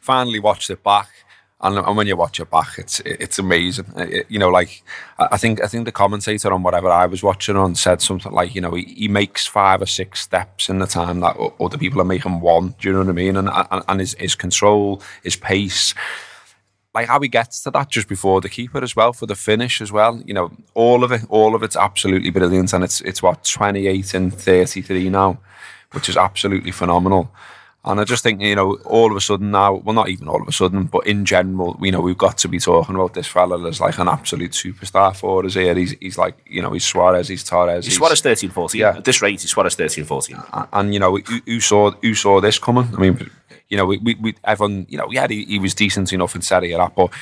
Finally 0.00 0.38
watched 0.40 0.70
it 0.70 0.82
back, 0.84 1.08
and, 1.60 1.78
and 1.78 1.96
when 1.96 2.06
you 2.06 2.16
watch 2.16 2.38
it 2.40 2.50
back, 2.50 2.78
it's 2.78 3.00
it's 3.00 3.38
amazing. 3.38 3.86
It- 3.96 4.26
you 4.30 4.38
know, 4.38 4.48
like 4.48 4.82
I 5.18 5.28
I 5.32 5.36
think 5.36 5.62
I 5.62 5.66
think 5.66 5.84
the 5.84 5.92
commentator 5.92 6.52
on 6.52 6.62
whatever 6.62 6.88
I 6.90 7.06
was 7.06 7.22
watching 7.22 7.56
on 7.56 7.74
said 7.74 8.00
something 8.02 8.32
like, 8.32 8.54
you 8.54 8.60
know, 8.60 8.74
he, 8.74 8.84
he 8.84 9.08
makes 9.08 9.46
five 9.46 9.82
or 9.82 9.86
six 9.86 10.20
steps 10.20 10.68
in 10.68 10.78
the 10.78 10.86
time 10.86 11.20
that 11.20 11.36
other 11.60 11.78
people 11.78 12.00
are 12.00 12.04
making 12.04 12.40
one. 12.40 12.74
Do 12.80 12.88
you 12.88 12.92
know 12.92 13.00
what 13.00 13.08
I 13.08 13.12
mean? 13.12 13.36
And 13.36 13.48
and, 13.48 13.82
and 13.88 14.00
his, 14.00 14.14
his 14.14 14.34
control, 14.34 15.02
his 15.22 15.36
pace 15.36 15.94
like 16.96 17.08
how 17.08 17.20
he 17.20 17.28
gets 17.28 17.62
to 17.62 17.70
that 17.70 17.90
just 17.90 18.08
before 18.08 18.40
the 18.40 18.48
keeper 18.48 18.82
as 18.82 18.96
well 18.96 19.12
for 19.12 19.26
the 19.26 19.34
finish 19.34 19.82
as 19.82 19.92
well. 19.92 20.22
You 20.24 20.32
know, 20.32 20.50
all 20.72 21.04
of 21.04 21.12
it, 21.12 21.20
all 21.28 21.54
of 21.54 21.62
it's 21.62 21.76
absolutely 21.76 22.30
brilliant, 22.30 22.72
and 22.72 22.82
it's 22.82 23.02
it's 23.02 23.22
what 23.22 23.44
twenty 23.44 23.86
eight 23.86 24.14
and 24.14 24.32
thirty 24.32 24.80
three 24.80 25.10
now, 25.10 25.38
which 25.92 26.08
is 26.08 26.16
absolutely 26.16 26.70
phenomenal. 26.70 27.30
And 27.84 28.00
I 28.00 28.04
just 28.04 28.22
think 28.22 28.40
you 28.40 28.56
know, 28.56 28.78
all 28.86 29.10
of 29.10 29.16
a 29.16 29.20
sudden 29.20 29.50
now, 29.50 29.74
well, 29.74 29.94
not 29.94 30.08
even 30.08 30.26
all 30.26 30.40
of 30.40 30.48
a 30.48 30.52
sudden, 30.52 30.84
but 30.84 31.06
in 31.06 31.26
general, 31.26 31.78
you 31.82 31.92
know, 31.92 32.00
we've 32.00 32.18
got 32.18 32.38
to 32.38 32.48
be 32.48 32.58
talking 32.58 32.94
about 32.94 33.12
this 33.12 33.28
fella 33.28 33.68
as 33.68 33.78
like 33.78 33.98
an 33.98 34.08
absolute 34.08 34.52
superstar 34.52 35.14
for 35.14 35.44
us 35.44 35.52
here. 35.52 35.74
He's 35.74 35.94
he's 36.00 36.16
like 36.16 36.34
you 36.46 36.62
know, 36.62 36.72
he's 36.72 36.84
Suarez, 36.84 37.28
he's 37.28 37.44
Torres, 37.44 37.84
He's 37.84 37.96
Suarez 37.96 38.22
13 38.22 38.48
14. 38.48 38.80
Yeah. 38.80 38.96
At 38.96 39.04
this 39.04 39.20
rate, 39.20 39.42
he's 39.42 39.50
Suarez 39.50 39.74
13 39.74 40.04
14. 40.04 40.42
and 40.72 40.94
you 40.94 40.98
know 40.98 41.18
who, 41.18 41.40
who 41.44 41.60
saw 41.60 41.90
who 41.90 42.14
saw 42.14 42.40
this 42.40 42.58
coming? 42.58 42.88
I 42.96 43.00
mean, 43.00 43.30
you 43.68 43.76
know, 43.76 43.86
we, 43.86 43.98
we, 43.98 44.14
we 44.16 44.34
everyone, 44.44 44.86
you 44.88 44.98
know, 44.98 45.10
yeah, 45.10 45.26
he, 45.26 45.44
he 45.44 45.58
was 45.58 45.74
decent 45.74 46.12
enough 46.12 46.34
in 46.34 46.42
Serie 46.42 46.72
A, 46.72 46.88
but 46.94 47.12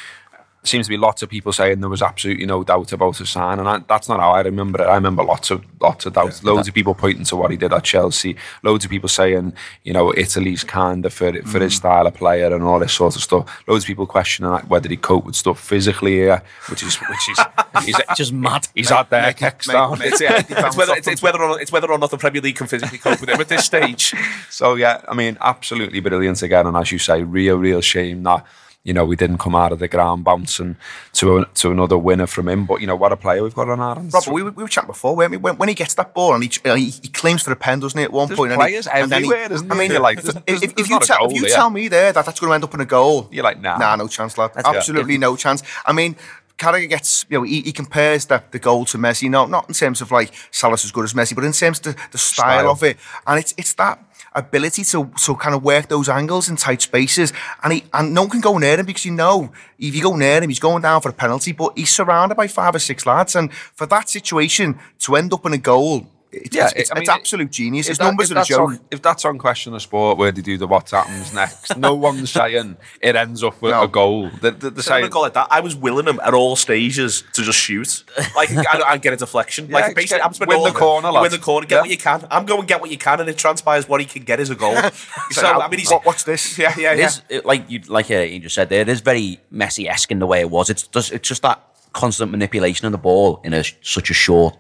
seems 0.64 0.86
to 0.86 0.90
be 0.90 0.96
lots 0.96 1.22
of 1.22 1.28
people 1.28 1.52
saying 1.52 1.80
there 1.80 1.90
was 1.90 2.02
absolutely 2.02 2.46
no 2.46 2.64
doubt 2.64 2.92
about 2.92 3.18
his 3.18 3.30
sign, 3.30 3.58
and 3.58 3.68
I, 3.68 3.78
that's 3.88 4.08
not 4.08 4.20
how 4.20 4.32
I 4.32 4.40
remember 4.40 4.82
it. 4.82 4.86
I 4.86 4.94
remember 4.94 5.22
lots 5.22 5.50
of 5.50 5.64
lots 5.80 6.06
of 6.06 6.14
doubts. 6.14 6.42
loads 6.42 6.68
of 6.68 6.74
people 6.74 6.94
pointing 6.94 7.24
to 7.26 7.36
what 7.36 7.50
he 7.50 7.56
did 7.56 7.72
at 7.72 7.84
Chelsea. 7.84 8.36
Loads 8.62 8.84
of 8.84 8.90
people 8.90 9.08
saying, 9.08 9.52
you 9.82 9.92
know, 9.92 10.12
Italy's 10.16 10.64
kind 10.64 11.04
of 11.04 11.12
for 11.12 11.32
for 11.42 11.60
his 11.60 11.74
mm. 11.74 11.76
style 11.76 12.06
of 12.06 12.14
player 12.14 12.54
and 12.54 12.62
all 12.62 12.78
this 12.78 12.92
sort 12.92 13.16
of 13.16 13.22
stuff. 13.22 13.62
Loads 13.68 13.84
of 13.84 13.88
people 13.88 14.06
questioning 14.06 14.50
like, 14.50 14.68
whether 14.70 14.88
he 14.88 14.96
cope 14.96 15.24
with 15.24 15.36
stuff 15.36 15.60
physically 15.60 16.12
here, 16.12 16.42
which 16.68 16.82
is 16.82 16.96
which 16.96 17.28
is 17.28 17.38
he's 17.84 17.96
Just 18.16 18.32
mad. 18.32 18.68
he's 18.74 18.90
out 18.90 19.10
there 19.10 19.22
Make- 19.26 19.40
make- 19.40 19.62
down. 19.64 19.98
make- 19.98 20.12
It's, 20.12 20.20
yeah, 20.20 20.42
it's, 20.48 20.76
whether, 20.76 20.94
it's, 20.94 21.08
it's 21.08 21.22
whether 21.22 21.42
or 21.42 21.48
not, 21.48 21.60
it's 21.60 21.72
whether 21.72 21.90
or 21.90 21.98
not 21.98 22.10
the 22.10 22.18
Premier 22.18 22.40
League 22.40 22.56
can 22.56 22.66
physically 22.66 22.98
cope 22.98 23.20
with 23.20 23.28
him 23.28 23.40
at 23.40 23.48
this 23.48 23.64
stage. 23.64 24.14
So 24.50 24.74
yeah, 24.76 25.02
I 25.08 25.14
mean, 25.14 25.36
absolutely 25.40 25.98
brilliant 25.98 26.40
again, 26.42 26.66
and 26.66 26.76
as 26.76 26.92
you 26.92 26.98
say, 26.98 27.24
real, 27.24 27.56
real 27.56 27.80
shame 27.80 28.22
that 28.22 28.46
you 28.84 28.92
know, 28.92 29.04
we 29.04 29.16
didn't 29.16 29.38
come 29.38 29.54
out 29.54 29.72
of 29.72 29.78
the 29.78 29.88
ground 29.88 30.24
bouncing 30.24 30.76
to 31.14 31.38
a, 31.38 31.46
to 31.54 31.70
another 31.70 31.96
winner 31.96 32.26
from 32.26 32.48
him. 32.48 32.66
But 32.66 32.80
you 32.82 32.86
know, 32.86 32.94
what 32.94 33.12
a 33.12 33.16
player 33.16 33.42
we've 33.42 33.54
got 33.54 33.68
on 33.70 33.80
our 33.80 33.96
hands. 33.96 34.12
Robert, 34.12 34.30
we, 34.30 34.42
were- 34.42 34.50
we 34.50 34.62
were 34.62 34.68
chatting 34.68 34.88
before, 34.88 35.16
weren't 35.16 35.30
we? 35.30 35.36
When, 35.38 35.56
when 35.56 35.68
he 35.70 35.74
gets 35.74 35.94
that 35.94 36.14
ball 36.14 36.34
and 36.34 36.44
he, 36.44 36.50
uh, 36.68 36.74
he, 36.74 36.90
he 36.90 37.08
claims 37.08 37.42
for 37.42 37.50
a 37.50 37.56
pen, 37.56 37.80
doesn't 37.80 37.98
he, 37.98 38.04
at 38.04 38.12
one 38.12 38.28
There's 38.28 38.36
point? 38.38 38.52
players 38.52 38.86
and 38.86 38.96
he, 38.96 39.02
and 39.02 39.10
then 39.12 39.24
he- 39.24 39.28
everywhere, 39.32 39.52
isn't 39.52 39.72
I 39.72 39.74
mean, 39.74 39.88
there? 39.90 40.00
Like, 40.00 40.18
if, 40.18 40.24
there's- 40.24 40.42
if, 40.46 40.60
there's- 40.60 40.74
if 40.76 40.90
you, 40.90 41.00
tell, 41.00 41.18
goal 41.18 41.30
if 41.30 41.34
you 41.36 41.40
there. 41.42 41.50
tell 41.50 41.70
me 41.70 41.88
there 41.88 42.12
that 42.12 42.26
that's 42.26 42.38
going 42.38 42.50
to 42.50 42.54
end 42.54 42.64
up 42.64 42.74
in 42.74 42.80
a 42.80 42.84
goal, 42.84 43.28
You're 43.32 43.42
like, 43.44 43.60
nah. 43.60 43.78
nah, 43.78 43.96
no 43.96 44.06
chance, 44.06 44.36
lad. 44.36 44.52
That's- 44.54 44.76
Absolutely 44.76 45.16
no 45.18 45.34
chance. 45.34 45.62
I 45.86 45.92
mean, 45.94 46.14
Carragher 46.58 46.88
gets, 46.88 47.24
you 47.30 47.38
know, 47.38 47.42
he, 47.42 47.62
he 47.62 47.72
compares 47.72 48.26
the, 48.26 48.40
the 48.52 48.58
goal 48.60 48.84
to 48.84 48.98
Messi, 48.98 49.28
not 49.28 49.50
not 49.50 49.66
in 49.66 49.74
terms 49.74 50.00
of 50.00 50.12
like 50.12 50.32
Salah's 50.52 50.84
as 50.84 50.92
good 50.92 51.02
as 51.04 51.12
Messi, 51.12 51.34
but 51.34 51.42
in 51.42 51.50
terms 51.52 51.78
of 51.78 51.84
the, 51.96 51.96
the 52.12 52.18
style, 52.18 52.60
Style. 52.60 52.70
of 52.70 52.82
it, 52.84 52.96
and 53.26 53.40
it's 53.40 53.54
it's 53.58 53.72
that 53.74 53.98
ability 54.34 54.84
to 54.84 55.10
to 55.24 55.34
kind 55.36 55.54
of 55.54 55.62
work 55.62 55.88
those 55.88 56.08
angles 56.08 56.48
in 56.48 56.56
tight 56.56 56.82
spaces, 56.82 57.32
and 57.62 57.72
he 57.72 57.84
and 57.92 58.14
no 58.14 58.22
one 58.22 58.30
can 58.30 58.40
go 58.40 58.58
near 58.58 58.78
him 58.78 58.86
because 58.86 59.04
you 59.04 59.12
know 59.12 59.52
if 59.78 59.94
you 59.94 60.02
go 60.02 60.16
near 60.16 60.42
him, 60.42 60.48
he's 60.50 60.58
going 60.58 60.82
down 60.82 61.00
for 61.00 61.10
a 61.10 61.12
penalty, 61.12 61.52
but 61.52 61.76
he's 61.76 61.90
surrounded 61.90 62.34
by 62.34 62.46
five 62.46 62.74
or 62.74 62.78
six 62.78 63.06
lads, 63.06 63.36
and 63.36 63.52
for 63.52 63.86
that 63.86 64.08
situation 64.08 64.78
to 65.00 65.16
end 65.16 65.32
up 65.32 65.44
in 65.46 65.52
a 65.52 65.58
goal. 65.58 66.06
It's, 66.36 66.54
Yeah, 66.56 66.70
it's, 66.74 66.90
I 66.90 66.98
it's 67.00 67.08
absolute 67.08 67.50
genius. 67.50 67.86
If 67.86 67.90
His 67.92 67.98
that- 67.98 68.04
numbers 68.04 68.30
if 68.30 68.36
are 68.36 68.38
a 68.38 68.40
that's 68.40 68.48
joke. 68.48 68.68
On, 68.70 68.80
if 68.90 69.02
that's 69.02 69.24
on 69.24 69.38
question 69.38 69.74
of 69.74 69.82
sport, 69.82 70.18
where 70.18 70.32
they 70.32 70.42
do 70.42 70.58
the 70.58 70.66
what 70.66 70.90
happens 70.90 71.32
next, 71.32 71.76
no 71.76 71.94
one's 71.94 72.30
saying 72.38 72.76
it 73.00 73.16
ends 73.16 73.42
up 73.44 73.60
with 73.62 73.72
No. 73.72 73.82
a 73.84 73.88
goal. 73.88 74.30
They, 74.42 74.50
they, 74.50 74.70
they're 74.70 74.82
So 74.82 74.90
saying, 74.92 75.04
a 75.04 75.08
goal 75.08 75.22
like 75.22 75.34
that, 75.34 75.48
I 75.50 75.60
was 75.60 75.76
willing 75.76 76.06
him 76.06 76.20
at 76.24 76.34
all 76.34 76.56
stages 76.56 77.22
to 77.34 77.42
just 77.42 77.58
shoot, 77.58 78.04
like 78.36 78.50
and, 78.52 78.66
and 78.66 79.02
get 79.02 79.12
a 79.12 79.16
deflection. 79.16 79.68
Yeah, 79.68 79.76
like 79.76 79.94
basically, 79.94 80.18
get- 80.18 80.26
I'm 80.26 80.34
spending 80.34 80.58
win 80.58 80.66
all 80.66 80.72
the 80.72 80.78
corner, 80.78 81.08
you 81.10 81.20
win 81.20 81.30
the 81.30 81.38
corner, 81.38 81.66
get 81.66 81.76
Yeah. 81.76 81.80
what 81.82 81.90
you 81.90 81.98
can. 81.98 82.26
I'm 82.30 82.46
going 82.46 82.66
get 82.66 82.80
what 82.80 82.90
you 82.90 82.98
can, 82.98 83.20
and 83.20 83.28
it 83.28 83.38
transpires 83.38 83.88
what 83.88 84.00
he 84.00 84.06
can 84.06 84.22
get 84.24 84.40
is 84.40 84.50
a 84.50 84.54
goal. 84.54 84.74
so 85.30 85.46
I 85.46 85.68
mean, 85.68 85.78
he's 85.78 85.90
What- 85.90 86.04
what's 86.04 86.24
this? 86.24 86.58
Yeah, 86.58 86.74
yeah, 86.76 86.92
yeah. 86.94 87.06
is 87.06 87.22
it- 87.28 87.44
like 87.46 87.70
you 87.70 87.80
like 87.88 88.10
uh, 88.10 88.18
you 88.18 88.40
just 88.40 88.54
said 88.54 88.68
there. 88.68 88.80
It 88.80 88.88
is 88.88 89.00
very 89.00 89.40
Messi 89.52 89.88
esque 89.88 90.10
in 90.10 90.18
the 90.18 90.26
way 90.26 90.40
it 90.40 90.50
was. 90.50 90.70
It's 90.70 90.86
just 90.86 91.12
it's 91.12 91.28
just 91.28 91.42
that 91.42 91.60
constant 91.92 92.30
manipulation 92.30 92.86
of 92.86 92.92
the 92.92 92.98
ball 92.98 93.40
in 93.44 93.54
a 93.54 93.62
such 93.82 94.10
a 94.10 94.14
short 94.14 94.56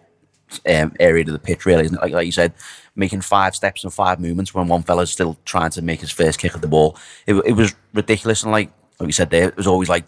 um, 0.68 0.92
area 1.00 1.22
of 1.22 1.32
the 1.32 1.38
pitch. 1.38 1.66
Really, 1.66 1.84
isn't 1.84 1.96
it? 1.96 2.00
Like, 2.00 2.12
like 2.12 2.26
you 2.26 2.32
said, 2.32 2.52
making 2.96 3.20
five 3.22 3.54
steps 3.54 3.84
and 3.84 3.92
five 3.92 4.20
movements 4.20 4.54
when 4.54 4.68
one 4.68 4.82
fella's 4.82 5.10
still 5.10 5.36
trying 5.44 5.70
to 5.70 5.82
make 5.82 6.00
his 6.00 6.10
first 6.10 6.38
kick 6.38 6.54
at 6.54 6.60
the 6.60 6.68
ball. 6.68 6.96
It, 7.26 7.34
it 7.46 7.52
was 7.52 7.74
ridiculous, 7.92 8.42
and 8.42 8.52
like 8.52 8.70
like 8.98 9.08
you 9.08 9.12
said 9.12 9.30
there, 9.30 9.48
it 9.48 9.56
was 9.56 9.66
always 9.66 9.88
like 9.88 10.04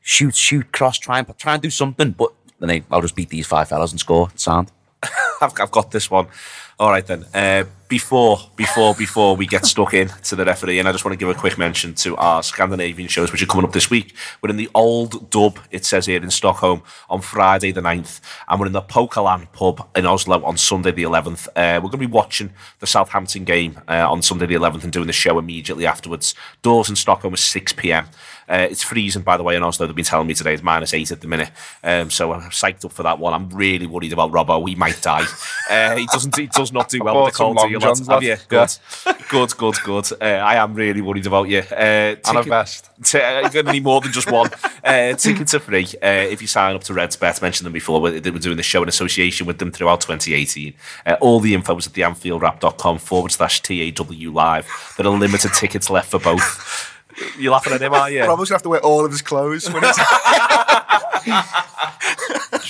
shoot, 0.00 0.34
shoot, 0.34 0.72
cross, 0.72 0.98
try 0.98 1.18
and 1.18 1.38
try 1.38 1.54
and 1.54 1.62
do 1.62 1.70
something. 1.70 2.12
But 2.12 2.32
then 2.58 2.84
I'll 2.90 3.00
just 3.00 3.16
beat 3.16 3.28
these 3.30 3.46
five 3.46 3.68
fellas 3.68 3.90
and 3.90 4.00
score. 4.00 4.30
Sound. 4.34 4.70
I've, 5.40 5.52
I've 5.60 5.70
got 5.70 5.90
this 5.90 6.10
one. 6.10 6.28
All 6.78 6.90
right 6.90 7.06
then. 7.06 7.24
Uh, 7.34 7.64
before, 7.94 8.40
before, 8.56 8.92
before 8.96 9.36
we 9.36 9.46
get 9.46 9.64
stuck 9.64 9.94
in 9.94 10.08
to 10.08 10.34
the 10.34 10.44
referee, 10.44 10.80
and 10.80 10.88
I 10.88 10.90
just 10.90 11.04
want 11.04 11.12
to 11.12 11.16
give 11.16 11.28
a 11.28 11.38
quick 11.38 11.56
mention 11.56 11.94
to 11.94 12.16
our 12.16 12.42
Scandinavian 12.42 13.08
shows, 13.08 13.30
which 13.30 13.40
are 13.40 13.46
coming 13.46 13.64
up 13.64 13.72
this 13.72 13.88
week. 13.88 14.16
We're 14.42 14.50
in 14.50 14.56
the 14.56 14.68
old 14.74 15.30
dub, 15.30 15.60
it 15.70 15.84
says 15.84 16.06
here 16.06 16.20
in 16.20 16.28
Stockholm, 16.30 16.82
on 17.08 17.20
Friday 17.20 17.70
the 17.70 17.82
9th, 17.82 18.20
and 18.48 18.58
we're 18.58 18.66
in 18.66 18.72
the 18.72 18.82
Pokerland 18.82 19.52
pub 19.52 19.88
in 19.94 20.06
Oslo 20.06 20.42
on 20.42 20.56
Sunday 20.56 20.90
the 20.90 21.04
11th. 21.04 21.46
Uh, 21.54 21.78
we're 21.80 21.82
going 21.82 21.92
to 21.92 21.98
be 21.98 22.06
watching 22.06 22.52
the 22.80 22.86
Southampton 22.88 23.44
game 23.44 23.80
uh, 23.86 24.10
on 24.10 24.22
Sunday 24.22 24.46
the 24.46 24.56
11th 24.56 24.82
and 24.82 24.92
doing 24.92 25.06
the 25.06 25.12
show 25.12 25.38
immediately 25.38 25.86
afterwards. 25.86 26.34
Doors 26.62 26.90
in 26.90 26.96
Stockholm 26.96 27.34
is 27.34 27.40
6 27.42 27.74
p.m. 27.74 28.08
Uh, 28.48 28.66
it's 28.70 28.82
freezing, 28.82 29.22
by 29.22 29.36
the 29.36 29.42
way, 29.42 29.56
in 29.56 29.62
Oslo. 29.62 29.86
They've 29.86 29.96
been 29.96 30.04
telling 30.04 30.26
me 30.26 30.34
today 30.34 30.54
it's 30.54 30.62
minus 30.62 30.92
eight 30.92 31.10
at 31.10 31.20
the 31.20 31.28
minute. 31.28 31.50
Um, 31.82 32.10
so 32.10 32.32
I'm 32.32 32.50
psyched 32.50 32.84
up 32.84 32.92
for 32.92 33.02
that 33.02 33.18
one. 33.18 33.32
I'm 33.32 33.48
really 33.50 33.86
worried 33.86 34.12
about 34.12 34.32
Robbo. 34.32 34.68
He 34.68 34.74
might 34.74 35.00
die. 35.00 35.26
Uh, 35.70 35.96
he 35.96 36.06
doesn't. 36.06 36.36
He 36.36 36.46
does 36.46 36.72
not 36.72 36.88
do 36.88 37.02
well 37.02 37.24
with 37.24 37.32
the 37.32 37.38
cold. 37.38 37.56
do 37.56 37.62
long 37.62 37.70
you, 37.70 37.78
lads? 37.78 37.83
Johns, 37.84 37.98
Have 38.00 38.08
lad. 38.08 38.22
you? 38.22 38.36
Good, 38.48 38.70
good, 39.30 39.56
good, 39.56 39.74
good. 39.84 40.12
Uh, 40.20 40.24
I 40.24 40.54
am 40.56 40.74
really 40.74 41.00
worried 41.00 41.26
about 41.26 41.48
you. 41.48 41.58
Uh, 41.70 41.74
and 41.74 42.18
a 42.18 42.32
ticket- 42.32 42.46
vest. 42.48 42.90
T- 43.04 43.18
you're 43.18 43.42
going 43.50 43.66
to 43.66 43.72
need 43.72 43.82
more 43.84 44.00
than 44.00 44.12
just 44.12 44.30
one. 44.30 44.50
Uh, 44.82 45.12
tickets 45.14 45.52
are 45.54 45.60
free 45.60 45.86
uh, 46.02 46.06
if 46.30 46.40
you 46.40 46.46
sign 46.48 46.74
up 46.76 46.84
to 46.84 46.92
Redsbet. 46.92 47.42
Mentioned 47.42 47.66
them 47.66 47.72
before. 47.72 48.00
We're, 48.00 48.20
they 48.20 48.30
were 48.30 48.38
doing 48.38 48.56
the 48.56 48.62
show 48.62 48.82
in 48.82 48.88
association 48.88 49.46
with 49.46 49.58
them 49.58 49.70
throughout 49.72 50.00
2018. 50.00 50.74
Uh, 51.06 51.16
all 51.20 51.40
the 51.40 51.54
info 51.54 51.76
is 51.76 51.86
at 51.86 51.92
theanfieldwrap.com 51.92 52.98
forward 52.98 53.32
slash 53.32 53.60
TAW 53.62 54.30
live. 54.32 54.66
There 54.96 55.06
are 55.06 55.10
limited 55.18 55.52
tickets 55.54 55.90
left 55.90 56.10
for 56.10 56.18
both. 56.20 56.90
You're 57.38 57.52
laughing 57.52 57.72
at 57.72 57.80
him, 57.82 57.92
are 57.94 58.10
you? 58.10 58.24
Robert's 58.24 58.50
gonna 58.50 58.56
have 58.56 58.62
to 58.62 58.68
wear 58.70 58.80
all 58.80 59.04
of 59.04 59.10
his 59.12 59.22
clothes. 59.22 59.68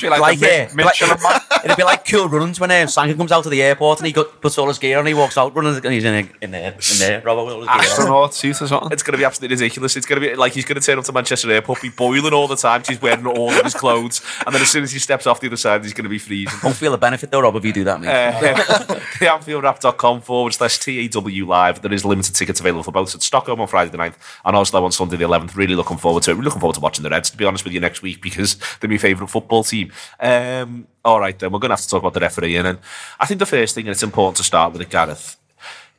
When 0.03 0.13
it's, 0.13 0.21
Like, 0.21 0.39
the 0.39 0.47
yeah, 0.47 0.69
Mi- 0.75 0.85
like, 0.85 1.01
Michelin 1.01 1.19
it'd 1.65 1.77
be 1.77 1.85
like 1.85 2.07
cool 2.09 2.29
runnings 2.29 2.61
when 2.61 2.71
um, 2.71 2.89
Sanka 2.89 3.15
comes 3.17 3.33
out 3.33 3.45
to 3.45 3.51
the 3.51 3.63
airport 3.63 3.99
and 4.01 4.07
he 4.07 4.13
got, 4.13 4.41
puts 4.41 4.59
all 4.59 4.69
his 4.69 4.79
gear 4.79 4.97
on 4.97 5.01
and 5.01 5.09
he 5.09 5.15
walks 5.15 5.37
out 5.39 5.55
running 5.55 5.75
and 5.75 5.93
he's 5.93 6.05
in, 6.05 6.15
a, 6.15 6.29
in 6.45 6.51
there, 6.51 6.73
in 6.73 6.99
there, 6.99 7.21
Robert 7.23 7.45
with 7.45 7.55
all 7.55 7.61
his 7.61 7.69
gear 7.69 7.75
on. 7.77 7.81
astronaut 7.81 8.35
suit 8.35 8.63
or 8.63 8.67
something. 8.67 8.93
It's 8.93 9.03
going 9.03 9.13
to 9.13 9.19
be 9.19 9.25
absolutely 9.25 9.57
ridiculous. 9.57 9.97
It's 9.97 10.07
going 10.07 10.21
to 10.21 10.29
be 10.29 10.35
like 10.35 10.53
he's 10.53 10.65
going 10.65 10.81
to 10.81 10.85
turn 10.87 10.99
up 10.99 11.05
to 11.05 11.13
Manchester 11.13 11.51
Airport, 11.51 11.83
be 11.83 11.89
boiling 11.91 12.33
all 12.33 12.49
the 12.49 12.57
time. 12.57 12.83
He's 12.87 13.01
wearing 13.01 13.27
all 13.27 13.51
of 13.51 13.63
his 13.65 13.75
clothes, 13.75 14.21
and 14.47 14.55
then 14.55 14.63
as 14.63 14.71
soon 14.71 14.83
as 14.83 14.93
he 14.93 14.99
steps 14.99 15.27
off 15.27 15.41
the 15.41 15.47
other 15.47 15.57
side, 15.57 15.83
he's 15.83 15.95
going 15.95 16.05
to 16.05 16.11
be 16.11 16.19
freezing. 16.19 16.59
Won't 16.63 16.77
feel 16.77 16.93
the 16.93 16.99
benefit 16.99 17.31
though, 17.31 17.41
Rob, 17.41 17.57
if 17.57 17.65
you 17.65 17.73
do 17.73 17.85
that, 17.85 18.01
mate. 18.01 18.09
Uh, 18.09 18.95
theanfieldwrap.com 19.19 20.21
forward 20.23 20.53
slash 20.53 20.79
TAW 20.79 21.45
live. 21.47 21.83
There 21.83 21.93
is 21.93 22.05
limited 22.05 22.35
tickets 22.35 22.61
available 22.61 22.83
for 22.83 22.93
both 22.93 23.15
at 23.15 23.23
Stockholm 23.23 23.61
on 23.61 23.67
Friday 23.69 23.91
the 23.91 23.99
9th 23.99 24.15
and 24.45 24.57
Oslo 24.57 24.85
on 24.85 24.93
Sunday 24.93 25.17
the 25.17 25.25
11th. 25.25 25.57
Really 25.57 25.75
looking 25.75 25.97
forward 25.97 26.23
to 26.25 26.31
it. 26.31 26.35
Really 26.35 26.45
looking 26.47 26.61
forward 26.61 26.75
to 26.75 26.81
watching 26.81 27.03
the 27.03 27.11
Reds, 27.11 27.31
to 27.31 27.37
be 27.37 27.45
honest 27.45 27.65
with 27.65 27.73
you, 27.73 27.81
next 27.81 28.03
week 28.03 28.21
because 28.23 28.57
they're 28.81 28.91
my 28.91 28.99
favourite 28.99 29.31
football 29.31 29.65
team. 29.65 29.84
Um, 30.21 30.87
all 31.05 31.21
right, 31.21 31.39
then, 31.39 31.53
we're 31.53 31.59
going 31.59 31.71
to 31.71 31.75
have 31.75 31.83
to 31.83 31.89
talk 31.89 32.03
about 32.03 32.15
the 32.15 32.21
refereeing. 32.21 32.67
And 32.67 32.79
I 33.21 33.27
think 33.27 33.39
the 33.39 33.47
first 33.47 33.75
thing, 33.75 33.87
and 33.87 33.93
it's 33.93 34.03
important 34.03 34.37
to 34.39 34.45
start 34.45 34.73
with 34.73 34.83
it, 34.83 34.91
Gareth, 34.91 35.37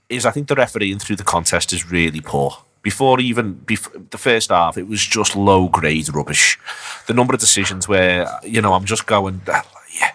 is 0.09 0.25
I 0.25 0.31
think 0.31 0.47
the 0.47 0.55
refereeing 0.55 0.99
through 0.99 1.17
the 1.17 1.23
contest 1.23 1.73
is 1.73 1.89
really 1.91 2.21
poor. 2.21 2.57
Before 2.81 3.19
even 3.19 3.53
before 3.53 3.99
the 4.11 4.17
first 4.17 4.51
half, 4.51 4.77
it 4.77 4.87
was 4.87 5.03
just 5.03 5.35
low 5.35 5.67
grade 5.67 6.13
rubbish. 6.13 6.59
The 7.07 7.15
number 7.15 7.33
of 7.33 7.39
decisions 7.39 7.87
where 7.87 8.29
you 8.43 8.61
know 8.61 8.73
I'm 8.73 8.85
just 8.85 9.07
going, 9.07 9.41
"Ah, 9.47 9.65
yeah, 9.99 10.11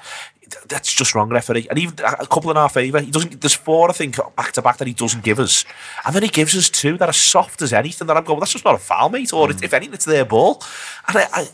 that's 0.69 0.93
just 0.95 1.15
wrong, 1.15 1.29
referee. 1.29 1.67
And 1.69 1.79
even 1.79 1.99
a 2.05 2.27
couple 2.27 2.51
in 2.51 2.57
our 2.57 2.69
favour, 2.69 3.01
he 3.01 3.11
doesn't. 3.11 3.41
There's 3.41 3.55
four 3.55 3.91
I 3.91 3.93
think 3.93 4.17
back 4.37 4.53
to 4.53 4.63
back 4.63 4.79
that 4.79 4.89
he 4.89 4.95
doesn't 4.95 5.25
give 5.25 5.39
us, 5.39 5.65
and 6.07 6.15
then 6.15 6.23
he 6.23 6.29
gives 6.29 6.57
us 6.57 6.71
two 6.71 6.97
that 6.99 7.09
are 7.09 7.13
soft 7.13 7.61
as 7.61 7.73
anything. 7.73 8.07
That 8.07 8.17
I'm 8.17 8.25
going, 8.25 8.37
well, 8.37 8.41
that's 8.41 8.53
just 8.53 8.65
not 8.65 8.77
a 8.77 8.79
foul, 8.79 9.11
mate. 9.11 9.33
Or 9.33 9.51
if 9.51 9.75
anything, 9.75 9.95
it's 9.95 10.05
their 10.05 10.25
ball. 10.25 10.63
And 11.09 11.19
I, 11.19 11.27
I, 11.33 11.49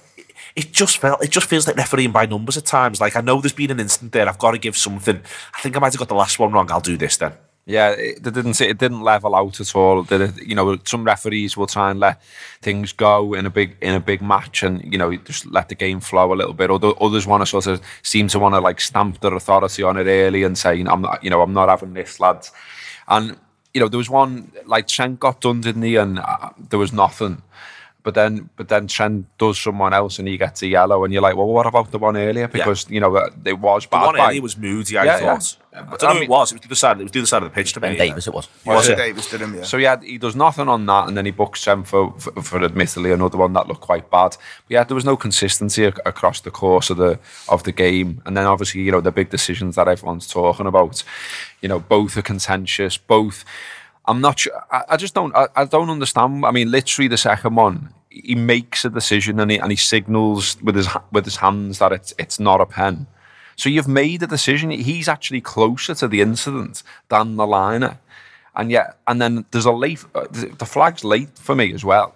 it 0.57 0.73
just 0.73 0.99
felt 0.99 1.23
it 1.23 1.31
just 1.31 1.49
feels 1.49 1.67
like 1.67 1.77
refereeing 1.77 2.13
by 2.13 2.27
numbers 2.27 2.57
at 2.57 2.65
times. 2.65 3.01
Like 3.01 3.15
I 3.15 3.21
know 3.21 3.41
there's 3.41 3.53
been 3.53 3.71
an 3.71 3.79
instant 3.81 4.13
there. 4.13 4.29
I've 4.29 4.39
got 4.39 4.53
to 4.53 4.59
give 4.59 4.77
something. 4.77 5.21
I 5.55 5.61
think 5.61 5.77
I 5.77 5.81
might 5.81 5.93
have 5.93 5.99
got 5.99 6.09
the 6.09 6.15
last 6.15 6.39
one 6.39 6.53
wrong. 6.53 6.71
I'll 6.73 6.81
do 6.81 6.97
this 6.97 7.19
then. 7.19 7.35
Yeah, 7.69 7.91
it, 7.91 8.23
didn't 8.23 8.61
it 8.61 8.79
didn't 8.79 9.03
level 9.03 9.35
out 9.35 9.61
at 9.61 9.77
all. 9.77 10.05
Did? 10.05 10.37
You 10.39 10.55
know, 10.55 10.79
some 10.85 11.05
referees 11.05 11.57
will 11.57 11.67
try 11.67 11.91
and 11.91 12.01
let 12.01 12.23
things 12.63 12.93
go 12.93 13.35
in 13.35 13.45
a 13.45 13.51
big 13.51 13.77
in 13.83 13.95
a 13.95 14.01
big 14.01 14.23
match, 14.23 14.63
and 14.63 14.81
you 14.91 14.97
know, 14.97 15.15
just 15.17 15.47
let 15.47 15.69
the 15.69 15.75
game 15.75 16.01
flow 16.01 16.33
a 16.33 16.37
little 16.37 16.55
bit. 16.55 16.71
Other, 16.71 16.93
others 17.01 17.27
want 17.27 17.43
to 17.43 17.47
sort 17.47 17.67
of 17.67 17.83
seem 18.03 18.29
to 18.29 18.39
want 18.39 18.55
to 18.55 18.61
like 18.61 18.81
stamp 18.81 19.21
their 19.21 19.35
authority 19.35 19.83
on 19.83 19.97
it 19.97 20.07
early 20.07 20.45
and 20.45 20.57
say, 20.57 20.81
I'm 20.81 21.03
not, 21.03 21.23
you 21.25 21.29
know, 21.29 21.43
I'm 21.43 21.53
not 21.53 21.69
having 21.69 21.93
this, 21.93 22.21
lads. 22.21 22.53
And 23.09 23.37
you 23.75 23.81
know, 23.81 23.89
there 23.89 23.99
was 23.99 24.09
one 24.09 24.53
like 24.65 24.87
Trent 24.87 25.19
got 25.19 25.41
done, 25.41 25.61
didn't 25.61 25.83
he? 25.83 25.97
And 25.97 26.21
uh, 26.21 26.51
there 26.71 26.79
was 26.79 26.93
nothing. 26.93 27.43
But 28.07 28.15
then, 28.15 28.49
but 28.55 28.69
then 28.69 28.87
Trent 28.87 29.27
does 29.37 29.59
someone 29.59 29.93
else 29.93 30.21
and 30.21 30.29
he 30.29 30.37
gets 30.39 30.63
a 30.63 30.69
yellow, 30.69 31.03
and 31.03 31.13
you're 31.13 31.23
like, 31.29 31.35
well, 31.35 31.49
what 31.49 31.67
about 31.67 31.91
the 31.91 31.99
one 31.99 32.17
earlier? 32.17 32.47
Because 32.47 32.89
you 32.89 33.01
know 33.01 33.17
uh, 33.17 33.31
it 33.45 33.59
was 33.59 33.83
The 33.83 33.89
bad. 33.91 34.07
one 34.07 34.17
by- 34.17 34.29
earlier 34.29 34.43
was 34.43 34.57
moody. 34.57 34.97
I 34.97 35.05
Yeah, 35.05 35.19
yeah. 35.19 35.35
thought. 35.39 35.57
I 35.75 35.83
But 35.83 35.99
don't 36.01 36.03
know 36.03 36.09
I 36.09 36.13
who 36.13 36.17
it 36.19 36.21
mean- 36.21 36.31
was. 36.31 36.53
It 36.53 36.55
was 36.55 36.61
the 36.61 36.69
other 36.69 36.75
side. 36.77 37.01
It 37.01 37.03
was 37.03 37.13
the 37.13 37.19
other 37.19 37.27
side 37.27 37.43
of 37.43 37.49
the 37.51 37.55
pitch 37.55 37.73
to 37.73 37.81
me. 37.81 37.89
Ben 37.89 37.97
Davies, 37.99 38.29
it 38.29 38.33
was. 38.33 38.49
Was 38.65 38.89
it? 38.89 38.97
Davies 38.97 39.29
did 39.29 39.41
him, 39.43 39.57
yeah. 39.57 39.63
So 39.65 39.77
yeah, 39.77 40.01
he 40.01 40.19
does 40.19 40.37
nothing 40.37 40.69
on 40.69 40.87
that, 40.87 41.09
and 41.09 41.17
then 41.17 41.25
he 41.27 41.33
books 41.33 41.65
them 41.65 41.83
for, 41.83 42.13
for, 42.21 42.31
for 42.43 42.63
admittedly 42.65 43.11
another 43.11 43.39
one 43.39 43.53
that 43.55 43.67
looked 43.67 43.81
quite 43.81 44.09
bad. 44.09 44.31
But 44.31 44.69
yeah, 44.69 44.85
there 44.85 44.95
was 44.95 45.05
no 45.05 45.17
consistency 45.17 45.85
ac- 45.87 45.99
across 46.07 46.41
the 46.43 46.53
course 46.53 46.91
of 46.91 46.99
the 46.99 47.19
of 47.49 47.65
the 47.65 47.73
game, 47.73 48.23
and 48.25 48.37
then 48.37 48.47
obviously 48.47 48.83
you 48.83 48.93
know 48.93 49.01
the 49.01 49.11
big 49.11 49.31
decisions 49.31 49.75
that 49.75 49.89
everyone's 49.89 50.29
talking 50.29 50.67
about. 50.67 51.03
You 51.61 51.69
know, 51.69 51.81
both 51.81 52.17
are 52.17 52.23
contentious. 52.23 52.97
Both, 52.97 53.45
I'm 54.07 54.21
not 54.21 54.39
sure. 54.39 54.53
I, 54.71 54.83
I 54.91 54.97
just 54.97 55.15
don't. 55.15 55.35
I, 55.37 55.49
I 55.57 55.65
don't 55.65 55.91
understand. 55.91 56.47
I 56.47 56.53
mean, 56.53 56.71
literally 56.71 57.09
the 57.09 57.17
second 57.19 57.55
one, 57.57 57.91
he 58.25 58.35
makes 58.35 58.85
a 58.85 58.91
decision 58.91 59.41
and 59.41 59.51
he 59.51 59.59
and 59.59 59.71
he 59.71 59.77
signals 59.77 60.57
with 60.63 60.77
his 60.77 60.89
with 61.13 61.25
his 61.25 61.37
hands 61.37 61.79
that 61.79 61.93
it's 61.93 62.15
it's 62.19 62.41
not 62.41 62.61
a 62.61 62.67
pen. 62.67 63.07
So 63.57 63.71
you've 63.71 63.89
made 63.89 64.23
a 64.23 64.27
decision. 64.27 64.71
He's 64.71 65.09
actually 65.09 65.41
closer 65.41 65.95
to 65.95 66.09
the 66.09 66.21
incident 66.21 66.83
than 67.09 67.37
the 67.37 67.47
liner. 67.47 67.99
And 68.55 68.71
yet, 68.71 68.99
and 69.07 69.21
then 69.21 69.47
there's 69.51 69.67
a 69.67 69.73
late, 69.73 70.05
the 70.13 70.67
flag's 70.67 71.05
late 71.05 71.37
for 71.39 71.55
me 71.55 71.73
as 71.73 71.85
well. 71.85 72.15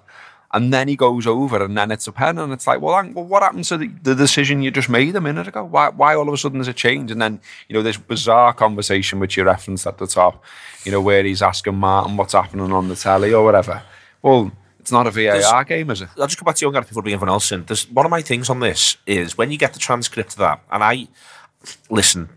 And 0.52 0.72
then 0.72 0.88
he 0.88 0.96
goes 0.96 1.26
over 1.26 1.62
and 1.64 1.78
then 1.78 1.90
it's 1.90 2.06
a 2.06 2.12
pen. 2.12 2.38
And 2.38 2.52
it's 2.52 2.66
like, 2.66 2.80
well, 2.80 2.94
well 3.14 3.24
what 3.24 3.42
happened 3.42 3.64
to 3.66 3.78
the, 3.78 3.88
the 4.02 4.14
decision 4.14 4.62
you 4.62 4.70
just 4.70 4.88
made 4.88 5.14
a 5.16 5.20
minute 5.20 5.48
ago? 5.48 5.64
Why, 5.64 5.90
why 5.90 6.14
all 6.14 6.28
of 6.28 6.34
a 6.34 6.36
sudden 6.36 6.58
there's 6.58 6.68
a 6.68 6.74
change? 6.74 7.10
And 7.10 7.22
then, 7.22 7.40
you 7.68 7.74
know, 7.74 7.82
this 7.82 7.96
bizarre 7.96 8.52
conversation 8.52 9.20
which 9.20 9.36
you 9.36 9.44
referenced 9.44 9.86
at 9.86 9.98
the 9.98 10.06
top, 10.06 10.44
you 10.84 10.92
know, 10.92 11.00
where 11.00 11.22
he's 11.22 11.42
asking 11.42 11.76
Martin 11.76 12.16
what's 12.16 12.32
happening 12.32 12.72
on 12.72 12.88
the 12.88 12.96
telly 12.96 13.32
or 13.32 13.44
whatever. 13.44 13.82
Well, 14.22 14.52
it's 14.80 14.92
not 14.92 15.06
a 15.06 15.10
VAR 15.10 15.64
game, 15.64 15.90
is 15.90 16.02
it? 16.02 16.08
I'll 16.18 16.26
just 16.26 16.38
go 16.38 16.44
back 16.44 16.56
to 16.56 16.66
you, 16.66 16.72
Gareth, 16.72 16.88
before 16.88 17.02
we 17.02 17.04
bring 17.04 17.14
everyone 17.14 17.34
else 17.34 17.52
in. 17.52 17.64
There's, 17.64 17.88
one 17.90 18.06
of 18.06 18.10
my 18.10 18.22
things 18.22 18.50
on 18.50 18.60
this 18.60 18.96
is 19.06 19.38
when 19.38 19.50
you 19.50 19.58
get 19.58 19.72
the 19.72 19.78
transcript 19.78 20.32
of 20.32 20.38
that, 20.38 20.62
and 20.70 20.82
I 20.82 21.08
listen, 21.90 22.30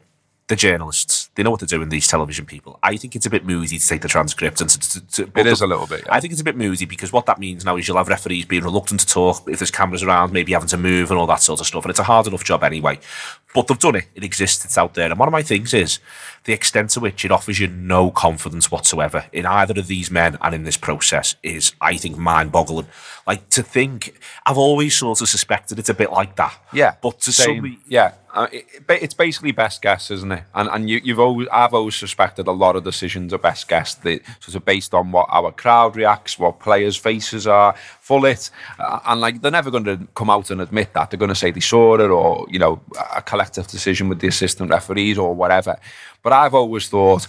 the 0.48 0.56
journalists, 0.56 1.30
They 1.36 1.44
know 1.44 1.52
what 1.52 1.62
they're 1.62 1.68
doing. 1.68 1.90
These 1.90 2.08
television 2.08 2.46
people. 2.46 2.78
I 2.84 2.98
think 2.98 3.16
it's 3.16 3.26
a 3.26 3.30
bit 3.30 3.46
moody 3.46 3.80
to 3.80 3.88
take 3.88 4.02
the 4.02 4.08
transcript 4.10 4.60
and 4.60 4.70
to. 4.70 4.80
to, 4.80 5.26
to 5.26 5.40
It 5.40 5.48
is 5.48 5.62
a 5.62 5.68
little 5.68 5.88
bit, 5.88 6.04
yeah. 6.06 6.14
I 6.14 6.20
think 6.20 6.34
it's 6.34 6.42
a 6.42 6.44
bit 6.44 6.58
moody 6.58 6.86
because 6.86 7.14
what 7.14 7.26
that 7.28 7.40
means 7.40 7.64
now 7.64 7.78
is 7.78 7.88
you'll 7.88 7.98
have 7.98 8.10
referees 8.10 8.46
being 8.46 8.64
reluctant 8.64 9.00
to 9.00 9.08
talk 9.08 9.48
if 9.48 9.60
there's 9.60 9.72
cameras 9.72 10.04
around, 10.04 10.34
maybe 10.34 10.52
having 10.52 10.68
to 10.70 10.78
move 10.78 11.12
and 11.12 11.20
all 11.20 11.28
that 11.28 11.42
sort 11.42 11.62
of 11.62 11.68
stuff. 11.68 11.86
And 11.86 11.92
it's 11.92 12.00
a 12.00 12.04
hard 12.04 12.28
enough 12.28 12.44
job 12.44 12.64
anyway. 12.64 13.00
But 13.54 13.68
they've 13.68 13.78
done 13.80 13.96
it. 13.96 14.06
It 14.16 14.24
exists. 14.24 14.66
It's 14.66 14.78
out 14.78 14.94
there. 14.96 15.10
And 15.10 15.20
one 15.20 15.28
of 15.28 15.32
my 15.32 15.44
things 15.44 15.74
is 15.74 16.00
the 16.46 16.54
extent 16.54 16.90
to 16.92 17.00
which 17.00 17.24
it 17.24 17.32
offers 17.32 17.60
you 17.60 17.68
no 17.68 18.10
confidence 18.12 18.72
whatsoever 18.72 19.26
in 19.32 19.46
either 19.46 19.80
of 19.80 19.88
these 19.88 20.10
men 20.10 20.38
and 20.42 20.56
in 20.56 20.64
this 20.64 20.76
process 20.78 21.36
is, 21.44 21.74
I 21.80 21.96
think, 21.98 22.18
mind-boggling. 22.18 22.88
Like 23.28 23.48
to 23.50 23.62
think, 23.64 24.20
I've 24.46 24.58
always 24.58 24.98
sort 24.98 25.22
of 25.22 25.30
suspected 25.30 25.78
it's 25.80 25.90
a 25.90 25.94
bit 25.94 26.12
like 26.12 26.36
that. 26.38 26.54
Yeah, 26.74 26.96
But 27.02 27.20
to 27.22 27.32
same. 27.32 27.46
suddenly, 27.46 27.80
yeah, 27.88 28.16
uh, 28.34 28.48
it, 28.52 28.66
it- 28.90 29.04
it's 29.04 29.14
basically 29.14 29.52
best 29.52 29.82
guess, 29.82 30.10
isn't 30.12 30.32
it? 30.32 30.44
And 30.56 30.68
and 30.70 30.90
you, 30.90 31.00
you've 31.04 31.20
always, 31.20 31.48
I've 31.52 31.74
always 31.74 31.96
suspected 31.96 32.48
a 32.48 32.52
lot 32.52 32.76
of 32.76 32.84
decisions 32.84 33.32
are 33.34 33.38
best 33.38 33.68
guess, 33.70 33.94
that 33.94 34.22
sort 34.42 34.56
of 34.56 34.66
based 34.66 34.94
on 34.94 35.12
what 35.12 35.28
our 35.30 35.52
crowd 35.52 35.96
reacts, 35.96 36.38
what 36.40 36.60
players' 36.60 36.98
faces 36.98 37.46
are, 37.48 37.76
full 38.04 38.26
it, 38.26 38.50
uh, 38.80 39.00
and 39.06 39.22
like 39.22 39.42
they're 39.42 39.50
never 39.60 39.72
going 39.72 39.86
to 39.86 39.98
come 40.14 40.30
out 40.30 40.52
and 40.52 40.60
admit 40.60 40.94
that. 40.94 41.10
They're 41.10 41.18
going 41.18 41.30
to 41.30 41.36
say 41.36 41.52
they 41.52 41.62
saw 41.62 41.96
it, 41.96 42.02
or 42.02 42.46
you 42.50 42.60
know, 42.60 42.82
a 43.16 43.22
collective 43.22 43.68
decision 43.68 44.10
with 44.10 44.20
the 44.20 44.28
assistant 44.28 44.70
referees 44.70 45.18
or 45.18 45.34
whatever. 45.34 45.78
But 46.22 46.34
I've 46.34 46.54
always 46.54 46.88
thought. 46.90 47.28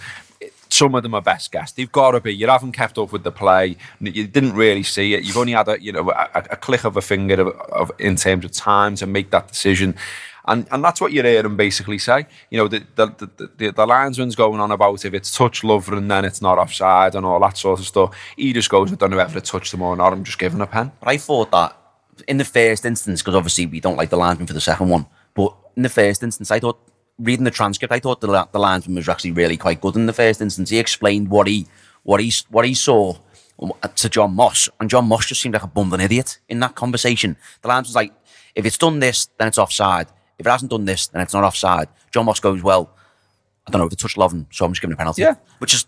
Some 0.67 0.95
of 0.95 1.03
them 1.03 1.13
are 1.13 1.21
best 1.21 1.51
guess. 1.51 1.71
They've 1.71 1.91
got 1.91 2.11
to 2.11 2.19
be. 2.19 2.35
You 2.35 2.47
haven't 2.47 2.73
kept 2.73 2.97
up 2.97 3.11
with 3.13 3.23
the 3.23 3.31
play. 3.31 3.77
You 4.01 4.27
didn't 4.27 4.53
really 4.53 4.83
see 4.83 5.13
it. 5.13 5.23
You've 5.23 5.37
only 5.37 5.53
had 5.53 5.69
a 5.69 5.81
you 5.81 5.93
know 5.93 6.09
a, 6.09 6.43
a 6.49 6.57
click 6.57 6.83
of 6.83 6.97
a 6.97 7.01
finger 7.01 7.39
of, 7.39 7.47
of 7.71 7.91
in 7.97 8.17
terms 8.17 8.43
of 8.43 8.51
time 8.51 8.95
to 8.95 9.05
make 9.05 9.29
that 9.29 9.47
decision. 9.47 9.95
And 10.47 10.67
and 10.71 10.83
that's 10.83 11.01
what 11.01 11.11
you're 11.11 11.25
hearing 11.25 11.55
basically 11.55 11.97
say. 11.97 12.27
You 12.49 12.59
know, 12.59 12.67
the 12.67 12.85
the, 12.95 13.07
the, 13.07 13.51
the, 13.57 13.71
the 13.71 13.85
linesman's 13.85 14.35
going 14.35 14.59
on 14.59 14.71
about 14.71 15.03
if 15.05 15.13
it's 15.13 15.35
touch 15.35 15.61
Lovren 15.61 15.97
and 15.97 16.11
then 16.11 16.25
it's 16.25 16.41
not 16.41 16.57
offside 16.57 17.15
and 17.15 17.25
all 17.25 17.39
that 17.39 17.57
sort 17.57 17.79
of 17.79 17.85
stuff. 17.85 18.15
He 18.37 18.53
just 18.53 18.69
goes, 18.69 18.91
I 18.91 18.95
don't 18.95 19.11
know 19.11 19.17
whether 19.17 19.37
it 19.37 19.45
touched 19.45 19.73
him 19.73 19.81
or 19.81 19.95
not. 19.95 20.13
I'm 20.13 20.23
just 20.23 20.39
giving 20.39 20.61
a 20.61 20.67
pen. 20.67 20.91
But 20.99 21.09
I 21.09 21.17
thought 21.17 21.51
that 21.51 21.75
in 22.27 22.37
the 22.37 22.45
first 22.45 22.85
instance, 22.85 23.21
because 23.21 23.35
obviously 23.35 23.65
we 23.65 23.79
don't 23.79 23.97
like 23.97 24.09
the 24.09 24.17
linesman 24.17 24.47
for 24.47 24.53
the 24.53 24.61
second 24.61 24.89
one, 24.89 25.05
but 25.33 25.55
in 25.75 25.83
the 25.83 25.89
first 25.89 26.23
instance, 26.23 26.51
I 26.51 26.59
thought 26.59 26.79
reading 27.19 27.45
the 27.45 27.51
transcript, 27.51 27.93
I 27.93 27.99
thought 27.99 28.21
the, 28.21 28.47
the 28.51 28.59
linesman 28.59 28.95
was 28.95 29.09
actually 29.09 29.31
really 29.31 29.57
quite 29.57 29.81
good 29.81 29.95
in 29.95 30.05
the 30.05 30.13
first 30.13 30.41
instance. 30.41 30.69
He 30.69 30.79
explained 30.79 31.29
what 31.29 31.47
he 31.47 31.67
what 32.03 32.21
he 32.21 32.31
what 32.49 32.65
he 32.65 32.73
saw 32.73 33.15
um, 33.59 33.73
uh, 33.81 33.87
to 33.87 34.09
John 34.09 34.35
Moss, 34.35 34.69
and 34.79 34.89
John 34.89 35.07
Moss 35.07 35.25
just 35.25 35.41
seemed 35.41 35.53
like 35.53 35.63
a 35.63 35.67
bumbling 35.67 36.01
idiot 36.01 36.39
in 36.49 36.59
that 36.59 36.75
conversation. 36.75 37.37
The 37.61 37.67
linesman 37.67 37.89
was 37.89 37.95
like, 37.95 38.13
"If 38.53 38.65
it's 38.65 38.77
done 38.77 38.99
this, 38.99 39.27
then 39.37 39.47
it's 39.47 39.57
offside. 39.57 40.07
If 40.37 40.45
it 40.45 40.49
hasn't 40.49 40.71
done 40.71 40.85
this, 40.85 41.07
then 41.07 41.21
it's 41.21 41.33
not 41.33 41.43
offside." 41.43 41.87
John 42.11 42.25
Moss 42.25 42.39
goes, 42.39 42.61
"Well, 42.63 42.89
I 43.67 43.71
don't 43.71 43.79
know 43.79 43.87
if 43.87 43.93
it 43.93 43.99
touched 43.99 44.17
Lovren, 44.17 44.45
so 44.51 44.65
I'm 44.65 44.71
just 44.71 44.81
giving 44.81 44.93
a 44.93 44.97
penalty." 44.97 45.21
Yeah. 45.21 45.35
which 45.59 45.73
is 45.73 45.85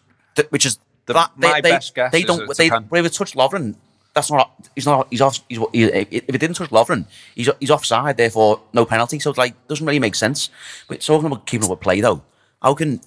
which 0.50 0.66
is 0.66 0.78
The- 1.06 1.14
that, 1.14 1.32
they, 1.38 1.48
my 1.50 1.62
they, 1.62 1.72
best 1.72 1.96
guess 1.96 2.12
they 2.12 2.20
is 2.20 2.26
don't 2.26 2.50
a 2.50 2.54
they 2.54 2.70
but 2.70 3.00
if 3.00 3.06
it 3.06 3.14
touched 3.14 3.36
Lovren, 3.36 3.76
that's 4.14 4.32
not. 4.32 4.52
He's 4.76 4.86
not. 4.86 5.08
He's 5.12 5.22
off. 5.22 5.40
He's, 5.48 5.60
he, 5.74 5.84
if 5.84 6.36
it 6.36 6.38
didn't 6.40 6.56
touch 6.56 6.70
Lovren, 6.72 7.06
he's 7.36 7.50
he's 7.60 7.70
offside. 7.72 8.18
Therefore, 8.18 8.62
no 8.74 8.84
penalty. 8.86 9.20
So 9.20 9.30
it's 9.30 9.38
like 9.38 9.54
doesn't 9.68 9.86
really 9.86 10.00
make 10.00 10.16
sense. 10.16 10.50
But 10.88 11.02
talking 11.02 11.28
about 11.28 11.46
keeping 11.46 11.66
up 11.66 11.70
with 11.70 11.82
play 11.82 12.02
though, 12.02 12.24
how 12.62 12.74
can 12.74 13.00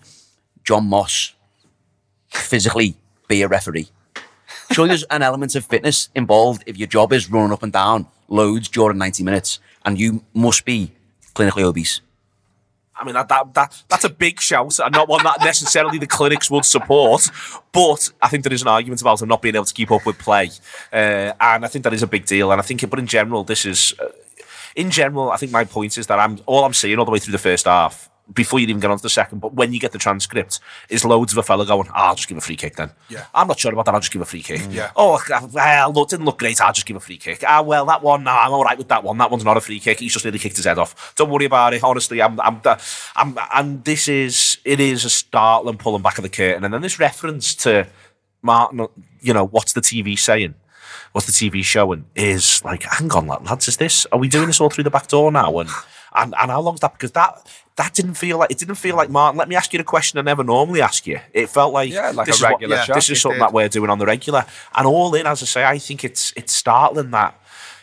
John 0.64 0.86
Moss 0.86 1.34
physically 2.28 2.96
be 3.28 3.42
a 3.42 3.48
referee? 3.48 3.88
Surely 4.72 4.90
there's 4.90 5.02
an 5.04 5.22
element 5.22 5.56
of 5.56 5.64
fitness 5.64 6.10
involved 6.14 6.62
if 6.66 6.76
your 6.76 6.86
job 6.86 7.12
is 7.12 7.28
running 7.30 7.52
up 7.52 7.62
and 7.64 7.72
down 7.72 8.06
loads 8.28 8.68
during 8.68 8.98
90 8.98 9.24
minutes, 9.24 9.58
and 9.84 9.98
you 9.98 10.22
must 10.32 10.64
be 10.64 10.92
clinically 11.34 11.62
obese. 11.62 12.00
I 13.00 13.04
mean, 13.04 13.14
that, 13.14 13.28
that, 13.28 13.54
that 13.54 13.82
that's 13.88 14.04
a 14.04 14.10
big 14.10 14.40
shout 14.40 14.78
and 14.78 14.92
not 14.92 15.08
one 15.08 15.22
that 15.24 15.38
necessarily 15.40 15.98
the 15.98 16.06
clinics 16.06 16.50
would 16.50 16.66
support. 16.66 17.30
But 17.72 18.12
I 18.20 18.28
think 18.28 18.44
there 18.44 18.52
is 18.52 18.60
an 18.60 18.68
argument 18.68 19.00
about 19.00 19.20
them 19.20 19.28
not 19.30 19.40
being 19.40 19.54
able 19.54 19.64
to 19.64 19.72
keep 19.72 19.90
up 19.90 20.04
with 20.04 20.18
play. 20.18 20.50
Uh, 20.92 21.32
and 21.40 21.64
I 21.64 21.68
think 21.68 21.84
that 21.84 21.94
is 21.94 22.02
a 22.02 22.06
big 22.06 22.26
deal. 22.26 22.52
And 22.52 22.60
I 22.60 22.62
think, 22.62 22.88
but 22.90 22.98
in 22.98 23.06
general, 23.06 23.42
this 23.42 23.64
is, 23.64 23.94
uh, 23.98 24.08
in 24.76 24.90
general, 24.90 25.30
I 25.30 25.38
think 25.38 25.50
my 25.50 25.64
point 25.64 25.96
is 25.96 26.08
that 26.08 26.18
I'm 26.18 26.40
all 26.44 26.64
I'm 26.64 26.74
seeing 26.74 26.98
all 26.98 27.06
the 27.06 27.10
way 27.10 27.18
through 27.18 27.32
the 27.32 27.38
first 27.38 27.64
half. 27.64 28.10
Before 28.32 28.58
you 28.60 28.66
even 28.68 28.80
get 28.80 28.90
on 28.90 28.96
to 28.96 29.02
the 29.02 29.10
second, 29.10 29.40
but 29.40 29.54
when 29.54 29.72
you 29.72 29.80
get 29.80 29.92
the 29.92 29.98
transcript, 29.98 30.60
is 30.88 31.04
loads 31.04 31.32
of 31.32 31.38
a 31.38 31.42
fella 31.42 31.66
going, 31.66 31.88
"Ah, 31.94 32.08
I'll 32.08 32.14
just 32.14 32.28
give 32.28 32.38
a 32.38 32.40
free 32.40 32.56
kick 32.56 32.76
then. 32.76 32.90
Yeah. 33.08 33.24
I'm 33.34 33.48
not 33.48 33.58
sure 33.58 33.72
about 33.72 33.86
that. 33.86 33.94
I'll 33.94 34.00
just 34.00 34.12
give 34.12 34.22
a 34.22 34.24
free 34.24 34.42
kick. 34.42 34.60
Yeah. 34.70 34.90
Oh, 34.96 35.20
well, 35.52 35.92
look, 35.92 36.10
didn't 36.10 36.24
look 36.24 36.38
great. 36.38 36.60
I'll 36.60 36.72
just 36.72 36.86
give 36.86 36.96
a 36.96 37.00
free 37.00 37.16
kick. 37.16 37.42
Ah, 37.46 37.62
well, 37.62 37.86
that 37.86 38.02
one, 38.02 38.24
no, 38.24 38.30
I'm 38.30 38.52
all 38.52 38.64
right 38.64 38.78
with 38.78 38.88
that 38.88 39.02
one. 39.02 39.18
That 39.18 39.30
one's 39.30 39.44
not 39.44 39.56
a 39.56 39.60
free 39.60 39.80
kick. 39.80 39.98
He's 39.98 40.12
just 40.12 40.24
nearly 40.24 40.38
kicked 40.38 40.56
his 40.56 40.64
head 40.64 40.78
off. 40.78 41.14
Don't 41.16 41.30
worry 41.30 41.44
about 41.44 41.74
it. 41.74 41.82
Honestly, 41.82 42.22
I'm, 42.22 42.40
I'm, 42.40 42.60
I'm, 43.16 43.38
and 43.54 43.84
this 43.84 44.08
is, 44.08 44.58
it 44.64 44.80
is 44.80 45.04
a 45.04 45.10
startling 45.10 45.78
pulling 45.78 46.02
back 46.02 46.18
of 46.18 46.22
the 46.22 46.28
curtain. 46.28 46.64
And 46.64 46.72
then 46.72 46.82
this 46.82 46.98
reference 46.98 47.54
to 47.56 47.86
Martin, 48.42 48.86
you 49.20 49.34
know, 49.34 49.46
what's 49.46 49.72
the 49.72 49.80
TV 49.80 50.18
saying? 50.18 50.54
What's 51.12 51.26
the 51.26 51.32
TV 51.32 51.64
showing? 51.64 52.06
Is 52.14 52.64
like, 52.64 52.84
hang 52.84 53.10
on, 53.12 53.26
lads, 53.26 53.66
is 53.66 53.76
this? 53.76 54.06
Are 54.12 54.18
we 54.18 54.28
doing 54.28 54.46
this 54.46 54.60
all 54.60 54.70
through 54.70 54.84
the 54.84 54.90
back 54.90 55.08
door 55.08 55.32
now? 55.32 55.58
And 55.58 55.68
and, 56.14 56.34
and 56.40 56.50
how 56.50 56.60
long's 56.60 56.80
that? 56.80 56.92
Because 56.92 57.12
that 57.12 57.46
that 57.80 57.94
didn't 57.94 58.14
feel 58.14 58.38
like 58.38 58.50
it 58.50 58.58
didn't 58.58 58.74
feel 58.76 58.94
like 58.96 59.08
Martin. 59.10 59.38
Let 59.38 59.48
me 59.48 59.56
ask 59.56 59.72
you 59.72 59.78
the 59.78 59.84
question 59.84 60.18
I 60.18 60.22
never 60.22 60.44
normally 60.44 60.82
ask 60.82 61.06
you. 61.06 61.18
It 61.32 61.48
felt 61.48 61.72
like 61.72 61.90
Yeah, 61.90 62.10
like 62.14 62.26
this 62.26 62.42
a 62.42 62.46
is 62.46 62.52
what- 62.52 62.60
yeah. 62.60 62.84
This 62.94 63.08
is 63.10 63.20
something 63.20 63.38
did. 63.38 63.46
that 63.48 63.52
we're 63.54 63.68
doing 63.68 63.90
on 63.90 63.98
the 63.98 64.06
regular. 64.06 64.44
And 64.74 64.86
all 64.86 65.14
in, 65.14 65.26
as 65.26 65.42
I 65.42 65.46
say, 65.46 65.64
I 65.64 65.78
think 65.78 66.04
it's 66.04 66.32
it's 66.36 66.52
startling 66.54 67.10
that 67.12 67.40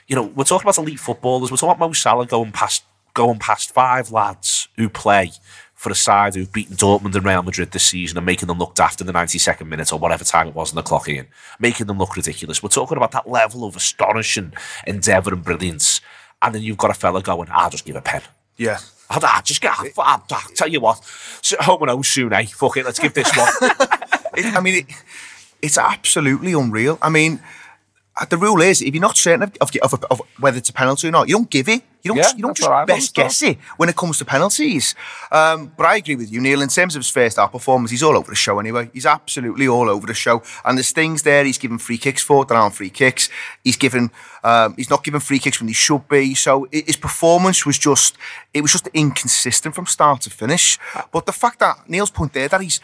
you 0.08 0.16
know 0.16 0.24
we're 0.24 0.44
talking 0.44 0.66
about 0.66 0.78
elite 0.78 1.00
footballers. 1.00 1.50
We're 1.52 1.58
talking 1.58 1.76
about 1.76 1.88
Mo 1.88 1.94
Salah 1.94 2.26
going 2.26 2.52
past 2.52 2.84
going 3.14 3.40
past 3.40 3.74
five 3.74 4.12
lads 4.12 4.68
who 4.78 4.88
play 4.90 5.32
for 5.74 5.92
a 5.92 5.96
side 5.96 6.34
who've 6.36 6.52
beaten 6.52 6.76
Dortmund 6.76 7.16
and 7.16 7.24
Real 7.26 7.44
Madrid 7.44 7.72
this 7.72 7.84
season 7.86 8.18
and 8.18 8.26
making 8.26 8.48
them 8.48 8.58
look 8.60 8.74
daft 8.76 9.00
in 9.02 9.06
the 9.08 9.14
92nd 9.14 9.68
minute 9.68 9.94
or 9.94 10.00
whatever 10.00 10.24
time 10.24 10.48
it 10.48 10.56
was 10.56 10.72
in 10.72 10.76
the 10.76 10.82
clock 10.82 11.08
in, 11.08 11.28
making 11.60 11.86
them 11.86 12.00
look 12.00 12.16
ridiculous. 12.16 12.64
We're 12.64 12.70
talking 12.70 12.98
about 12.98 13.12
that 13.12 13.30
level 13.30 13.64
of 13.64 13.76
astonishing 13.76 14.54
endeavour 14.88 15.34
and 15.34 15.44
brilliance. 15.44 16.02
And 16.42 16.54
then 16.56 16.64
you've 16.64 16.78
got 16.78 16.90
a 16.90 16.96
fella 16.96 17.22
going, 17.22 17.48
I'll 17.52 17.70
just 17.70 17.86
give 17.86 17.96
a 17.96 18.02
pen. 18.02 18.22
Yeah. 18.58 18.80
I'll, 19.10 19.20
I'll 19.24 19.42
just 19.42 19.62
get, 19.62 19.74
I'll, 19.78 19.88
I'll, 19.98 20.24
I'll 20.32 20.50
tell 20.56 20.68
you 20.68 20.80
what, 20.80 21.00
home 21.60 21.82
and 21.84 21.92
home 21.92 22.04
soon, 22.04 22.34
eh? 22.34 22.46
Fuck 22.46 22.78
it, 22.78 22.86
let's 22.86 23.00
give 23.00 23.14
this 23.14 23.32
one. 23.36 23.72
It, 24.36 24.46
I 24.54 24.60
mean, 24.60 24.76
it, 24.76 24.86
it's 25.64 25.80
absolutely 25.80 26.54
unreal. 26.54 27.00
I 27.02 27.10
mean, 27.10 27.40
the 28.26 28.38
rule 28.38 28.62
is 28.62 28.82
if 28.82 28.94
you're 28.94 29.02
not 29.02 29.18
certain 29.18 29.44
of, 29.44 29.52
of, 29.62 29.72
of, 29.82 30.04
of 30.10 30.22
whether 30.40 30.58
it's 30.58 30.70
a 30.70 30.74
penalty 30.74 31.08
or 31.08 31.12
not, 31.12 31.28
you 31.28 31.36
don't 31.36 31.50
give 31.50 31.70
it. 31.70 31.84
You 32.04 32.14
don't. 32.14 32.18
Yeah, 32.18 32.32
you 32.36 32.42
don't 32.42 32.56
just 32.56 32.88
best 32.88 33.14
guess 33.14 33.42
it 33.42 33.58
when 33.78 33.90
it 33.90 33.96
comes 33.96 34.18
to 34.20 34.26
penalties. 34.26 34.96
Um, 35.32 35.72
but 35.76 35.86
I 35.86 35.98
agree 35.98 36.16
with 36.16 36.32
you, 36.32 36.40
Neil. 36.40 36.62
In 36.62 36.70
terms 36.70 36.96
of 36.96 37.02
his 37.02 37.10
first 37.10 37.38
half 37.38 37.52
performance, 37.52 37.92
he's 37.92 38.04
all 38.04 38.16
over 38.16 38.30
the 38.32 38.36
show 38.36 38.60
anyway. 38.60 38.90
He's 38.94 39.06
absolutely 39.06 39.68
all 39.68 39.90
over 39.90 40.08
the 40.08 40.14
show. 40.14 40.42
And 40.64 40.78
there's 40.78 40.92
things 40.92 41.24
there 41.24 41.44
he's 41.44 41.58
given 41.58 41.78
free 41.78 41.98
kicks 41.98 42.22
for 42.22 42.46
that 42.46 42.56
aren't 42.56 42.76
free 42.76 42.90
kicks. 42.90 43.30
He's 43.64 43.78
given. 43.78 44.12
Um, 44.44 44.76
he's 44.78 44.90
not 44.90 45.04
giving 45.04 45.20
free 45.20 45.40
kicks 45.40 45.60
when 45.60 45.68
he 45.68 45.74
should 45.74 46.08
be. 46.08 46.34
So 46.34 46.68
his 46.72 46.96
performance 46.96 47.66
was 47.66 47.78
just. 47.78 48.16
It 48.54 48.62
was 48.62 48.72
just 48.72 48.88
inconsistent 48.94 49.76
from 49.76 49.86
start 49.86 50.22
to 50.22 50.30
finish. 50.30 50.80
But 51.12 51.26
the 51.26 51.34
fact 51.34 51.60
that 51.60 51.90
Neil's 51.90 52.12
point 52.12 52.34
there 52.34 52.48
that 52.48 52.62
he's 52.62 52.80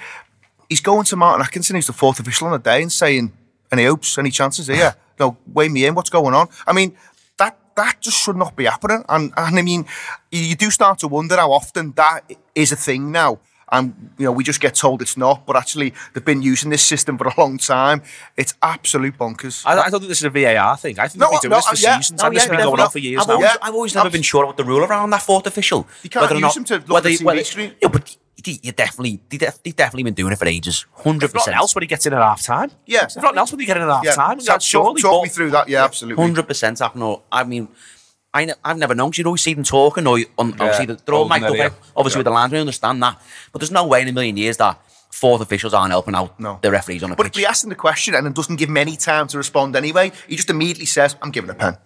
he's 0.69 0.81
going 0.81 1.05
to 1.05 1.15
Martin 1.15 1.41
Atkinson, 1.41 1.75
who's 1.75 1.87
the 1.87 1.93
fourth 1.93 2.19
official 2.19 2.47
on 2.47 2.53
the 2.53 2.59
day, 2.59 2.81
and 2.81 2.91
saying, 2.91 3.31
"Any 3.73 3.83
hopes? 3.91 4.17
Any 4.23 4.31
chances 4.39 4.67
here? 4.67 4.93
no, 5.19 5.27
weigh 5.55 5.69
me 5.69 5.81
in. 5.87 5.93
What's 5.97 6.11
going 6.19 6.33
on?" 6.39 6.45
I 6.69 6.73
mean, 6.79 6.89
that 7.41 7.53
that 7.75 7.95
just 8.05 8.17
should 8.23 8.37
not 8.43 8.53
be 8.55 8.65
happening. 8.73 9.01
And 9.15 9.25
and 9.41 9.59
I 9.59 9.63
mean, 9.69 9.81
you, 10.31 10.55
do 10.55 10.69
start 10.79 10.99
to 10.99 11.07
wonder 11.17 11.35
how 11.43 11.51
often 11.59 11.93
that 12.03 12.21
is 12.63 12.71
a 12.71 12.75
thing 12.87 13.11
now. 13.23 13.39
And 13.71 13.85
you 14.19 14.25
know, 14.25 14.31
we 14.37 14.43
just 14.43 14.61
get 14.61 14.75
told 14.75 15.01
it's 15.01 15.17
not, 15.17 15.37
but 15.47 15.55
actually 15.55 15.89
they've 16.13 16.23
been 16.31 16.43
using 16.43 16.69
this 16.69 16.83
system 16.93 17.17
for 17.17 17.27
a 17.27 17.33
long 17.41 17.57
time. 17.57 17.99
It's 18.41 18.53
absolute 18.61 19.15
bonkers. 19.17 19.63
I, 19.65 19.71
I 19.85 19.89
don't 19.89 19.99
think 20.01 20.09
this 20.09 20.19
is 20.23 20.25
a 20.25 20.29
VAR 20.29 20.77
thing. 20.77 20.99
I 20.99 21.07
think 21.07 21.19
No, 21.21 21.31
they've 21.31 21.41
been 21.41 21.49
doing 21.49 21.51
no, 21.51 21.57
this 21.57 21.79
for 21.79 21.85
yeah, 21.87 21.97
seasons, 21.97 22.21
no, 22.21 22.27
and 22.27 22.35
this 22.35 22.43
has 22.43 22.51
been 22.51 22.59
going 22.69 22.79
on 22.79 22.89
for 22.91 22.99
years 22.99 23.21
I've 23.21 23.27
now. 23.29 23.33
always, 23.35 23.49
Yeah. 23.49 23.65
I've 23.65 23.73
always 23.79 23.95
never 23.95 24.11
been 24.11 24.21
sure 24.31 24.43
about 24.43 24.57
the 24.57 24.63
rule 24.71 24.83
around 24.83 25.09
that 25.15 25.23
fourth 25.23 25.47
official. 25.47 25.87
You 26.03 26.09
can't 26.11 26.39
use 26.45 26.57
him 26.59 26.65
to 26.65 26.75
look 26.87 26.97
at 26.97 27.03
the 27.03 27.17
TV 27.17 27.45
screen. 27.51 27.71
Yeah, 27.81 27.87
but 27.95 28.15
he, 28.43 28.59
he 28.63 28.71
definitely, 28.71 29.21
he 29.29 29.37
def, 29.37 29.59
he's 29.63 29.73
definitely 29.73 30.03
been 30.03 30.13
doing 30.13 30.33
it 30.33 30.39
for 30.39 30.47
ages. 30.47 30.85
Hundred 30.93 31.25
If 31.27 31.33
nothing 31.33 31.39
percent. 31.53 31.57
else 31.57 31.75
when 31.75 31.81
he 31.83 31.87
gets 31.87 32.05
in 32.05 32.13
at 32.13 32.19
half 32.21 32.41
time. 32.41 32.71
Yeah. 32.85 33.05
If 33.05 33.15
nothing 33.17 33.37
else 33.37 33.51
when 33.51 33.59
he 33.59 33.65
get 33.65 33.77
in 33.77 33.83
at 33.83 33.89
half 33.89 34.03
yeah, 34.05 34.13
time. 34.15 34.39
So 34.39 34.51
That's 34.53 34.65
surely. 34.65 35.01
talk, 35.01 35.11
talk 35.11 35.23
me 35.23 35.29
through 35.29 35.51
that. 35.51 35.69
Yeah, 35.69 35.83
absolutely. 35.83 36.21
Hundred 36.23 36.47
percent 36.47 36.79
happening. 36.79 37.17
I 37.31 37.43
mean, 37.43 37.67
I 38.33 38.45
ne- 38.45 38.53
I've 38.65 38.77
never 38.77 38.95
known. 38.95 39.11
Cause 39.11 39.19
you'd 39.19 39.27
always 39.27 39.41
see 39.41 39.53
them 39.53 39.63
talking, 39.63 40.07
or 40.07 40.17
you- 40.19 40.25
on, 40.37 40.51
obviously 40.53 40.85
they're 40.87 41.13
all 41.15 41.27
mic'd 41.27 41.43
up. 41.45 41.51
their 41.51 41.59
ear. 41.61 41.65
Eh, 41.67 41.85
obviously 41.95 42.19
with 42.19 42.25
the 42.25 42.31
land, 42.31 42.51
we 42.51 42.59
understand 42.59 43.01
that. 43.03 43.21
But 43.51 43.59
there's 43.59 43.71
no 43.71 43.85
way 43.85 44.01
in 44.01 44.07
a 44.07 44.11
million 44.13 44.35
years 44.37 44.57
that 44.57 44.79
fourth 45.11 45.41
officials 45.41 45.73
aren't 45.75 45.91
helping 45.91 46.15
out 46.15 46.39
No. 46.39 46.57
the 46.61 46.71
referees 46.71 47.03
on 47.03 47.11
a 47.11 47.15
But 47.15 47.25
pitch. 47.25 47.33
if 47.33 47.37
we 47.37 47.45
ask 47.45 47.63
him 47.63 47.69
the 47.69 47.75
question 47.75 48.15
and 48.15 48.25
it 48.25 48.33
doesn't 48.33 48.55
give 48.55 48.69
him 48.69 48.77
any 48.77 48.97
time 48.97 49.27
to 49.27 49.37
respond 49.37 49.75
anyway, 49.75 50.11
he 50.27 50.35
just 50.35 50.49
immediately 50.49 50.87
says, 50.87 51.15
"I'm 51.21 51.29
giving 51.29 51.51
a 51.51 51.53
pen." 51.53 51.77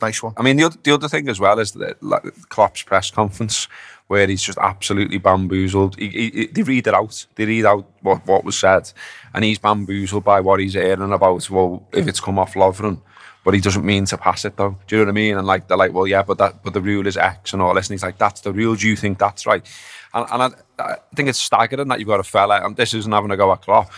Nice 0.00 0.22
one. 0.22 0.32
I 0.36 0.42
mean, 0.42 0.56
the 0.56 0.62
other, 0.64 0.76
the 0.84 0.94
other 0.94 1.08
thing 1.08 1.28
as 1.28 1.40
well 1.40 1.58
is 1.58 1.72
that 1.72 2.00
like, 2.00 2.22
Klopp's 2.48 2.82
press 2.82 3.10
conference, 3.10 3.66
where 4.08 4.26
he's 4.26 4.42
just 4.42 4.58
absolutely 4.58 5.18
bamboozled. 5.18 5.96
He, 5.98 6.08
he, 6.08 6.30
he- 6.30 6.46
they 6.46 6.62
read 6.62 6.86
it 6.86 6.94
out. 6.94 7.24
They 7.36 7.44
read 7.46 7.64
out 7.66 7.86
what, 8.02 8.26
what 8.26 8.44
was 8.44 8.58
said, 8.58 8.90
and 9.34 9.44
he's 9.44 9.58
bamboozled 9.58 10.24
by 10.24 10.40
what 10.40 10.60
he's 10.60 10.74
hearing 10.74 11.12
about. 11.12 11.48
Well, 11.48 11.86
if 11.92 12.08
it's 12.08 12.20
come 12.20 12.38
off 12.38 12.54
Lovren, 12.54 13.00
but 13.44 13.54
he 13.54 13.60
doesn't 13.60 13.84
mean 13.84 14.04
to 14.06 14.18
pass 14.18 14.44
it 14.44 14.56
though. 14.56 14.76
Do 14.86 14.96
you 14.96 15.02
know 15.02 15.06
what 15.06 15.12
I 15.12 15.14
mean? 15.14 15.38
And 15.38 15.46
like 15.46 15.68
they're 15.68 15.76
like, 15.76 15.92
well, 15.92 16.06
yeah, 16.06 16.22
but 16.22 16.38
that 16.38 16.62
but 16.62 16.72
the 16.74 16.80
rule 16.80 17.06
is 17.06 17.16
X 17.16 17.52
and 17.52 17.62
all 17.62 17.72
this, 17.74 17.88
and 17.88 17.94
he's 17.94 18.02
like, 18.02 18.18
that's 18.18 18.40
the 18.40 18.52
rule. 18.52 18.74
Do 18.74 18.88
you 18.88 18.96
think 18.96 19.18
that's 19.18 19.46
right? 19.46 19.64
And, 20.12 20.26
and 20.30 20.42
I, 20.78 20.82
I 20.82 20.96
think 21.14 21.28
it's 21.28 21.38
staggering 21.38 21.88
that 21.88 21.98
you've 21.98 22.08
got 22.08 22.20
a 22.20 22.24
fella, 22.24 22.60
and 22.64 22.76
this 22.76 22.94
isn't 22.94 23.12
having 23.12 23.30
a 23.30 23.36
go 23.36 23.52
at 23.52 23.62
Klopp. 23.62 23.90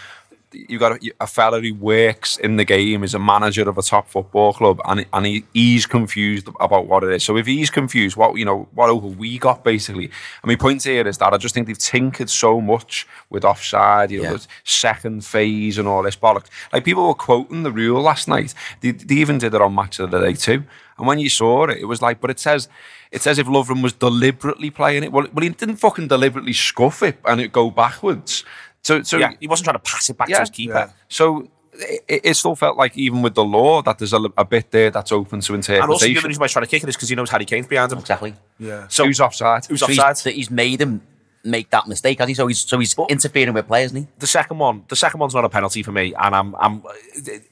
You've 0.53 0.81
got 0.81 0.93
a, 1.03 1.13
a 1.21 1.27
fella 1.27 1.61
who 1.61 1.75
works 1.75 2.37
in 2.37 2.57
the 2.57 2.65
game, 2.65 3.05
is 3.05 3.15
a 3.15 3.19
manager 3.21 3.69
of 3.69 3.79
a 3.79 3.83
top 3.83 4.09
football 4.09 4.53
club, 4.53 4.81
and 4.85 5.07
and 5.13 5.25
he, 5.27 5.45
he's 5.55 5.87
confused 5.87 6.49
about 6.59 6.87
what 6.89 7.05
it 7.05 7.13
is. 7.13 7.23
So 7.23 7.37
if 7.37 7.47
he's 7.47 7.71
confused, 7.71 8.17
what 8.17 8.37
you 8.37 8.45
know, 8.45 8.69
what 8.75 8.91
over 8.91 9.07
we 9.07 9.39
got 9.39 9.63
basically. 9.63 10.07
And 10.07 10.47
my 10.47 10.57
point 10.57 10.83
here 10.83 11.07
is 11.07 11.19
that 11.19 11.33
I 11.33 11.37
just 11.37 11.55
think 11.55 11.67
they've 11.69 11.79
tinkered 11.79 12.31
so 12.31 12.61
much 12.61 13.07
with 13.31 13.45
offside, 13.45 14.11
you 14.11 14.23
know, 14.23 14.33
Yeah. 14.33 14.39
second 14.65 15.25
phase 15.25 15.79
and 15.79 15.87
all 15.87 16.03
this 16.03 16.17
bollocks. 16.17 16.49
Like 16.73 16.85
people 16.85 17.07
were 17.07 17.15
quoting 17.15 17.63
the 17.63 17.71
rule 17.73 18.03
last 18.03 18.27
night. 18.27 18.53
They, 18.81 18.91
they 18.91 19.17
even 19.17 19.39
did 19.39 19.55
it 19.55 19.63
on 19.63 19.75
Match 19.75 20.01
of 20.01 20.11
the 20.11 20.21
Day 20.21 20.33
too. 20.35 20.65
And 20.99 21.07
when 21.07 21.19
you 21.19 21.31
saw 21.31 21.65
it, 21.65 21.79
it 21.79 21.87
was 21.87 22.03
like, 22.03 22.21
but 22.21 22.29
it 22.31 22.39
says, 22.39 22.69
it 23.11 23.23
says 23.23 23.39
if 23.39 23.47
Lovren 23.47 23.83
was 23.83 23.95
deliberately 23.95 24.69
playing 24.71 25.03
it. 25.05 25.13
Well, 25.13 25.27
well, 25.33 25.43
he 25.43 25.49
didn't 25.49 25.77
fucking 25.77 26.09
deliberately 26.09 26.53
scuff 26.53 27.03
it 27.03 27.19
and 27.25 27.41
it 27.41 27.53
go 27.53 27.71
backwards. 27.71 28.45
So, 28.83 29.03
so 29.03 29.19
yeah, 29.19 29.33
he 29.41 29.47
wasn't 29.47 29.65
trying 29.65 29.77
to 29.77 29.91
pass 29.91 30.09
it 30.11 30.17
back 30.17 30.29
to 30.29 30.41
his 30.41 30.51
keeper. 30.51 30.73
yeah. 30.73 30.91
So 31.09 31.49
it, 31.75 32.21
it 32.25 32.35
still 32.35 32.57
felt 32.57 32.77
like 32.77 32.97
even 32.97 33.23
with 33.23 33.35
the 33.35 33.45
law 33.45 33.83
that 33.83 33.99
there's 33.99 34.13
a, 34.13 34.21
a 34.37 34.45
bit 34.45 34.71
there 34.71 34.91
that's 34.91 35.13
open 35.13 35.41
to 35.41 35.55
interpretation. 35.55 35.83
And 35.83 35.91
also, 35.91 36.05
the 36.07 36.11
interpretation. 36.11 36.19
other 36.19 36.29
reason 36.29 36.41
why 36.41 36.45
he's 36.47 36.53
trying 36.53 36.65
to 36.65 36.71
kick 36.71 36.83
it 36.83 36.89
is 36.89 36.97
because 36.97 37.09
he 37.09 37.15
knows 37.15 37.31
Harry 37.31 37.45
Kane's 37.45 37.67
behind 37.67 37.93
him. 37.93 37.99
Exactly. 37.99 38.35
Yeah. 38.59 38.89
So 38.89 39.05
Who's 39.05 39.21
offside? 39.21 39.67
Who's 39.67 39.81
So 39.81 39.87
he's, 39.87 39.99
offside? 39.99 40.19
so 40.19 40.31
he's 40.31 40.51
made 40.51 40.81
him 40.81 41.03
make 41.45 41.71
that 41.71 41.89
mistake, 41.89 42.19
has 42.19 42.29
he? 42.29 42.35
So 42.35 42.47
he's 42.47 42.61
so 42.61 42.79
he's 42.79 42.95
interfering 43.09 43.55
with 43.55 43.67
players, 43.67 43.93
isn't 43.93 44.03
he? 44.03 44.09
the 44.19 44.27
second 44.27 44.59
one, 44.59 44.85
the 44.89 44.97
second 44.97 45.21
one's 45.21 45.35
not 45.35 45.45
a 45.45 45.49
penalty 45.49 45.83
for 45.83 45.93
me, 45.93 46.13
and 46.15 46.35
I'm, 46.35 46.55
I'm, 46.57 46.83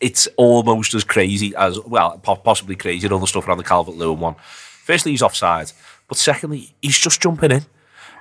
it's 0.01 0.26
almost 0.37 0.93
as 0.95 1.05
crazy 1.05 1.55
as 1.57 1.81
well, 1.81 2.18
possibly 2.18 2.76
crazy. 2.76 3.09
All 3.09 3.18
the 3.18 3.26
stuff 3.26 3.49
around 3.49 3.59
the 3.59 3.64
Calvert 3.64 3.97
Lewin 3.97 4.20
one. 4.20 4.35
Firstly, 4.85 5.12
he's 5.12 5.22
offside, 5.22 5.72
but 6.07 6.18
secondly, 6.18 6.74
he's 6.83 6.99
just 6.99 7.22
jumping 7.22 7.51
in. 7.51 7.64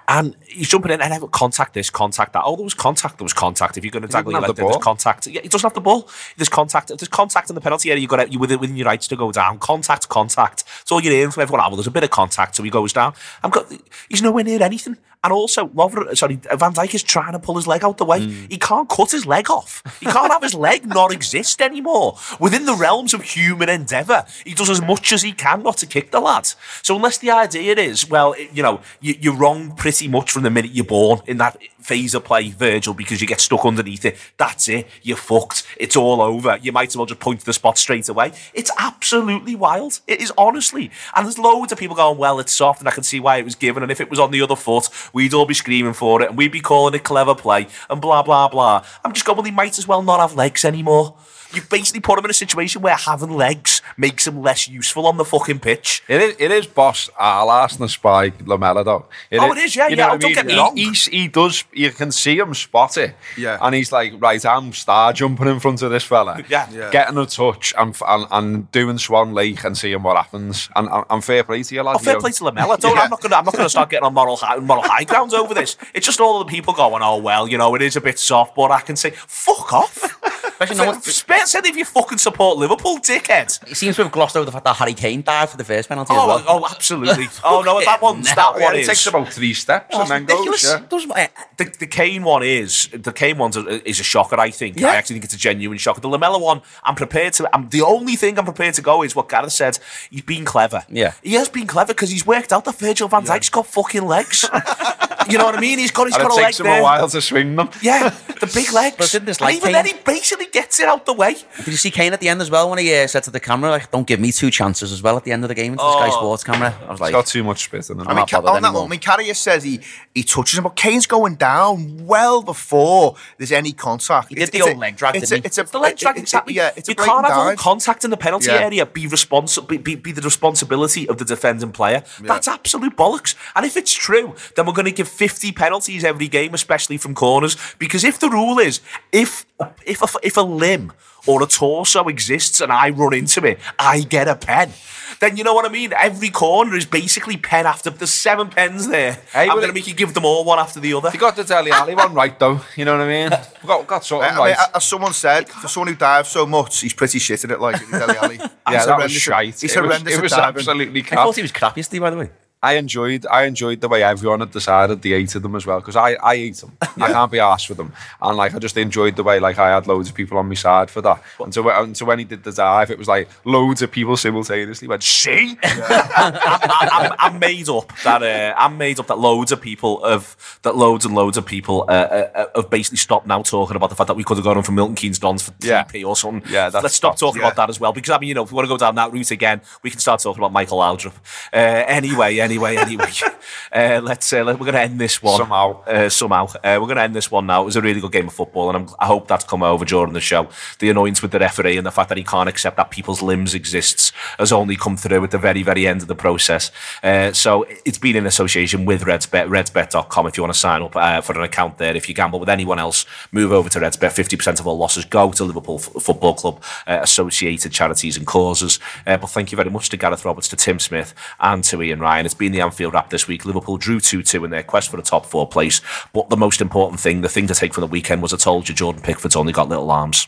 And 0.09 0.37
he's 0.47 0.69
jumping 0.69 0.91
in 0.91 1.01
and 1.01 1.11
have 1.11 1.29
contact 1.31 1.73
this, 1.73 1.89
contact 1.89 2.31
that. 2.31 2.43
Oh, 2.45 2.55
there 2.55 2.63
was 2.63 2.73
contact, 2.73 3.17
there 3.17 3.25
was 3.25 3.33
contact. 3.33 3.77
If 3.77 3.83
you're 3.83 3.91
going 3.91 4.03
to 4.03 4.07
tackle 4.07 4.31
your 4.31 4.39
have 4.39 4.49
leg, 4.49 4.55
the 4.55 4.63
there's 4.63 4.77
contact. 4.77 5.27
Yeah, 5.27 5.41
he 5.41 5.49
doesn't 5.49 5.67
have 5.67 5.73
the 5.73 5.81
ball. 5.81 6.09
There's 6.37 6.47
contact. 6.47 6.91
If 6.91 6.99
there's 6.99 7.09
contact 7.09 7.49
in 7.49 7.55
the 7.55 7.61
penalty 7.61 7.91
area, 7.91 7.99
you've 7.99 8.09
got 8.09 8.31
you 8.31 8.39
within, 8.39 8.59
within 8.59 8.77
your 8.77 8.85
rights 8.85 9.07
to 9.09 9.17
go 9.17 9.33
down. 9.33 9.59
Contact, 9.59 10.07
contact. 10.07 10.63
It's 10.81 10.91
all 10.93 11.01
you're 11.01 11.11
hearing 11.11 11.31
from 11.31 11.41
everyone. 11.43 11.59
Ah, 11.59 11.67
well, 11.67 11.75
there's 11.75 11.87
a 11.87 11.91
bit 11.91 12.05
of 12.05 12.09
contact, 12.09 12.55
so 12.55 12.63
he 12.63 12.69
goes 12.69 12.93
down. 12.93 13.13
I'm 13.43 13.49
got. 13.49 13.69
He's 14.07 14.21
nowhere 14.21 14.45
near 14.45 14.63
anything. 14.63 14.95
And 15.23 15.33
also, 15.33 15.67
Lovren, 15.67 16.15
sorry, 16.15 16.35
Van 16.35 16.73
Dijk 16.73 16.93
is 16.93 17.03
trying 17.03 17.33
to 17.33 17.39
pull 17.39 17.55
his 17.55 17.67
leg 17.67 17.83
out 17.83 17.97
the 17.97 18.05
way. 18.05 18.25
Hmm. 18.25 18.45
He 18.49 18.57
can't 18.57 18.87
cut 18.87 19.11
his 19.11 19.25
leg 19.25 19.49
off. 19.49 19.81
He 19.99 20.05
can't 20.05 20.31
have 20.31 20.43
his 20.43 20.53
leg 20.53 20.85
not 20.87 21.11
exist 21.11 21.61
anymore. 21.61 22.17
Within 22.39 22.65
the 22.65 22.75
realms 22.75 23.13
of 23.13 23.23
human 23.23 23.67
endeavour, 23.67 24.25
he 24.45 24.53
does 24.53 24.69
as 24.69 24.81
much 24.81 25.11
as 25.11 25.23
he 25.23 25.33
can 25.33 25.63
not 25.63 25.77
to 25.77 25.85
kick 25.85 26.11
the 26.11 26.19
lad. 26.19 26.47
So 26.83 26.95
unless 26.95 27.17
the 27.17 27.31
idea 27.31 27.73
is, 27.75 28.09
well, 28.09 28.35
you 28.53 28.61
know, 28.61 28.81
you, 29.01 29.15
you're 29.19 29.35
wrong 29.35 29.75
pretty 29.75 30.07
much 30.07 30.31
from 30.31 30.43
the 30.43 30.49
minute 30.49 30.71
you're 30.71 30.85
born 30.85 31.21
in 31.25 31.37
that 31.37 31.57
phase 31.79 32.13
of 32.13 32.23
play, 32.23 32.49
Virgil, 32.49 32.93
because 32.93 33.21
you 33.21 33.27
get 33.27 33.39
stuck 33.39 33.65
underneath 33.65 34.05
it. 34.05 34.17
That's 34.37 34.67
it. 34.67 34.87
You're 35.01 35.17
fucked. 35.17 35.65
It's 35.77 35.95
all 35.95 36.21
over. 36.21 36.59
You 36.61 36.71
might 36.71 36.89
as 36.89 36.97
well 36.97 37.05
just 37.05 37.19
point 37.19 37.39
to 37.39 37.45
the 37.45 37.53
spot 37.53 37.77
straight 37.77 38.09
away. 38.09 38.33
It's 38.53 38.71
absolutely 38.77 39.55
wild. 39.55 40.01
It 40.05 40.21
is 40.21 40.31
honestly. 40.37 40.91
And 41.15 41.25
there's 41.25 41.39
loads 41.39 41.71
of 41.71 41.79
people 41.79 41.95
going, 41.95 42.17
well, 42.17 42.39
it's 42.39 42.51
soft, 42.51 42.79
and 42.81 42.87
I 42.87 42.91
can 42.91 43.03
see 43.03 43.19
why 43.19 43.37
it 43.37 43.45
was 43.45 43.55
given. 43.55 43.83
And 43.83 43.91
if 43.91 44.01
it 44.01 44.09
was 44.09 44.19
on 44.19 44.31
the 44.31 44.41
other 44.41 44.55
foot, 44.55 44.89
we'd 45.13 45.33
all 45.33 45.45
be 45.45 45.53
screaming 45.53 45.93
for 45.93 46.21
it, 46.21 46.29
and 46.29 46.37
we'd 46.37 46.51
be 46.51 46.59
calling 46.59 46.93
it 46.93 47.03
clever 47.03 47.35
play, 47.35 47.67
and 47.89 48.01
blah, 48.01 48.23
blah, 48.23 48.47
blah. 48.47 48.85
I'm 49.03 49.13
just 49.13 49.25
going, 49.25 49.37
well, 49.37 49.45
he 49.45 49.51
might 49.51 49.77
as 49.77 49.87
well 49.87 50.01
not 50.01 50.19
have 50.19 50.35
legs 50.35 50.65
anymore. 50.65 51.15
You've 51.53 51.69
basically 51.69 52.01
put 52.01 52.19
him 52.19 52.25
in 52.25 52.31
a 52.31 52.33
situation 52.33 52.81
where 52.81 52.95
having 52.95 53.31
legs 53.31 53.81
makes 53.95 54.27
him 54.27 54.41
less 54.41 54.67
useful 54.67 55.07
on 55.07 55.17
the 55.17 55.25
fucking 55.25 55.59
pitch. 55.59 56.03
It 56.07 56.21
is, 56.21 56.35
it 56.39 56.51
is 56.51 56.67
boss 56.67 57.09
al 57.19 57.49
Arsenal 57.49 57.87
spy 57.87 58.31
Lamela 58.45 58.83
though. 58.83 59.05
Oh, 59.33 59.51
it 59.51 59.57
is, 59.59 59.75
yeah, 59.75 59.87
you 59.87 59.95
yeah, 59.95 60.07
know 60.07 60.13
oh, 60.13 60.17
don't 60.17 60.31
I 60.31 60.33
get 60.33 60.45
me 60.45 60.53
mean? 60.53 60.61
wrong. 60.61 60.75
He, 60.77 60.83
he's- 60.85 61.05
he 61.05 61.27
does. 61.27 61.63
You 61.73 61.91
can 61.91 62.11
see 62.11 62.37
him 62.37 62.53
spot 62.53 62.97
it. 62.97 63.15
Yeah. 63.37 63.57
and 63.61 63.73
he's 63.75 63.91
like, 63.91 64.13
right, 64.19 64.43
I'm 64.45 64.73
star 64.73 65.13
jumping 65.13 65.47
in 65.47 65.59
front 65.59 65.81
of 65.81 65.91
this 65.91 66.03
fella. 66.03 66.43
Yeah. 66.49 66.69
Yeah. 66.71 66.89
getting 66.91 67.17
a 67.17 67.25
touch 67.25 67.73
and, 67.77 67.95
and 68.07 68.27
and 68.31 68.71
doing 68.71 68.97
Swan 68.97 69.33
Lake 69.33 69.63
and 69.63 69.77
seeing 69.77 70.01
what 70.03 70.17
happens. 70.17 70.69
And, 70.75 70.87
and, 70.89 71.03
and 71.09 71.23
fair 71.23 71.43
play 71.43 71.63
to 71.63 71.75
you, 71.75 71.83
lad. 71.83 71.95
Oh, 71.95 71.99
fair 71.99 72.13
you 72.15 72.19
play 72.19 72.29
know. 72.29 72.35
to 72.35 72.43
Lamela. 72.45 72.77
Don't, 72.77 72.97
I'm 72.97 73.09
not 73.09 73.21
going 73.21 73.31
to. 73.31 73.37
I'm 73.37 73.45
not 73.45 73.53
going 73.53 73.65
to 73.65 73.69
start 73.69 73.89
getting 73.89 74.05
on 74.05 74.13
moral 74.13 74.35
high, 74.37 74.57
moral 74.57 74.83
high 74.83 75.03
grounds 75.03 75.33
over 75.33 75.53
this. 75.53 75.75
It's 75.93 76.05
just 76.05 76.19
all 76.19 76.39
the 76.39 76.45
people 76.45 76.73
going, 76.73 77.01
"Oh 77.03 77.17
well, 77.17 77.47
you 77.47 77.57
know, 77.57 77.75
it 77.75 77.81
is 77.81 77.95
a 77.95 78.01
bit 78.01 78.17
soft," 78.19 78.55
but 78.55 78.71
I 78.71 78.81
can 78.81 78.95
say, 78.95 79.11
"Fuck 79.11 79.73
off." 79.73 80.46
Especially 80.59 80.77
no 80.77 80.85
one- 80.91 81.01
Spare 81.01 81.45
said 81.45 81.65
if 81.65 81.75
you 81.75 81.85
fucking 81.85 82.17
support 82.17 82.57
Liverpool, 82.57 82.97
dickhead. 82.97 83.69
It 83.69 83.75
seems 83.75 83.95
to 83.97 84.03
have 84.03 84.11
glossed 84.11 84.35
over 84.35 84.45
the 84.45 84.51
fact 84.51 84.65
that 84.65 84.75
Harry 84.77 84.93
Kane 84.93 85.21
died 85.21 85.49
for 85.49 85.57
the 85.57 85.63
first 85.63 85.87
penalty 85.89 86.13
as 86.13 86.19
Oh, 86.19 86.27
well. 86.27 86.43
oh, 86.47 86.67
absolutely. 86.69 87.27
Oh 87.43 87.61
no, 87.61 87.79
that 87.83 88.01
one's 88.01 88.27
No, 88.27 88.35
that 88.35 88.53
Yeah, 88.57 88.65
one 88.65 88.75
it 88.75 88.79
is. 88.79 88.87
takes 88.87 89.05
about 89.07 89.31
three 89.31 89.53
steps 89.53 89.95
and 89.95 90.09
then 90.09 90.25
goes. 90.25 90.37
ridiculous. 90.39 90.63
Yeah. 90.63 90.79
Doesn't 90.89 91.09
the, 91.57 91.75
the 91.79 91.87
Kane 91.87 92.23
one 92.23 92.43
is 92.43 92.89
the 92.91 93.11
Kane 93.13 93.37
one's 93.37 93.55
a, 93.57 93.87
is 93.87 93.99
a 93.99 94.03
shocker. 94.03 94.39
I 94.39 94.49
think. 94.49 94.79
Yeah. 94.79 94.87
I 94.89 94.95
actually 94.95 95.15
think 95.15 95.25
it's 95.25 95.33
a 95.35 95.37
genuine 95.37 95.77
shocker. 95.77 96.01
The 96.01 96.09
Lamela 96.09 96.39
one, 96.39 96.61
I'm 96.83 96.95
prepared 96.95 97.33
to. 97.33 97.49
I'm 97.55 97.69
the 97.69 97.81
only 97.83 98.15
thing 98.15 98.37
I'm 98.39 98.45
prepared 98.45 98.73
to 98.75 98.81
go 98.81 99.03
is 99.03 99.15
what 99.15 99.29
Gareth 99.29 99.51
said. 99.53 99.79
He's 100.09 100.21
been 100.23 100.45
clever. 100.45 100.83
Yeah. 100.89 101.13
he 101.23 101.33
has 101.35 101.49
been 101.49 101.67
clever 101.67 101.93
because 101.93 102.09
he's 102.09 102.25
worked 102.25 102.51
out 102.51 102.65
that 102.65 102.75
Virgil 102.79 103.07
Van 103.07 103.23
Dijk's 103.23 103.49
got 103.49 103.67
fucking 103.67 104.05
legs. 104.05 104.43
you 105.29 105.37
know 105.37 105.45
what 105.45 105.55
I 105.55 105.59
mean? 105.61 105.79
He's 105.79 105.91
got 105.91 106.07
he's 106.07 106.15
And 106.15 106.23
got 106.23 106.31
it 106.31 106.33
a 106.33 106.35
leg 106.37 106.45
takes 106.47 106.59
him 106.59 106.65
a 106.67 106.81
while 106.81 107.07
to 107.09 107.21
swing 107.21 107.55
them. 107.55 107.69
Yeah, 107.81 108.09
the 108.39 108.51
big 108.53 108.71
legs. 108.73 108.95
But 108.97 109.09
didn't 109.11 109.25
this 109.25 109.39
and 109.39 109.49
even 109.51 109.61
Kane- 109.63 109.73
then, 109.73 109.85
he 109.85 109.93
basically 110.05 110.46
gets 110.51 110.79
it 110.79 110.87
out 110.87 111.05
the 111.05 111.13
way. 111.13 111.33
Did 111.57 111.67
you 111.67 111.73
see 111.77 111.91
Kane 111.91 112.13
at 112.13 112.19
the 112.19 112.29
end 112.29 112.41
as 112.41 112.49
well 112.51 112.69
when 112.69 112.79
he 112.79 112.93
uh, 112.95 113.07
said 113.07 113.23
to 113.23 113.31
the 113.31 113.39
camera, 113.39 113.69
like, 113.71 113.91
don't 113.91 114.05
give 114.07 114.19
me 114.19 114.31
two 114.31 114.49
chances 114.51 114.91
as 114.91 115.01
well 115.01 115.17
at 115.17 115.23
the 115.23 115.31
end 115.31 115.43
of 115.43 115.47
the 115.49 115.55
game 115.55 115.73
into 115.73 115.83
the 115.83 115.91
Sky 115.93 116.07
Oh. 116.11 116.17
Sports 116.17 116.43
camera? 116.43 116.75
I 116.81 116.91
was 116.91 116.91
He's 116.91 116.99
like, 117.01 117.11
got 117.13 117.25
too 117.25 117.43
much 117.43 117.63
spit 117.65 117.89
in 117.89 117.99
him. 117.99 118.07
I'm 118.07 118.15
mean, 118.15 118.25
Ca- 118.25 118.37
on 118.39 118.43
that 118.45 118.53
anymore. 118.67 118.81
one, 118.83 118.85
I 118.85 118.91
mean, 118.91 118.99
Carragher 118.99 119.35
says 119.35 119.63
he, 119.63 119.79
he 120.13 120.23
touches 120.23 120.57
him, 120.57 120.63
but 120.63 120.75
Kane's 120.75 121.07
going 121.07 121.35
down 121.35 122.05
well 122.05 122.41
before 122.41 123.15
there's 123.37 123.51
any 123.51 123.71
contact. 123.73 124.29
He 124.29 124.35
did 124.35 124.49
the 124.51 124.61
old 124.61 124.77
leg 124.77 124.95
drag, 124.95 125.15
it's 125.15 125.29
didn't 125.29 125.39
a, 125.39 125.41
he? 125.43 125.47
it's 125.47 125.57
a, 125.57 125.61
It's 125.61 125.71
the 125.71 125.79
leg 125.79 125.93
it- 125.93 125.99
drag, 125.99 126.17
it- 126.17 126.21
exactly. 126.21 126.53
Yeah, 126.53 126.71
it's 126.75 126.87
you 126.89 126.93
a 126.93 126.95
blatant 126.95 127.15
can't 127.25 127.27
have 127.27 127.37
all 127.47 127.55
contact 127.55 128.03
in 128.03 128.09
the 128.11 128.17
penalty 128.17 128.47
Yeah. 128.47 128.59
area 128.65 128.85
be 128.85 129.07
responsible, 129.07 129.67
be, 129.67 129.77
be, 129.77 129.95
be 129.95 130.11
the 130.11 130.21
responsibility 130.21 131.07
of 131.09 131.17
the 131.17 131.25
defending 131.25 131.71
player. 131.71 132.03
That's 132.21 132.47
absolute 132.47 132.95
bollocks. 132.95 133.35
And 133.55 133.65
if 133.65 133.75
it's 133.77 133.93
true, 133.93 134.35
then 134.55 134.65
we're 134.65 134.73
going 134.73 134.85
to 134.85 134.91
give 134.91 135.07
50 135.07 135.51
penalties 135.51 136.03
every 136.03 136.27
game, 136.27 136.53
especially 136.53 136.97
from 136.97 137.13
corners. 137.15 137.57
Because 137.79 138.03
if 138.03 138.19
the 138.19 138.29
rule 138.29 138.59
is, 138.59 138.81
if 139.11 139.45
if 139.85 140.01
a, 140.03 140.07
if 140.21 140.36
a 140.37 140.43
limb 140.43 140.93
or 141.25 141.43
a 141.43 141.45
torso 141.45 142.07
exists 142.07 142.61
and 142.61 142.71
I 142.71 142.89
run 142.89 143.13
into 143.13 143.45
it, 143.45 143.59
I 143.77 144.01
get 144.01 144.27
a 144.27 144.35
pen. 144.35 144.71
Then 145.19 145.35
you 145.35 145.43
know 145.43 145.53
what 145.53 145.65
I 145.65 145.69
mean. 145.69 145.93
Every 145.93 146.29
corner 146.29 146.75
is 146.75 146.85
basically 146.85 147.37
pen 147.37 147.65
after. 147.65 147.89
There's 147.89 148.11
seven 148.11 148.49
pens 148.49 148.87
there. 148.87 149.13
Hey, 149.33 149.43
I'm 149.43 149.47
but 149.49 149.55
going 149.55 149.67
to 149.69 149.73
make 149.73 149.87
you 149.87 149.95
give 149.95 150.13
them 150.13 150.25
all 150.25 150.45
one 150.45 150.59
after 150.59 150.79
the 150.79 150.93
other. 150.93 151.09
You 151.11 151.19
got 151.19 151.35
the 151.35 151.43
Dele 151.43 151.71
Alli 151.71 151.95
one 151.95 152.13
right 152.13 152.37
though. 152.37 152.61
You 152.75 152.85
know 152.85 152.97
what 152.97 153.07
I 153.07 153.07
mean? 153.07 153.31
We 153.63 153.67
got 153.67 153.87
got 153.87 154.05
something 154.05 154.29
I 154.29 154.31
mean, 154.31 154.39
right. 154.39 154.57
as 154.75 154.83
someone 154.83 155.13
said, 155.13 155.49
for 155.49 155.67
someone 155.67 155.87
who 155.89 155.95
dives 155.95 156.29
so 156.29 156.45
much, 156.45 156.79
he's 156.79 156.93
pretty 156.93 157.19
shit 157.19 157.43
at 157.43 157.51
it, 157.51 157.59
like 157.59 157.81
in 157.81 157.89
Dele 157.89 158.17
Alli. 158.17 158.35
yeah, 158.37 158.49
He's 158.69 158.85
that 158.85 158.97
was 158.97 159.11
shite. 159.11 159.59
He's 159.59 159.63
it 159.63 159.81
was, 159.81 159.89
horrendous 159.89 160.13
it 160.15 160.21
was 160.21 160.31
diving. 160.31 160.59
absolutely 160.59 161.01
I 161.01 161.15
thought 161.15 161.35
he 161.35 161.41
was 161.41 161.51
crap 161.51 161.75
yesterday, 161.75 161.99
by 161.99 162.09
the 162.11 162.17
way. 162.17 162.29
I 162.63 162.73
enjoyed 162.73 163.25
I 163.27 163.43
enjoyed 163.43 163.81
the 163.81 163.87
way 163.87 164.01
everyone 164.03 164.39
had 164.39 164.49
decided 164.51 165.01
they 165.03 165.09
hated 165.09 165.43
them 165.43 165.55
as 165.55 165.65
well 165.67 165.79
because 165.79 165.95
I, 165.95 166.17
I 166.23 166.35
hate 166.37 166.55
them. 166.57 166.75
I 166.81 167.11
can't 167.11 167.31
be 167.31 167.37
arsed 167.37 167.69
with 167.69 167.77
them. 167.77 167.93
And 168.21 168.35
like 168.35 168.55
I 168.55 168.59
just 168.59 168.75
enjoyed 168.77 169.15
the 169.15 169.23
way 169.23 169.39
like 169.39 169.59
I 169.59 169.69
had 169.69 169.85
loads 169.85 170.09
of 170.09 170.15
people 170.15 170.37
on 170.39 170.47
my 170.49 170.55
side 170.55 170.89
for 170.89 171.01
that. 171.01 171.21
And 171.39 171.53
so, 171.53 171.61
when- 171.61 171.75
and 171.75 171.95
so 171.95 172.05
when 172.05 172.17
he 172.19 172.25
did 172.25 172.43
the 172.43 172.51
dive, 172.51 172.89
it 172.89 172.97
was 172.97 173.07
like 173.07 173.29
loads 173.45 173.81
of 173.83 173.91
people 173.91 174.17
simultaneously 174.17 174.87
went, 174.87 175.03
see? 175.03 175.57
I'm, 175.63 177.13
I'm 177.19 177.39
made 177.39 177.69
up 177.69 177.91
that 178.03 178.23
uh, 178.23 178.55
I'm 178.57 178.77
made 178.77 178.99
up 178.99 179.07
that 179.07 179.19
loads 179.19 179.51
of 179.51 179.61
people 179.61 180.03
have 180.07 180.35
that 180.63 180.75
loads 180.75 181.05
and 181.05 181.13
loads 181.15 181.37
of 181.37 181.45
people 181.45 181.85
uh, 181.87 181.91
uh, 181.91 182.29
uh, 182.35 182.45
have 182.61 182.69
basically 182.69 182.97
stopped 182.97 183.27
now 183.27 183.41
talking 183.43 183.75
about 183.75 183.89
the 183.89 183.95
fact 183.95 184.07
that 184.07 184.15
we 184.15 184.23
could 184.23 184.37
have 184.37 184.43
gone 184.43 184.57
on 184.57 184.63
from 184.63 184.75
Milton 184.75 184.95
Keynes 184.95 185.19
Dons 185.19 185.43
for 185.43 185.53
Yeah. 185.61 185.83
TP 185.83 186.05
or 186.07 186.15
something. 186.15 186.51
Yeah, 186.51 186.69
that's 186.69 186.83
let's 186.83 186.95
stop 186.95 187.17
talking 187.17 187.41
yeah. 187.41 187.47
about 187.49 187.55
that 187.57 187.69
as 187.69 187.79
well 187.79 187.93
because 187.93 188.09
I 188.09 188.19
mean 188.19 188.29
you 188.29 188.33
know 188.33 188.43
if 188.43 188.51
we 188.51 188.55
want 188.55 188.65
to 188.65 188.69
go 188.73 188.77
down 188.77 188.95
that 188.95 189.11
route 189.11 189.31
again, 189.31 189.61
we 189.83 189.89
can 189.89 189.99
start 189.99 190.21
talking 190.21 190.39
about 190.41 190.51
Michael 190.51 190.79
Aldrup. 190.79 191.13
Uh, 191.53 191.57
anyway, 191.87 192.39
anyway, 192.47 192.77
anyway, 192.77 193.09
uh, 193.71 194.01
let's 194.03 194.31
uh, 194.31 194.43
let, 194.43 194.59
we're 194.59 194.65
going 194.65 194.73
to 194.73 194.81
end 194.81 194.99
this 194.99 195.21
one 195.21 195.37
Somehow. 195.37 195.83
Uh, 195.83 196.09
somehow, 196.09 196.45
uh, 196.45 196.77
we're 196.79 196.87
going 196.87 196.95
to 196.95 197.01
end 197.01 197.15
this 197.15 197.29
one 197.29 197.45
now. 197.45 197.61
It 197.61 197.65
was 197.65 197.75
a 197.75 197.81
really 197.81 197.99
good 197.99 198.11
game 198.11 198.27
of 198.27 198.33
football, 198.33 198.69
and 198.69 198.77
I'm, 198.77 198.95
I 198.99 199.05
hope 199.05 199.27
that's 199.27 199.43
come 199.43 199.63
over 199.63 199.85
during 199.85 200.13
the 200.13 200.21
show. 200.21 200.47
The 200.79 200.89
annoyance 200.89 201.21
with 201.21 201.31
the 201.31 201.39
referee 201.39 201.77
and 201.77 201.85
the 201.85 201.91
fact 201.91 202.09
that 202.09 202.17
he 202.17 202.23
can't 202.23 202.47
accept 202.47 202.77
that 202.77 202.89
people's 202.91 203.21
limbs 203.21 203.53
exists 203.53 204.11
has 204.39 204.51
only 204.51 204.75
come 204.75 204.95
through 204.95 205.23
at 205.23 205.31
the 205.31 205.37
very, 205.37 205.63
very 205.63 205.87
end 205.87 206.01
of 206.01 206.07
the 206.07 206.15
process. 206.15 206.71
Uh, 207.03 207.31
so 207.33 207.65
it's 207.85 207.97
been 207.97 208.15
in 208.15 208.25
association 208.25 208.85
with 208.85 209.03
Redsbet, 209.03 209.47
redsbet.com. 209.47 210.27
If 210.27 210.37
you 210.37 210.43
want 210.43 210.53
to 210.53 210.59
sign 210.59 210.81
up 210.81 210.95
uh, 210.95 211.21
for 211.21 211.33
an 211.33 211.43
account 211.43 211.77
there, 211.77 211.95
if 211.95 212.07
you 212.07 212.15
gamble 212.15 212.39
with 212.39 212.49
anyone 212.49 212.79
else, 212.79 213.05
move 213.31 213.51
over 213.51 213.69
to 213.69 213.79
Redsbet. 213.79 214.11
50% 214.11 214.59
of 214.59 214.67
all 214.67 214.77
losses 214.77 215.05
go 215.05 215.31
to 215.31 215.43
Liverpool 215.43 215.79
F- 215.79 216.03
Football 216.03 216.35
Club, 216.35 216.63
uh, 216.87 216.99
associated 217.01 217.71
charities 217.71 218.17
and 218.17 218.25
causes. 218.25 218.79
Uh, 219.05 219.17
but 219.17 219.27
thank 219.27 219.51
you 219.51 219.55
very 219.55 219.69
much 219.69 219.89
to 219.89 219.97
Gareth 219.97 220.23
Roberts, 220.25 220.47
to 220.49 220.55
Tim 220.55 220.79
Smith, 220.79 221.13
and 221.39 221.63
to 221.65 221.81
Ian 221.81 221.99
Ryan. 221.99 222.25
It's 222.25 222.35
been 222.37 222.51
the 222.51 222.61
Anfield 222.61 222.93
Wrap 222.93 223.09
this 223.09 223.27
week. 223.27 223.45
Liverpool 223.45 223.77
drew 223.77 223.99
2 223.99 224.21
2 224.23 224.45
in 224.45 224.51
their 224.51 224.63
quest 224.63 224.89
for 224.89 224.97
the 224.97 225.03
top 225.03 225.25
four 225.25 225.47
place. 225.47 225.81
But 226.13 226.29
the 226.29 226.37
most 226.37 226.61
important 226.61 226.99
thing, 226.99 227.21
the 227.21 227.29
thing 227.29 227.47
to 227.47 227.55
take 227.55 227.73
from 227.73 227.81
the 227.81 227.87
weekend 227.87 228.21
was 228.21 228.33
I 228.33 228.37
told 228.37 228.69
you 228.69 228.75
Jordan 228.75 229.01
Pickford's 229.01 229.35
only 229.35 229.53
got 229.53 229.69
little 229.69 229.91
arms. 229.91 230.27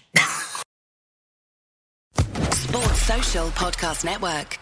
Sports 2.51 3.01
Social 3.01 3.47
Podcast 3.49 4.05
Network. 4.05 4.59